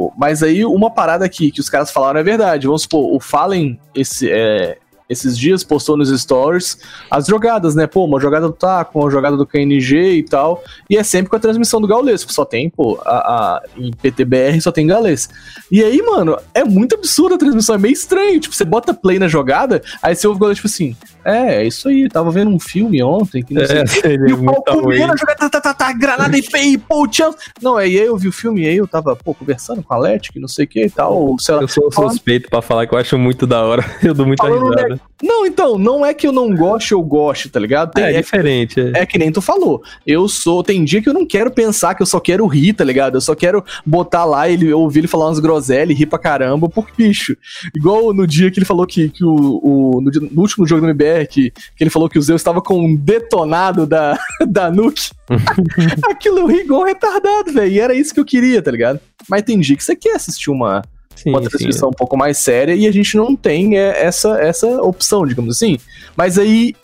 o- 0.07 0.13
mas 0.15 0.43
aí 0.43 0.63
uma 0.63 0.91
parada 0.91 1.25
aqui 1.25 1.49
que 1.49 1.59
os 1.59 1.67
caras 1.67 1.89
falaram 1.89 2.19
é 2.19 2.23
verdade. 2.23 2.67
Vamos 2.67 2.83
supor, 2.83 3.11
o 3.15 3.19
Fallen, 3.19 3.79
esse, 3.95 4.29
é, 4.29 4.77
esses 5.09 5.37
dias, 5.37 5.63
postou 5.63 5.97
nos 5.97 6.09
stories 6.21 6.77
as 7.09 7.25
jogadas, 7.25 7.73
né? 7.73 7.87
Pô, 7.87 8.05
uma 8.05 8.19
jogada 8.19 8.47
do 8.47 8.53
Taco, 8.53 8.99
uma 8.99 9.09
jogada 9.09 9.35
do 9.35 9.45
KNG 9.45 10.13
e 10.13 10.23
tal. 10.23 10.63
E 10.89 10.95
é 10.95 11.03
sempre 11.03 11.29
com 11.29 11.35
a 11.35 11.39
transmissão 11.39 11.81
do 11.81 11.87
Gaules, 11.87 12.23
que 12.23 12.33
só 12.33 12.45
tem, 12.45 12.69
pô, 12.69 12.99
a, 13.03 13.17
a, 13.17 13.63
em 13.75 13.91
PTBR 13.91 14.61
só 14.61 14.71
tem 14.71 14.85
Gaules. 14.85 15.29
E 15.71 15.83
aí, 15.83 16.01
mano, 16.01 16.37
é 16.53 16.63
muito 16.63 16.95
absurda 16.95 17.35
a 17.35 17.39
transmissão, 17.39 17.75
é 17.75 17.77
meio 17.77 17.93
estranho. 17.93 18.39
Tipo, 18.39 18.55
você 18.55 18.63
bota 18.63 18.93
play 18.93 19.17
na 19.17 19.27
jogada, 19.27 19.81
aí 20.01 20.15
você 20.15 20.27
ouve 20.27 20.37
o 20.37 20.41
Gaules, 20.41 20.57
tipo 20.57 20.67
assim, 20.67 20.95
é, 21.29 21.55
é 21.63 21.67
isso 21.67 21.87
aí, 21.89 22.07
tava 22.09 22.31
vendo 22.31 22.49
um 22.51 22.59
filme 22.59 23.01
ontem, 23.03 23.43
que 23.43 23.53
não 23.53 23.65
sei 23.65 23.77
É, 23.79 23.85
seria 23.85 24.29
E 24.29 24.33
o 24.33 24.43
pau 24.43 24.45
muito 24.55 24.71
ruim. 24.71 24.81
comendo, 24.99 25.13
a 25.13 25.15
jogada, 25.15 25.39
tá, 25.39 25.49
tá, 25.49 25.61
tá, 25.61 25.73
tá, 25.73 25.93
granada 25.93 26.37
e 26.37 26.41
pei, 26.41 26.77
pô, 26.77 27.07
tchau. 27.07 27.33
Não, 27.61 27.77
aí 27.77 27.95
eu 27.95 28.17
vi 28.17 28.27
o 28.27 28.31
filme, 28.31 28.61
e 28.63 28.67
aí 28.67 28.77
eu 28.77 28.87
tava, 28.87 29.15
pô, 29.15 29.33
conversando 29.33 29.81
com 29.83 29.93
a 29.93 29.97
Leti, 29.97 30.31
que 30.31 30.39
não 30.39 30.47
sei 30.47 30.65
o 30.65 30.67
que 30.67 30.85
e 30.85 30.89
tal, 30.89 31.35
sei 31.39 31.55
lá. 31.55 31.61
Eu 31.61 31.67
sou 31.67 31.91
Falando- 31.91 32.11
suspeito 32.11 32.49
pra 32.49 32.61
falar 32.61 32.87
que 32.87 32.93
eu 32.93 32.99
acho 32.99 33.17
muito 33.17 33.45
da 33.47 33.63
hora. 33.63 33.83
Eu 34.03 34.13
dou 34.13 34.25
muita 34.25 34.43
Falando 34.47 34.69
risada. 34.75 34.99
Não, 35.21 35.45
então, 35.45 35.77
não 35.77 36.05
é 36.05 36.13
que 36.13 36.25
eu 36.25 36.31
não 36.31 36.55
goste 36.55 36.95
ou 36.95 37.03
goste, 37.03 37.49
tá 37.49 37.59
ligado? 37.59 37.91
Tem- 37.91 38.05
É, 38.05 38.13
é, 38.15 38.21
diferente. 38.21 38.79
É. 38.79 39.01
é 39.01 39.05
que 39.05 39.17
nem 39.17 39.29
tu 39.31 39.41
falou. 39.41 39.81
Eu 40.07 40.27
sou. 40.29 40.63
Tem 40.63 40.83
dia 40.85 41.01
que 41.01 41.09
eu 41.09 41.13
não 41.13 41.25
quero 41.27 41.51
pensar, 41.51 41.93
que 41.93 42.01
eu 42.01 42.05
só 42.05 42.21
quero 42.21 42.47
rir, 42.47 42.71
tá 42.73 42.85
ligado? 42.85 43.15
Eu 43.17 43.21
só 43.21 43.35
quero 43.35 43.61
botar 43.85 44.23
lá 44.23 44.47
ele 44.49 44.71
ouvir 44.71 44.99
ele 45.01 45.07
falar 45.09 45.25
umas 45.27 45.39
groselhas 45.39 45.89
e 45.89 45.93
rir 45.99 46.05
pra 46.05 46.17
caramba, 46.17 46.69
porque, 46.69 46.93
bicho. 46.97 47.35
Igual 47.75 48.13
no 48.13 48.25
dia 48.25 48.49
que 48.49 48.59
ele 48.59 48.65
falou 48.65 48.87
que, 48.87 49.09
que 49.09 49.23
o. 49.25 49.59
o- 49.61 50.01
no, 50.01 50.09
dia- 50.09 50.21
no 50.31 50.41
último 50.41 50.65
jogo 50.65 50.81
do 50.81 50.87
MBR, 50.87 51.18
que, 51.25 51.51
que 51.51 51.83
ele 51.83 51.89
falou 51.89 52.09
que 52.09 52.17
o 52.17 52.21
Zeus 52.21 52.41
estava 52.41 52.61
com 52.61 52.79
um 52.79 52.95
detonado 52.95 53.85
da, 53.85 54.17
da 54.47 54.71
Nuke. 54.71 55.11
Aquilo 56.09 56.39
eu 56.39 56.47
ri 56.47 56.61
igual 56.61 56.83
retardado, 56.83 57.51
velho. 57.51 57.71
E 57.71 57.79
era 57.79 57.93
isso 57.93 58.13
que 58.13 58.19
eu 58.19 58.25
queria, 58.25 58.61
tá 58.61 58.71
ligado? 58.71 58.99
Mas 59.27 59.43
dia 59.45 59.75
que 59.75 59.83
você 59.83 59.95
quer 59.95 60.15
assistir 60.15 60.49
uma, 60.49 60.81
Sim, 61.15 61.31
uma 61.31 61.41
transmissão 61.41 61.89
um 61.89 61.93
pouco 61.93 62.15
mais 62.15 62.37
séria 62.37 62.73
e 62.73 62.87
a 62.87 62.91
gente 62.91 63.15
não 63.17 63.35
tem 63.35 63.77
é, 63.77 64.05
essa, 64.05 64.39
essa 64.39 64.67
opção, 64.81 65.25
digamos 65.25 65.55
assim. 65.55 65.77
Mas 66.15 66.37
aí, 66.37 66.75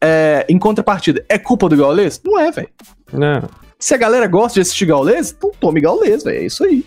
é, 0.00 0.44
em 0.48 0.58
contrapartida, 0.58 1.24
é 1.28 1.38
culpa 1.38 1.68
do 1.68 1.76
Gaules? 1.76 2.20
Não 2.24 2.38
é, 2.38 2.50
velho. 2.50 2.68
Não. 3.12 3.48
Se 3.78 3.94
a 3.94 3.96
galera 3.96 4.26
gosta 4.26 4.54
de 4.54 4.60
assistir 4.60 4.86
Gaules, 4.86 5.34
então 5.36 5.50
tome 5.58 5.80
Gaules, 5.80 6.24
velho. 6.24 6.38
É 6.38 6.46
isso 6.46 6.64
aí. 6.64 6.84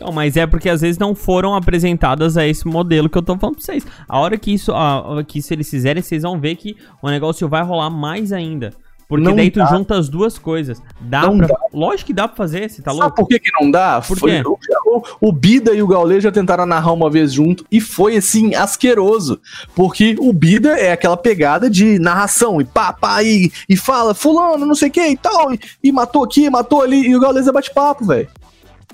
Então, 0.00 0.12
mas 0.12 0.34
é 0.36 0.46
porque 0.46 0.70
às 0.70 0.80
vezes 0.80 0.98
não 0.98 1.14
foram 1.14 1.54
apresentadas 1.54 2.38
a 2.38 2.46
esse 2.46 2.66
modelo 2.66 3.06
que 3.08 3.18
eu 3.18 3.22
tô 3.22 3.36
falando 3.36 3.56
pra 3.56 3.64
vocês. 3.64 3.86
A 4.08 4.18
hora 4.18 4.38
que 4.38 4.50
isso, 4.54 4.72
a 4.72 5.22
que 5.26 5.40
isso 5.40 5.52
eles 5.52 5.68
fizerem, 5.68 6.02
vocês 6.02 6.22
vão 6.22 6.40
ver 6.40 6.56
que 6.56 6.74
o 7.02 7.10
negócio 7.10 7.46
vai 7.48 7.62
rolar 7.62 7.90
mais 7.90 8.32
ainda. 8.32 8.72
Porque 9.06 9.24
Não 9.24 9.34
daí 9.36 9.50
tu 9.50 9.58
dá. 9.58 9.66
junta 9.66 9.98
as 9.98 10.08
duas 10.08 10.38
coisas. 10.38 10.80
Dá 11.00 11.22
Não 11.22 11.36
pra... 11.36 11.48
dá. 11.48 11.54
Lógico 11.74 12.06
que 12.06 12.12
dá 12.14 12.28
pra 12.28 12.36
fazer, 12.36 12.70
você 12.70 12.80
tá 12.80 12.92
Sabe 12.92 13.02
louco? 13.02 13.16
por 13.16 13.26
que, 13.28 13.40
que 13.40 13.50
não 13.60 13.68
dá? 13.70 14.00
Por 14.00 14.16
Foi- 14.16 14.40
o- 14.40 15.02
o 15.20 15.32
Bida 15.32 15.74
e 15.74 15.82
o 15.82 15.86
Gaules 15.86 16.22
já 16.22 16.30
tentaram 16.32 16.64
narrar 16.64 16.92
uma 16.92 17.10
vez 17.10 17.32
junto 17.32 17.66
e 17.70 17.80
foi 17.80 18.16
assim, 18.16 18.54
asqueroso. 18.54 19.38
Porque 19.74 20.14
o 20.18 20.32
Bida 20.32 20.78
é 20.78 20.92
aquela 20.92 21.16
pegada 21.16 21.68
de 21.68 21.98
narração 21.98 22.60
e 22.60 22.64
pá, 22.64 22.92
pá, 22.92 23.22
e, 23.22 23.50
e 23.68 23.76
fala, 23.76 24.14
fulano, 24.14 24.64
não 24.64 24.74
sei 24.76 24.88
o 24.88 24.92
que 24.92 25.04
e 25.08 25.16
tal, 25.16 25.52
e, 25.52 25.58
e 25.82 25.90
matou 25.92 26.22
aqui, 26.24 26.48
matou 26.48 26.80
ali, 26.80 27.08
e 27.08 27.14
o 27.16 27.20
Gaules 27.20 27.46
é 27.48 27.52
bate-papo, 27.52 28.06
velho. 28.06 28.28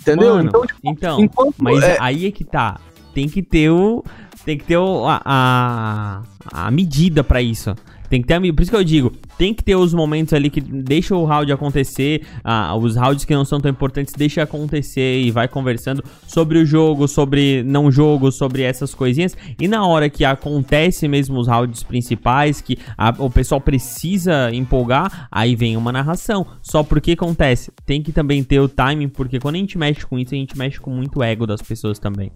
Entendeu? 0.01 0.35
Mano, 0.37 0.49
então, 0.49 0.67
tipo, 0.67 0.81
então, 0.85 1.21
enquanto- 1.21 1.55
mas 1.59 1.83
é, 1.83 1.97
aí 2.01 2.27
é 2.27 2.31
que 2.31 2.45
tá. 2.45 2.79
Tem 3.15 3.29
que 3.29 3.43
ter 3.43 3.71
o. 3.71 4.05
Tem 4.45 4.57
que 4.57 4.65
ter 4.65 4.77
o, 4.77 5.07
a, 5.07 5.21
a, 5.25 6.23
a 6.67 6.71
medida 6.71 7.25
pra 7.25 7.43
isso. 7.43 7.75
Tem 8.09 8.21
que 8.21 8.27
ter 8.29 8.35
a 8.35 8.41
me- 8.41 8.53
Por 8.53 8.63
isso 8.63 8.71
que 8.71 8.77
eu 8.77 8.85
digo, 8.85 9.13
tem 9.39 9.53
que 9.53 9.63
ter 9.63 9.75
os 9.77 9.93
momentos 9.93 10.33
ali 10.33 10.49
que 10.51 10.61
deixa 10.61 11.15
o 11.17 11.25
round 11.25 11.51
acontecer. 11.53 12.23
ah, 12.45 12.75
os 12.77 12.97
rounds 12.97 13.25
que 13.25 13.35
não 13.35 13.45
são 13.45 13.61
tão 13.61 13.71
importantes, 13.71 14.15
deixa 14.17 14.43
acontecer 14.43 15.21
e 15.21 15.31
vai 15.31 15.49
conversando 15.49 16.03
sobre 16.27 16.59
o 16.59 16.67
jogo, 16.67 17.07
sobre 17.09 17.63
não 17.65 17.91
jogo, 17.91 18.31
sobre 18.31 18.63
essas 18.63 18.95
coisinhas. 18.95 19.37
E 19.61 19.67
na 19.69 19.87
hora 19.87 20.09
que 20.09 20.25
acontece 20.25 21.09
mesmo 21.09 21.39
os 21.39 21.49
rounds 21.49 21.83
principais, 21.83 22.61
que 22.61 22.79
a- 22.97 23.15
o 23.19 23.29
pessoal 23.31 23.61
precisa 23.61 24.51
empolgar, 24.55 25.29
aí 25.31 25.55
vem 25.57 25.77
uma 25.77 25.93
narração. 25.93 26.47
Só 26.63 26.83
porque 26.83 27.13
acontece, 27.13 27.71
tem 27.85 28.03
que 28.03 28.13
também 28.13 28.43
ter 28.45 28.61
o 28.61 28.69
timing, 28.69 29.09
porque 29.09 29.39
quando 29.41 29.57
a 29.57 29.59
gente 29.59 29.77
mexe 29.79 30.05
com 30.07 30.19
isso, 30.19 30.35
a 30.35 30.39
gente 30.39 30.57
mexe 30.57 30.79
com 30.81 30.91
muito 30.91 31.23
ego 31.23 31.47
das 31.47 31.63
pessoas 31.63 31.99
também. 31.99 32.31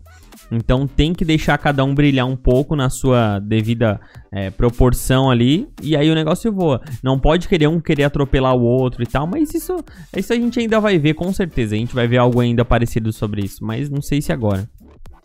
Então 0.50 0.86
tem 0.86 1.12
que 1.12 1.24
deixar 1.24 1.56
cada 1.58 1.84
um 1.84 1.94
brilhar 1.94 2.26
um 2.26 2.36
pouco 2.36 2.74
na 2.74 2.90
sua 2.90 3.38
devida 3.38 4.00
é, 4.32 4.50
proporção 4.50 5.30
ali, 5.30 5.68
e 5.82 5.96
aí 5.96 6.10
o 6.10 6.14
negócio 6.14 6.52
voa. 6.52 6.80
Não 7.02 7.18
pode 7.18 7.48
querer 7.48 7.68
um 7.68 7.80
querer 7.80 8.04
atropelar 8.04 8.54
o 8.54 8.62
outro 8.62 9.02
e 9.02 9.06
tal, 9.06 9.26
mas 9.26 9.54
isso, 9.54 9.76
isso 10.16 10.32
a 10.32 10.36
gente 10.36 10.58
ainda 10.58 10.80
vai 10.80 10.98
ver, 10.98 11.14
com 11.14 11.32
certeza. 11.32 11.74
A 11.74 11.78
gente 11.78 11.94
vai 11.94 12.06
ver 12.06 12.18
algo 12.18 12.40
ainda 12.40 12.64
parecido 12.64 13.12
sobre 13.12 13.42
isso, 13.44 13.64
mas 13.64 13.88
não 13.88 14.02
sei 14.02 14.20
se 14.20 14.32
agora. 14.32 14.68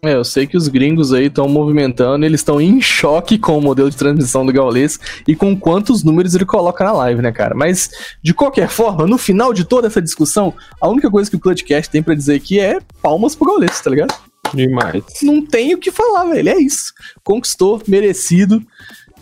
É, 0.06 0.14
eu 0.14 0.24
sei 0.24 0.46
que 0.46 0.56
os 0.56 0.68
gringos 0.68 1.12
aí 1.12 1.26
estão 1.26 1.48
movimentando, 1.48 2.26
eles 2.26 2.42
estão 2.42 2.62
em 2.62 2.80
choque 2.80 3.40
com 3.40 3.58
o 3.58 3.62
modelo 3.62 3.90
de 3.90 3.98
transmissão 3.98 4.46
do 4.46 4.54
Gaules 4.54 5.00
e 5.28 5.36
com 5.36 5.58
quantos 5.58 6.04
números 6.04 6.36
ele 6.36 6.46
coloca 6.46 6.84
na 6.84 6.92
live, 6.92 7.24
né, 7.24 7.32
cara? 7.32 7.56
Mas, 7.56 7.90
de 8.22 8.32
qualquer 8.32 8.70
forma, 8.70 9.08
no 9.08 9.18
final 9.18 9.52
de 9.52 9.66
toda 9.66 9.88
essa 9.88 10.02
discussão, 10.02 10.54
a 10.80 10.88
única 10.88 11.10
coisa 11.10 11.28
que 11.30 11.36
o 11.36 11.40
Clutchcast 11.40 11.90
tem 11.90 12.04
pra 12.04 12.14
dizer 12.14 12.36
aqui 12.36 12.60
é 12.60 12.78
palmas 13.02 13.36
pro 13.36 13.48
Gaules, 13.48 13.82
tá 13.82 13.90
ligado? 13.90 14.14
Demais. 14.54 15.04
Não 15.22 15.46
tem 15.46 15.74
o 15.74 15.78
que 15.78 15.92
falar, 15.92 16.26
velho. 16.26 16.50
É 16.50 16.58
isso. 16.58 16.94
Conquistou, 17.24 17.82
merecido, 17.88 18.66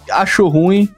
achou 0.09 0.49
ruim, 0.49 0.93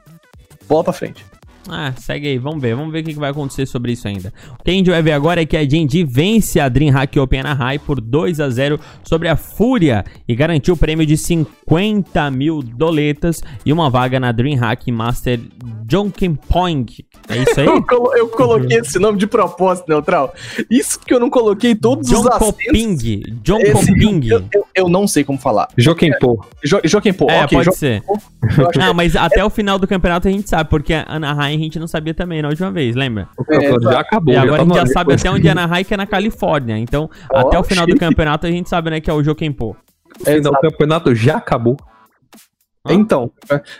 bola 0.67 0.83
pra 0.83 0.93
frente. 0.93 1.25
Ah, 1.67 1.93
segue 1.97 2.27
aí, 2.27 2.37
vamos 2.37 2.61
ver, 2.61 2.75
vamos 2.75 2.91
ver 2.91 2.99
o 3.01 3.03
que 3.03 3.13
vai 3.15 3.31
acontecer 3.31 3.65
sobre 3.65 3.91
isso 3.93 4.07
ainda. 4.07 4.31
O 4.59 4.63
que 4.63 4.69
a 4.69 4.73
gente 4.73 4.89
vai 4.89 5.01
ver 5.01 5.13
agora 5.13 5.41
é 5.41 5.45
que 5.45 5.57
a 5.57 5.67
Genji 5.67 6.03
vence 6.03 6.59
a 6.59 6.69
DreamHack 6.69 7.19
Open 7.19 7.39
Anaheim 7.39 7.79
por 7.79 7.99
2 7.99 8.39
a 8.39 8.49
0 8.49 8.79
sobre 9.03 9.27
a 9.27 9.35
Fúria 9.35 10.03
e 10.27 10.35
garantiu 10.35 10.75
o 10.75 10.77
prêmio 10.77 11.05
de 11.05 11.17
50 11.17 12.29
mil 12.31 12.61
doletas 12.61 13.41
e 13.65 13.73
uma 13.73 13.89
vaga 13.89 14.19
na 14.19 14.31
DreamHack 14.31 14.91
Master 14.91 15.39
Jonkin 15.89 16.35
Point. 16.35 17.05
É 17.29 17.37
isso 17.37 17.59
aí? 17.59 17.65
Eu, 17.75 17.81
colo- 17.83 18.15
eu 18.15 18.27
coloquei 18.29 18.77
esse 18.79 18.99
nome 18.99 19.17
de 19.17 19.25
propósito, 19.27 19.85
Neutral. 19.89 20.33
Isso 20.69 20.99
porque 20.99 21.13
eu 21.13 21.19
não 21.19 21.29
coloquei 21.29 21.73
todos 21.75 22.09
os 22.09 22.25
acentos. 22.27 22.45
Jonkoping. 22.63 22.75
Esse- 22.75 23.23
Jonkoping. 23.43 24.27
Eu, 24.27 24.43
eu, 24.53 24.65
eu 24.75 24.89
não 24.89 25.07
sei 25.07 25.23
como 25.23 25.39
falar. 25.39 25.67
Jokenpô. 25.77 26.43
Jo, 26.63 26.79
Joaquim 26.83 27.13
Pô, 27.13 27.29
É, 27.29 27.43
ok. 27.45 27.57
pode 27.57 27.69
Jo- 27.69 27.75
ser. 27.75 28.03
Não, 28.77 28.93
mas 28.93 29.15
até 29.15 29.43
o 29.43 29.49
final 29.49 29.79
do 29.79 29.87
campeonato 29.87 30.27
a 30.27 30.31
gente 30.31 30.49
sabe, 30.49 30.69
porque 30.69 30.93
a 30.93 31.05
Anaheim 31.07 31.54
a 31.55 31.59
gente 31.59 31.79
não 31.79 31.87
sabia 31.87 32.13
também 32.13 32.41
na 32.41 32.49
última 32.49 32.71
vez, 32.71 32.95
lembra? 32.95 33.27
O 33.37 33.43
campeonato 33.43 33.83
já 33.83 33.99
acabou. 33.99 34.33
e 34.33 34.37
agora 34.37 34.55
a 34.55 34.57
tá 34.57 34.63
gente 34.65 34.75
já 34.75 34.83
no- 34.85 34.91
sabe 34.93 35.13
até 35.13 35.29
onde 35.31 35.47
é 35.47 35.51
Anaheim, 35.51 35.83
que 35.83 35.93
é 35.93 35.97
na 35.97 36.05
Califórnia. 36.07 36.77
Então, 36.77 37.09
Ó, 37.33 37.39
até 37.39 37.59
o 37.59 37.63
final 37.63 37.85
do 37.85 37.95
campeonato 37.97 38.45
a 38.47 38.51
gente 38.51 38.69
sabe, 38.69 38.89
né, 38.89 38.99
que 38.99 39.09
é 39.09 39.13
o 39.13 39.23
Jokenpô. 39.23 39.75
O 40.21 40.23
final 40.25 40.53
do 40.53 40.59
campeonato 40.59 41.13
já 41.15 41.37
acabou. 41.37 41.75
Então, 42.87 43.31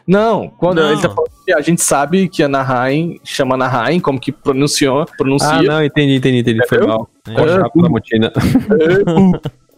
não, 0.07 0.49
quando 0.49 0.81
Não. 0.81 0.91
ele 0.91 0.99
tá 0.99 1.07
falando 1.09 1.29
que 1.45 1.53
a 1.53 1.61
gente 1.61 1.79
sabe 1.79 2.27
que 2.27 2.41
Anaheim 2.41 3.19
chama 3.23 3.53
Anaheim, 3.53 3.99
como 3.99 4.19
que 4.19 4.31
pronunciou, 4.31 5.05
pronuncia. 5.15 5.47
Ah, 5.47 5.61
não, 5.61 5.83
entendi, 5.83 6.15
entendi, 6.15 6.39
entendi. 6.39 6.67
Foi 6.67 6.79
mal. 6.87 7.07
É. 7.27 7.33
Coxa 7.35 7.57
da 7.59 7.87
Motina. 7.89 8.33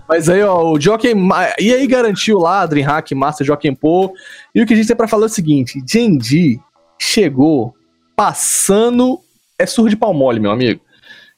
Mas 0.08 0.30
aí, 0.30 0.42
ó, 0.44 0.72
o 0.72 0.80
Joaquim. 0.80 1.28
E 1.60 1.74
aí 1.74 1.86
garantiu 1.88 2.40
lá, 2.40 2.66
Dreamhack, 2.66 3.14
Master 3.14 3.46
Joaquim 3.46 3.76
Pô. 3.76 4.14
E 4.56 4.62
o 4.62 4.66
que 4.66 4.74
a 4.74 4.78
gente 4.78 4.88
tem 4.88 4.96
pra 4.96 5.08
falar 5.08 5.24
é 5.24 5.26
o 5.26 5.30
seguinte: 5.30 5.84
Genji 5.86 6.60
chegou 6.98 7.74
passando. 8.18 9.20
É 9.60 9.66
surro 9.68 9.90
de 9.90 9.96
palmole, 9.96 10.40
meu 10.40 10.52
amigo. 10.52 10.82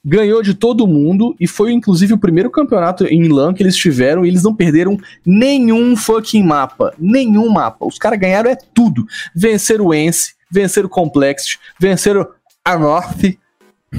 Ganhou 0.02 0.42
de 0.42 0.54
todo 0.54 0.86
mundo 0.86 1.36
e 1.38 1.46
foi 1.46 1.72
inclusive 1.72 2.14
o 2.14 2.18
primeiro 2.18 2.50
campeonato 2.50 3.04
em 3.04 3.28
LAN 3.28 3.52
que 3.52 3.62
eles 3.62 3.76
tiveram 3.76 4.24
e 4.24 4.28
eles 4.28 4.42
não 4.42 4.54
perderam 4.54 4.96
nenhum 5.24 5.94
fucking 5.94 6.42
mapa. 6.42 6.94
Nenhum 6.98 7.50
mapa. 7.50 7.84
Os 7.84 7.98
caras 7.98 8.18
ganharam 8.18 8.50
é 8.50 8.56
tudo. 8.56 9.04
Venceram 9.36 9.86
o 9.86 9.94
Ence, 9.94 10.32
venceram 10.50 10.86
o 10.86 10.90
Complexity, 10.90 11.58
venceram 11.78 12.26
a 12.64 12.78
North, 12.78 13.36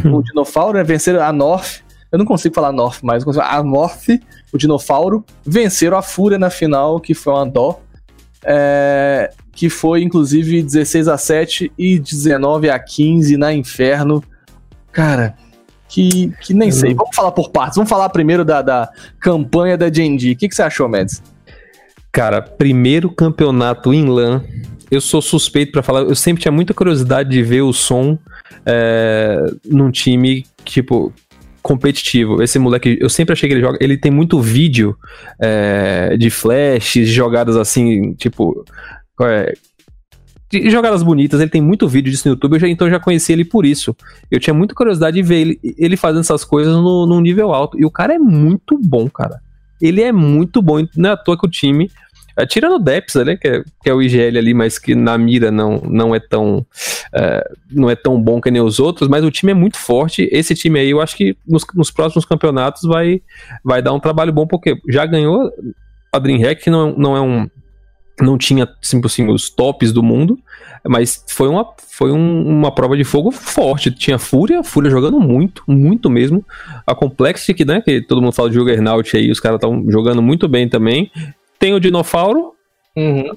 o 0.05 0.23
Dinofauro, 0.25 0.79
né? 0.79 0.83
Venceram 0.83 1.21
a 1.21 1.31
North. 1.31 1.81
Eu 2.11 2.17
não 2.17 2.25
consigo 2.25 2.53
falar 2.55 2.71
North 2.71 3.03
mais, 3.03 3.21
eu 3.21 3.25
consigo 3.25 3.45
falar 3.45 3.59
a 3.59 3.63
North, 3.63 4.09
o 4.51 4.57
Dinofauro. 4.57 5.23
Venceram 5.45 5.97
a 5.97 6.01
Fúria 6.01 6.39
na 6.39 6.49
final, 6.49 6.99
que 6.99 7.13
foi 7.13 7.31
uma 7.31 7.45
dó. 7.45 7.79
É, 8.43 9.31
que 9.51 9.69
foi 9.69 10.01
inclusive 10.03 10.61
16 10.63 11.07
a 11.07 11.17
7 11.17 11.71
e 11.77 11.99
19 11.99 12.69
a 12.69 12.79
15 12.79 13.37
na 13.37 13.53
Inferno. 13.53 14.23
Cara, 14.91 15.35
que, 15.91 16.31
que 16.41 16.53
nem 16.53 16.71
sei. 16.71 16.93
Vamos 16.93 17.15
falar 17.15 17.31
por 17.31 17.49
partes. 17.49 17.75
Vamos 17.75 17.89
falar 17.89 18.09
primeiro 18.09 18.45
da, 18.45 18.61
da 18.61 18.89
campanha 19.19 19.77
da 19.77 19.91
Genji. 19.91 20.31
O 20.31 20.35
que, 20.35 20.47
que 20.47 20.55
você 20.55 20.63
achou, 20.63 20.87
Mads? 20.87 21.21
Cara, 22.11 22.41
primeiro 22.41 23.09
campeonato 23.09 23.93
em 23.93 24.05
LAN. 24.05 24.41
Eu 24.89 25.01
sou 25.01 25.21
suspeito 25.21 25.71
pra 25.71 25.83
falar. 25.83 26.01
Eu 26.01 26.15
sempre 26.15 26.41
tinha 26.41 26.51
muita 26.51 26.73
curiosidade 26.73 27.29
de 27.29 27.43
ver 27.43 27.61
o 27.61 27.73
som 27.73 28.17
é, 28.65 29.37
num 29.65 29.91
time, 29.91 30.45
tipo, 30.65 31.13
competitivo. 31.61 32.41
Esse 32.41 32.59
moleque, 32.59 32.97
eu 32.99 33.09
sempre 33.09 33.33
achei 33.33 33.47
que 33.47 33.55
ele 33.55 33.61
joga. 33.61 33.77
Ele 33.81 33.97
tem 33.97 34.11
muito 34.11 34.41
vídeo 34.41 34.97
é, 35.39 36.15
de 36.17 36.29
flashes, 36.29 37.09
jogadas 37.09 37.55
assim, 37.55 38.13
tipo. 38.13 38.65
É, 39.27 39.53
de 40.51 40.69
jogadas 40.69 41.01
bonitas, 41.01 41.39
ele 41.39 41.49
tem 41.49 41.61
muito 41.61 41.87
vídeo 41.87 42.11
disso 42.11 42.27
no 42.27 42.33
YouTube, 42.33 42.53
eu 42.53 42.59
já, 42.59 42.67
então 42.67 42.87
eu 42.87 42.91
já 42.91 42.99
conheci 42.99 43.31
ele 43.31 43.45
por 43.45 43.65
isso. 43.65 43.95
Eu 44.29 44.39
tinha 44.39 44.53
muita 44.53 44.75
curiosidade 44.75 45.15
de 45.15 45.23
ver 45.23 45.39
ele, 45.39 45.59
ele 45.77 45.95
fazendo 45.95 46.21
essas 46.21 46.43
coisas 46.43 46.75
no, 46.75 47.05
num 47.05 47.21
nível 47.21 47.53
alto. 47.53 47.79
E 47.79 47.85
o 47.85 47.89
cara 47.89 48.13
é 48.13 48.19
muito 48.19 48.77
bom, 48.77 49.09
cara. 49.09 49.39
Ele 49.81 50.01
é 50.01 50.11
muito 50.11 50.61
bom. 50.61 50.85
Não 50.97 51.09
é 51.09 51.13
à 51.13 51.17
toa 51.17 51.37
que 51.37 51.47
o 51.47 51.49
time 51.49 51.89
É, 52.37 52.45
tirando 52.45 52.75
o 52.75 52.79
Deps 52.79 53.15
ali, 53.15 53.37
que 53.37 53.47
é, 53.47 53.63
que 53.83 53.89
é 53.89 53.93
o 53.93 54.01
IGL 54.01 54.37
ali, 54.37 54.53
mas 54.53 54.77
que 54.79 54.95
na 54.95 55.17
mira 55.17 55.51
não, 55.51 55.77
não 55.85 56.15
é 56.15 56.19
tão 56.19 56.65
é, 57.13 57.49
não 57.69 57.89
é 57.89 57.95
tão 57.95 58.21
bom 58.21 58.39
que 58.39 58.49
nem 58.51 58.61
os 58.61 58.79
outros, 58.79 59.09
mas 59.09 59.23
o 59.23 59.31
time 59.31 59.51
é 59.51 59.55
muito 59.55 59.77
forte. 59.77 60.29
Esse 60.31 60.53
time 60.53 60.79
aí, 60.79 60.89
eu 60.89 61.01
acho 61.01 61.15
que 61.15 61.35
nos, 61.47 61.65
nos 61.73 61.91
próximos 61.91 62.25
campeonatos 62.25 62.83
vai, 62.83 63.21
vai 63.63 63.81
dar 63.81 63.93
um 63.93 63.99
trabalho 63.99 64.33
bom, 64.33 64.45
porque 64.45 64.77
já 64.89 65.05
ganhou 65.05 65.51
a 66.11 66.19
DreamHack, 66.19 66.63
que 66.63 66.69
não, 66.69 66.93
não 66.97 67.15
é 67.15 67.21
um 67.21 67.49
não 68.23 68.37
tinha 68.37 68.67
tipo 68.81 69.07
assim, 69.07 69.27
os 69.27 69.49
tops 69.49 69.91
do 69.91 70.03
mundo, 70.03 70.37
mas 70.87 71.23
foi 71.27 71.47
uma, 71.47 71.65
foi 71.89 72.11
um, 72.11 72.47
uma 72.47 72.73
prova 72.73 72.97
de 72.97 73.03
fogo 73.03 73.31
forte. 73.31 73.91
Tinha 73.91 74.17
Fúria, 74.17 74.63
Fúria 74.63 74.89
jogando 74.89 75.19
muito, 75.19 75.63
muito 75.67 76.09
mesmo. 76.09 76.43
A 76.85 76.95
Complexity, 76.95 77.65
né, 77.65 77.81
que 77.81 78.01
todo 78.01 78.21
mundo 78.21 78.33
fala 78.33 78.49
de 78.49 78.55
Juggernaut 78.55 79.15
aí, 79.15 79.29
os 79.29 79.39
caras 79.39 79.57
estão 79.57 79.85
jogando 79.89 80.21
muito 80.21 80.47
bem 80.47 80.67
também. 80.67 81.11
Tem 81.59 81.73
o 81.73 81.79
Dinofauro. 81.79 82.53
Uhum. 82.95 83.31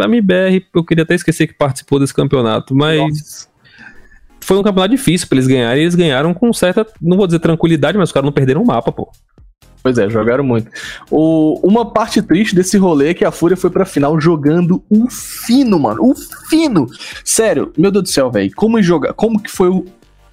A 0.00 0.04
MBR, 0.04 0.64
eu 0.74 0.84
queria 0.84 1.04
até 1.04 1.14
esquecer 1.14 1.46
que 1.46 1.54
participou 1.54 1.98
desse 1.98 2.14
campeonato, 2.14 2.74
mas 2.74 3.00
Nossa. 3.00 3.48
foi 4.40 4.56
um 4.56 4.62
campeonato 4.62 4.94
difícil 4.94 5.28
pra 5.28 5.36
eles 5.36 5.48
ganharem. 5.48 5.82
E 5.82 5.84
eles 5.84 5.94
ganharam 5.94 6.32
com 6.32 6.52
certa, 6.52 6.86
não 7.02 7.16
vou 7.16 7.26
dizer 7.26 7.40
tranquilidade, 7.40 7.98
mas 7.98 8.08
os 8.08 8.12
caras 8.12 8.24
não 8.24 8.32
perderam 8.32 8.62
o 8.62 8.66
mapa, 8.66 8.92
pô. 8.92 9.10
Pois 9.84 9.98
é, 9.98 10.08
jogaram 10.08 10.42
muito. 10.42 10.70
O, 11.10 11.60
uma 11.62 11.84
parte 11.84 12.22
triste 12.22 12.54
desse 12.54 12.78
rolê 12.78 13.10
é 13.10 13.14
que 13.14 13.22
a 13.22 13.30
Fúria 13.30 13.54
foi 13.54 13.68
pra 13.68 13.84
final 13.84 14.18
jogando 14.18 14.82
um 14.90 15.10
fino, 15.10 15.78
mano. 15.78 16.02
Um 16.02 16.14
fino! 16.48 16.86
Sério, 17.22 17.70
meu 17.76 17.90
Deus 17.90 18.04
do 18.04 18.08
céu, 18.08 18.30
velho. 18.30 18.50
Como? 18.56 18.78
Como 19.14 19.42
que 19.42 19.50
foi 19.50 19.68
o. 19.68 19.84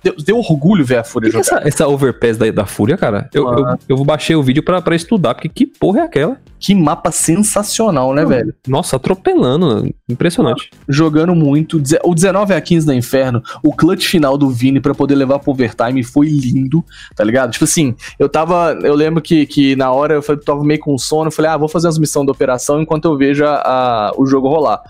Deu, 0.03 0.15
deu 0.17 0.37
orgulho 0.39 0.83
ver 0.83 0.97
a 0.97 1.03
Fúria 1.03 1.29
Que 1.29 1.35
que 1.35 1.41
é 1.41 1.43
jogar. 1.43 1.57
essa, 1.59 1.67
essa 1.67 1.87
overpass 1.87 2.37
da, 2.37 2.49
da 2.49 2.65
Fúria, 2.65 2.97
cara? 2.97 3.29
Eu, 3.33 3.47
Ah. 3.49 3.77
eu, 3.87 3.97
eu 3.97 4.03
baixei 4.05 4.35
o 4.35 4.41
vídeo 4.41 4.63
pra, 4.63 4.81
pra 4.81 4.95
estudar, 4.95 5.35
porque 5.35 5.47
que 5.49 5.65
porra 5.67 5.99
é 5.99 6.03
aquela? 6.03 6.37
Que 6.59 6.73
mapa 6.75 7.11
sensacional, 7.11 8.13
né, 8.13 8.25
velho? 8.25 8.53
Nossa, 8.67 8.95
atropelando. 8.95 9.93
Impressionante. 10.09 10.69
Jogando 10.87 11.33
muito. 11.35 11.81
O 12.03 12.13
19 12.15 12.53
a 12.53 12.61
15 12.61 12.85
da 12.85 12.95
Inferno, 12.95 13.41
o 13.63 13.73
clutch 13.75 14.07
final 14.07 14.37
do 14.37 14.49
Vini 14.49 14.79
pra 14.79 14.93
poder 14.93 15.15
levar 15.15 15.39
pro 15.39 15.51
overtime 15.51 16.03
foi 16.03 16.27
lindo, 16.27 16.83
tá 17.15 17.23
ligado? 17.23 17.51
Tipo 17.51 17.65
assim, 17.65 17.95
eu 18.19 18.29
tava. 18.29 18.77
Eu 18.83 18.95
lembro 18.95 19.21
que, 19.21 19.45
que 19.45 19.75
na 19.75 19.91
hora 19.91 20.15
eu 20.15 20.37
tava 20.39 20.63
meio 20.63 20.79
com 20.79 20.97
sono, 20.97 21.27
eu 21.27 21.31
falei, 21.31 21.51
ah, 21.51 21.57
vou 21.57 21.67
fazer 21.67 21.87
as 21.87 21.97
missões 21.97 22.25
da 22.25 22.31
operação 22.31 22.81
enquanto 22.81 23.05
eu 23.05 23.17
vejo 23.17 23.43
a- 23.45 23.61
a- 23.63 24.11
o 24.17 24.25
jogo 24.25 24.47
rolar. 24.47 24.81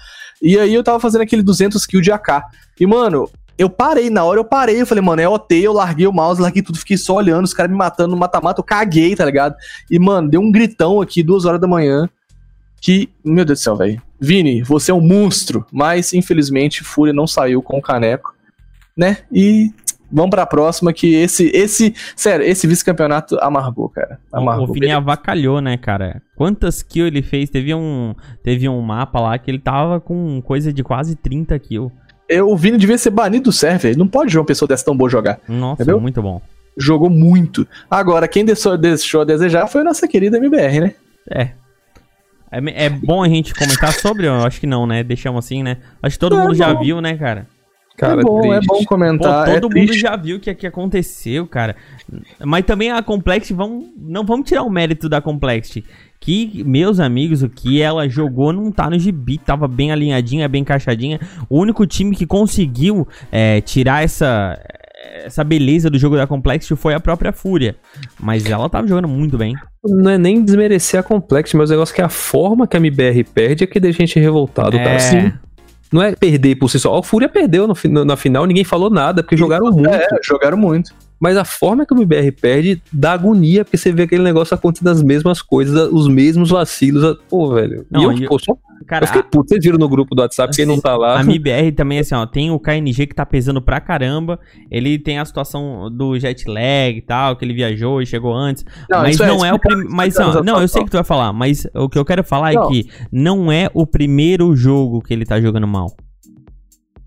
E 0.42 0.58
aí 0.58 0.74
eu 0.74 0.84
tava 0.84 1.00
fazendo 1.00 1.22
aquele 1.22 1.44
200 1.44 1.86
kill 1.86 2.02
de 2.02 2.12
AK. 2.12 2.44
E, 2.80 2.88
mano, 2.88 3.30
eu 3.58 3.70
parei, 3.70 4.10
na 4.10 4.24
hora 4.24 4.40
eu 4.40 4.46
parei, 4.46 4.82
eu 4.82 4.86
falei, 4.86 5.04
mano, 5.04 5.22
é 5.22 5.28
OT, 5.28 5.56
eu 5.56 5.74
larguei 5.74 6.08
o 6.08 6.14
mouse, 6.14 6.42
larguei 6.42 6.62
tudo, 6.62 6.80
fiquei 6.80 6.98
só 6.98 7.16
olhando, 7.16 7.46
os 7.46 7.54
caras 7.54 7.72
me 7.72 7.78
matando 7.78 8.12
no 8.12 8.18
mata-mata, 8.18 8.60
eu 8.60 8.64
caguei, 8.64 9.16
tá 9.16 9.26
ligado? 9.26 9.56
E, 9.90 10.00
mano, 10.00 10.30
deu 10.30 10.42
um 10.42 10.52
gritão 10.52 11.02
aqui, 11.02 11.22
duas 11.22 11.46
horas 11.46 11.60
da 11.60 11.68
manhã, 11.68 12.10
que, 12.82 13.10
meu 13.24 13.46
Deus 13.46 13.60
do 13.60 13.64
céu, 13.64 13.76
velho. 13.76 14.02
Vini, 14.20 14.64
você 14.64 14.92
é 14.92 14.94
um 14.94 15.02
monstro, 15.02 15.66
mas, 15.72 16.14
infelizmente, 16.14 16.84
Fúria 16.84 17.14
não 17.14 17.28
saiu 17.28 17.62
com 17.62 17.78
o 17.78 17.82
caneco, 17.82 18.34
né? 18.98 19.18
E 19.32 19.72
vamos 20.12 20.32
pra 20.32 20.46
próxima, 20.46 20.92
que 20.92 21.14
esse, 21.16 21.50
esse, 21.54 21.94
sério, 22.16 22.46
esse 22.46 22.68
vice-campeonato 22.68 23.38
amargou, 23.40 23.88
cara. 23.90 24.20
Amargou. 24.32 24.70
O 24.70 24.74
Vini 24.74 24.92
avacalhou, 24.92 25.62
né, 25.62 25.78
cara? 25.78 26.22
Quantas 26.36 26.84
kills 26.84 27.08
ele 27.08 27.22
fez? 27.22 27.50
Teve 27.50 27.74
um, 27.74 28.14
teve 28.44 28.68
um 28.68 28.82
mapa 28.82 29.20
lá 29.20 29.38
que 29.38 29.50
ele 29.50 29.60
tava 29.60 30.00
com 30.00 30.42
coisa 30.42 30.74
de 30.74 30.84
quase 30.84 31.16
30 31.16 31.58
kills. 31.60 31.94
Eu, 32.32 32.50
o 32.50 32.56
Vini 32.56 32.78
devia 32.78 32.98
ser 32.98 33.10
banido 33.10 33.46
do 33.46 33.52
server, 33.52 33.98
não 33.98 34.08
pode 34.08 34.38
uma 34.38 34.46
pessoa 34.46 34.68
dessa 34.68 34.86
tão 34.86 34.96
boa 34.96 35.10
jogar. 35.10 35.40
Nossa, 35.48 35.84
Entendeu? 35.84 36.00
muito 36.00 36.22
bom. 36.22 36.42
Jogou 36.78 37.10
muito. 37.10 37.68
Agora, 37.90 38.28
quem 38.28 38.46
deixou, 38.46 38.78
deixou 38.78 39.22
a 39.22 39.26
desejar 39.26 39.68
foi 39.68 39.82
a 39.82 39.84
nossa 39.84 40.08
querida 40.08 40.38
MBR, 40.38 40.80
né? 40.80 40.94
É. 41.30 41.50
É, 42.50 42.86
é 42.86 42.90
bom 42.90 43.24
a 43.24 43.28
gente 43.30 43.54
comentar 43.54 43.92
sobre? 43.94 44.28
Eu 44.28 44.36
acho 44.46 44.60
que 44.60 44.68
não, 44.68 44.86
né? 44.88 45.04
Deixamos 45.04 45.46
assim, 45.46 45.64
né? 45.64 45.78
Acho 46.02 46.16
que 46.16 46.20
todo 46.20 46.38
É 46.38 46.44
mundo 46.44 46.56
já 46.56 46.74
bom. 46.74 46.82
viu, 46.82 47.02
né, 47.02 47.16
cara? 47.16 47.46
Cara, 48.02 48.22
é 48.22 48.24
bom, 48.24 48.40
é 48.52 48.58
triste. 48.58 48.68
bom 48.68 48.78
Pô, 48.80 48.86
comentar. 48.86 49.48
é 49.48 49.54
todo 49.60 49.64
mundo 49.74 49.88
triste. 49.88 50.00
já 50.02 50.16
viu 50.16 50.38
o 50.38 50.40
que, 50.40 50.54
que 50.56 50.68
aconteceu, 50.68 51.46
cara. 51.48 51.76
Mas 52.44 52.66
também 52.66 52.92
a 52.92 53.02
Complexity, 53.02 53.54
vamos, 53.54 53.86
não 53.98 54.26
vamos 54.26 54.48
tirar 54.50 54.64
o 54.64 54.70
mérito 54.70 55.08
da 55.08 55.22
Complexity. 55.22 55.86
Que, 56.20 56.64
meus 56.66 57.00
amigos, 57.00 57.42
o 57.42 57.50
que 57.50 57.82
ela 57.82 58.08
jogou 58.10 58.52
não 58.54 58.72
tá 58.72 58.90
no 58.90 58.98
gibi, 59.00 59.38
tava 59.38 59.68
bem 59.68 59.92
alinhadinha, 59.92 60.48
bem 60.48 60.62
encaixadinha. 60.62 61.20
O 61.50 61.60
único 61.60 61.86
time 61.88 62.16
que 62.16 62.26
conseguiu 62.28 63.08
é, 63.32 63.60
tirar 63.62 64.04
essa, 64.04 64.60
essa 65.26 65.44
beleza 65.44 65.90
do 65.90 65.98
jogo 65.98 66.16
da 66.16 66.28
Complexity 66.28 66.76
foi 66.76 66.94
a 66.94 67.00
própria 67.00 67.32
Fúria. 67.32 67.76
Mas 68.20 68.46
ela 68.46 68.70
tava 68.70 68.88
jogando 68.88 69.08
muito 69.08 69.36
bem. 69.38 69.56
Não 69.84 70.12
é 70.12 70.18
nem 70.18 70.44
desmerecer 70.44 71.00
a 71.00 71.04
Complex, 71.04 71.54
mas 71.56 71.70
o 71.72 71.74
negócio 71.74 71.94
é 71.94 71.96
que 71.96 72.02
a 72.04 72.10
forma 72.10 72.68
que 72.68 72.78
a 72.78 72.80
MBR 72.80 73.24
perde 73.24 73.64
é 73.64 73.68
que 73.68 73.80
deixa 73.80 74.04
a 74.04 74.06
gente 74.06 74.20
revoltado, 74.20 74.78
É. 74.78 74.84
cara. 74.84 75.00
Sim. 75.00 75.34
Não 75.92 76.02
é 76.02 76.16
perder 76.16 76.56
por 76.56 76.70
si 76.70 76.80
só. 76.80 76.98
O 76.98 77.04
Fúria 77.04 77.28
perdeu 77.28 77.68
no, 77.68 78.06
na 78.06 78.16
final, 78.16 78.46
ninguém 78.46 78.64
falou 78.64 78.90
nada, 78.90 79.22
porque 79.22 79.36
jogaram 79.36 79.72
muito. 79.72 79.90
É, 79.90 80.08
jogaram 80.24 80.58
muito. 80.58 80.94
Mas 81.22 81.38
a 81.38 81.46
forma 81.46 81.86
que 81.86 81.94
o 81.94 81.98
MBR 81.98 82.32
perde 82.32 82.82
dá 82.92 83.12
agonia, 83.14 83.64
porque 83.64 83.78
você 83.78 83.92
vê 83.92 84.04
aquele 84.04 84.24
negócio 84.24 84.56
acontecendo 84.56 84.88
as 84.90 85.04
mesmas 85.04 85.40
coisas, 85.40 85.88
os 85.92 86.08
mesmos 86.08 86.50
vacilos. 86.50 87.16
Pô, 87.30 87.54
velho. 87.54 87.86
Não, 87.92 88.02
e 88.02 88.04
eu, 88.06 88.12
e- 88.14 88.28
pô, 88.28 88.40
só, 88.40 88.58
Cara, 88.88 89.04
eu 89.04 89.08
fiquei 89.08 89.22
puto. 89.22 89.48
Vocês 89.50 89.64
viram 89.64 89.78
no 89.78 89.88
grupo 89.88 90.16
do 90.16 90.24
WhatsApp, 90.24 90.56
quem 90.56 90.66
não 90.66 90.82
tá 90.82 90.98
lá. 90.98 91.20
A 91.20 91.24
MIBR 91.24 91.72
também, 91.76 92.00
assim, 92.00 92.16
ó, 92.16 92.26
tem 92.26 92.50
o 92.50 92.60
KNG 92.60 93.06
que 93.06 93.14
tá 93.14 93.24
pesando 93.24 93.62
pra 93.62 93.80
caramba. 93.80 94.40
Ele 94.72 94.98
tem 94.98 95.20
a 95.20 95.26
situação 95.26 95.88
do 95.92 96.18
jet 96.18 96.50
lag 96.50 96.98
e 96.98 97.02
tal, 97.02 97.36
que 97.36 97.46
ele 97.46 97.54
viajou 97.54 98.02
e 98.02 98.06
chegou 98.08 98.34
antes. 98.34 98.66
mas 98.90 99.14
isso 99.14 99.24
não 99.28 99.46
é, 99.46 99.52
o 99.54 99.56
explica- 99.58 99.68
primeiro. 99.70 99.92
Mas, 99.96 100.18
ó, 100.18 100.42
não, 100.44 100.60
eu 100.60 100.68
sei 100.68 100.84
que 100.84 100.90
tu 100.90 100.98
vai 100.98 101.04
falar, 101.04 101.32
mas 101.32 101.68
o 101.76 101.88
que 101.88 102.00
eu 102.00 102.04
quero 102.04 102.24
falar 102.24 102.54
Não. 102.54 102.64
é 102.64 102.68
que 102.70 102.90
não 103.12 103.52
é 103.52 103.70
o 103.76 103.86
primeiro 103.86 104.56
jogo 104.56 105.00
que 105.04 105.14
ele 105.14 105.26
tá 105.26 105.40
jogando 105.40 105.68
mal. 105.68 105.96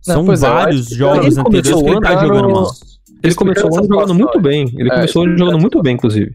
Não, 0.07 0.25
São 0.25 0.33
é, 0.33 0.37
vários 0.37 0.87
ele 0.93 0.99
jogos 0.99 1.37
anteriores 1.39 1.83
que 1.83 1.89
ele 1.91 2.01
tá 2.01 2.17
o 2.17 2.21
jogando 2.21 2.51
mal. 2.53 2.67
Ele 3.25 3.35
começou 3.35 3.71
o 3.71 3.77
ano 3.79 3.87
jogando 3.89 4.15
muito 4.15 4.29
situação, 4.33 4.43
bem. 4.43 4.73
Ele 4.77 4.89
É, 4.91 4.95
começou 4.95 5.29
jogando 5.37 5.59
muito 5.61 5.83
bem, 5.83 5.95
inclusive. 5.95 6.35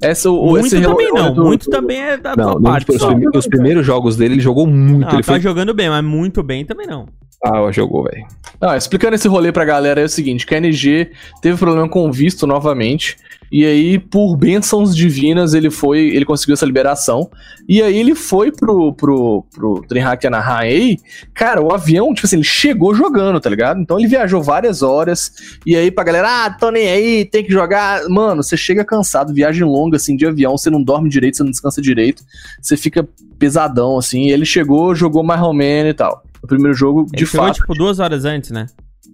Essa, 0.00 0.30
o, 0.30 0.50
Muito 0.50 0.66
esse 0.66 0.80
também 0.80 1.12
não, 1.12 1.34
do- 1.34 1.44
muito 1.44 1.68
também 1.70 2.00
é 2.00 2.16
da 2.16 2.36
Não, 2.36 2.52
tua 2.52 2.54
não, 2.54 2.62
parte. 2.62 2.86
tipo, 2.92 3.36
os, 3.38 3.46
primeiros 3.48 3.84
jogos 3.84 4.16
dele, 4.16 4.34
ele 4.34 4.40
jogou 4.40 4.64
muito. 4.66 5.06
Não, 5.06 5.14
ele 5.14 5.22
tá 5.24 5.32
foi. 5.32 5.40
jogando 5.40 5.74
bem, 5.74 5.88
mas 5.88 6.04
muito 6.04 6.40
bem 6.42 6.64
também 6.64 6.86
não. 6.86 7.06
Ah, 7.44 7.70
jogou, 7.70 8.04
velho. 8.04 8.26
Não, 8.60 8.76
explicando 8.76 9.14
esse 9.14 9.28
rolê 9.28 9.52
pra 9.52 9.64
galera 9.64 10.00
é 10.00 10.04
o 10.04 10.08
seguinte, 10.08 10.44
que 10.44 10.54
a 10.54 10.58
NG 10.58 11.12
teve 11.40 11.56
problema 11.56 11.88
com 11.88 12.08
o 12.08 12.12
visto 12.12 12.46
novamente, 12.46 13.16
e 13.50 13.64
aí, 13.64 13.98
por 13.98 14.36
bênçãos 14.36 14.94
divinas, 14.94 15.54
ele 15.54 15.70
foi, 15.70 16.00
ele 16.00 16.24
conseguiu 16.24 16.54
essa 16.54 16.66
liberação, 16.66 17.30
e 17.68 17.80
aí 17.80 17.96
ele 17.96 18.14
foi 18.16 18.50
pro, 18.50 18.92
pro, 18.92 19.44
pro 19.54 19.84
DreamHack 19.88 20.26
Anaheim, 20.26 20.98
cara, 21.32 21.62
o 21.62 21.72
avião, 21.72 22.12
tipo 22.12 22.26
assim, 22.26 22.36
ele 22.36 22.44
chegou 22.44 22.92
jogando, 22.92 23.40
tá 23.40 23.48
ligado? 23.48 23.80
Então 23.80 23.98
ele 23.98 24.08
viajou 24.08 24.42
várias 24.42 24.82
horas, 24.82 25.32
e 25.64 25.76
aí 25.76 25.90
pra 25.90 26.04
galera, 26.04 26.46
ah, 26.46 26.50
tô 26.50 26.70
nem 26.70 26.90
aí, 26.90 27.24
tem 27.24 27.44
que 27.44 27.52
jogar, 27.52 28.06
mano, 28.08 28.42
você 28.42 28.56
chega 28.56 28.84
cansado, 28.84 29.32
viagem 29.32 29.64
longa, 29.64 29.96
assim, 29.96 30.16
de 30.16 30.26
avião, 30.26 30.58
você 30.58 30.68
não 30.68 30.82
dorme 30.82 31.08
direito, 31.08 31.36
você 31.36 31.44
não 31.44 31.50
descansa 31.50 31.80
direito, 31.80 32.24
você 32.60 32.76
fica 32.76 33.08
pesadão, 33.38 33.96
assim, 33.96 34.28
ele 34.28 34.44
chegou, 34.44 34.94
jogou 34.94 35.22
mais 35.22 35.40
ou 35.40 35.54
menos 35.54 35.92
e 35.92 35.94
tal. 35.94 36.24
Primeiro 36.48 36.76
jogo, 36.76 37.06
de 37.06 37.18
Ele 37.18 37.26
chegou, 37.26 37.46
fato, 37.46 37.56
tipo, 37.56 37.74
duas 37.74 38.00
horas 38.00 38.24
antes, 38.24 38.50
né? 38.50 38.66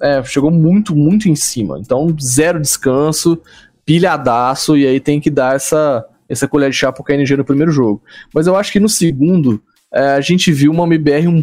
é, 0.03 0.23
chegou 0.25 0.51
muito, 0.51 0.95
muito 0.95 1.29
em 1.29 1.35
cima. 1.35 1.79
Então, 1.79 2.15
zero 2.21 2.61
descanso, 2.61 3.41
pilhadaço, 3.85 4.77
e 4.77 4.87
aí 4.87 5.01
tem 5.01 5.21
que 5.21 5.31
dar 5.31 5.55
essa, 5.55 6.05
essa 6.29 6.49
colher 6.49 6.71
de 6.71 6.77
chá 6.77 6.93
pro 6.93 7.05
KNG 7.05 7.37
no 7.37 7.45
primeiro 7.45 7.71
jogo. 7.71 8.03
Mas 8.35 8.47
eu 8.47 8.57
acho 8.57 8.73
que 8.73 8.81
no 8.81 8.89
segundo, 8.89 9.63
é, 9.93 10.13
a 10.13 10.21
gente 10.21 10.51
viu 10.53 10.73
uma 10.73 10.85
MBR 10.85 11.29
um, 11.29 11.43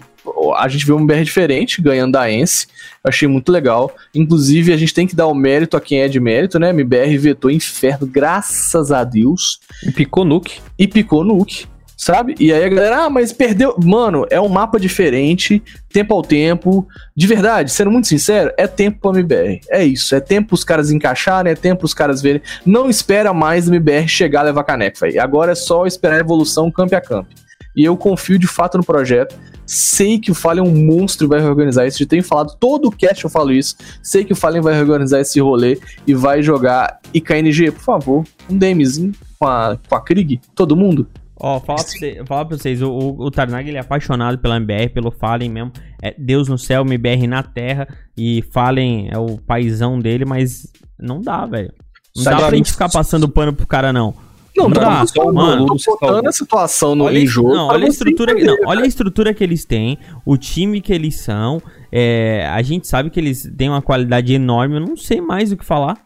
a 0.57 0.67
gente 0.67 0.85
viu 0.85 0.95
uma 0.95 1.01
MBR 1.01 1.23
diferente, 1.23 1.81
ganhando 1.81 2.11
da 2.11 2.31
Ence. 2.31 2.67
Eu 3.03 3.09
achei 3.09 3.27
muito 3.27 3.51
legal. 3.51 3.93
Inclusive, 4.13 4.73
a 4.73 4.77
gente 4.77 4.93
tem 4.93 5.07
que 5.07 5.15
dar 5.15 5.27
o 5.27 5.33
mérito 5.33 5.77
a 5.77 5.81
quem 5.81 6.01
é 6.01 6.07
de 6.07 6.19
mérito, 6.19 6.59
né? 6.59 6.69
MBR 6.69 7.17
vetou 7.17 7.49
Inferno, 7.49 8.05
graças 8.05 8.91
a 8.91 9.03
Deus 9.03 9.59
E 9.83 9.91
picou 9.91 10.25
nuke. 10.25 10.59
e 10.77 10.87
picou 10.87 11.23
no 11.23 11.39
Uki, 11.39 11.67
sabe? 12.01 12.33
E 12.39 12.51
aí 12.51 12.63
a 12.63 12.69
galera, 12.69 13.05
ah, 13.05 13.09
mas 13.11 13.31
perdeu. 13.31 13.75
Mano, 13.77 14.25
é 14.31 14.41
um 14.41 14.49
mapa 14.49 14.79
diferente, 14.79 15.61
tempo 15.93 16.15
ao 16.15 16.23
tempo. 16.23 16.87
De 17.15 17.27
verdade, 17.27 17.71
sendo 17.71 17.91
muito 17.91 18.07
sincero, 18.07 18.51
é 18.57 18.65
tempo 18.65 18.99
pra 18.99 19.11
MBR. 19.11 19.61
É 19.69 19.85
isso, 19.85 20.15
é 20.15 20.19
tempo 20.19 20.49
pros 20.49 20.63
caras 20.63 20.89
encaixarem, 20.89 21.51
é 21.51 21.55
tempo 21.55 21.81
pros 21.81 21.93
caras 21.93 22.19
verem. 22.19 22.41
Não 22.65 22.89
espera 22.89 23.31
mais 23.33 23.69
a 23.69 23.75
MBR 23.75 24.07
chegar 24.07 24.39
a 24.39 24.43
levar 24.45 24.63
caneco, 24.63 24.99
velho. 24.99 25.21
Agora 25.21 25.51
é 25.51 25.55
só 25.55 25.85
esperar 25.85 26.15
a 26.15 26.21
evolução 26.21 26.71
campo 26.71 26.95
a 26.95 27.01
campo. 27.01 27.29
E 27.75 27.85
eu 27.85 27.95
confio 27.95 28.39
de 28.39 28.47
fato 28.47 28.79
no 28.79 28.83
projeto. 28.83 29.35
Sei 29.63 30.19
que 30.19 30.31
o 30.31 30.35
Fallen 30.35 30.65
é 30.65 30.67
um 30.67 30.85
monstro 30.85 31.27
e 31.27 31.29
vai 31.29 31.39
reorganizar 31.39 31.85
isso. 31.85 31.99
Já 31.99 32.05
tenho 32.07 32.23
falado, 32.23 32.57
todo 32.59 32.87
o 32.87 32.91
cast 32.91 33.23
eu 33.23 33.29
falo 33.29 33.51
isso. 33.51 33.75
Sei 34.01 34.25
que 34.25 34.33
o 34.33 34.35
Fallen 34.35 34.59
vai 34.59 34.73
reorganizar 34.73 35.21
esse 35.21 35.39
rolê 35.39 35.79
e 36.05 36.15
vai 36.15 36.41
jogar. 36.41 36.99
E 37.13 37.21
KNG, 37.21 37.71
por 37.71 37.81
favor, 37.81 38.23
um 38.49 38.57
DMzinho 38.57 39.13
com 39.39 39.47
a, 39.47 39.77
com 39.87 39.95
a 39.95 40.01
Krieg, 40.01 40.41
todo 40.55 40.75
mundo. 40.75 41.07
Ó, 41.43 41.59
fala 41.59 41.79
pra, 41.83 42.25
fala 42.25 42.45
pra 42.45 42.57
vocês, 42.57 42.81
o, 42.83 42.89
o, 42.91 43.25
o 43.25 43.31
Tarnag 43.31 43.67
ele 43.67 43.77
é 43.77 43.81
apaixonado 43.81 44.37
pela 44.37 44.57
MBR, 44.57 44.89
pelo 44.89 45.09
Fallen 45.09 45.49
mesmo. 45.49 45.71
É 46.01 46.13
Deus 46.17 46.47
no 46.47 46.57
céu, 46.57 46.83
MBR 46.85 47.25
na 47.25 47.41
terra. 47.41 47.87
E 48.15 48.43
Fallen 48.51 49.09
é 49.11 49.17
o 49.17 49.37
paizão 49.39 49.99
dele, 49.99 50.23
mas 50.23 50.67
não 50.99 51.19
dá, 51.19 51.45
velho. 51.47 51.73
Não 52.15 52.23
Sai 52.23 52.35
dá 52.35 52.47
pra 52.47 52.55
gente 52.55 52.71
ficar 52.71 52.89
passando 52.89 53.27
pano 53.27 53.53
pro 53.53 53.65
cara, 53.65 53.91
não. 53.91 54.13
Não, 54.55 54.65
Não 54.65 54.73
tá 54.73 54.81
dá. 54.99 55.07
só 55.07 55.23
o 55.23 55.33
Mano, 55.33 55.65
Tô 55.65 55.97
botando 55.99 56.27
a 56.27 56.31
situação 56.31 56.93
no 56.93 57.05
Olha, 57.05 57.25
jogo. 57.25 57.53
não, 57.55 57.67
olha 57.69 57.85
a 57.85 57.89
estrutura, 57.89 58.33
entender, 58.33 58.47
não, 58.47 58.57
olha 58.69 58.83
a 58.83 58.85
estrutura 58.87 59.33
que 59.33 59.41
eles 59.41 59.63
têm, 59.63 59.97
o 60.25 60.35
time 60.37 60.81
que 60.81 60.91
eles 60.91 61.15
são. 61.21 61.61
é, 61.89 62.45
a 62.51 62.61
gente 62.61 62.85
sabe 62.85 63.09
que 63.09 63.17
eles 63.17 63.49
têm 63.57 63.69
uma 63.69 63.81
qualidade 63.81 64.33
enorme. 64.33 64.75
Eu 64.75 64.81
não 64.81 64.97
sei 64.97 65.21
mais 65.21 65.51
o 65.53 65.57
que 65.57 65.63
falar. 65.65 65.97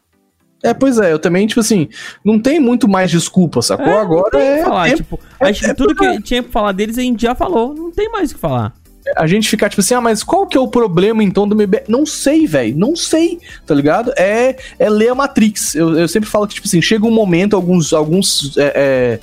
É, 0.65 0.73
pois 0.73 0.97
é, 0.97 1.13
eu 1.13 1.19
também, 1.19 1.45
tipo 1.47 1.59
assim, 1.59 1.87
não 2.23 2.39
tem 2.39 2.59
muito 2.59 2.87
mais 2.87 3.11
desculpa, 3.11 3.61
sacou? 3.61 3.85
É, 3.87 3.99
Agora 3.99 4.39
é 4.39 4.63
falar. 4.63 4.85
tempo 4.85 4.97
Tipo, 4.97 5.19
é- 5.39 5.49
acho 5.49 5.59
que 5.61 5.69
é 5.69 5.73
tudo 5.73 5.95
que 5.95 6.21
tinha 6.21 6.43
pra 6.43 6.51
falar 6.51 6.71
deles 6.71 6.97
a 6.97 7.01
gente 7.01 7.21
já 7.21 7.35
falou. 7.35 7.73
Não 7.73 7.91
tem 7.91 8.09
mais 8.09 8.31
o 8.31 8.35
que 8.35 8.39
falar. 8.39 8.73
a 9.15 9.27
gente 9.27 9.47
ficar 9.47 9.69
tipo 9.69 9.81
assim, 9.81 9.93
ah, 9.93 10.01
mas 10.01 10.23
qual 10.23 10.47
que 10.47 10.57
é 10.57 10.59
o 10.59 10.67
problema 10.67 11.23
então 11.23 11.47
do 11.47 11.53
MBR? 11.53 11.83
Não 11.87 12.07
sei, 12.07 12.47
velho, 12.47 12.75
não 12.75 12.95
sei, 12.95 13.39
tá 13.65 13.75
ligado? 13.75 14.11
É, 14.17 14.55
é 14.79 14.89
ler 14.89 15.09
a 15.09 15.15
Matrix. 15.15 15.75
Eu, 15.75 15.95
eu 15.95 16.07
sempre 16.07 16.27
falo 16.27 16.47
que, 16.47 16.55
tipo 16.55 16.67
assim, 16.67 16.81
chega 16.81 17.05
um 17.05 17.11
momento, 17.11 17.55
alguns, 17.55 17.93
alguns 17.93 18.57
é, 18.57 18.73
é, 18.75 19.19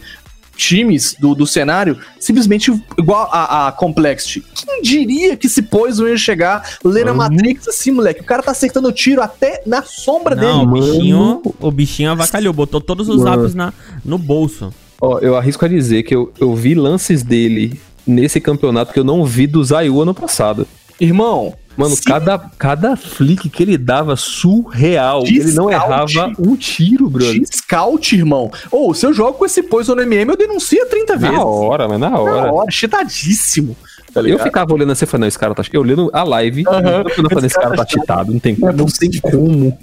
times 0.62 1.16
do, 1.18 1.34
do 1.34 1.46
cenário, 1.46 1.98
simplesmente 2.18 2.72
igual 2.98 3.28
a, 3.32 3.68
a 3.68 3.72
Complexity. 3.72 4.44
Quem 4.54 4.82
diria 4.82 5.36
que 5.36 5.46
esse 5.46 5.62
Poison 5.62 6.06
ia 6.06 6.16
chegar, 6.16 6.78
ler 6.84 7.08
a. 7.08 7.14
Matrix 7.14 7.68
assim, 7.68 7.90
moleque? 7.90 8.20
O 8.20 8.24
cara 8.24 8.42
tá 8.42 8.50
acertando 8.50 8.90
tiro 8.92 9.22
até 9.22 9.62
na 9.66 9.82
sombra 9.82 10.34
Não, 10.34 10.64
o 10.64 10.66
dele. 10.66 10.86
bichinho, 10.86 11.42
o 11.60 11.70
bichinho 11.70 12.10
avacalhou, 12.10 12.52
botou 12.52 12.80
todos 12.80 13.08
os 13.08 13.24
apps 13.24 13.54
na, 13.54 13.72
no 14.04 14.18
bolso. 14.18 14.72
Ó, 15.00 15.18
eu 15.18 15.36
arrisco 15.36 15.64
a 15.64 15.68
dizer 15.68 16.04
que 16.04 16.14
eu, 16.14 16.32
eu 16.40 16.54
vi 16.54 16.74
lances 16.74 17.22
dele 17.22 17.80
nesse 18.06 18.40
campeonato 18.40 18.92
que 18.92 18.98
eu 18.98 19.04
não 19.04 19.24
vi 19.24 19.46
do 19.46 19.62
Zayu 19.62 20.00
ano 20.00 20.14
passado. 20.14 20.66
Irmão, 21.00 21.54
Mano, 21.76 21.94
cada, 22.04 22.38
cada 22.58 22.96
flick 22.96 23.48
que 23.48 23.62
ele 23.62 23.78
dava 23.78 24.14
surreal. 24.16 25.22
De 25.24 25.38
ele 25.38 25.52
não 25.52 25.70
errava 25.70 26.30
um 26.38 26.54
tiro, 26.54 27.08
brother. 27.08 27.40
de 27.40 27.46
scout, 27.56 28.14
irmão. 28.14 28.50
Ou 28.70 28.92
se 28.92 29.06
eu 29.06 29.12
jogo 29.14 29.38
com 29.38 29.46
esse 29.46 29.62
Poison 29.62 29.94
no 29.94 30.02
MM, 30.02 30.30
eu 30.32 30.36
denuncio 30.36 30.86
30 30.88 31.16
vezes. 31.16 31.36
Na 31.36 31.44
hora, 31.44 31.88
mas 31.88 31.98
na 31.98 32.18
hora. 32.18 32.42
Na 32.46 32.52
hora, 32.52 32.70
cheatadíssimo. 32.70 33.76
Tá 34.12 34.20
Eu 34.20 34.38
ficava 34.38 34.74
olhando 34.74 34.92
assim 34.92 35.04
e 35.04 35.08
falando, 35.08 35.22
não, 35.22 35.28
esse 35.28 35.38
cara 35.38 35.54
tá. 35.54 35.62
Eu 35.72 35.80
olhando 35.80 36.10
a 36.12 36.22
live, 36.22 36.64
Aham. 36.68 37.04
eu 37.16 37.28
falando, 37.30 37.44
esse 37.46 37.54
cara 37.58 37.74
tá 37.74 37.86
cheatado, 37.86 38.30
não 38.32 38.38
tem, 38.38 38.54
Não 38.58 38.68
é 38.68 38.72
não 38.72 38.86
tem 38.86 39.10
como. 39.20 39.78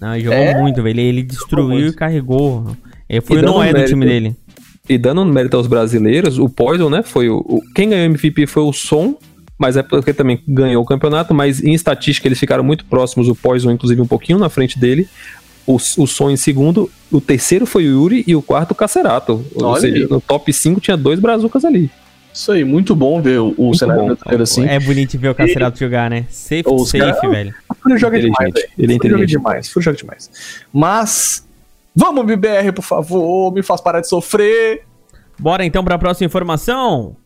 Não, 0.00 0.14
ele 0.14 0.24
jogou 0.24 0.38
É? 0.38 0.60
muito, 0.60 0.82
velho. 0.82 1.00
Ele, 1.00 1.22
destruiu 1.22 1.86
e 1.88 1.92
carregou. 1.92 2.76
Ele 3.08 3.20
foi 3.20 3.36
E 3.36 3.38
o 3.38 3.42
dando 3.42 3.54
Noé 3.54 3.72
do 3.72 3.84
time 3.84 4.04
dele. 4.06 4.36
E 4.88 4.98
dando 4.98 5.24
mérito 5.24 5.56
aos 5.56 5.68
brasileiros, 5.68 6.38
o 6.38 6.48
Poison, 6.48 6.90
né, 6.90 7.02
foi 7.04 7.28
o, 7.28 7.36
o- 7.38 7.60
Quem 7.74 7.90
ganhou 7.90 8.02
o 8.08 8.10
MVP 8.10 8.46
foi 8.48 8.64
o 8.64 8.72
Som, 8.72 9.14
mas 9.60 9.76
é 9.76 9.82
porque 9.82 10.14
também 10.14 10.40
ganhou 10.48 10.82
o 10.82 10.86
campeonato, 10.86 11.34
mas 11.34 11.62
em 11.62 11.74
estatística 11.74 12.26
eles 12.26 12.38
ficaram 12.38 12.64
muito 12.64 12.86
próximos, 12.86 13.28
o 13.28 13.34
Poison, 13.34 13.70
inclusive, 13.70 14.00
um 14.00 14.06
pouquinho 14.06 14.38
na 14.38 14.48
frente 14.48 14.78
dele. 14.78 15.06
O, 15.66 15.74
o 15.76 16.06
Som 16.06 16.30
em 16.30 16.36
segundo, 16.36 16.90
o 17.12 17.20
terceiro 17.20 17.66
foi 17.66 17.84
o 17.86 17.90
Yuri 17.90 18.24
e 18.26 18.34
o 18.34 18.40
quarto 18.40 18.70
o 18.72 18.74
Cacerato. 18.74 19.44
Ou 19.54 19.76
seja, 19.76 20.08
no 20.08 20.18
top 20.20 20.50
5 20.50 20.80
tinha 20.80 20.96
dois 20.96 21.20
brazucas 21.20 21.62
ali. 21.64 21.90
Isso 22.32 22.50
aí, 22.52 22.64
muito 22.64 22.94
bom 22.96 23.20
ver 23.20 23.38
o, 23.40 23.54
Muito 23.58 23.76
cenário 23.78 24.02
bom. 24.02 24.08
brasileiro 24.08 24.42
assim. 24.42 24.66
É 24.66 24.80
bonito 24.80 25.18
ver 25.18 25.28
o 25.28 25.34
Cacerato 25.34 25.78
jogar, 25.78 26.08
né? 26.08 26.24
Safe, 26.30 26.62
os 26.66 26.88
safe, 26.88 26.98
caras- 27.04 27.20
velho. 27.30 27.54
O 27.68 27.74
Fúria 27.74 27.98
joga 27.98 28.18
demais, 28.20 28.48
Inteligente. 28.48 28.70
velho. 28.76 28.84
Ele 28.84 28.92
é 28.92 28.96
O 28.96 28.98
Fúria 28.98 29.10
joga 29.10 29.24
inteligente. 29.24 29.30
demais, 29.38 29.68
Fúria 29.68 29.84
joga 29.84 29.96
demais. 29.98 30.30
Mas, 30.72 31.46
vamos, 31.94 32.24
BBR, 32.24 32.72
por 32.72 32.82
favor, 32.82 33.52
me 33.52 33.62
faz 33.62 33.80
parar 33.80 34.00
de 34.00 34.08
sofrer. 34.08 34.82
Bora 35.38 35.64
então 35.66 35.84
pra 35.84 35.98
próxima 35.98 36.26
informação. 36.26 37.16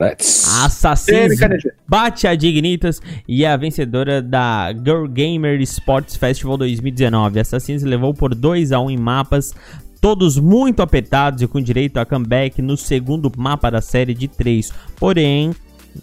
Assassins 0.00 1.40
bate 1.86 2.26
a 2.26 2.34
Dignitas 2.34 3.00
e 3.26 3.44
é 3.44 3.50
a 3.50 3.56
vencedora 3.56 4.22
da 4.22 4.72
Girl 4.72 5.06
Gamer 5.06 5.60
Sports 5.62 6.16
Festival 6.16 6.56
2019. 6.56 7.40
Assassins 7.40 7.82
levou 7.82 8.14
por 8.14 8.34
2 8.34 8.70
a 8.70 8.80
1 8.80 8.90
em 8.90 8.96
mapas, 8.96 9.54
todos 10.00 10.38
muito 10.38 10.82
apertados 10.82 11.42
e 11.42 11.48
com 11.48 11.60
direito 11.60 11.98
a 11.98 12.06
comeback 12.06 12.62
no 12.62 12.76
segundo 12.76 13.30
mapa 13.36 13.70
da 13.70 13.80
série 13.80 14.14
de 14.14 14.28
3. 14.28 14.72
Porém, 14.96 15.52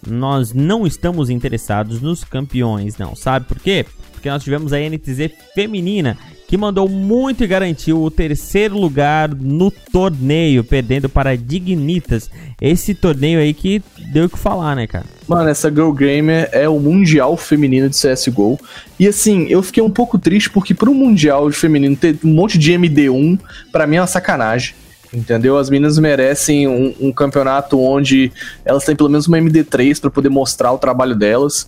nós 0.06 0.52
não 0.52 0.86
estamos 0.86 1.30
interessados 1.30 2.00
nos 2.02 2.22
campeões, 2.22 2.98
não. 2.98 3.16
Sabe 3.16 3.46
por 3.46 3.58
quê? 3.58 3.86
Porque 4.12 4.28
nós 4.28 4.42
tivemos 4.42 4.72
a 4.72 4.78
NTZ 4.78 5.30
feminina 5.54 6.18
que 6.46 6.56
mandou 6.56 6.88
muito 6.88 7.42
e 7.42 7.46
garantiu 7.46 8.02
o 8.02 8.10
terceiro 8.10 8.78
lugar 8.78 9.34
no 9.34 9.70
torneio, 9.70 10.62
perdendo 10.62 11.08
para 11.08 11.36
Dignitas. 11.36 12.30
Esse 12.60 12.94
torneio 12.94 13.40
aí 13.40 13.52
que 13.52 13.82
deu 14.12 14.26
o 14.26 14.28
que 14.28 14.38
falar, 14.38 14.76
né, 14.76 14.86
cara? 14.86 15.04
Mano, 15.26 15.48
essa 15.48 15.68
Girl 15.68 15.90
Gamer 15.90 16.48
é 16.52 16.68
o 16.68 16.78
Mundial 16.78 17.36
Feminino 17.36 17.88
de 17.88 17.96
CSGO. 17.96 18.58
E 18.98 19.08
assim, 19.08 19.46
eu 19.48 19.62
fiquei 19.62 19.82
um 19.82 19.90
pouco 19.90 20.18
triste 20.18 20.48
porque 20.48 20.72
pro 20.72 20.94
Mundial 20.94 21.50
de 21.50 21.56
Feminino 21.56 21.96
ter 21.96 22.16
um 22.24 22.32
monte 22.32 22.56
de 22.58 22.72
MD1, 22.72 23.38
pra 23.72 23.86
mim 23.86 23.96
é 23.96 24.00
uma 24.00 24.06
sacanagem. 24.06 24.74
Entendeu? 25.12 25.56
As 25.56 25.70
meninas 25.70 25.98
merecem 25.98 26.68
um, 26.68 26.94
um 27.00 27.12
campeonato 27.12 27.80
onde 27.80 28.30
elas 28.64 28.84
têm 28.84 28.94
pelo 28.94 29.08
menos 29.08 29.26
uma 29.26 29.38
MD3 29.38 30.00
pra 30.00 30.10
poder 30.10 30.28
mostrar 30.28 30.72
o 30.72 30.78
trabalho 30.78 31.14
delas. 31.14 31.66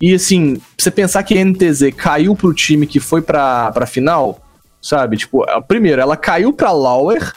E 0.00 0.14
assim, 0.14 0.60
você 0.78 0.90
pensar 0.90 1.22
que 1.22 1.36
a 1.36 1.44
NTZ 1.44 1.92
caiu 1.96 2.34
pro 2.34 2.52
time 2.52 2.86
que 2.86 3.00
foi 3.00 3.22
pra, 3.22 3.70
pra 3.72 3.86
final, 3.86 4.40
sabe? 4.82 5.16
Tipo, 5.16 5.44
primeiro, 5.66 6.00
ela 6.00 6.16
caiu 6.16 6.52
pra 6.52 6.72
Lauer 6.72 7.32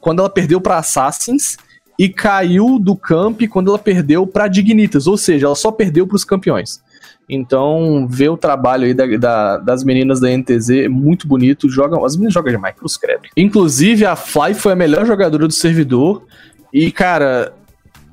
quando 0.00 0.20
ela 0.20 0.30
perdeu 0.30 0.60
pra 0.60 0.78
Assassins 0.78 1.56
e 1.98 2.08
caiu 2.08 2.78
do 2.78 2.96
camp 2.96 3.42
quando 3.50 3.68
ela 3.68 3.78
perdeu 3.78 4.26
pra 4.26 4.48
Dignitas, 4.48 5.06
ou 5.06 5.16
seja, 5.18 5.46
ela 5.46 5.54
só 5.54 5.70
perdeu 5.70 6.06
pros 6.06 6.24
campeões. 6.24 6.80
Então, 7.28 8.08
ver 8.10 8.28
o 8.30 8.36
trabalho 8.36 8.84
aí 8.86 8.94
da- 8.94 9.06
da- 9.16 9.56
das 9.58 9.84
meninas 9.84 10.18
da 10.18 10.28
NTZ 10.30 10.70
é 10.70 10.88
muito 10.88 11.28
bonito. 11.28 11.68
Jogam, 11.68 12.04
as 12.04 12.16
meninas 12.16 12.34
jogam 12.34 12.50
demais, 12.50 12.74
cruz 12.74 12.96
credo. 12.96 13.22
Inclusive, 13.36 14.04
a 14.04 14.16
Fly 14.16 14.54
foi 14.54 14.72
a 14.72 14.76
melhor 14.76 15.06
jogadora 15.06 15.46
do 15.46 15.52
servidor. 15.52 16.24
E, 16.72 16.90
cara, 16.90 17.52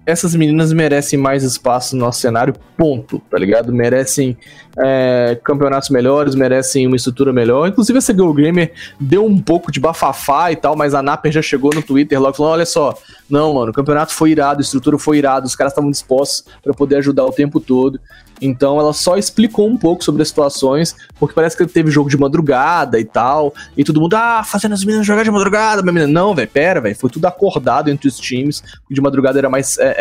essas 0.08 0.34
meninas 0.34 0.72
merecem 0.72 1.20
mais 1.20 1.44
espaço 1.44 1.94
no 1.94 2.06
nosso 2.06 2.22
cenário, 2.22 2.56
ponto, 2.78 3.22
tá 3.30 3.38
ligado? 3.38 3.74
Merecem 3.74 4.38
é, 4.80 5.38
campeonatos 5.44 5.90
melhores, 5.90 6.34
merecem 6.34 6.88
uma 6.88 6.96
estrutura 6.96 7.34
melhor. 7.34 7.68
Inclusive, 7.68 7.98
essa 7.98 8.14
Girl 8.14 8.32
Gamer 8.32 8.72
deu 8.98 9.26
um 9.26 9.38
pouco 9.38 9.70
de 9.70 9.82
bafafá 9.82 10.50
e 10.50 10.56
tal, 10.56 10.78
mas 10.78 10.94
a 10.94 11.02
Naper 11.02 11.30
já 11.30 11.42
chegou 11.42 11.72
no 11.76 11.82
Twitter 11.82 12.22
logo 12.22 12.38
falando: 12.38 12.54
olha 12.54 12.66
só, 12.66 12.98
não, 13.30 13.54
mano, 13.54 13.72
o 13.72 13.74
campeonato 13.74 14.14
foi 14.14 14.32
irado, 14.32 14.60
a 14.60 14.62
estrutura 14.62 14.98
foi 14.98 15.18
irada, 15.18 15.46
os 15.46 15.58
caras 15.58 15.74
estavam 15.74 15.92
dispostos 15.92 16.46
pra 16.64 16.74
poder 16.74 16.96
ajudar 17.00 17.26
o 17.26 17.34
tempo 17.34 17.60
todo. 17.60 18.00
Então 18.42 18.80
ela 18.80 18.94
só 18.94 19.18
explicou 19.18 19.68
um 19.68 19.78
pouco 19.78 20.04
sobre 20.04 20.22
as 20.22 20.28
situações, 20.28 20.96
porque 21.20 21.34
parece 21.34 21.58
que 21.58 21.66
teve 21.66 21.90
jogo 21.90 22.10
de 22.10 22.18
madrugada 22.18 23.00
e 23.00 23.06
tal, 23.06 23.54
e 23.76 23.84
todo 23.84 24.00
mundo, 24.00 24.16
ah, 24.16 24.44
fazendo 24.44 24.74
as 24.74 24.84
meninas 24.84 25.06
jogar 25.06 25.24
de 25.24 25.32
madrugada, 25.32 25.82
minha 25.82 25.94
menina. 25.94 26.12
Não, 26.12 26.36
velho, 26.36 26.48
pera, 26.48 26.82
velho, 26.82 26.96
foi 26.96 27.10
tudo 27.10 27.26
acordado 27.26 27.90
entre 27.90 28.08
os 28.08 28.18
times, 28.18 28.64
de 28.90 29.02
madrugada 29.02 29.40
era 29.40 29.50
mais, 29.50 29.78
é, 29.80 29.96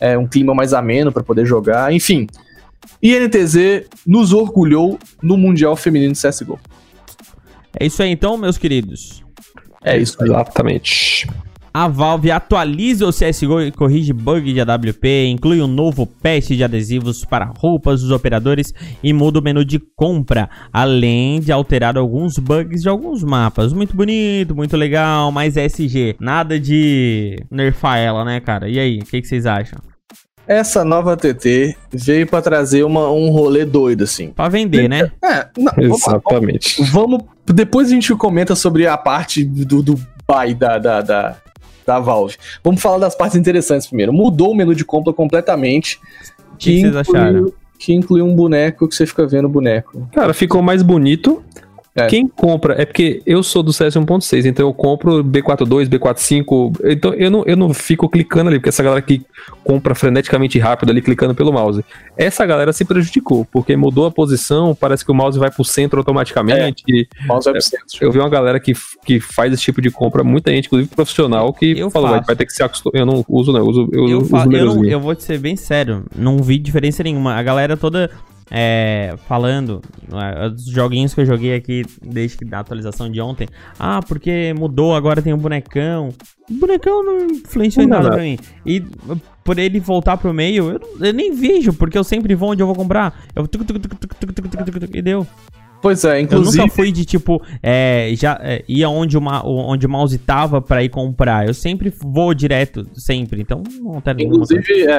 é, 0.00 0.12
é, 0.12 0.18
um 0.18 0.26
clima 0.26 0.54
mais 0.54 0.72
ameno 0.72 1.10
pra 1.10 1.22
poder 1.22 1.46
jogar, 1.46 1.92
enfim. 1.92 2.26
E 3.02 3.18
NTZ 3.18 3.88
nos 4.06 4.32
orgulhou 4.32 4.98
no 5.22 5.36
Mundial 5.36 5.76
Feminino 5.76 6.12
de 6.12 6.20
CSGO. 6.20 6.58
É 7.78 7.86
isso 7.86 8.02
aí 8.02 8.10
então, 8.10 8.36
meus 8.36 8.56
queridos. 8.56 9.22
É 9.84 9.96
isso 9.96 10.16
aí. 10.20 10.28
Exatamente. 10.28 11.26
A 11.78 11.88
Valve 11.88 12.30
atualiza 12.30 13.06
o 13.06 13.10
CSGO 13.10 13.60
e 13.60 13.70
corrige 13.70 14.10
bug 14.10 14.50
de 14.50 14.62
AWP, 14.62 15.26
inclui 15.26 15.60
um 15.60 15.66
novo 15.66 16.06
patch 16.06 16.52
de 16.52 16.64
adesivos 16.64 17.22
para 17.22 17.44
roupas 17.44 18.00
dos 18.00 18.10
operadores 18.10 18.72
e 19.02 19.12
muda 19.12 19.40
o 19.40 19.42
menu 19.42 19.62
de 19.62 19.78
compra, 19.94 20.48
além 20.72 21.38
de 21.38 21.52
alterar 21.52 21.98
alguns 21.98 22.38
bugs 22.38 22.80
de 22.80 22.88
alguns 22.88 23.22
mapas. 23.22 23.74
Muito 23.74 23.94
bonito, 23.94 24.56
muito 24.56 24.74
legal, 24.74 25.30
mas 25.30 25.58
SG. 25.58 26.16
Nada 26.18 26.58
de 26.58 27.44
nerfar 27.50 27.98
ela, 27.98 28.24
né, 28.24 28.40
cara? 28.40 28.70
E 28.70 28.78
aí, 28.78 29.00
o 29.00 29.04
que, 29.04 29.20
que 29.20 29.28
vocês 29.28 29.44
acham? 29.44 29.78
Essa 30.48 30.82
nova 30.82 31.14
TT 31.14 31.76
veio 31.92 32.26
pra 32.26 32.40
trazer 32.40 32.84
uma, 32.84 33.10
um 33.10 33.28
rolê 33.28 33.66
doido, 33.66 34.04
assim. 34.04 34.30
Pra 34.30 34.48
vender, 34.48 34.88
né? 34.88 35.12
É, 35.22 35.46
não, 35.58 35.72
vamos, 35.76 36.06
Exatamente. 36.06 36.82
vamos. 36.84 37.20
Depois 37.44 37.88
a 37.88 37.90
gente 37.90 38.14
comenta 38.14 38.54
sobre 38.54 38.86
a 38.86 38.96
parte 38.96 39.44
do, 39.44 39.82
do 39.82 40.00
buy 40.26 40.54
da, 40.54 40.78
da, 40.78 41.00
da, 41.02 41.36
da 41.86 42.00
Valve. 42.00 42.36
Vamos 42.62 42.82
falar 42.82 42.98
das 42.98 43.14
partes 43.14 43.36
interessantes 43.36 43.86
primeiro. 43.86 44.12
Mudou 44.12 44.52
o 44.52 44.54
menu 44.54 44.74
de 44.74 44.84
compra 44.84 45.12
completamente. 45.12 46.00
O 46.52 46.56
que, 46.56 46.74
que 46.74 46.80
vocês 46.80 46.96
acharam? 46.96 47.52
Que 47.78 47.94
inclui 47.94 48.22
um 48.22 48.34
boneco 48.34 48.88
que 48.88 48.94
você 48.94 49.06
fica 49.06 49.26
vendo 49.26 49.44
o 49.44 49.48
boneco. 49.48 50.08
Cara, 50.12 50.34
ficou 50.34 50.62
mais 50.62 50.82
bonito. 50.82 51.42
É. 51.96 52.06
Quem 52.08 52.28
compra, 52.28 52.74
é 52.80 52.84
porque 52.84 53.22
eu 53.24 53.42
sou 53.42 53.62
do 53.62 53.72
CS 53.72 53.94
1.6, 53.96 54.44
então 54.44 54.66
eu 54.66 54.74
compro 54.74 55.24
B42, 55.24 55.88
B45, 55.88 56.78
então 56.84 57.14
eu 57.14 57.30
não, 57.30 57.42
eu 57.46 57.56
não 57.56 57.72
fico 57.72 58.06
clicando 58.08 58.48
ali, 58.50 58.58
porque 58.58 58.68
essa 58.68 58.82
galera 58.82 59.00
que 59.00 59.22
compra 59.64 59.94
freneticamente 59.94 60.58
rápido 60.58 60.90
ali, 60.90 61.00
clicando 61.00 61.34
pelo 61.34 61.52
mouse. 61.52 61.82
Essa 62.16 62.44
galera 62.44 62.72
se 62.72 62.84
prejudicou, 62.84 63.46
porque 63.50 63.74
mudou 63.76 64.04
a 64.06 64.10
posição, 64.10 64.74
parece 64.74 65.04
que 65.04 65.10
o 65.10 65.14
mouse 65.14 65.38
vai 65.38 65.50
pro 65.50 65.64
centro 65.64 65.98
automaticamente. 65.98 66.84
e 66.86 67.06
Mouse 67.26 67.48
web 67.48 67.62
centro. 67.62 67.86
Eu 68.00 68.12
vi 68.12 68.18
uma 68.18 68.28
galera 68.28 68.60
que, 68.60 68.74
que 69.04 69.18
faz 69.18 69.52
esse 69.52 69.62
tipo 69.62 69.80
de 69.80 69.90
compra, 69.90 70.22
muita 70.22 70.50
gente, 70.50 70.66
inclusive 70.66 70.90
profissional, 70.94 71.52
que 71.52 71.78
Eu 71.78 71.90
falou, 71.90 72.10
vai, 72.10 72.20
vai 72.22 72.36
ter 72.36 72.44
que 72.46 72.52
se 72.52 72.62
acostumar. 72.62 73.00
Eu 73.00 73.06
não 73.06 73.24
uso, 73.28 73.52
não, 73.52 73.60
eu 73.60 73.66
uso, 73.66 73.88
eu 73.92 74.08
Eu, 74.08 74.18
uso 74.18 74.34
o 74.36 74.52
eu, 74.52 74.64
não- 74.66 74.84
eu 74.84 75.00
vou 75.00 75.14
te 75.14 75.22
ser 75.24 75.38
bem 75.38 75.56
sério, 75.56 76.04
não 76.14 76.38
vi 76.38 76.58
diferença 76.58 77.02
nenhuma. 77.02 77.34
A 77.34 77.42
galera 77.42 77.76
toda 77.76 78.10
é, 78.50 79.14
falando, 79.26 79.82
é, 80.12 80.48
os 80.48 80.66
joguinhos 80.66 81.12
que 81.12 81.20
eu 81.20 81.26
joguei 81.26 81.54
aqui 81.54 81.84
desde 82.00 82.36
que 82.38 82.44
da 82.44 82.60
atualização 82.60 83.10
de 83.10 83.20
ontem. 83.20 83.48
Ah, 83.78 84.00
porque 84.06 84.54
mudou, 84.56 84.94
agora 84.94 85.20
tem 85.20 85.32
um 85.32 85.38
bonecão. 85.38 86.10
O 86.48 86.54
bonecão 86.54 87.02
não 87.02 87.26
influenciou 87.26 87.84
em 87.84 87.88
nada 87.88 88.10
pra 88.10 88.22
mim. 88.22 88.38
E 88.64 88.80
por 89.42 89.58
ele 89.58 89.80
voltar 89.80 90.16
pro 90.16 90.32
meio, 90.32 90.70
eu, 90.70 91.06
eu 91.06 91.12
nem 91.12 91.34
vejo, 91.34 91.72
porque 91.72 91.98
eu 91.98 92.04
sempre 92.04 92.34
vou 92.34 92.50
onde 92.50 92.62
eu 92.62 92.66
vou 92.66 92.76
comprar. 92.76 93.18
Eu 93.34 93.48
tuc, 93.48 93.64
tuc, 93.64 93.78
tuc, 93.80 93.94
tuc, 93.94 94.14
tuc, 94.14 94.32
tuc, 94.32 94.48
tuc, 94.48 94.64
tuc, 94.64 94.80
tuc, 94.80 94.94
e 94.94 95.02
deu. 95.02 95.26
Pois 95.86 96.04
é, 96.04 96.16
Eu 96.16 96.20
inclusive. 96.22 96.58
nunca 96.64 96.74
fui 96.74 96.90
de 96.90 97.04
tipo, 97.04 97.40
é, 97.62 98.10
já 98.16 98.36
é, 98.42 98.64
ia 98.66 98.88
onde 98.88 99.16
o, 99.16 99.20
ma- 99.20 99.40
onde 99.46 99.86
o 99.86 99.88
mouse 99.88 100.18
tava 100.18 100.60
pra 100.60 100.82
ir 100.82 100.88
comprar. 100.88 101.46
Eu 101.46 101.54
sempre 101.54 101.94
vou 102.02 102.34
direto, 102.34 102.84
sempre. 102.92 103.40
Então 103.40 103.62
não 103.80 104.00
coisa. 104.00 104.20
Inclusive, 104.20 104.82
é, 104.82 104.90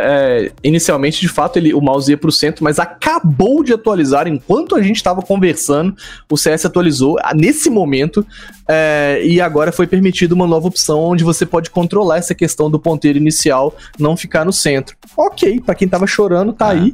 é, 0.45 0.51
inicialmente, 0.63 1.19
de 1.19 1.27
fato, 1.27 1.57
ele, 1.57 1.73
o 1.73 1.81
mouse 1.81 2.09
ia 2.09 2.17
pro 2.17 2.31
centro, 2.31 2.63
mas 2.63 2.79
acabou 2.79 3.65
de 3.65 3.73
atualizar. 3.73 4.29
Enquanto 4.29 4.77
a 4.77 4.81
gente 4.81 4.95
estava 4.95 5.21
conversando, 5.21 5.93
o 6.31 6.37
CS 6.37 6.65
atualizou 6.65 7.17
ah, 7.21 7.33
nesse 7.35 7.69
momento. 7.69 8.25
é, 8.69 9.21
e 9.25 9.41
agora 9.41 9.73
foi 9.73 9.87
permitida 9.87 10.33
uma 10.33 10.47
nova 10.47 10.67
opção 10.69 10.99
onde 11.01 11.21
você 11.23 11.45
pode 11.45 11.69
controlar 11.69 12.17
essa 12.17 12.33
questão 12.33 12.69
do 12.71 12.79
ponteiro 12.79 13.17
inicial 13.17 13.75
não 13.99 14.15
ficar 14.15 14.45
no 14.45 14.53
centro. 14.53 14.95
Ok, 15.17 15.59
pra 15.65 15.75
quem 15.75 15.87
tava 15.87 16.07
chorando, 16.07 16.53
tá 16.53 16.67
Ah. 16.67 16.71
aí. 16.71 16.93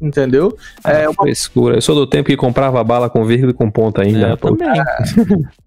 Entendeu? 0.00 0.56
É, 0.84 1.04
É 1.04 1.08
uma 1.08 1.22
frescura. 1.22 1.76
Eu 1.76 1.80
sou 1.80 1.94
do 1.94 2.06
tempo 2.06 2.26
que 2.26 2.36
comprava 2.36 2.82
bala 2.82 3.08
com 3.08 3.24
vírgula 3.24 3.52
e 3.52 3.54
com 3.54 3.70
ponta 3.70 4.02
ainda. 4.02 4.28
É, 4.28 4.36
também. 4.36 4.68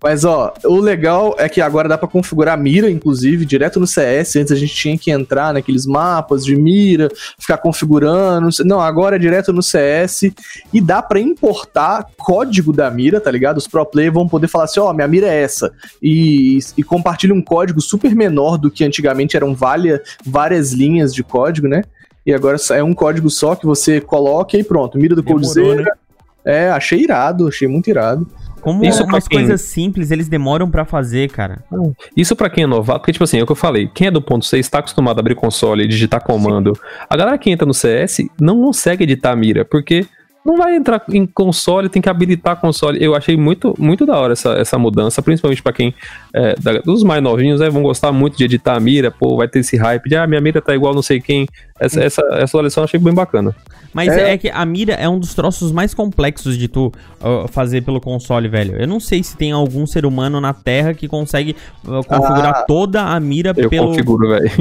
Mas 0.03 0.25
ó, 0.25 0.53
o 0.65 0.79
legal 0.79 1.35
é 1.37 1.47
que 1.47 1.61
agora 1.61 1.87
dá 1.87 1.97
pra 1.97 2.07
configurar 2.07 2.53
a 2.53 2.57
mira, 2.57 2.89
inclusive, 2.89 3.45
direto 3.45 3.79
no 3.79 3.87
CS. 3.87 4.35
Antes 4.35 4.51
a 4.51 4.55
gente 4.55 4.75
tinha 4.75 4.97
que 4.97 5.11
entrar 5.11 5.53
naqueles 5.53 5.85
mapas 5.85 6.45
de 6.45 6.55
mira, 6.55 7.09
ficar 7.39 7.57
configurando. 7.57 8.49
Não, 8.65 8.79
agora 8.79 9.15
é 9.15 9.19
direto 9.19 9.53
no 9.53 9.63
CS 9.63 10.23
e 10.73 10.81
dá 10.81 11.01
pra 11.01 11.19
importar 11.19 12.05
código 12.17 12.73
da 12.73 12.89
mira, 12.91 13.19
tá 13.19 13.31
ligado? 13.31 13.57
Os 13.57 13.67
pro 13.67 13.85
players 13.85 14.13
vão 14.13 14.27
poder 14.27 14.47
falar 14.47 14.65
assim: 14.65 14.79
ó, 14.79 14.93
minha 14.93 15.07
mira 15.07 15.27
é 15.27 15.41
essa. 15.41 15.71
E, 16.01 16.59
e 16.77 16.83
compartilha 16.83 17.33
um 17.33 17.41
código 17.41 17.81
super 17.81 18.13
menor 18.15 18.57
do 18.57 18.69
que 18.69 18.83
antigamente 18.83 19.35
eram 19.35 19.55
valha, 19.55 20.01
várias 20.25 20.73
linhas 20.73 21.13
de 21.13 21.23
código, 21.23 21.67
né? 21.67 21.83
E 22.27 22.33
agora 22.33 22.57
é 22.71 22.83
um 22.83 22.93
código 22.93 23.29
só 23.29 23.55
que 23.55 23.65
você 23.65 24.01
coloca 24.01 24.57
e 24.57 24.63
pronto. 24.63 24.97
Mira 24.97 25.15
do 25.15 25.23
Coldzera. 25.23 25.81
né? 25.81 25.91
É, 26.45 26.69
achei 26.69 26.99
irado, 27.01 27.47
achei 27.47 27.67
muito 27.67 27.89
irado. 27.89 28.27
Como 28.61 28.83
Isso 28.83 29.03
umas 29.05 29.27
quem- 29.27 29.39
coisas 29.39 29.61
simples 29.61 30.11
eles 30.11 30.27
demoram 30.27 30.69
pra 30.69 30.83
fazer, 30.83 31.29
cara. 31.31 31.63
Isso 32.17 32.35
pra 32.35 32.49
quem 32.49 32.65
é 32.65 32.67
novato, 32.67 32.99
porque, 32.99 33.13
tipo 33.13 33.23
assim, 33.23 33.39
é 33.39 33.43
o 33.43 33.45
que 33.45 33.51
eu 33.51 33.55
falei. 33.55 33.89
Quem 33.93 34.07
é 34.07 34.11
do 34.11 34.21
ponto 34.21 34.45
6 34.45 34.67
tá 34.67 34.79
acostumado 34.79 35.17
a 35.17 35.21
abrir 35.21 35.35
console 35.35 35.83
e 35.83 35.87
digitar 35.87 36.21
comando. 36.21 36.77
A 37.09 37.15
galera 37.15 37.37
que 37.37 37.49
entra 37.49 37.65
no 37.65 37.73
CS 37.73 38.27
não 38.39 38.61
consegue 38.61 39.03
editar 39.03 39.31
a 39.31 39.35
mira, 39.35 39.63
porque 39.63 40.05
não 40.45 40.55
vai 40.57 40.75
entrar 40.77 41.03
em 41.09 41.25
console, 41.25 41.89
tem 41.89 42.01
que 42.01 42.09
habilitar 42.09 42.55
console. 42.59 43.01
Eu 43.03 43.13
achei 43.15 43.35
muito, 43.37 43.73
muito 43.77 44.05
da 44.05 44.17
hora 44.17 44.31
essa, 44.33 44.53
essa 44.53 44.77
mudança, 44.79 45.21
principalmente 45.21 45.61
pra 45.61 45.73
quem 45.73 45.93
é, 46.33 46.55
da- 46.55 46.79
dos 46.79 47.03
mais 47.03 47.21
novinhos, 47.21 47.59
né, 47.59 47.69
vão 47.69 47.83
gostar 47.83 48.11
muito 48.13 48.37
de 48.37 48.45
editar 48.45 48.75
a 48.75 48.79
mira, 48.79 49.11
pô, 49.11 49.35
vai 49.37 49.47
ter 49.49 49.59
esse 49.59 49.75
hype 49.77 50.07
de, 50.09 50.15
ah, 50.15 50.25
minha 50.25 50.39
mira 50.41 50.61
tá 50.61 50.73
igual 50.73 50.93
não 50.95 51.01
sei 51.01 51.19
quem. 51.21 51.47
Essa, 51.79 52.01
essa, 52.01 52.21
essa 52.31 52.43
atualização 52.45 52.81
eu 52.81 52.85
achei 52.85 52.99
bem 52.99 53.13
bacana. 53.13 53.55
Mas 53.93 54.09
É. 54.09 54.33
é. 54.33 54.37
que 54.37 54.49
a 54.49 54.65
mira 54.65 54.93
é 54.93 55.07
um 55.07 55.17
dos 55.19 55.33
troços 55.33 55.71
mais 55.71 55.93
complexos 55.93 56.57
de 56.57 56.67
tu 56.67 56.87
uh, 57.21 57.47
fazer 57.47 57.81
pelo 57.83 57.99
console, 58.01 58.47
velho. 58.47 58.75
Eu 58.75 58.87
não 58.87 58.99
sei 58.99 59.23
se 59.23 59.35
tem 59.37 59.51
algum 59.51 59.85
ser 59.87 60.05
humano 60.05 60.39
na 60.41 60.53
Terra 60.53 60.93
que 60.93 61.07
consegue 61.07 61.55
uh, 61.85 62.03
configurar 62.05 62.53
Ah. 62.57 62.63
toda 62.67 63.01
a 63.03 63.19
mira 63.19 63.53
Eu 63.55 63.69
pelo, 63.69 63.91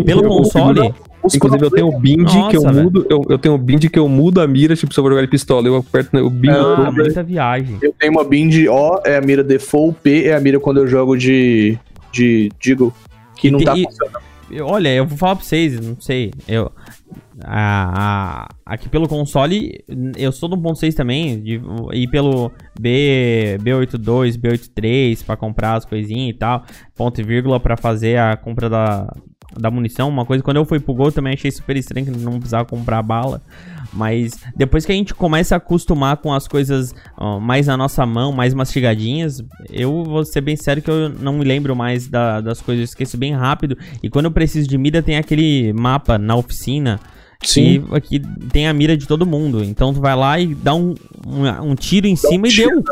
pelo 0.04 0.22
Eu 0.24 0.28
console. 0.28 0.80
configuro. 0.80 1.06
Inclusive, 1.34 1.64
eu 1.64 1.70
tenho 1.72 1.88
o 1.88 1.98
bind 1.98 2.22
Nossa, 2.22 2.50
que 2.50 2.56
eu 2.56 2.62
velho. 2.62 2.82
mudo. 2.84 3.06
Eu, 3.10 3.24
eu 3.30 3.36
tenho 3.38 3.54
o 3.56 3.58
bind 3.58 3.84
que 3.88 3.98
eu 3.98 4.08
mudo 4.08 4.40
a 4.40 4.46
mira, 4.46 4.76
tipo, 4.76 4.94
se 4.94 5.00
eu 5.00 5.02
vou 5.02 5.10
jogar 5.10 5.22
de 5.22 5.28
pistola, 5.28 5.66
eu 5.66 5.74
aperto 5.74 6.16
o 6.18 6.30
bind. 6.30 6.52
Ah, 6.54 6.76
todo, 6.76 6.92
muita 6.92 7.22
viagem. 7.24 7.78
Eu 7.82 7.92
tenho 7.98 8.12
uma 8.12 8.22
bind 8.22 8.68
O, 8.68 9.00
é 9.04 9.16
a 9.16 9.20
mira 9.20 9.42
default, 9.42 9.98
P 10.04 10.26
é 10.26 10.36
a 10.36 10.40
mira 10.40 10.60
quando 10.60 10.76
eu 10.78 10.86
jogo 10.86 11.16
de. 11.16 11.76
de 12.12 12.48
Deagle. 12.64 12.92
Que 13.34 13.50
não 13.50 13.58
E- 13.60 13.64
tá 13.64 13.76
e- 13.76 13.82
funcionando. 13.84 14.18
Olha, 14.62 14.94
eu 14.94 15.06
vou 15.06 15.18
falar 15.18 15.36
pra 15.36 15.44
vocês, 15.44 15.78
não 15.80 16.00
sei. 16.00 16.32
Eu, 16.46 16.70
a, 17.44 18.44
a- 18.44 18.48
aqui 18.64 18.88
pelo 18.88 19.08
console, 19.08 19.84
eu 20.16 20.30
sou 20.30 20.48
do 20.48 20.56
1.6 20.56 20.94
também. 20.94 21.42
De, 21.42 21.60
e 21.92 22.08
pelo 22.08 22.50
B, 22.78 23.56
B82, 23.60 24.36
B83 24.38 25.24
pra 25.24 25.36
comprar 25.36 25.74
as 25.74 25.84
coisinhas 25.84 26.30
e 26.34 26.38
tal. 26.38 26.64
Ponto 26.94 27.20
e 27.20 27.24
vírgula 27.24 27.58
pra 27.58 27.76
fazer 27.76 28.18
a 28.18 28.36
compra 28.36 28.68
da, 28.70 29.12
da 29.58 29.70
munição. 29.70 30.08
Uma 30.08 30.24
coisa, 30.24 30.42
quando 30.42 30.56
eu 30.56 30.64
fui 30.64 30.80
pro 30.80 30.94
Gol, 30.94 31.12
também 31.12 31.34
achei 31.34 31.50
super 31.50 31.76
estranho 31.76 32.06
que 32.06 32.18
não 32.18 32.32
precisava 32.38 32.64
comprar 32.64 33.02
bala. 33.02 33.40
Mas 33.92 34.32
depois 34.56 34.84
que 34.84 34.92
a 34.92 34.94
gente 34.94 35.14
começa 35.14 35.54
a 35.54 35.58
acostumar 35.58 36.16
com 36.18 36.32
as 36.32 36.46
coisas 36.46 36.94
ó, 37.16 37.38
mais 37.40 37.66
na 37.66 37.76
nossa 37.76 38.04
mão, 38.04 38.32
mais 38.32 38.52
mastigadinhas, 38.52 39.42
eu 39.70 40.04
vou 40.04 40.24
ser 40.24 40.40
bem 40.40 40.56
sério 40.56 40.82
que 40.82 40.90
eu 40.90 41.08
não 41.08 41.34
me 41.34 41.44
lembro 41.44 41.74
mais 41.74 42.06
da- 42.08 42.40
das 42.40 42.60
coisas, 42.60 42.80
eu 42.80 42.84
esqueço 42.84 43.16
bem 43.16 43.32
rápido. 43.34 43.78
E 44.02 44.10
quando 44.10 44.26
eu 44.26 44.30
preciso 44.30 44.68
de 44.68 44.76
mira, 44.76 45.02
tem 45.02 45.16
aquele 45.16 45.72
mapa 45.72 46.18
na 46.18 46.34
oficina. 46.36 47.00
Sim. 47.42 47.82
Que 47.88 47.94
aqui 47.94 48.22
tem 48.50 48.66
a 48.66 48.72
mira 48.72 48.96
de 48.96 49.06
todo 49.06 49.26
mundo. 49.26 49.62
Então 49.62 49.92
tu 49.94 50.00
vai 50.00 50.16
lá 50.16 50.38
e 50.40 50.54
dá 50.54 50.74
um, 50.74 50.94
um, 51.26 51.70
um 51.70 51.74
tiro 51.74 52.06
em 52.06 52.16
cima 52.16 52.48
e 52.48 52.50
tiro. 52.50 52.82
deu. 52.82 52.84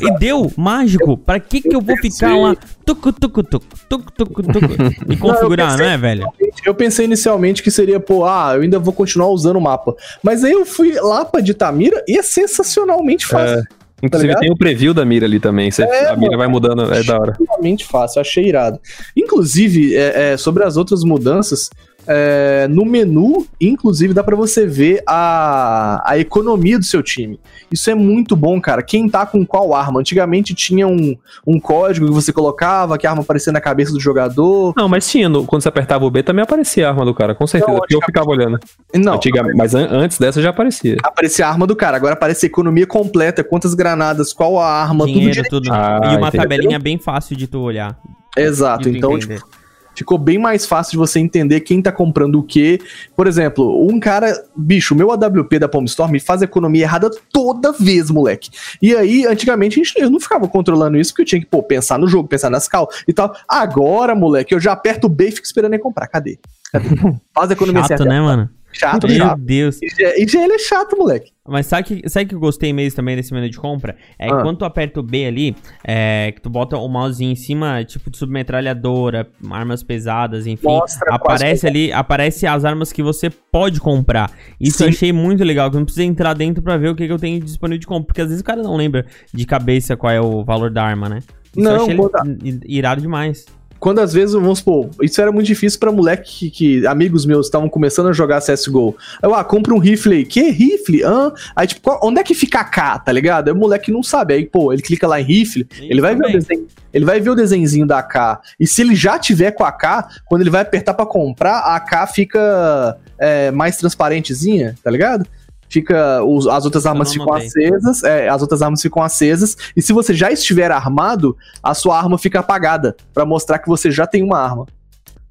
E 0.00 0.18
deu, 0.18 0.52
mágico. 0.56 1.16
Pra 1.16 1.38
que 1.40 1.60
que 1.60 1.74
eu 1.74 1.80
vou 1.80 1.96
ficar 1.96 2.36
lá 2.36 2.56
tuc, 2.84 3.00
tuc, 3.18 3.42
tuc, 3.42 3.64
tuc, 3.88 4.10
tuc, 4.12 4.30
tuc, 4.42 4.64
e 5.08 5.16
configurar, 5.16 5.70
pensei- 5.72 5.86
não 5.86 5.92
é, 5.92 5.98
velho? 5.98 6.26
Eu 6.64 6.74
pensei 6.74 7.04
inicialmente 7.06 7.62
que 7.62 7.70
seria, 7.70 7.98
pô, 7.98 8.24
ah, 8.24 8.52
eu 8.54 8.62
ainda 8.62 8.78
vou 8.78 8.92
continuar 8.92 9.28
usando 9.28 9.56
o 9.56 9.60
mapa. 9.60 9.94
Mas 10.22 10.44
aí 10.44 10.52
eu 10.52 10.64
fui 10.64 10.92
lá 11.00 11.24
pra 11.24 11.40
editar 11.40 11.68
a 11.68 11.72
mira 11.72 12.02
e 12.08 12.16
é 12.18 12.22
sensacionalmente 12.22 13.26
fácil. 13.26 13.64
Inclusive 14.02 14.28
ligado? 14.28 14.40
tem 14.42 14.50
o 14.52 14.56
preview 14.56 14.92
da 14.92 15.04
mira 15.04 15.24
ali 15.24 15.40
também. 15.40 15.70
Você, 15.70 15.82
É, 15.82 16.08
a 16.10 16.16
mira 16.16 16.36
vai 16.36 16.46
mudando, 16.46 16.92
é 16.92 17.02
da 17.02 17.18
hora. 17.18 17.32
Extremamente 17.32 17.86
fácil, 17.86 18.20
achei 18.20 18.44
irado. 18.46 18.78
Inclusive, 19.16 19.96
é, 19.96 20.32
é, 20.32 20.36
sobre 20.36 20.62
as 20.64 20.76
outras 20.76 21.02
mudanças, 21.04 21.70
é, 22.06 22.66
no 22.68 22.84
menu, 22.84 23.46
inclusive, 23.60 24.12
dá 24.14 24.22
pra 24.22 24.36
você 24.36 24.66
ver 24.66 25.02
a, 25.06 26.02
a 26.04 26.18
economia 26.18 26.78
do 26.78 26.84
seu 26.84 27.02
time. 27.02 27.38
Isso 27.72 27.90
é 27.90 27.94
muito 27.94 28.36
bom, 28.36 28.60
cara. 28.60 28.82
Quem 28.82 29.08
tá 29.08 29.24
com 29.26 29.44
qual 29.44 29.74
arma? 29.74 30.00
Antigamente 30.00 30.54
tinha 30.54 30.86
um, 30.86 31.16
um 31.46 31.58
código 31.58 32.06
que 32.06 32.12
você 32.12 32.32
colocava, 32.32 32.96
que 32.98 33.06
a 33.06 33.10
arma 33.10 33.22
aparecia 33.22 33.52
na 33.52 33.60
cabeça 33.60 33.92
do 33.92 34.00
jogador. 34.00 34.72
Não, 34.76 34.88
mas 34.88 35.08
tinha, 35.08 35.28
no- 35.28 35.44
quando 35.44 35.62
você 35.62 35.68
apertava 35.68 36.04
o 36.04 36.10
B 36.10 36.22
também 36.22 36.42
aparecia 36.42 36.86
a 36.86 36.90
arma 36.90 37.04
do 37.04 37.14
cara, 37.14 37.34
com 37.34 37.46
certeza. 37.46 37.72
Não, 37.72 37.78
porque 37.80 37.96
eu 37.96 38.00
ficava 38.04 38.30
olhando. 38.30 38.58
Não, 38.94 39.14
Antigamente, 39.14 39.56
mas 39.56 39.74
an- 39.74 39.88
antes 39.90 40.18
dessa 40.18 40.40
já 40.40 40.50
aparecia. 40.50 40.96
aparecia 41.02 41.46
a 41.46 41.50
arma 41.50 41.66
do 41.66 41.74
cara. 41.74 41.96
Agora 41.96 42.12
aparece 42.14 42.46
a 42.46 42.48
economia 42.48 42.86
completa, 42.86 43.42
quantas 43.42 43.74
granadas, 43.74 44.32
qual 44.32 44.58
a 44.58 44.66
arma, 44.68 45.00
tudo 45.06 45.12
Dinheiro, 45.14 45.32
direito. 45.32 45.50
tudo. 45.50 45.72
Ah, 45.72 46.00
e 46.04 46.16
uma 46.16 46.28
entendi. 46.28 46.36
tabelinha 46.42 46.78
bem 46.78 46.98
fácil 46.98 47.36
de 47.36 47.46
tu 47.46 47.60
olhar. 47.60 47.98
Exato, 48.36 48.84
de 48.84 48.90
tu 48.92 48.96
então, 48.98 49.16
entender. 49.16 49.36
tipo, 49.36 49.48
ficou 49.94 50.18
bem 50.18 50.38
mais 50.38 50.66
fácil 50.66 50.92
de 50.92 50.96
você 50.98 51.18
entender 51.18 51.60
quem 51.60 51.80
tá 51.80 51.92
comprando 51.92 52.38
o 52.38 52.42
quê. 52.42 52.80
Por 53.16 53.26
exemplo, 53.26 53.86
um 53.88 53.98
cara, 53.98 54.32
bicho, 54.56 54.94
o 54.94 54.96
meu 54.96 55.10
AWP 55.10 55.58
da 55.58 55.68
Palm 55.68 55.84
Storm 55.84 56.18
faz 56.20 56.42
economia 56.42 56.82
errada 56.82 57.10
toda 57.32 57.72
vez, 57.72 58.10
moleque. 58.10 58.50
E 58.80 58.94
aí, 58.94 59.26
antigamente, 59.26 59.80
a 59.80 59.84
gente, 59.84 60.00
eu 60.00 60.10
não 60.10 60.20
ficava 60.20 60.48
controlando 60.48 60.96
isso, 60.96 61.12
porque 61.12 61.22
eu 61.22 61.26
tinha 61.26 61.40
que, 61.40 61.46
pô, 61.46 61.62
pensar 61.62 61.98
no 61.98 62.06
jogo, 62.06 62.28
pensar 62.28 62.50
nas 62.50 62.68
cal 62.68 62.88
e 63.06 63.12
tal. 63.12 63.34
Agora, 63.48 64.14
moleque, 64.14 64.54
eu 64.54 64.60
já 64.60 64.72
aperto 64.72 65.06
o 65.06 65.10
B 65.10 65.28
e 65.28 65.32
fico 65.32 65.46
esperando 65.46 65.74
ele 65.74 65.82
comprar. 65.82 66.06
Cadê? 66.06 66.38
Cadê? 66.72 66.88
Faz 67.34 67.50
a 67.50 67.52
economia 67.52 67.82
Chato, 67.82 67.88
certa. 67.88 68.04
né, 68.04 68.20
mano? 68.20 68.50
Chato, 68.74 69.06
Meu 69.06 69.16
chato. 69.16 69.40
Deus. 69.40 69.78
Ele 69.82 70.52
é 70.52 70.58
chato, 70.58 70.96
moleque. 70.96 71.32
Mas 71.46 71.66
sabe 71.66 71.84
que, 72.00 72.08
sabe 72.08 72.26
que 72.26 72.34
eu 72.34 72.40
gostei 72.40 72.72
mesmo 72.72 72.96
também 72.96 73.14
desse 73.16 73.32
menu 73.32 73.48
de 73.50 73.58
compra? 73.58 73.96
É 74.18 74.28
Ah. 74.30 74.36
que 74.36 74.42
quando 74.42 74.58
tu 74.58 74.64
aperta 74.64 74.98
o 74.98 75.02
B 75.02 75.26
ali, 75.26 75.54
é, 75.86 76.32
que 76.32 76.40
tu 76.40 76.48
bota 76.48 76.76
o 76.76 76.88
mouse 76.88 77.22
em 77.22 77.34
cima, 77.36 77.84
tipo 77.84 78.10
de 78.10 78.16
submetralhadora, 78.16 79.28
armas 79.50 79.82
pesadas, 79.82 80.46
enfim. 80.46 80.66
Mostra 80.66 81.14
aparece 81.14 81.66
ali, 81.66 81.92
aparece 81.92 82.46
as 82.46 82.64
armas 82.64 82.92
que 82.92 83.02
você 83.02 83.28
pode 83.30 83.78
comprar. 83.80 84.30
Isso 84.60 84.78
Sim. 84.78 84.84
eu 84.84 84.88
achei 84.90 85.12
muito 85.12 85.44
legal, 85.44 85.70
que 85.70 85.76
não 85.76 85.84
precisa 85.84 86.04
entrar 86.04 86.32
dentro 86.34 86.62
pra 86.62 86.76
ver 86.76 86.88
o 86.88 86.94
que, 86.94 87.06
que 87.06 87.12
eu 87.12 87.18
tenho 87.18 87.38
disponível 87.40 87.78
de 87.80 87.86
compra. 87.86 88.06
Porque 88.06 88.22
às 88.22 88.28
vezes 88.28 88.40
o 88.40 88.44
cara 88.44 88.62
não 88.62 88.74
lembra 88.76 89.04
de 89.32 89.44
cabeça 89.46 89.96
qual 89.96 90.12
é 90.12 90.20
o 90.20 90.42
valor 90.42 90.70
da 90.70 90.82
arma, 90.82 91.08
né? 91.08 91.18
Isso 91.56 91.60
Não, 91.64 91.88
eu 91.88 92.10
achei 92.10 92.60
irado 92.66 93.00
demais. 93.00 93.44
Quando 93.84 93.98
às 93.98 94.14
vezes, 94.14 94.32
vamos 94.34 94.60
supor, 94.60 94.88
isso 95.02 95.20
era 95.20 95.30
muito 95.30 95.46
difícil 95.46 95.78
pra 95.78 95.92
moleque 95.92 96.48
que, 96.48 96.50
que 96.80 96.86
amigos 96.86 97.26
meus 97.26 97.44
estavam 97.48 97.68
começando 97.68 98.08
a 98.08 98.12
jogar 98.14 98.40
CSGO. 98.40 98.96
Eu, 99.22 99.34
ah, 99.34 99.44
compra 99.44 99.74
um 99.74 99.78
rifle 99.78 100.14
aí. 100.14 100.24
Que 100.24 100.48
rifle? 100.48 101.04
Hã? 101.04 101.30
Aí, 101.54 101.66
tipo, 101.66 101.82
qual- 101.82 102.00
onde 102.02 102.18
é 102.18 102.22
que 102.24 102.32
fica 102.32 102.60
a 102.60 102.64
K, 102.64 102.98
tá 103.00 103.12
ligado? 103.12 103.48
Aí 103.48 103.52
o 103.52 103.56
moleque 103.58 103.92
não 103.92 104.02
sabe. 104.02 104.32
Aí, 104.32 104.46
pô, 104.46 104.72
ele 104.72 104.80
clica 104.80 105.06
lá 105.06 105.20
em 105.20 105.24
rifle, 105.24 105.68
ele 105.78 106.00
vai, 106.00 106.14
ver 106.14 106.20
o 106.20 106.22
também. 106.22 106.38
desenho, 106.38 106.66
ele 106.94 107.04
vai 107.04 107.20
ver 107.20 107.28
o 107.28 107.34
desenhozinho 107.34 107.86
da 107.86 107.98
AK. 107.98 108.40
E 108.58 108.66
se 108.66 108.80
ele 108.80 108.94
já 108.94 109.18
tiver 109.18 109.50
com 109.50 109.64
a 109.64 109.68
AK, 109.68 110.22
quando 110.24 110.40
ele 110.40 110.50
vai 110.50 110.62
apertar 110.62 110.94
pra 110.94 111.04
comprar, 111.04 111.58
a 111.58 111.76
AK 111.76 112.06
fica 112.14 112.96
é, 113.18 113.50
mais 113.50 113.76
transparentezinha, 113.76 114.76
tá 114.82 114.90
ligado? 114.90 115.26
Fica. 115.74 116.22
os- 116.24 116.46
as 116.46 116.64
outras 116.64 116.86
armas 116.86 117.12
ficam 117.12 117.34
acesas. 117.34 118.02
é, 118.04 118.28
as 118.28 118.40
outras 118.40 118.62
armas 118.62 118.80
ficam 118.80 119.02
acesas. 119.02 119.56
E 119.76 119.82
se 119.82 119.92
você 119.92 120.14
já 120.14 120.30
estiver 120.30 120.70
armado, 120.70 121.36
a 121.62 121.74
sua 121.74 121.98
arma 121.98 122.16
fica 122.16 122.38
apagada. 122.40 122.96
Pra 123.12 123.26
mostrar 123.26 123.58
que 123.58 123.68
você 123.68 123.90
já 123.90 124.06
tem 124.06 124.22
uma 124.22 124.38
arma. 124.38 124.66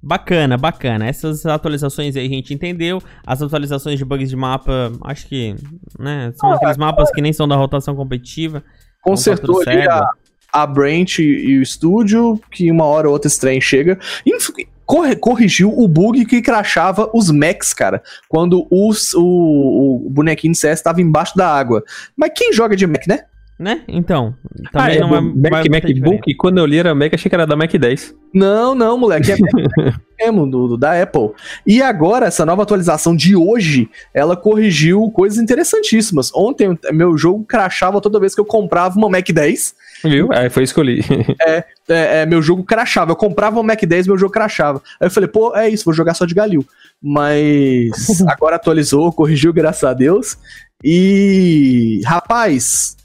Bacana, 0.05 0.57
bacana. 0.57 1.07
Essas 1.07 1.45
atualizações 1.45 2.15
aí 2.17 2.25
a 2.25 2.29
gente 2.29 2.53
entendeu. 2.53 3.01
As 3.25 3.41
atualizações 3.41 3.97
de 3.97 4.03
bugs 4.03 4.29
de 4.29 4.35
mapa, 4.35 4.91
acho 5.05 5.27
que, 5.27 5.55
né, 5.97 6.33
são 6.35 6.51
Ah, 6.51 6.55
aqueles 6.55 6.75
mapas 6.75 7.09
que 7.09 7.21
nem 7.21 7.31
são 7.31 7.47
da 7.47 7.55
rotação 7.55 7.95
competitiva. 7.95 8.61
Consertou 9.01 9.59
tá 9.59 9.65
tudo 9.65 9.69
ali 9.69 9.87
a, 9.87 10.05
a 10.51 10.67
Branch 10.67 11.19
e 11.19 11.57
o 11.57 11.61
estúdio, 11.61 12.37
que 12.51 12.69
uma 12.69 12.83
hora 12.83 13.07
ou 13.07 13.13
outra 13.13 13.27
esse 13.29 13.39
trem 13.39 13.61
chega. 13.61 13.97
Inf- 14.25 14.49
corrigiu 14.85 15.73
o 15.77 15.87
bug 15.87 16.25
que 16.25 16.41
crachava 16.41 17.09
os 17.13 17.29
mechs, 17.31 17.73
cara, 17.73 18.01
quando 18.27 18.67
os, 18.69 19.13
o, 19.13 20.03
o 20.05 20.09
bonequinho 20.09 20.53
de 20.53 20.59
CS 20.59 20.79
estava 20.79 21.01
embaixo 21.01 21.35
da 21.35 21.47
água. 21.47 21.83
Mas 22.15 22.31
quem 22.35 22.51
joga 22.53 22.75
de 22.75 22.85
mech, 22.87 23.07
né? 23.07 23.19
Né? 23.59 23.81
Então, 23.87 24.33
Ah, 24.73 24.79
também 24.81 24.97
é 24.97 24.99
não 24.99 25.09
vai, 25.09 25.21
Mac, 25.21 25.51
vai 25.51 25.63
MacBook, 25.69 26.33
quando 26.35 26.57
eu 26.57 26.65
li 26.65 26.79
era 26.79 26.93
Mac, 26.95 27.13
achei 27.13 27.29
que 27.29 27.35
era 27.35 27.45
da 27.45 27.55
Mac 27.55 27.71
10. 27.71 28.13
Não, 28.33 28.73
não, 28.73 28.97
moleque. 28.97 29.31
É 29.31 29.37
mesmo, 30.25 30.49
do, 30.49 30.69
do- 30.69 30.77
da 30.77 30.99
Apple. 31.01 31.29
E 31.65 31.79
agora, 31.81 32.25
essa 32.25 32.45
nova 32.45 32.63
atualização 32.63 33.15
de 33.15 33.35
hoje, 33.35 33.89
ela 34.13 34.35
corrigiu 34.35 35.09
coisas 35.11 35.37
interessantíssimas. 35.37 36.31
Ontem, 36.33 36.77
meu 36.91 37.15
jogo 37.15 37.45
crachava 37.45 38.01
toda 38.01 38.19
vez 38.19 38.33
que 38.33 38.41
eu 38.41 38.45
comprava 38.45 38.97
uma 38.97 39.07
Mac 39.09 39.29
10. 39.29 39.75
Viu? 40.03 40.29
Aí 40.33 40.49
foi 40.49 40.63
isso 40.63 40.73
que 40.73 40.79
eu 40.79 40.83
li. 40.83 41.01
É, 41.47 42.21
é, 42.21 42.25
meu 42.25 42.41
jogo 42.41 42.63
crachava. 42.63 43.11
Eu 43.11 43.15
comprava 43.15 43.57
uma 43.57 43.63
Mac 43.63 43.81
10, 43.81 44.07
meu 44.07 44.17
jogo 44.17 44.31
crachava. 44.31 44.81
Aí 44.99 45.07
eu 45.07 45.11
falei, 45.11 45.27
pô, 45.27 45.55
é 45.55 45.69
isso, 45.69 45.85
vou 45.85 45.93
jogar 45.93 46.13
só 46.13 46.25
de 46.25 46.33
Galil. 46.33 46.65
Mas 47.01 48.21
agora 48.27 48.55
atualizou, 48.55 49.11
corrigiu, 49.11 49.51
graças 49.53 49.83
a 49.83 49.93
Deus. 49.93 50.37
E, 50.83 52.01
rapaz, 52.05 52.95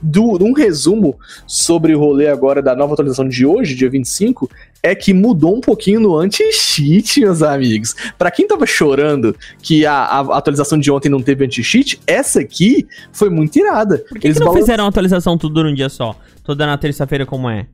do, 0.00 0.42
um 0.44 0.52
resumo 0.52 1.18
sobre 1.46 1.94
o 1.94 1.98
rolê 1.98 2.28
agora 2.28 2.62
da 2.62 2.74
nova 2.74 2.94
atualização 2.94 3.28
de 3.28 3.44
hoje, 3.44 3.74
dia 3.74 3.90
25, 3.90 4.50
é 4.82 4.94
que 4.94 5.12
mudou 5.12 5.56
um 5.56 5.60
pouquinho 5.60 6.00
no 6.00 6.16
anti-cheat, 6.16 7.20
meus 7.20 7.42
amigos. 7.42 7.94
Pra 8.16 8.30
quem 8.30 8.46
tava 8.46 8.66
chorando 8.66 9.34
que 9.60 9.84
a, 9.84 9.94
a 9.94 10.38
atualização 10.38 10.78
de 10.78 10.90
ontem 10.90 11.08
não 11.08 11.20
teve 11.20 11.44
anti-cheat, 11.44 12.00
essa 12.06 12.40
aqui 12.40 12.86
foi 13.12 13.28
muito 13.28 13.58
irada. 13.58 13.98
Por 14.08 14.18
que, 14.18 14.32
que 14.32 14.40
não 14.40 14.54
fizeram 14.54 14.84
a 14.84 14.88
atualização 14.88 15.36
tudo 15.36 15.64
num 15.64 15.74
dia 15.74 15.88
só? 15.88 16.14
Toda 16.44 16.66
na 16.66 16.78
terça-feira 16.78 17.26
como 17.26 17.48
é? 17.50 17.66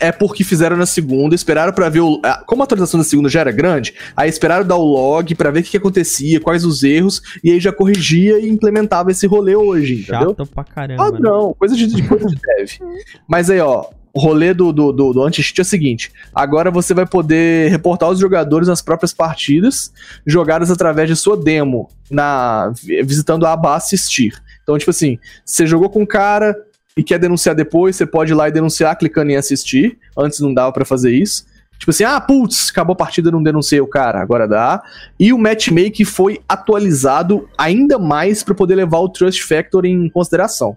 é 0.00 0.10
porque 0.10 0.42
fizeram 0.42 0.76
na 0.76 0.86
segunda, 0.86 1.34
esperaram 1.34 1.72
pra 1.72 1.88
ver 1.88 2.00
o. 2.00 2.20
Como 2.46 2.62
a 2.62 2.64
atualização 2.64 2.98
da 2.98 3.04
segunda 3.04 3.28
já 3.28 3.40
era 3.40 3.52
grande, 3.52 3.94
aí 4.16 4.28
esperaram 4.28 4.66
dar 4.66 4.76
o 4.76 4.84
log 4.84 5.34
pra 5.34 5.50
ver 5.50 5.60
o 5.60 5.62
que, 5.62 5.70
que 5.70 5.76
acontecia, 5.76 6.40
quais 6.40 6.64
os 6.64 6.82
erros, 6.82 7.20
e 7.44 7.50
aí 7.50 7.60
já 7.60 7.70
corrigia 7.70 8.38
e 8.38 8.48
implementava 8.48 9.10
esse 9.10 9.26
rolê 9.26 9.54
hoje, 9.54 10.00
entendeu? 10.00 10.30
Chato 10.30 10.46
pra 10.46 10.64
caramba. 10.64 11.04
né? 11.04 11.10
Padrão, 11.10 11.54
coisa 11.58 11.76
de, 11.76 11.86
de 11.86 12.02
coisa 12.02 12.26
de 12.26 12.36
dev. 12.36 12.70
Mas 13.28 13.50
aí, 13.50 13.60
ó, 13.60 13.84
o 14.12 14.20
rolê 14.20 14.52
do, 14.52 14.72
do, 14.72 14.92
do, 14.92 15.12
do 15.12 15.22
anti-cheat 15.22 15.60
é 15.60 15.62
o 15.62 15.64
seguinte: 15.64 16.12
agora 16.34 16.70
você 16.70 16.92
vai 16.92 17.06
poder 17.06 17.70
reportar 17.70 18.10
os 18.10 18.18
jogadores 18.18 18.68
nas 18.68 18.82
próprias 18.82 19.12
partidas, 19.12 19.92
jogadas 20.26 20.70
através 20.70 21.08
de 21.08 21.16
sua 21.16 21.36
demo, 21.36 21.88
na, 22.10 22.72
visitando 23.04 23.46
a 23.46 23.52
aba 23.52 23.76
assistir. 23.76 24.40
Então, 24.62 24.78
tipo 24.78 24.90
assim, 24.90 25.18
você 25.44 25.66
jogou 25.66 25.88
com 25.90 26.02
um 26.02 26.06
cara 26.06 26.56
e 26.96 27.02
quer 27.02 27.18
denunciar 27.18 27.54
depois, 27.54 27.96
você 27.96 28.06
pode 28.06 28.32
ir 28.32 28.34
lá 28.34 28.48
e 28.48 28.52
denunciar 28.52 28.96
clicando 28.96 29.30
em 29.30 29.36
assistir. 29.36 29.98
Antes 30.16 30.40
não 30.40 30.52
dava 30.52 30.72
pra 30.72 30.84
fazer 30.84 31.12
isso. 31.12 31.44
Tipo 31.78 31.92
assim, 31.92 32.04
ah, 32.04 32.20
putz, 32.20 32.68
acabou 32.70 32.92
a 32.92 32.96
partida, 32.96 33.30
não 33.30 33.42
denunciei 33.42 33.80
o 33.80 33.86
cara, 33.86 34.20
agora 34.20 34.46
dá. 34.46 34.82
E 35.18 35.32
o 35.32 35.38
matchmaking 35.38 36.04
foi 36.04 36.38
atualizado 36.46 37.48
ainda 37.56 37.98
mais 37.98 38.42
pra 38.42 38.54
poder 38.54 38.74
levar 38.74 38.98
o 38.98 39.08
Trust 39.08 39.42
Factor 39.42 39.86
em 39.86 40.10
consideração. 40.10 40.76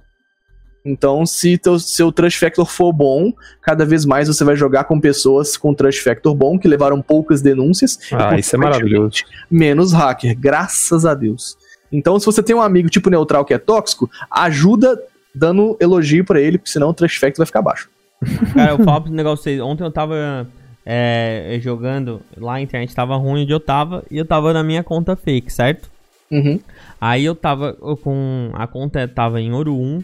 Então, 0.85 1.25
se 1.25 1.57
teu, 1.57 1.79
seu 1.79 2.11
Trust 2.11 2.37
Factor 2.37 2.65
for 2.65 2.91
bom, 2.91 3.31
cada 3.61 3.85
vez 3.85 4.05
mais 4.05 4.27
você 4.27 4.43
vai 4.43 4.55
jogar 4.55 4.83
com 4.83 4.99
pessoas 4.99 5.55
com 5.55 5.73
Trust 5.73 6.01
Factor 6.01 6.35
bom, 6.35 6.59
que 6.59 6.67
levaram 6.67 7.01
poucas 7.01 7.41
denúncias. 7.41 7.97
Ah, 8.11 8.35
e, 8.35 8.41
isso 8.41 8.55
é 8.55 8.59
maravilhoso. 8.59 9.23
Menos 9.49 9.93
hacker, 9.93 10.37
graças 10.37 11.05
a 11.05 11.13
Deus. 11.13 11.57
Então, 11.91 12.19
se 12.19 12.25
você 12.25 12.43
tem 12.43 12.55
um 12.55 12.61
amigo 12.61 12.89
tipo 12.89 13.09
neutral 13.09 13.45
que 13.45 13.53
é 13.53 13.57
tóxico, 13.57 14.09
ajuda 14.29 15.01
dando 15.33 15.77
elogio 15.79 16.25
pra 16.25 16.41
ele, 16.41 16.57
porque 16.57 16.71
senão 16.71 16.89
o 16.89 16.93
Trust 16.93 17.19
Factor 17.19 17.37
vai 17.37 17.45
ficar 17.45 17.61
baixo. 17.61 17.89
Cara, 18.53 18.71
eu 18.71 18.83
falo 18.83 19.03
pro 19.03 19.13
negócio 19.13 19.43
vocês. 19.43 19.61
Ontem 19.61 19.83
eu 19.83 19.91
tava 19.91 20.47
é, 20.85 21.57
jogando, 21.61 22.21
lá 22.35 22.55
a 22.55 22.61
internet 22.61 22.93
tava 22.93 23.15
ruim 23.15 23.43
onde 23.43 23.51
eu 23.51 23.59
tava, 23.59 24.03
e 24.11 24.17
eu 24.17 24.25
tava 24.25 24.51
na 24.51 24.63
minha 24.63 24.83
conta 24.83 25.15
fake, 25.15 25.51
certo? 25.51 25.89
Uhum. 26.29 26.59
Aí 26.99 27.23
eu 27.23 27.35
tava 27.35 27.73
com. 27.73 28.49
A 28.53 28.65
conta 28.65 29.07
tava 29.07 29.39
em 29.39 29.53
ouro 29.53 29.75
1. 29.75 30.03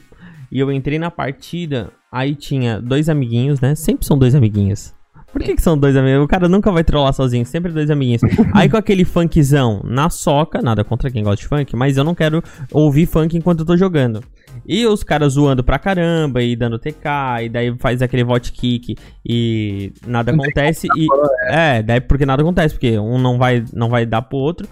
E 0.52 0.60
eu 0.60 0.72
entrei 0.72 0.98
na 0.98 1.12
partida. 1.12 1.92
Aí 2.12 2.36
tinha 2.36 2.82
dois 2.82 3.08
amiguinhos, 3.08 3.60
né? 3.62 3.76
Sempre 3.76 4.06
são 4.06 4.18
dois 4.18 4.34
amiguinhos. 4.34 4.94
Por 5.32 5.44
que, 5.44 5.56
que 5.56 5.62
são 5.62 5.78
dois 5.78 5.96
amiguinhos? 5.96 6.26
O 6.26 6.28
cara 6.28 6.50
nunca 6.50 6.72
vai 6.72 6.84
trollar 6.84 7.14
sozinho, 7.14 7.46
sempre 7.46 7.72
dois 7.72 7.92
amiguinhos. 7.92 8.22
Aí 8.54 8.68
com 8.68 8.78
aquele 8.78 9.06
funkzão 9.06 9.82
na 9.84 10.10
soca, 10.10 10.60
nada 10.62 10.84
contra 10.84 11.12
quem 11.12 11.24
gosta 11.24 11.42
de 11.42 11.48
funk, 11.48 11.76
mas 11.76 11.98
eu 11.98 12.04
não 12.04 12.16
quero 12.16 12.44
ouvir 12.72 13.06
funk 13.06 13.38
enquanto 13.38 13.60
eu 13.60 13.66
tô 13.66 13.78
jogando. 13.78 14.24
E 14.66 14.86
os 14.88 15.04
caras 15.04 15.34
zoando 15.34 15.64
pra 15.64 15.78
caramba 15.78 16.42
e 16.42 16.56
dando 16.56 16.80
TK, 16.80 17.44
e 17.44 17.50
daí 17.50 17.76
faz 17.78 18.02
aquele 18.02 18.24
vote 18.24 18.52
kick 18.52 18.96
e 19.24 19.94
nada 20.06 20.32
acontece. 20.32 20.88
E, 20.98 21.08
é, 21.48 21.84
daí 21.84 22.02
porque 22.02 22.26
nada 22.26 22.42
acontece, 22.42 22.74
porque 22.74 22.98
um 22.98 23.20
não 23.20 23.38
vai, 23.38 23.64
não 23.72 23.88
vai 23.88 24.08
dar 24.08 24.24
pro 24.24 24.38
outro, 24.38 24.68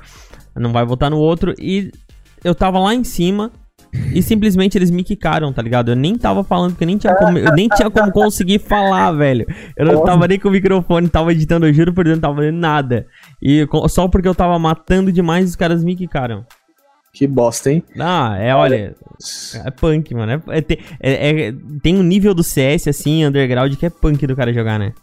não 0.56 0.72
vai 0.74 0.86
votar 0.86 1.12
no 1.12 1.18
outro. 1.18 1.54
E 1.60 1.92
eu 2.44 2.56
tava 2.56 2.80
lá 2.80 2.96
em 2.96 3.04
cima 3.04 3.52
e 4.14 4.22
simplesmente 4.22 4.78
eles 4.78 4.90
me 4.92 5.04
quicaram, 5.04 5.52
tá 5.54 5.62
ligado? 5.62 5.92
Eu 5.92 5.96
nem 5.96 6.16
tava 6.18 6.44
falando, 6.44 6.72
porque 6.72 6.86
nem 6.86 6.98
tinha 6.98 7.16
como, 7.16 7.38
eu 7.38 7.54
nem 7.54 7.68
tinha 7.70 7.90
como 7.90 8.12
conseguir 8.12 8.60
falar, 8.60 9.12
velho. 9.12 9.46
Eu 9.76 9.86
não 9.86 10.04
tava 10.04 10.28
nem 10.28 10.40
com 10.40 10.48
o 10.48 10.52
microfone, 10.52 11.08
tava 11.10 11.32
editando, 11.32 11.66
eu 11.68 11.74
juro 11.74 11.94
por 11.94 12.04
Deus, 12.06 12.18
não 12.18 12.22
tava 12.22 12.36
fazendo 12.38 12.58
nada. 12.58 13.06
E 13.42 13.68
só 13.90 14.08
porque 14.08 14.28
eu 14.28 14.36
tava 14.36 14.58
matando 14.60 15.12
demais, 15.12 15.50
os 15.50 15.56
caras 15.56 15.84
me 15.84 15.96
quicaram. 15.96 16.46
Que 17.14 17.26
bosta, 17.26 17.72
hein? 17.72 17.84
Ah, 18.00 18.36
é, 18.38 18.54
olha, 18.54 18.96
é 19.66 19.72
punk, 19.72 20.14
mano. 20.14 20.32
É, 20.48 20.58
é, 20.58 20.62
te- 20.62 20.80
é- 21.00 21.48
é- 21.48 21.54
tem 21.82 21.98
um 21.98 22.04
nível 22.04 22.34
do 22.34 22.44
CS, 22.44 22.88
assim, 22.88 23.26
underground, 23.26 23.74
que 23.76 23.86
é 23.86 23.90
punk 23.90 24.28
do 24.28 24.36
cara 24.36 24.54
jogar, 24.54 24.78
né? 24.78 24.94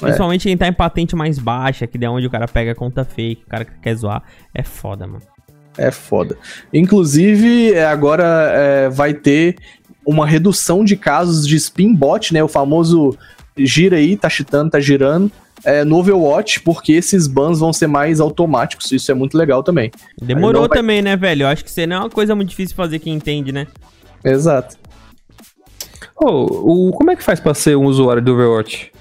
Principalmente 0.00 0.48
quem 0.48 0.56
tá 0.56 0.66
em 0.66 0.72
patente 0.72 1.14
mais 1.14 1.38
baixa, 1.38 1.86
que 1.86 2.04
é 2.04 2.10
onde 2.10 2.26
o 2.26 2.30
cara 2.30 2.48
pega 2.48 2.74
conta 2.74 3.04
fake, 3.04 3.44
o 3.44 3.48
cara 3.48 3.64
que 3.64 3.78
quer 3.80 3.94
zoar. 3.94 4.22
É 4.52 4.62
foda, 4.64 5.06
mano. 5.06 5.22
É 5.76 5.90
foda. 5.90 6.36
Inclusive, 6.72 7.72
é, 7.72 7.84
agora 7.84 8.24
é, 8.52 8.88
vai 8.88 9.12
ter 9.12 9.56
uma 10.06 10.26
redução 10.26 10.84
de 10.84 10.96
casos 10.96 11.46
de 11.46 11.56
spin 11.56 11.94
bot, 11.94 12.32
né? 12.32 12.42
O 12.42 12.48
famoso 12.48 13.16
gira 13.56 13.96
aí, 13.96 14.16
tá 14.16 14.28
chitando, 14.28 14.70
tá 14.70 14.80
girando. 14.80 15.30
É, 15.64 15.82
no 15.82 15.96
Overwatch, 15.96 16.60
porque 16.60 16.92
esses 16.92 17.26
bans 17.26 17.58
vão 17.58 17.72
ser 17.72 17.86
mais 17.86 18.20
automáticos. 18.20 18.92
Isso 18.92 19.10
é 19.10 19.14
muito 19.14 19.38
legal 19.38 19.62
também. 19.62 19.90
Demorou 20.20 20.68
vai- 20.68 20.78
também, 20.78 21.00
né, 21.00 21.16
velho? 21.16 21.44
Eu 21.44 21.48
acho 21.48 21.64
que 21.64 21.70
isso 21.70 21.80
aí 21.80 21.86
não 21.86 21.96
é 21.96 22.00
uma 22.00 22.10
coisa 22.10 22.34
muito 22.34 22.50
difícil 22.50 22.70
de 22.70 22.76
fazer 22.76 22.98
quem 22.98 23.14
entende, 23.14 23.50
né? 23.50 23.66
Exato. 24.22 24.76
Ô, 26.16 26.88
o, 26.88 26.92
como 26.92 27.10
é 27.10 27.16
que 27.16 27.22
faz 27.22 27.40
pra 27.40 27.54
ser 27.54 27.76
um 27.76 27.84
usuário 27.86 28.22
do 28.22 28.32
Overwatch? 28.34 28.92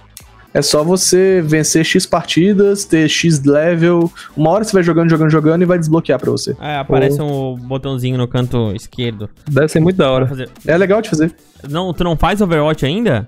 É 0.53 0.61
só 0.61 0.83
você 0.83 1.41
vencer 1.43 1.83
X 1.83 2.05
partidas, 2.05 2.85
ter 2.85 3.09
X 3.09 3.43
level. 3.43 4.11
Uma 4.37 4.51
hora 4.51 4.63
você 4.63 4.71
vai 4.73 4.83
jogando, 4.83 5.09
jogando, 5.09 5.29
jogando 5.31 5.61
e 5.63 5.65
vai 5.65 5.79
desbloquear 5.79 6.19
pra 6.19 6.29
você. 6.29 6.55
É, 6.61 6.77
aparece 6.77 7.19
um 7.21 7.55
botãozinho 7.55 8.17
no 8.17 8.27
canto 8.27 8.71
esquerdo. 8.75 9.29
Deve 9.49 9.67
ser 9.69 9.79
muito 9.79 9.95
da 9.97 10.11
hora. 10.11 10.27
fazer- 10.27 10.49
É 10.67 10.77
legal 10.77 11.01
de 11.01 11.09
fazer. 11.09 11.33
Não, 11.67 11.91
tu 11.93 12.03
não 12.03 12.15
faz 12.15 12.39
Overwatch 12.41 12.85
ainda? 12.85 13.25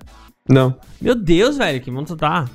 Não. 0.47 0.76
Meu 1.01 1.15
Deus, 1.15 1.57
velho, 1.57 1.82
que 1.82 1.89
mundo 1.89 2.07
tu 2.07 2.15
tá? 2.15 2.45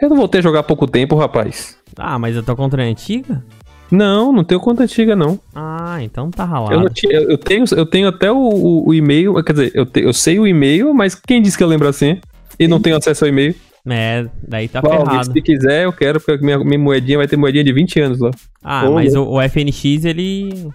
Eu 0.00 0.08
não 0.08 0.16
voltei 0.16 0.38
a 0.38 0.42
jogar 0.42 0.60
há 0.60 0.62
pouco 0.62 0.86
tempo, 0.86 1.16
rapaz. 1.16 1.76
Ah, 1.98 2.16
mas 2.16 2.36
a 2.36 2.42
tua 2.42 2.54
conta 2.54 2.80
é 2.80 2.84
antiga? 2.88 3.42
Não, 3.90 4.32
não 4.32 4.44
tenho 4.44 4.60
conta 4.60 4.84
antiga, 4.84 5.16
não. 5.16 5.40
Ah, 5.52 5.98
então 6.00 6.30
tá 6.30 6.44
ralado. 6.44 6.74
Eu, 6.74 6.80
não 6.82 6.88
tinha- 6.88 7.12
eu- 7.12 7.30
eu 7.30 7.36
tenho, 7.38 7.64
eu 7.76 7.84
tenho 7.84 8.06
até 8.06 8.30
o, 8.30 8.36
o- 8.36 8.88
o 8.90 8.94
e-mail, 8.94 9.34
quer 9.42 9.52
dizer, 9.52 9.72
eu, 9.74 9.84
te- 9.84 10.00
eu 10.04 10.12
sei 10.12 10.38
o 10.38 10.46
e-mail, 10.46 10.94
mas 10.94 11.16
quem 11.16 11.42
disse 11.42 11.58
que 11.58 11.64
eu 11.64 11.68
lembro 11.68 11.88
assim? 11.88 12.20
E 12.56 12.68
não 12.68 12.80
tenho 12.80 12.96
acesso 12.96 13.24
ao 13.24 13.28
e-mail. 13.28 13.52
É, 13.88 14.26
daí 14.46 14.68
tá 14.68 14.80
Bom, 14.80 14.90
ferrado. 14.90 15.32
se 15.32 15.42
quiser, 15.42 15.84
eu 15.84 15.92
quero, 15.92 16.20
porque 16.20 16.44
minha, 16.44 16.58
minha 16.58 16.78
moedinha 16.78 17.18
vai 17.18 17.26
ter 17.26 17.36
moedinha 17.36 17.64
de 17.64 17.72
20 17.72 18.00
anos 18.00 18.18
lá. 18.20 18.30
Ah, 18.62 18.88
Ô, 18.88 18.94
mas 18.94 19.14
o, 19.14 19.24
o 19.24 19.40
FNX, 19.42 20.04
ele... 20.04 20.50
Ele 20.50 20.72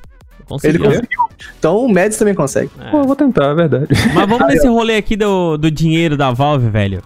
Conseguiu. 0.47 0.83
conseguiu. 0.85 1.07
Então 1.57 1.77
o 1.77 1.91
Mads 1.91 2.17
também 2.17 2.35
consegue. 2.35 2.69
É. 2.79 2.91
Pô, 2.91 2.99
eu 2.99 3.03
vou 3.05 3.15
tentar, 3.15 3.45
é 3.47 3.55
verdade. 3.55 3.87
Mas 4.13 4.29
vamos 4.29 4.45
nesse 4.53 4.67
rolê 4.67 4.95
aqui 4.95 5.15
do, 5.15 5.57
do 5.57 5.71
dinheiro 5.71 6.15
da 6.15 6.31
Valve, 6.31 6.69
velho. 6.69 7.01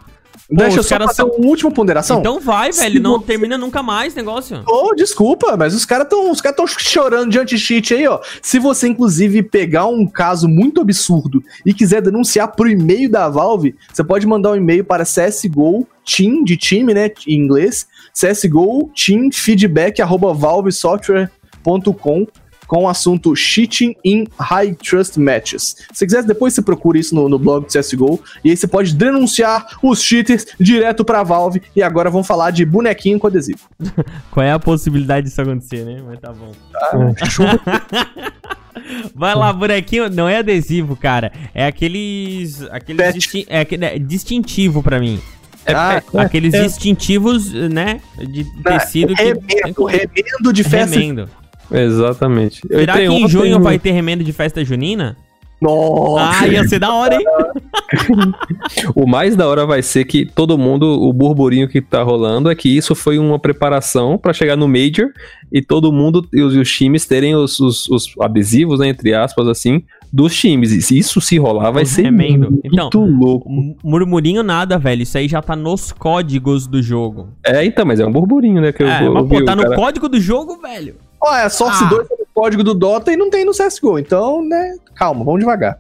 Deixa 0.51 0.77
eu 0.77 0.81
os 0.81 0.87
só 0.87 0.97
caras 0.97 1.15
fazer 1.15 1.29
uma 1.29 1.47
última 1.47 1.69
ponderação. 1.69 2.19
Então 2.19 2.39
vai, 2.39 2.73
Se 2.73 2.81
velho, 2.81 2.99
não 2.99 3.19
você- 3.19 3.25
termina 3.27 3.57
nunca 3.57 3.83
mais 3.83 4.15
negócio. 4.15 4.63
Ô, 4.67 4.95
desculpa, 4.95 5.55
mas 5.55 5.75
os 5.75 5.85
caras 5.85 6.05
estão 6.05 6.33
tão 6.55 6.65
chorando 6.67 7.29
de 7.29 7.37
anti-cheat 7.39 7.93
aí, 7.93 8.07
ó. 8.07 8.19
Se 8.41 8.57
você, 8.57 8.87
inclusive, 8.87 9.43
pegar 9.43 9.85
um 9.85 10.07
caso 10.07 10.47
muito 10.47 10.81
absurdo 10.81 11.43
e 11.65 11.73
quiser 11.73 12.01
denunciar 12.01 12.47
pro 12.55 12.67
e-mail 12.69 13.09
da 13.09 13.29
Valve, 13.29 13.75
você 13.93 14.03
pode 14.03 14.25
mandar 14.25 14.51
um 14.51 14.55
e-mail 14.55 14.83
para 14.83 15.03
CSGO 15.05 15.85
Team, 16.03 16.43
de 16.43 16.57
time, 16.57 16.93
né, 16.93 17.11
em 17.27 17.35
inglês, 17.39 17.87
CSGO 18.13 18.89
Team 18.95 19.29
Feedback, 19.31 20.01
arroba 20.01 20.33
valvesoftware.com 20.33 22.25
com 22.69 22.83
o 22.83 22.87
assunto 22.87 23.35
Cheating 23.35 23.95
in 24.05 24.27
High 24.39 24.75
Trust 24.75 25.19
Matches. 25.19 25.75
Se 25.91 26.05
quiser, 26.05 26.23
depois 26.23 26.53
você 26.53 26.61
procura 26.61 26.99
isso 26.99 27.15
no, 27.15 27.27
no 27.27 27.39
blog 27.39 27.65
do 27.65 27.67
CSGO, 27.67 28.21
e 28.45 28.51
aí 28.51 28.55
você 28.55 28.67
pode 28.67 28.93
denunciar 28.93 29.65
os 29.81 30.03
cheaters 30.03 30.45
direto 30.59 31.03
pra 31.03 31.23
Valve, 31.23 31.63
e 31.75 31.81
agora 31.81 32.11
vamos 32.11 32.27
falar 32.27 32.51
de 32.51 32.63
bonequinho 32.63 33.17
com 33.17 33.25
adesivo. 33.25 33.57
Qual 34.29 34.45
é 34.45 34.51
a 34.51 34.59
possibilidade 34.59 35.25
disso 35.27 35.41
acontecer, 35.41 35.83
né? 35.83 35.99
Mas 36.05 36.19
tá 36.19 36.31
bom. 36.31 36.51
Vai 39.15 39.35
lá, 39.35 39.51
bonequinho. 39.51 40.07
Não 40.09 40.29
é 40.29 40.37
adesivo, 40.37 40.95
cara. 40.95 41.31
É 41.53 41.65
aqueles. 41.65 42.61
Aqueles 42.71 43.13
disti- 43.15 43.45
é, 43.49 43.59
aquele- 43.61 43.85
é 43.85 43.99
distintivo 43.99 44.81
pra 44.83 44.99
mim. 44.99 45.19
Ah, 45.67 46.01
Aqueles 46.17 46.53
é. 46.53 46.63
distintivos, 46.63 47.51
né? 47.51 48.01
De 48.17 48.43
tecido 48.63 49.13
que. 49.13 49.21
remendo, 49.23 49.85
remendo 49.85 50.53
de 50.53 50.63
festa. 50.63 50.95
Remendo. 50.97 51.29
Exatamente. 51.71 52.61
Eu 52.69 52.79
Será 52.79 52.93
que 52.93 53.01
em 53.03 53.09
ontem 53.09 53.27
junho 53.27 53.57
no- 53.57 53.63
vai 53.63 53.77
ter 53.79 53.91
remendo 53.91 54.23
de 54.23 54.33
festa 54.33 54.63
junina? 54.63 55.15
Nossa! 55.61 56.45
Ah, 56.45 56.47
ia 56.47 56.65
ser 56.67 56.79
da 56.79 56.93
hora, 56.93 57.15
hein? 57.15 57.25
O 58.95 59.05
mais 59.07 59.35
da 59.35 59.47
hora 59.47 59.65
vai 59.65 59.81
ser 59.81 60.05
que 60.05 60.25
todo 60.25 60.57
mundo, 60.57 60.85
o 60.85 61.11
burburinho 61.11 61.67
que 61.67 61.81
tá 61.81 62.01
rolando 62.01 62.49
é 62.49 62.55
que 62.55 62.69
isso 62.69 62.95
foi 62.95 63.17
uma 63.19 63.37
preparação 63.37 64.17
pra 64.17 64.31
chegar 64.31 64.55
no 64.55 64.67
Major 64.69 65.07
e 65.51 65.61
todo 65.61 65.91
mundo 65.91 66.25
e 66.33 66.41
os, 66.41 66.55
os 66.55 66.71
times 66.71 67.05
terem 67.05 67.35
os, 67.35 67.59
os- 67.59 67.89
os 67.89 68.07
adesivos, 68.21 68.79
né, 68.79 68.87
entre 68.87 69.13
aspas, 69.13 69.47
assim, 69.49 69.83
dos 70.13 70.33
times. 70.35 70.71
E 70.71 70.81
se 70.81 70.97
isso 70.97 71.19
se 71.19 71.37
rolar, 71.37 71.71
vai 71.71 71.83
Os 71.83 71.89
ser 71.89 72.03
remendo. 72.03 72.51
muito 72.51 72.61
Então, 72.65 73.05
louco. 73.05 73.49
Murmurinho 73.83 74.41
nada, 74.43 74.77
velho. 74.77 75.03
Isso 75.03 75.17
aí 75.17 75.27
já 75.27 75.41
tá 75.41 75.55
nos 75.57 75.91
códigos 75.91 76.67
do 76.67 76.81
jogo. 76.81 77.29
É, 77.45 77.65
então, 77.65 77.85
mas 77.85 77.99
é 77.99 78.05
um 78.05 78.11
burburinho, 78.11 78.61
né, 78.61 78.71
que 78.71 78.81
eu, 78.83 78.87
é, 78.87 79.05
eu 79.05 79.13
mas 79.13 79.23
vi 79.23 79.29
pô, 79.29 79.37
o 79.41 79.45
tá 79.45 79.55
no 79.55 79.63
cara- 79.63 79.75
código 79.75 80.07
do 80.07 80.19
jogo, 80.21 80.57
velho. 80.61 80.95
Ó, 81.21 81.35
é 81.35 81.49
Source 81.49 81.83
Ah. 81.83 81.89
2 81.89 82.11
é 82.11 82.13
o 82.13 82.27
código 82.33 82.63
do 82.63 82.73
Dota 82.73 83.11
e 83.11 83.17
não 83.17 83.29
tem 83.29 83.45
no 83.45 83.51
CSGO. 83.51 83.99
Então, 83.99 84.43
né, 84.47 84.77
calma, 84.95 85.23
vamos 85.23 85.39
devagar. 85.39 85.79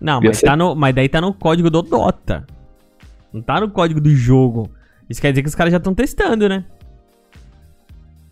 Não, 0.00 0.20
mas, 0.20 0.40
tá 0.40 0.56
no, 0.56 0.74
mas 0.74 0.94
daí 0.94 1.08
tá 1.08 1.20
no 1.20 1.32
código 1.32 1.70
do 1.70 1.82
Dota. 1.82 2.46
Não 3.32 3.40
tá 3.40 3.60
no 3.60 3.70
código 3.70 4.00
do 4.00 4.10
jogo. 4.10 4.68
Isso 5.08 5.20
quer 5.20 5.30
dizer 5.30 5.42
que 5.42 5.48
os 5.48 5.54
caras 5.54 5.70
já 5.70 5.78
estão 5.78 5.94
testando, 5.94 6.48
né? 6.48 6.64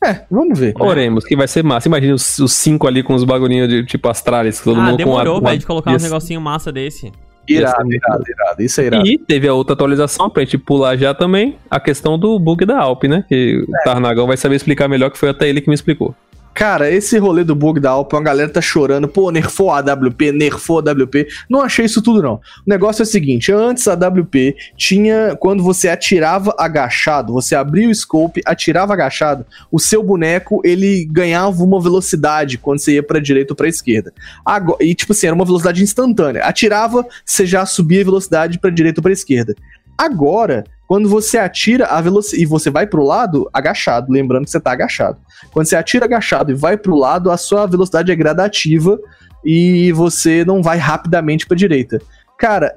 É, 0.05 0.25
vamos 0.29 0.59
ver. 0.59 0.75
Oremos, 0.79 1.25
que 1.25 1.37
vai 1.37 1.47
ser 1.47 1.63
massa. 1.63 1.87
Imagina 1.87 2.15
os, 2.15 2.39
os 2.39 2.53
cinco 2.53 2.89
ali 2.89 3.03
com 3.03 3.15
os 3.15 3.23
bagulhinhos 3.23 3.69
de 3.69 3.85
tipo 3.85 4.09
Astralis, 4.09 4.61
todo 4.61 4.81
ah, 4.81 4.85
mundo 4.85 4.97
demorou, 4.97 5.41
com 5.41 5.47
a, 5.47 5.51
velho, 5.51 5.61
de 5.61 5.67
colocar 5.67 5.93
ia 5.93 5.97
um 5.97 6.01
negocinho 6.01 6.41
massa 6.41 6.73
desse. 6.73 7.13
Irado, 7.49 7.93
irado, 7.93 8.25
irado. 8.29 8.63
Isso 8.63 8.81
é 8.81 8.85
irado. 8.85 9.07
E 9.07 9.19
teve 9.19 9.49
a 9.49 9.55
outra 9.55 9.75
atualização 9.75 10.29
pra 10.29 10.43
gente 10.45 10.59
pular 10.59 10.97
já 10.97 11.15
também, 11.15 11.57
a 11.71 11.79
questão 11.79 12.19
do 12.19 12.39
bug 12.39 12.65
da 12.65 12.79
Alp, 12.79 13.05
né? 13.05 13.25
Que 13.29 13.65
o 13.69 13.85
Tarnagão 13.85 14.27
vai 14.27 14.37
saber 14.37 14.57
explicar 14.57 14.89
melhor, 14.89 15.11
que 15.11 15.19
foi 15.19 15.29
até 15.29 15.49
ele 15.49 15.61
que 15.61 15.69
me 15.69 15.75
explicou. 15.75 16.15
Cara, 16.55 16.91
esse 16.91 17.19
rolê 17.19 17.45
do 17.45 17.55
bug 17.55 17.81
da 17.81 17.91
Alp, 17.91 18.13
a 18.13 18.21
galera 18.21 18.49
tá 18.49 18.61
chorando, 18.61 19.09
pô, 19.09 19.31
nerfou 19.31 19.71
a 19.71 19.79
AWP, 19.79 20.33
nerfou 20.33 20.79
a 20.79 20.91
AWP. 20.91 21.27
Não 21.49 21.63
achei 21.63 21.87
isso 21.87 22.03
tudo, 22.03 22.23
não. 22.23 22.35
O 22.35 22.41
negócio 22.67 23.03
é 23.03 23.05
o 23.05 23.07
seguinte: 23.07 23.51
antes 23.51 23.89
a 23.89 23.95
AWP 23.95 24.55
tinha, 24.77 25.37
quando 25.41 25.63
você 25.63 25.89
atirava 25.89 26.55
agachado, 26.59 27.33
você 27.33 27.55
abria 27.55 27.89
o 27.89 27.95
scope, 27.95 28.43
atirava 28.45 28.93
agachado, 28.93 29.47
o 29.71 29.79
seu 29.79 30.03
boneco 30.03 30.61
ele 30.65 31.07
ganhava 31.11 31.63
uma 31.63 31.81
velocidade 31.81 32.59
quando 32.59 32.81
você 32.81 32.95
ia 32.95 33.03
pra 33.03 33.19
direita 33.19 33.53
ou 33.53 33.57
pra 33.57 33.69
esquerda. 33.69 34.13
Agora, 34.45 34.85
e 34.85 34.95
tipo 34.95 35.13
assim, 35.13 35.27
era 35.27 35.35
uma 35.35 35.47
velocidade 35.47 35.83
instantânea. 35.83 36.43
Atirava, 36.43 37.07
você 37.25 37.47
já 37.47 37.65
subia 37.65 38.03
a 38.03 38.05
velocidade 38.05 38.59
pra 38.59 38.71
direita 38.71 39.01
ou 39.01 39.03
pra 39.03 39.13
esquerda. 39.13 39.55
Agora, 39.97 40.65
quando 40.87 41.09
você 41.09 41.39
atira 41.39 41.87
a 41.87 42.01
velocidade 42.01 42.43
e 42.43 42.47
você 42.47 42.71
vai 42.71 42.87
pro 42.87 43.05
lado 43.05 43.49
agachado, 43.53 44.13
lembrando 44.13 44.45
que 44.45 44.51
você 44.51 44.61
tá 44.61 44.73
agachado. 44.73 45.19
Quando 45.51 45.67
você 45.67 45.77
atira 45.77 46.05
agachado 46.05 46.51
e 46.51 46.55
vai 46.55 46.77
pro 46.77 46.97
lado, 46.97 47.31
a 47.31 47.37
sua 47.37 47.67
velocidade 47.67 48.13
é 48.13 48.17
gradativa 48.17 48.99
e 49.45 49.91
você 49.93 50.45
não 50.45 50.63
vai 50.63 50.79
rapidamente 50.79 51.47
pra 51.47 51.57
direita. 51.57 52.01
Cara, 52.39 52.77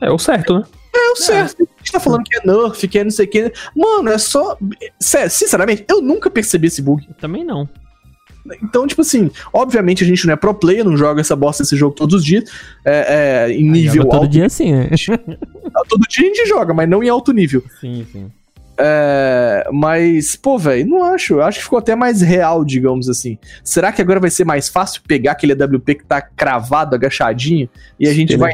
É 0.00 0.10
o 0.10 0.18
certo, 0.18 0.58
né? 0.58 0.64
é 0.94 1.10
o 1.12 1.16
certo. 1.16 1.62
A 1.62 1.78
gente 1.78 1.92
tá 1.92 2.00
falando 2.00 2.24
que 2.24 2.36
é 2.36 2.40
nerf, 2.46 2.88
que 2.88 2.98
é 2.98 3.04
não 3.04 3.10
sei 3.10 3.26
o 3.26 3.30
que. 3.30 3.52
Mano, 3.74 4.10
é 4.10 4.18
só. 4.18 4.56
Sério, 5.00 5.30
sinceramente, 5.30 5.84
eu 5.88 6.02
nunca 6.02 6.28
percebi 6.28 6.66
esse 6.66 6.82
bug. 6.82 7.06
Eu 7.08 7.14
também 7.14 7.44
não. 7.44 7.68
Então, 8.62 8.86
tipo 8.86 9.00
assim, 9.02 9.30
obviamente 9.52 10.02
a 10.04 10.06
gente 10.06 10.26
não 10.26 10.32
é 10.34 10.36
pro 10.36 10.54
player, 10.54 10.84
não 10.84 10.96
joga 10.96 11.20
essa 11.20 11.34
bosta 11.36 11.62
desse 11.62 11.76
jogo 11.76 11.94
todos 11.94 12.14
os 12.16 12.24
dias. 12.24 12.44
É, 12.84 13.46
é, 13.48 13.52
em 13.52 13.70
nível 13.70 14.02
Joga 14.02 14.10
todo 14.10 14.20
alto. 14.22 14.30
dia 14.32 14.46
assim, 14.46 14.72
né? 14.72 14.88
Todo 15.88 16.00
dia 16.08 16.24
a 16.24 16.34
gente 16.34 16.46
joga, 16.48 16.72
mas 16.74 16.88
não 16.88 17.02
em 17.02 17.08
alto 17.08 17.32
nível. 17.32 17.62
sim, 17.80 18.06
sim. 18.10 18.30
É, 18.80 19.68
mas, 19.72 20.36
pô, 20.36 20.56
velho, 20.56 20.86
não 20.88 21.02
acho. 21.02 21.34
Eu 21.34 21.42
acho 21.42 21.58
que 21.58 21.64
ficou 21.64 21.80
até 21.80 21.96
mais 21.96 22.20
real, 22.22 22.64
digamos 22.64 23.08
assim. 23.08 23.36
Será 23.64 23.90
que 23.90 24.00
agora 24.00 24.20
vai 24.20 24.30
ser 24.30 24.44
mais 24.44 24.68
fácil 24.68 25.02
pegar 25.06 25.32
aquele 25.32 25.52
AWP 25.52 25.96
que 25.96 26.04
tá 26.04 26.20
cravado, 26.22 26.94
agachadinho, 26.94 27.68
e 27.98 28.08
a 28.08 28.14
gente 28.14 28.34
Ele- 28.34 28.38
vai, 28.38 28.52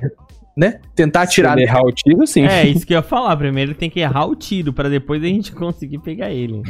né, 0.57 0.81
tentar 0.95 1.27
tirar 1.27 1.53
ele 1.59 1.65
errar 1.69 1.83
o 1.83 1.93
tiro, 1.93 2.27
sim. 2.27 2.47
É, 2.47 2.67
isso 2.67 2.87
que 2.87 2.95
eu 2.95 2.99
ia 2.99 3.03
falar. 3.03 3.37
Primeiro 3.37 3.75
tem 3.75 3.91
que 3.91 4.01
errar 4.01 4.25
o 4.25 4.35
tiro 4.35 4.73
pra 4.73 4.89
depois 4.89 5.23
a 5.23 5.27
gente 5.27 5.53
conseguir 5.53 5.99
pegar 5.99 6.31
ele. 6.31 6.63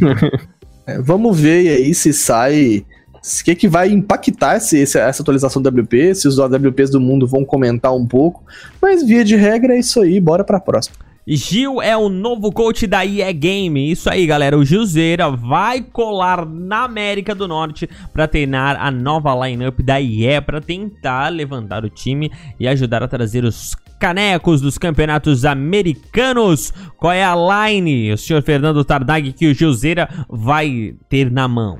É, 0.85 1.01
vamos 1.01 1.39
ver 1.39 1.69
aí 1.77 1.95
se 1.95 2.13
sai. 2.13 2.85
O 3.25 3.45
que, 3.45 3.55
que 3.55 3.69
vai 3.69 3.89
impactar 3.89 4.57
esse, 4.57 4.83
essa 4.83 5.23
atualização 5.23 5.63
do 5.63 5.69
WP, 5.71 6.15
se 6.15 6.29
os 6.29 6.39
AWPs 6.39 6.91
do 6.91 7.01
mundo 7.01 7.27
vão 7.27 7.43
comentar 7.43 7.95
um 7.95 8.07
pouco. 8.07 8.45
Mas 8.83 9.03
via 9.03 9.25
de 9.25 9.35
regra 9.35 9.75
é 9.75 9.79
isso 9.79 9.99
aí, 10.01 10.21
bora 10.21 10.45
pra 10.45 10.61
próxima. 10.61 10.97
Gil 11.27 11.81
é 11.81 11.97
o 11.97 12.11
novo 12.11 12.53
coach 12.53 12.87
da 12.87 13.05
EA 13.05 13.33
Game. 13.33 13.91
Isso 13.91 14.11
aí, 14.11 14.27
galera. 14.27 14.59
O 14.59 14.65
Gilzeira 14.65 15.31
vai 15.31 15.81
colar 15.81 16.45
na 16.45 16.85
América 16.85 17.35
do 17.35 17.49
Norte 17.49 17.89
para 18.13 18.29
treinar 18.29 18.77
a 18.79 18.91
nova 18.91 19.35
lineup 19.47 19.81
da 19.81 19.99
EA 19.99 20.43
para 20.43 20.61
tentar 20.61 21.31
levantar 21.31 21.83
o 21.83 21.89
time 21.89 22.31
e 22.61 22.69
ajudar 22.69 23.03
a 23.03 23.09
trazer 23.09 23.43
os 23.43 23.75
canecos 23.99 24.61
dos 24.61 24.77
campeonatos 24.77 25.47
americanos. 25.47 26.75
Qual 26.99 27.11
é 27.11 27.25
a 27.25 27.35
line, 27.35 28.13
o 28.13 28.19
senhor 28.19 28.43
Fernando 28.43 28.85
Tardag, 28.85 29.33
que 29.33 29.47
o 29.47 29.55
Gilzeira 29.55 30.07
vai 30.29 30.95
ter 31.09 31.31
na 31.31 31.49
mão? 31.49 31.79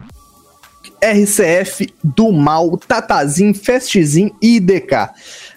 RCF 1.03 1.93
do 2.03 2.33
Mal, 2.33 2.77
Tatazin, 2.79 3.53
Festizin 3.55 4.31
e 4.43 4.57
IDK. 4.57 5.11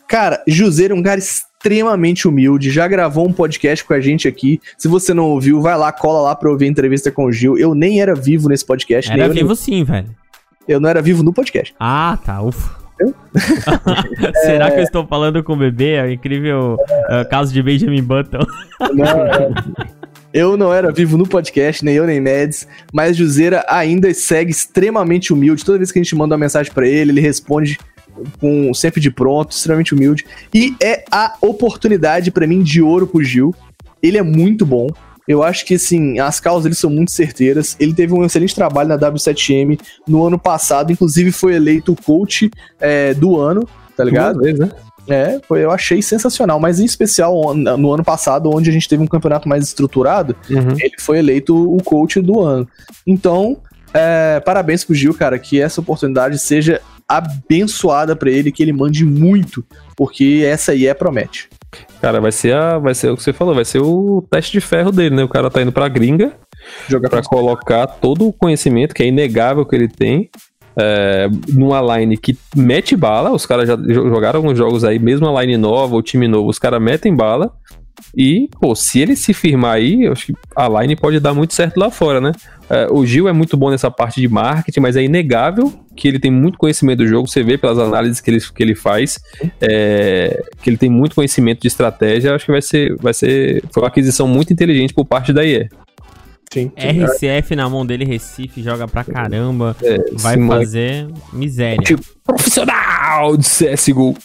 Cara, 0.08 0.42
Juseiro 0.48 0.96
é 0.96 0.98
um 0.98 1.04
cara 1.04 1.20
extremamente 1.20 2.28
humilde, 2.28 2.70
já 2.72 2.88
gravou 2.88 3.28
um 3.28 3.34
podcast 3.34 3.84
com 3.84 3.94
a 3.94 4.00
gente 4.00 4.28
aqui. 4.28 4.62
Se 4.78 4.88
você 4.88 5.14
não 5.14 5.26
ouviu, 5.26 5.60
vai 5.62 5.78
lá, 5.78 5.92
cola 5.92 6.22
lá 6.22 6.36
pra 6.36 6.50
ouvir 6.50 6.66
a 6.66 6.70
entrevista 6.70 7.12
com 7.12 7.26
o 7.26 7.32
Gil. 7.32 7.58
Eu 7.58 7.74
nem 7.76 8.02
era 8.02 8.16
vivo 8.16 8.48
nesse 8.50 8.66
podcast, 8.66 9.12
Era 9.12 9.24
eu, 9.24 9.28
nem- 9.34 9.44
vivo 9.44 9.56
sim, 9.56 9.84
velho. 9.84 10.10
eu 10.68 10.80
não 10.80 10.90
era 10.90 11.02
vivo 11.02 11.24
no 11.24 11.34
podcast. 11.34 11.76
Ah, 11.80 12.18
tá, 12.24 12.42
ufa. 12.42 12.76
Será 14.44 14.72
que 14.72 14.80
eu 14.80 14.84
estou 14.84 15.06
falando 15.06 15.44
com 15.44 15.54
o 15.54 15.58
bebê? 15.58 15.94
É 15.94 16.04
o 16.04 16.12
incrível 16.12 16.78
eh, 17.10 17.26
caso 17.26 17.54
de 17.54 17.62
Benjamin 17.62 18.02
Button. 18.02 18.40
Eu 20.34 20.58
não 20.58 20.74
era 20.74 20.92
vivo 20.92 21.18
no 21.18 21.28
podcast, 21.28 21.84
nem 21.84 21.96
eu 21.96 22.06
nem 22.06 22.20
Mads, 22.20 22.68
mas 22.94 23.16
Juseira 23.16 23.66
ainda 23.68 24.14
segue 24.14 24.52
extremamente 24.52 25.32
humilde. 25.32 25.64
Toda 25.64 25.78
vez 25.78 25.92
que 25.92 26.00
a 26.00 26.04
gente 26.04 26.16
manda 26.16 26.36
uma 26.36 26.40
mensagem 26.40 26.72
pra 26.72 26.88
ele, 26.88 27.12
ele 27.12 27.22
responde 27.22 27.78
com 28.40 28.74
sempre 28.74 29.00
de 29.00 29.12
pronto, 29.12 29.52
extremamente 29.52 29.94
humilde. 29.94 30.26
E 30.54 30.76
é 30.82 31.04
a 31.12 31.36
oportunidade 31.42 32.32
pra 32.32 32.48
mim 32.48 32.62
de 32.62 32.82
ouro 32.82 33.08
pro 33.08 33.24
Gil. 33.24 33.54
Ele 34.02 34.18
é 34.18 34.24
muito 34.24 34.66
bom. 34.66 34.88
Eu 35.28 35.44
acho 35.44 35.66
que 35.66 35.76
assim, 35.76 36.20
as 36.20 36.40
causas 36.40 36.64
dele 36.64 36.76
são 36.76 36.90
muito 36.90 37.12
certeiras. 37.12 37.76
Ele 37.80 37.94
teve 37.94 38.14
um 38.14 38.24
excelente 38.24 38.56
trabalho 38.56 38.90
na 38.90 38.98
W7M 38.98 39.80
no 40.08 40.26
ano 40.26 40.40
passado, 40.40 40.92
inclusive 40.92 41.32
foi 41.32 41.56
eleito 41.56 41.92
o 41.92 42.02
coach 42.02 42.50
é, 42.80 43.14
do 43.14 43.38
ano, 43.38 43.68
tá 43.96 44.04
ligado? 44.04 44.36
Duas 44.36 44.46
vezes, 44.46 44.60
né? 44.60 44.72
É, 45.08 45.40
foi, 45.48 45.64
eu 45.64 45.72
achei 45.72 46.02
sensacional, 46.02 46.60
mas 46.60 46.80
em 46.80 46.86
especial 46.86 47.54
no 47.54 47.94
ano 47.94 48.04
passado, 48.04 48.50
onde 48.54 48.70
a 48.70 48.74
gente 48.74 48.88
teve 48.90 49.02
um 49.04 49.08
campeonato 49.08 49.48
mais 49.48 49.64
estruturado, 49.64 50.36
Uhum. 50.50 50.72
ele 50.80 50.96
foi 51.00 51.20
eleito 51.20 51.56
o 51.56 51.82
coach 51.84 52.22
do 52.22 52.42
ano. 52.42 52.68
Então, 53.06 53.58
é, 53.94 54.40
parabéns 54.42 54.84
pro 54.84 54.94
Gil, 54.96 55.14
cara, 55.14 55.40
que 55.40 55.62
essa 55.62 55.82
oportunidade 55.82 56.38
seja 56.40 56.82
abençoada 57.08 58.16
pra 58.16 58.30
ele, 58.30 58.52
que 58.52 58.62
ele 58.62 58.74
mande 58.74 59.06
muito, 59.06 59.64
porque 59.96 60.44
essa 60.46 60.74
aí 60.74 60.88
é 60.88 60.94
promete. 60.94 61.50
Cara, 62.02 62.20
vai 62.20 62.32
ser, 62.32 62.54
a, 62.54 62.78
vai 62.78 62.94
ser 62.94 63.10
o 63.10 63.16
que 63.18 63.24
você 63.24 63.32
falou, 63.34 63.56
vai 63.56 63.66
ser 63.66 63.80
o 63.82 64.26
teste 64.30 64.52
de 64.52 64.62
ferro 64.62 64.92
dele, 64.92 65.16
né? 65.16 65.24
O 65.24 65.30
cara 65.30 65.50
tá 65.50 65.62
indo 65.62 65.72
pra 65.72 65.88
gringa 65.88 66.34
Jogar 66.88 67.10
pra 67.10 67.22
colocar 67.22 67.88
todo 67.88 68.28
o 68.28 68.34
conhecimento, 68.34 68.94
que 68.94 69.02
é 69.04 69.08
inegável 69.08 69.66
que 69.66 69.76
ele 69.76 69.88
tem, 69.88 70.30
é, 70.78 71.28
numa 71.50 71.98
line 71.98 72.18
que 72.18 72.38
mete 72.56 72.96
bala. 72.96 73.32
Os 73.32 73.46
caras 73.46 73.68
já 73.68 73.76
jo- 73.76 74.10
jogaram 74.10 74.38
alguns 74.40 74.58
jogos 74.58 74.84
aí, 74.84 75.00
mesmo 75.00 75.28
a 75.28 75.42
line 75.42 75.58
nova, 75.58 75.96
o 75.96 76.02
time 76.02 76.28
novo, 76.28 76.50
os 76.50 76.60
caras 76.60 76.82
metem 76.82 77.16
bala. 77.16 77.52
E, 78.16 78.48
pô, 78.62 78.76
se 78.76 79.00
ele 79.00 79.16
se 79.16 79.34
firmar 79.34 79.74
aí, 79.74 80.08
acho 80.08 80.28
que 80.28 80.34
a 80.56 80.70
line 80.70 80.96
pode 80.96 81.20
dar 81.20 81.34
muito 81.34 81.56
certo 81.56 81.78
lá 81.78 81.90
fora, 81.90 82.22
né? 82.22 82.32
É, 82.70 82.88
o 82.92 83.04
Gil 83.06 83.28
é 83.28 83.34
muito 83.34 83.58
bom 83.58 83.72
nessa 83.72 83.90
parte 83.90 84.22
de 84.22 84.28
marketing, 84.28 84.82
mas 84.82 84.96
é 84.96 85.02
inegável 85.04 85.74
que 85.96 86.08
ele 86.08 86.20
tem 86.20 86.30
muito 86.30 86.60
conhecimento 86.60 87.00
do 87.00 87.08
jogo. 87.08 87.28
Você 87.28 87.42
vê 87.42 87.58
pelas 87.58 87.80
análises 87.80 88.22
que 88.22 88.30
ele, 88.30 88.40
que 88.40 88.64
ele 88.64 88.76
faz, 88.76 89.20
é, 89.60 90.44
que 90.62 90.70
ele 90.70 90.78
tem 90.78 90.92
muito 90.92 91.16
conhecimento 91.16 91.62
de 91.62 91.68
estratégia. 91.68 92.36
Acho 92.36 92.46
que 92.46 92.52
vai 92.52 92.62
ser, 92.62 92.96
vai 92.98 93.14
ser. 93.14 93.64
Foi 93.74 93.82
uma 93.82 93.90
aquisição 93.90 94.28
muito 94.28 94.54
inteligente 94.54 94.94
por 94.94 95.06
parte 95.06 95.34
da 95.34 95.44
IE. 95.44 95.68
Sim. 96.52 96.72
RCF 96.78 97.56
na 97.56 97.70
mão 97.70 97.86
dele, 97.86 98.06
Recife, 98.06 98.62
joga 98.64 98.88
pra 98.88 99.04
caramba. 99.04 99.76
É, 99.82 99.98
Vai 100.14 100.38
moleque- 100.38 100.66
fazer 100.66 101.08
miséria. 101.34 101.78
Tipo, 101.84 102.04
profissional 102.24 103.36
de 103.38 103.46
CSGO. 103.46 104.16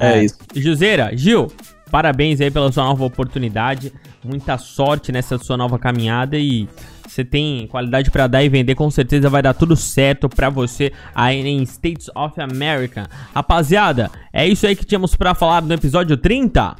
É 0.00 0.24
isso. 0.24 0.36
Juseira, 0.54 1.10
Gil, 1.16 1.50
parabéns 1.90 2.40
aí 2.40 2.50
pela 2.50 2.70
sua 2.72 2.84
nova 2.84 3.04
oportunidade. 3.04 3.92
Muita 4.24 4.56
sorte 4.58 5.10
nessa 5.12 5.38
sua 5.38 5.56
nova 5.56 5.78
caminhada 5.78 6.36
e 6.38 6.68
você 7.12 7.24
tem 7.24 7.66
qualidade 7.66 8.10
pra 8.10 8.26
dar 8.26 8.42
e 8.42 8.48
vender, 8.48 8.74
com 8.74 8.90
certeza 8.90 9.28
vai 9.28 9.42
dar 9.42 9.52
tudo 9.52 9.76
certo 9.76 10.30
pra 10.30 10.48
você 10.48 10.90
aí 11.14 11.46
em 11.46 11.62
States 11.62 12.08
of 12.14 12.40
America. 12.40 13.06
Rapaziada, 13.34 14.10
é 14.32 14.48
isso 14.48 14.66
aí 14.66 14.74
que 14.74 14.84
tínhamos 14.84 15.14
pra 15.14 15.34
falar 15.34 15.60
no 15.60 15.74
episódio 15.74 16.16
30. 16.16 16.74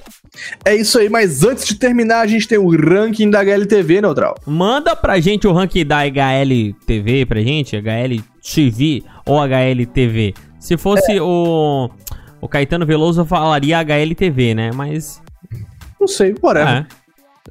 É 0.65 0.75
isso 0.75 0.99
aí, 0.99 1.11
mas 1.11 1.45
antes 1.45 1.67
de 1.67 1.75
terminar, 1.75 2.23
a 2.23 2.27
gente 2.27 2.49
tem 2.49 2.57
o 2.57 2.71
ranking 2.71 3.29
da 3.29 3.41
HLTV, 3.41 4.01
Neutral. 4.01 4.35
Manda 4.47 4.97
pra 4.97 5.21
gente 5.21 5.47
o 5.47 5.53
ranking 5.53 5.85
da 5.85 5.99
HLTV 5.99 7.27
pra 7.27 7.41
gente, 7.43 7.77
HLTV 7.77 9.05
ou 9.27 9.39
HLTV. 9.39 10.33
Se 10.59 10.79
fosse 10.79 11.21
o, 11.21 11.91
o 12.41 12.49
Caetano 12.49 12.87
Veloso, 12.87 13.27
falaria 13.27 13.79
HLTV, 13.81 14.55
né? 14.55 14.71
Mas 14.75 15.21
Não 16.01 16.09
sei, 16.09 16.35
whatever. 16.43 16.87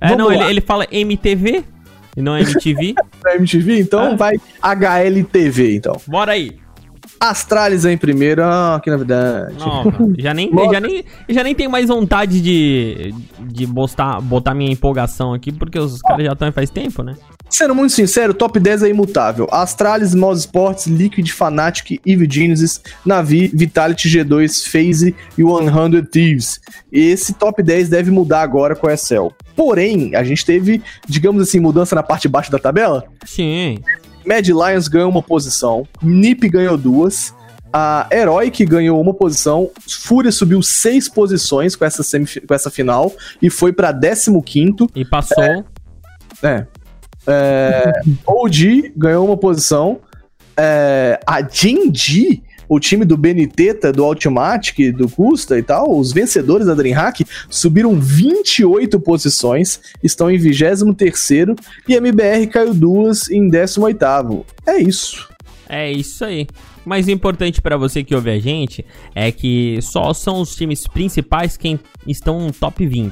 É, 0.01 0.13
é 0.13 0.15
não, 0.15 0.31
ele, 0.31 0.43
ele 0.45 0.61
fala 0.61 0.87
MTV 0.91 1.63
e 2.15 2.21
não 2.21 2.37
MTV. 2.37 2.95
Pra 3.21 3.35
MTV, 3.39 3.79
então 3.79 4.13
É. 4.13 4.15
vai 4.15 4.35
HLTV, 4.61 5.75
então. 5.75 5.95
Bora 6.07 6.33
aí. 6.33 6.57
Astralis 7.21 7.85
em 7.85 7.95
primeiro, 7.95 8.43
ah, 8.43 8.81
que 8.83 8.89
novidade. 8.89 9.55
Nova. 9.59 9.91
Já 10.17 10.33
nem, 10.33 10.49
já 10.71 10.79
nem, 10.79 11.05
já 11.29 11.43
nem 11.43 11.53
tenho 11.53 11.69
mais 11.69 11.87
vontade 11.87 12.41
de, 12.41 13.13
de 13.39 13.67
botar, 13.67 14.19
botar 14.19 14.55
minha 14.55 14.71
empolgação 14.71 15.31
aqui, 15.31 15.51
porque 15.51 15.77
os 15.77 16.01
caras 16.01 16.25
já 16.25 16.33
estão 16.33 16.51
faz 16.51 16.71
tempo, 16.71 17.03
né? 17.03 17.15
Sendo 17.47 17.75
muito 17.75 17.91
sincero, 17.91 18.31
o 18.31 18.33
top 18.33 18.59
10 18.59 18.83
é 18.83 18.89
imutável. 18.89 19.47
Astralis, 19.51 20.15
Mouse 20.15 20.39
Sports, 20.39 20.87
Liquid, 20.87 21.29
Fnatic, 21.29 21.99
Eve 22.07 22.25
Genesis, 22.27 22.81
Navi, 23.05 23.51
Vitality, 23.53 24.09
G2, 24.09 24.65
FaZe 24.65 25.15
e 25.37 25.43
100 25.43 26.05
Thieves. 26.05 26.59
Esse 26.91 27.33
top 27.33 27.61
10 27.61 27.89
deve 27.89 28.09
mudar 28.09 28.41
agora 28.41 28.75
com 28.75 28.87
a 28.87 28.93
Excel. 28.93 29.31
Porém, 29.55 30.15
a 30.15 30.23
gente 30.23 30.43
teve, 30.43 30.81
digamos 31.07 31.43
assim, 31.43 31.59
mudança 31.59 31.93
na 31.93 32.01
parte 32.01 32.23
de 32.23 32.29
baixo 32.29 32.49
da 32.49 32.57
tabela. 32.57 33.03
Sim. 33.25 33.77
Mad 34.25 34.47
Lions 34.47 34.87
ganhou 34.87 35.09
uma 35.09 35.21
posição, 35.23 35.87
NiP 36.01 36.47
ganhou 36.49 36.77
duas, 36.77 37.33
a 37.73 38.07
Heroic 38.11 38.65
ganhou 38.65 38.99
uma 38.99 39.13
posição, 39.13 39.69
Fúria 39.89 40.31
subiu 40.31 40.61
seis 40.61 41.07
posições 41.07 41.75
com 41.75 41.85
essa, 41.85 42.03
semif- 42.03 42.41
com 42.45 42.53
essa 42.53 42.69
final 42.69 43.11
e 43.41 43.49
foi 43.49 43.71
pra 43.71 43.93
15º. 43.93 44.89
E 44.95 45.05
passou. 45.05 45.43
É. 46.43 46.65
É, 47.27 47.91
OG 48.25 48.93
ganhou 48.97 49.25
uma 49.25 49.37
posição. 49.37 49.99
É, 50.57 51.19
a 51.25 51.41
Genji, 51.41 52.43
o 52.71 52.79
time 52.79 53.03
do 53.03 53.17
Beniteta, 53.17 53.91
do 53.91 54.01
Automatic, 54.01 54.93
do 54.95 55.09
Custa 55.09 55.59
e 55.59 55.61
tal, 55.61 55.99
os 55.99 56.13
vencedores 56.13 56.67
da 56.67 56.73
DreamHack, 56.73 57.25
subiram 57.49 57.99
28 57.99 58.97
posições, 58.97 59.81
estão 60.01 60.31
em 60.31 60.37
23º 60.37 61.59
e 61.85 61.93
a 61.93 61.97
MBR 61.97 62.47
caiu 62.47 62.73
duas 62.73 63.29
em 63.29 63.49
18º. 63.49 64.45
É 64.65 64.77
isso. 64.77 65.27
É 65.67 65.91
isso 65.91 66.23
aí. 66.23 66.47
Mas 66.85 67.07
o 67.07 67.11
importante 67.11 67.61
pra 67.61 67.75
você 67.75 68.05
que 68.05 68.15
ouve 68.15 68.31
a 68.31 68.39
gente 68.39 68.85
é 69.13 69.33
que 69.33 69.77
só 69.81 70.13
são 70.13 70.39
os 70.39 70.55
times 70.55 70.87
principais 70.87 71.57
quem 71.57 71.77
estão 72.07 72.39
no 72.39 72.53
top 72.53 72.87
20. 72.87 73.11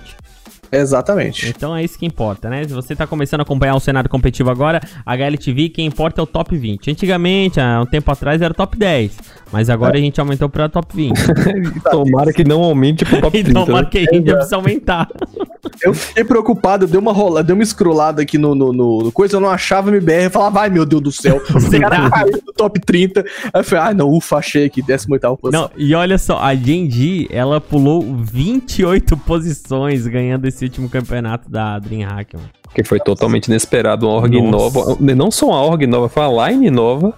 Exatamente. 0.72 1.50
Então 1.50 1.76
é 1.76 1.84
isso 1.84 1.98
que 1.98 2.06
importa, 2.06 2.50
né? 2.50 2.64
Se 2.64 2.74
você 2.74 2.96
tá 2.96 3.08
começando 3.08 3.40
a 3.42 3.44
acompanhar 3.44 3.76
o 3.76 3.80
cenário 3.80 4.10
competitivo 4.10 4.50
agora, 4.50 4.80
a 5.06 5.14
HLTV, 5.14 5.70
quem 5.70 5.86
importa 5.86 6.22
é 6.22 6.24
o 6.24 6.28
top 6.28 6.56
20. 6.56 6.92
Antigamente, 6.92 7.60
há 7.60 7.82
um 7.82 7.86
tempo 7.86 8.12
atrás, 8.12 8.42
era 8.42 8.54
top 8.54 8.78
10. 8.78 9.18
Mas 9.52 9.70
agora 9.70 9.98
a 9.98 10.00
gente 10.00 10.20
aumentou 10.20 10.48
pra 10.48 10.70
top 10.70 10.96
20. 10.96 11.18
Tomara 11.90 12.32
que 12.32 12.44
não 12.44 12.64
aumente 12.64 13.04
pro 13.04 13.20
top 13.20 13.32
30. 13.44 13.50
então, 13.50 13.66
né? 13.66 13.74
marquei, 13.74 14.06
a 14.10 14.14
gente 14.14 14.32
precisa 14.32 14.56
aumentar. 14.56 15.08
Eu 15.84 15.94
fiquei 15.94 16.24
preocupado, 16.24 16.88
deu 16.88 17.00
uma 17.00 17.12
rola, 17.14 17.44
deu 17.44 17.56
uma 17.56 17.64
scrollada 17.66 18.22
aqui 18.22 18.38
no, 18.38 18.56
no, 18.56 18.72
no- 18.74 19.12
coisa, 19.12 19.36
eu 19.38 19.40
não 19.40 19.50
achava 19.50 19.90
MBR, 19.90 20.26
eu 20.26 20.32
falava, 20.32 20.62
ai 20.62 20.70
meu 20.70 20.86
Deus 20.86 21.02
do 21.02 21.12
céu, 21.12 21.38
o 21.38 21.80
cara 21.80 22.10
caiu 22.10 22.42
do 22.46 22.54
top 22.54 22.80
30. 22.80 23.20
Aí 23.22 23.26
eu 23.54 23.64
falei, 23.64 23.84
ai 23.86 23.94
não, 23.94 24.10
ufa, 24.10 24.38
achei 24.38 24.66
aqui, 24.66 24.82
18 24.82 25.38
posição. 25.38 25.62
Não, 25.64 25.70
e 25.78 25.94
olha 25.94 26.18
só, 26.18 26.40
a 26.40 26.56
Genji, 26.56 27.28
ela 27.32 27.62
pulou 27.62 28.02
28 28.02 29.16
posições 29.18 30.08
ganhando 30.08 30.48
esse 30.48 30.59
último 30.64 30.90
campeonato 30.90 31.50
da 31.50 31.80
DreamHack, 31.80 32.36
mano. 32.36 32.50
Porque 32.64 32.84
foi 32.84 33.00
totalmente 33.00 33.48
inesperado, 33.48 34.08
uma 34.08 34.16
org 34.16 34.42
Nossa. 34.42 34.80
nova. 34.80 34.98
Não 35.16 35.32
só 35.32 35.48
uma 35.48 35.62
org 35.64 35.86
nova, 35.88 36.08
foi 36.10 36.24
uma 36.24 36.50
line 36.50 36.70
nova. 36.70 37.14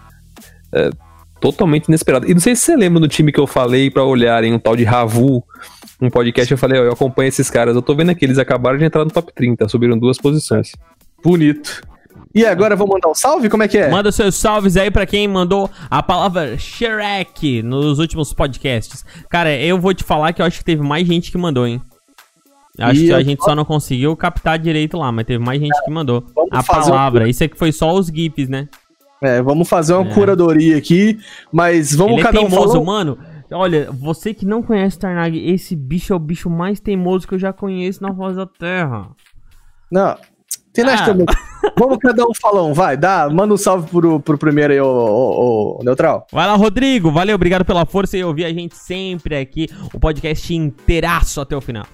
é, 0.74 0.89
totalmente 1.42 1.88
inesperado. 1.88 2.30
E 2.30 2.34
não 2.34 2.39
sei 2.39 2.56
se 2.56 2.62
você 2.62 2.76
lembra 2.76 3.00
do 3.00 3.08
time 3.08 3.32
que 3.32 3.39
eu 3.39 3.48
falei 3.48 3.89
pra 3.89 4.04
olharem, 4.04 4.54
um 4.54 4.60
tal 4.60 4.76
de 4.76 4.84
Ravu, 4.84 5.44
um 6.00 6.10
podcast, 6.10 6.52
eu 6.52 6.58
falei, 6.58 6.80
ó, 6.80 6.84
eu 6.84 6.94
acompanho 6.94 7.28
esses 7.28 7.50
caras, 7.50 7.76
eu 7.76 7.82
tô 7.82 7.96
vendo 7.96 8.12
aqui, 8.12 8.26
eles 8.26 8.38
acabaram 8.38 8.78
de 8.78 8.86
entrar 8.86 9.04
no 9.04 9.12
top 9.12 9.34
30, 9.34 9.68
subiram 9.68 9.98
duas 9.98 10.18
posições. 10.18 10.72
Bonito. 11.24 11.82
E 12.34 12.46
agora 12.46 12.76
vamos 12.78 12.94
mandar 12.94 13.10
um 13.10 13.16
salve? 13.16 13.50
Como 13.50 13.64
é 13.64 13.68
que 13.68 13.78
é? 13.78 13.89
Manda 13.89 14.12
seus 14.12 14.36
salves 14.36 14.78
aí 14.78 14.89
pra 14.89 15.06
quem 15.06 15.28
mandou 15.28 15.70
a 15.89 16.02
palavra 16.02 16.58
Shrek 16.58 17.62
nos 17.62 18.00
últimos 18.00 18.32
podcasts. 18.32 19.04
Cara, 19.30 19.54
eu 19.54 19.78
vou 19.78 19.94
te 19.94 20.04
falar 20.04 20.32
que 20.32 20.42
eu 20.42 20.46
acho 20.46 20.60
que 20.60 20.64
teve 20.66 20.82
mais 20.82 21.06
gente 21.06 21.30
que 21.30 21.38
mandou, 21.38 21.68
hein? 21.68 21.82
Acho 22.82 23.01
E 23.01 23.05
que 23.07 23.13
a 23.13 23.23
gente 23.23 23.43
só 23.43 23.55
não 23.55 23.63
conseguiu 23.65 24.15
captar 24.15 24.57
direito 24.59 24.97
lá, 24.97 25.11
mas 25.11 25.25
teve 25.25 25.43
mais 25.43 25.59
gente 25.61 25.77
que 25.84 25.91
mandou. 25.91 26.25
A 26.51 26.61
fazer 26.63 26.89
um- 26.91 26.93
palavra, 26.93 27.29
isso 27.29 27.43
aqui 27.43 27.57
foi 27.57 27.71
só 27.71 27.93
os 27.93 28.07
GIFs, 28.07 28.49
né? 28.49 28.67
É, 29.23 29.41
vamos 29.41 29.69
fazer 29.69 29.93
uma 29.93 30.09
É. 30.09 30.13
curadoria 30.13 30.77
aqui, 30.77 31.19
mas 31.51 31.93
vamos 31.95 32.13
Ele 32.13 32.21
é 32.21 32.23
cada 32.23 32.39
um 32.41 32.47
teimoso, 32.49 32.73
falar- 32.73 32.86
mano. 32.86 33.17
Olha, 33.53 33.89
você 33.91 34.34
que 34.34 34.45
não 34.45 34.63
conhece 34.63 34.97
Tarnag, 34.97 35.38
esse 35.38 35.75
bicho 35.75 36.13
é 36.13 36.15
o 36.15 36.19
bicho 36.19 36.49
mais 36.49 36.79
teimoso 36.79 37.27
que 37.27 37.34
eu 37.36 37.39
já 37.39 37.51
conheço 37.53 38.01
na 38.01 38.11
voz 38.11 38.36
da 38.38 38.45
Terra. 38.47 39.09
Não, 39.91 40.15
tem 40.73 40.86
Ah. 40.86 41.05
também. 41.05 41.25
Vamos 41.77 41.97
cada 41.99 42.23
um 42.25 42.34
falar 42.34 42.63
um, 42.63 42.73
vai, 42.73 42.95
dá, 42.97 43.29
manda 43.29 43.53
um 43.53 43.57
salve 43.57 43.88
pro, 43.91 44.19
pro 44.19 44.38
primeiro 44.38 44.73
aí, 44.73 44.79
ô, 44.82 44.88
ô, 44.88 45.77
ô, 45.79 45.84
Neutral. 45.84 46.25
Vai 46.32 46.47
lá, 46.47 46.55
Rodrigo. 46.55 47.11
Valeu, 47.11 47.36
obrigado 47.36 47.63
pela 47.65 47.86
força 47.86 48.17
e 48.17 48.23
ouvir 48.23 48.45
a 48.45 48.53
gente 48.53 48.75
sempre 48.75 49.36
aqui. 49.36 49.67
O 49.93 49.99
podcast 49.99 50.55
inteiraço 50.55 51.39
até 51.41 51.55
o 51.55 51.61
final. 51.61 51.86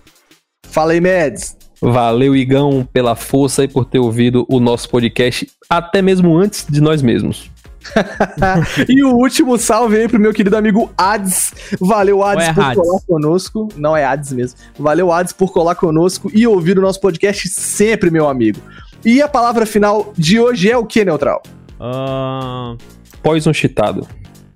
Fala 0.71 0.91
aí, 0.93 1.01
Meds. 1.01 1.57
Valeu, 1.81 2.35
Igão, 2.35 2.87
pela 2.91 3.15
força 3.15 3.63
e 3.63 3.67
por 3.67 3.85
ter 3.85 3.99
ouvido 3.99 4.45
o 4.49 4.59
nosso 4.59 4.89
podcast, 4.89 5.47
até 5.69 6.01
mesmo 6.01 6.35
antes 6.35 6.65
de 6.67 6.81
nós 6.81 7.01
mesmos. 7.01 7.51
e 8.89 9.03
o 9.03 9.13
último 9.15 9.57
salve 9.57 9.97
aí 9.97 10.07
pro 10.07 10.19
meu 10.19 10.33
querido 10.33 10.57
amigo 10.57 10.91
Ades. 10.97 11.53
Valeu, 11.79 12.23
Ades, 12.23 12.47
é 12.47 12.53
por 12.53 12.63
Hades? 12.63 12.81
colar 12.81 12.99
conosco. 13.07 13.67
Não 13.77 13.95
é 13.95 14.03
Ades 14.03 14.33
mesmo. 14.33 14.59
Valeu, 14.77 15.11
Ades, 15.11 15.33
por 15.33 15.53
colar 15.53 15.75
conosco 15.75 16.29
e 16.33 16.45
ouvir 16.45 16.77
o 16.77 16.81
nosso 16.81 16.99
podcast 16.99 17.47
sempre, 17.47 18.09
meu 18.09 18.27
amigo. 18.27 18.59
E 19.05 19.21
a 19.21 19.27
palavra 19.27 19.65
final 19.65 20.11
de 20.17 20.39
hoje 20.39 20.69
é 20.69 20.77
o 20.77 20.85
que, 20.85 21.05
Neutral? 21.05 21.41
Ahn, 21.79 22.75
Poison 23.21 23.53
cheatado. 23.53 24.07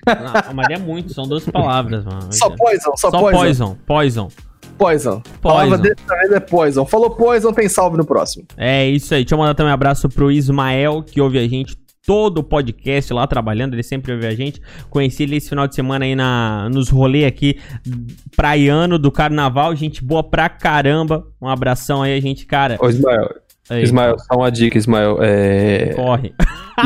não, 0.07 0.53
mas 0.55 0.68
é 0.72 0.78
muito, 0.78 1.14
são 1.14 1.26
duas 1.28 1.45
palavras, 1.45 2.03
mano. 2.03 2.34
Só 2.34 2.49
Poison, 2.49 2.97
só, 2.97 3.12
Só 3.12 3.20
Poison. 3.20 3.38
poison. 3.39 3.78
Poison. 3.86 4.28
Poison. 4.82 5.21
A 5.36 5.38
palavra 5.38 5.77
Poison. 5.77 5.84
dessa 5.84 6.17
vez 6.17 6.32
é 6.32 6.39
Poison. 6.39 6.86
Falou 6.86 7.11
Poison, 7.11 7.53
tem 7.53 7.69
salve 7.69 7.97
no 7.97 8.05
próximo. 8.05 8.45
É 8.57 8.88
isso 8.88 9.13
aí. 9.13 9.21
Deixa 9.21 9.36
eu 9.36 9.39
mandar 9.39 9.53
também 9.53 9.71
um 9.71 9.75
abraço 9.75 10.09
pro 10.09 10.32
Ismael, 10.32 11.03
que 11.03 11.21
ouve 11.21 11.38
a 11.38 11.47
gente 11.47 11.77
todo 12.03 12.39
o 12.39 12.43
podcast 12.43 13.13
lá 13.13 13.27
trabalhando, 13.27 13.75
ele 13.75 13.84
sempre 13.84 14.11
ouve 14.11 14.25
a 14.25 14.34
gente. 14.34 14.59
Conheci 14.89 15.21
ele 15.21 15.36
esse 15.36 15.49
final 15.49 15.67
de 15.67 15.75
semana 15.75 16.03
aí 16.03 16.15
na, 16.15 16.67
nos 16.73 16.89
rolê 16.89 17.25
aqui 17.25 17.59
praiano 18.36 18.97
do 18.97 19.11
carnaval, 19.11 19.75
gente 19.75 20.03
boa 20.03 20.23
pra 20.23 20.49
caramba. 20.49 21.27
Um 21.39 21.47
abração 21.47 22.01
aí, 22.01 22.17
a 22.17 22.19
gente, 22.19 22.47
cara. 22.47 22.75
Ô, 22.79 22.89
Ismael, 22.89 23.29
Aí, 23.69 23.84
Ismael, 23.84 24.17
só 24.19 24.38
uma 24.38 24.51
dica, 24.51 24.77
Ismael. 24.77 25.17
É... 25.21 25.93
Corre. 25.95 26.33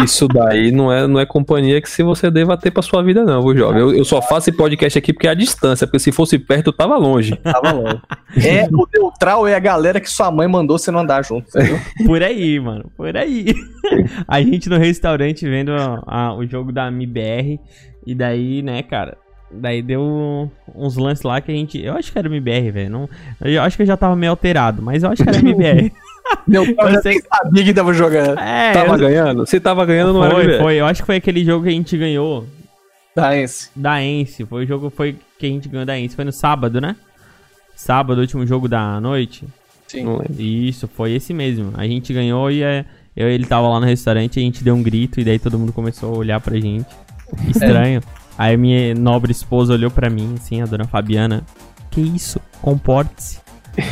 Isso 0.04 0.28
daí 0.28 0.72
não 0.72 0.92
é, 0.92 1.08
não 1.08 1.20
é 1.20 1.26
companhia 1.26 1.80
que 1.82 1.90
se 1.90 2.04
você 2.04 2.30
deva 2.30 2.58
ter 2.58 2.72
pra 2.72 2.82
sua 2.82 3.02
vida, 3.04 3.24
não, 3.24 3.42
viu, 3.42 3.56
jovem? 3.58 3.80
Eu, 3.82 3.94
eu 3.94 4.04
só 4.06 4.22
faço 4.22 4.50
esse 4.50 4.58
podcast 4.58 4.98
aqui 4.98 5.14
porque 5.14 5.28
é 5.28 5.32
a 5.32 5.36
distância, 5.36 5.86
porque 5.88 6.00
se 6.00 6.12
fosse 6.12 6.38
perto, 6.38 6.68
eu 6.68 6.74
tava 6.74 6.98
longe. 6.98 7.36
Tava 7.44 7.72
longe. 7.72 8.02
é, 8.46 8.68
o 8.72 8.88
Neutral 8.94 9.48
é 9.48 9.56
a 9.56 9.60
galera 9.60 10.00
que 10.00 10.10
sua 10.10 10.30
mãe 10.32 10.48
mandou 10.48 10.78
você 10.78 10.92
não 10.92 11.00
andar 11.00 11.24
junto, 11.24 11.48
entendeu? 11.50 11.80
Por 12.06 12.22
aí, 12.24 12.60
mano. 12.60 12.92
Por 12.98 13.16
aí. 13.16 13.46
a 14.28 14.42
gente 14.42 14.68
no 14.70 14.78
restaurante 14.78 15.48
vendo 15.48 15.72
a- 15.72 16.04
a- 16.06 16.34
o 16.36 16.46
jogo 16.46 16.72
da 16.72 16.88
MBR. 16.88 17.60
E 18.06 18.14
daí, 18.14 18.62
né, 18.62 18.84
cara. 18.84 19.18
Daí 19.52 19.82
deu 19.82 20.52
uns 20.76 20.98
lances 20.98 21.24
lá 21.24 21.40
que 21.40 21.52
a 21.52 21.56
gente. 21.56 21.82
Eu 21.82 21.94
acho 21.96 22.12
que 22.12 22.18
era 22.20 22.28
MBR, 22.28 22.72
velho. 22.72 22.90
não- 22.90 23.10
Eu 23.42 23.62
acho 23.62 23.78
que 23.78 23.84
eu 23.84 23.88
já 23.88 23.96
tava 23.96 24.16
meio 24.16 24.32
alterado, 24.32 24.82
mas 24.82 25.04
eu 25.04 25.10
acho 25.12 25.24
que 25.24 25.30
era 25.30 25.40
MBR. 25.40 25.92
Neutral 26.48 26.88
Eu 26.88 26.94
já 26.96 27.02
sei- 27.02 27.14
nem 27.14 27.22
sabia 27.22 27.64
que 27.64 27.74
tava 27.74 27.94
jogando. 27.94 28.40
é, 28.40 28.74
Tava 28.74 28.94
eu- 28.96 28.98
ganhando? 29.00 29.46
Se 29.46 29.60
tava 29.60 29.86
ganhando, 29.86 30.14
não 30.14 30.24
era 30.24 30.34
foi, 30.36 30.44
MBR. 30.44 30.62
foi. 30.64 30.76
Eu 30.76 30.86
acho 30.86 31.02
que 31.02 31.06
foi 31.06 31.16
aquele 31.18 31.44
jogo 31.46 31.64
que 31.64 31.70
a 31.70 31.74
gente 31.74 31.98
ganhou 31.98 32.46
Tá, 33.14 33.36
esse. 33.36 33.70
da 33.76 34.02
Ence. 34.04 34.46
Foi 34.46 34.64
o 34.66 34.68
jogo 34.68 34.90
foi 34.90 35.16
que 35.40 35.46
a 35.46 35.50
gente 35.50 35.68
ganhou 35.70 35.86
da 35.86 35.98
Ence. 36.00 36.16
Foi 36.16 36.26
no 36.26 36.32
sábado, 36.32 36.80
né? 36.82 36.96
Sábado, 37.76 38.20
último 38.22 38.46
jogo 38.46 38.68
da 38.68 39.00
noite. 39.02 39.46
Sim. 39.88 40.04
Não 40.06 40.14
lembro. 40.18 40.42
Isso, 40.42 40.88
foi 40.88 41.14
esse 41.14 41.34
mesmo. 41.34 41.72
A 41.76 41.86
gente 41.86 42.12
ganhou 42.14 42.50
e, 42.50 42.64
é, 42.64 42.86
Eu, 43.16 43.30
ele 43.30 43.46
tava 43.46 43.70
lá 43.70 43.80
no 43.80 43.86
restaurante, 43.86 44.40
a 44.40 44.42
gente 44.42 44.62
deu 44.62 44.76
um 44.76 44.84
grito 44.84 45.22
e 45.22 45.24
daí 45.24 45.40
todo 45.40 45.58
mundo 45.58 45.72
começou 45.72 46.14
a 46.14 46.18
olhar 46.18 46.42
pra 46.42 46.60
gente. 46.60 46.86
Estranho. 47.50 48.02
Aí 48.38 48.58
minha 48.58 48.94
nobre 48.94 49.32
esposa 49.32 49.72
olhou 49.74 49.90
pra 49.90 50.10
mim, 50.10 50.36
assim, 50.38 50.62
a 50.62 50.66
dona 50.66 50.84
Fabiana. 50.86 51.42
Que 51.92 52.02
isso? 52.02 52.42
Comporte-se. 52.62 53.40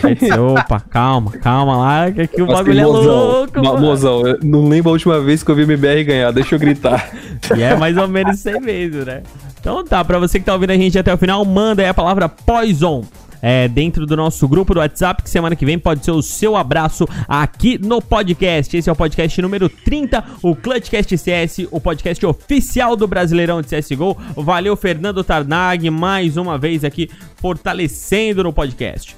Aí 0.04 0.16
disse, 0.16 0.34
opa, 0.34 0.80
calma, 0.80 1.32
calma 1.32 1.78
lá, 1.78 2.12
que 2.12 2.22
aqui 2.22 2.42
o 2.42 2.46
Nossa, 2.46 2.64
bagulho 2.64 2.80
é 2.80 2.86
louco, 2.86 3.56
ma- 3.64 3.74
mano. 3.74 3.86
Mozão, 3.88 4.28
eu 4.28 4.40
não 4.44 4.68
lembro 4.68 4.90
a 4.90 4.94
última 4.94 5.20
vez 5.20 5.44
que 5.44 5.52
eu 5.52 5.56
vi 5.56 5.64
o 5.64 5.66
MBR 5.66 6.04
ganhar, 6.04 6.32
deixa 6.32 6.56
eu 6.56 6.60
gritar. 6.60 7.10
E 7.56 7.62
é 7.62 7.76
mais 7.76 7.98
ou 7.98 8.08
menos 8.08 8.38
isso 8.40 8.50
aí 8.50 8.60
mesmo, 8.60 9.04
né? 9.04 9.24
Então 9.60 9.84
tá, 9.84 10.04
pra 10.04 10.20
você 10.20 10.40
que 10.40 10.46
tá 10.46 10.54
ouvindo 10.54 10.72
a 10.72 10.78
gente 10.78 10.98
até 10.98 11.14
o 11.14 11.18
final, 11.18 11.44
manda 11.46 11.82
aí 11.82 11.88
a 11.88 11.94
palavra 11.94 12.28
Poison. 12.30 13.04
É, 13.46 13.68
dentro 13.68 14.06
do 14.06 14.16
nosso 14.16 14.48
grupo 14.48 14.74
do 14.74 14.80
WhatsApp, 14.80 15.22
que 15.22 15.30
semana 15.30 15.54
que 15.54 15.66
vem 15.66 15.78
pode 15.78 16.06
ser 16.06 16.12
o 16.12 16.22
seu 16.22 16.56
abraço 16.56 17.06
aqui 17.28 17.78
no 17.78 18.02
podcast. 18.02 18.78
Esse 18.78 18.90
é 18.90 18.94
o 18.94 18.96
podcast 18.96 19.42
número 19.42 19.68
30, 19.68 20.24
o 20.42 20.56
Clutchcast 20.56 21.18
CS, 21.18 21.68
o 21.70 21.82
podcast 21.82 22.26
oficial 22.26 22.96
do 22.96 23.06
Brasileirão 23.06 23.62
de 23.62 23.68
CSGO. 23.68 24.16
Valeu, 24.38 24.78
Fernando 24.78 25.26
Tarnag, 25.26 25.90
mais 25.90 26.38
uma 26.38 26.58
vez 26.58 26.86
aqui 26.86 27.10
fortalecendo 27.36 28.46
no 28.46 28.54
podcast. 28.54 29.14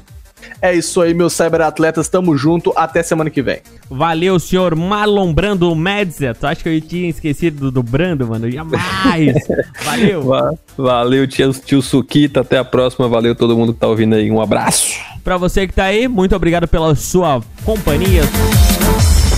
É 0.62 0.74
isso 0.74 1.02
aí, 1.02 1.14
meus 1.14 1.34
cyberatletas. 1.34 2.08
Tamo 2.08 2.38
junto. 2.38 2.72
Até 2.76 3.02
semana 3.02 3.30
que 3.30 3.42
vem. 3.42 3.60
Valeu, 3.90 4.38
senhor 4.40 4.76
Marlon 4.76 5.34
Brando 5.34 5.74
Medza. 5.76 6.34
Tu 6.34 6.46
acha 6.46 6.62
que 6.64 6.70
eu 6.70 6.82
tinha 6.82 7.10
esquecido 7.10 7.60
do, 7.60 7.72
do 7.72 7.84
Brando, 7.84 8.28
mano? 8.28 8.50
Jamais! 8.52 9.36
Valeu! 9.84 10.24
Va- 10.24 10.54
Valeu, 10.78 11.28
tio, 11.28 11.52
tio 11.54 11.82
Suquita. 11.82 12.42
Até 12.42 12.58
a 12.58 12.64
próxima. 12.66 13.08
Valeu 13.08 13.34
todo 13.36 13.56
mundo 13.58 13.74
que 13.74 13.80
tá 13.80 13.88
ouvindo 13.88 14.16
aí. 14.16 14.30
Um 14.30 14.42
abraço. 14.42 14.94
Pra 15.24 15.38
você 15.38 15.66
que 15.66 15.74
tá 15.74 15.86
aí, 15.86 16.08
muito 16.08 16.36
obrigado 16.36 16.68
pela 16.68 16.94
sua 16.96 17.42
companhia. 17.64 18.22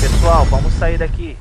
Pessoal, 0.01 0.45
vamos 0.45 0.73
sair 0.73 0.97
daqui. 0.97 1.37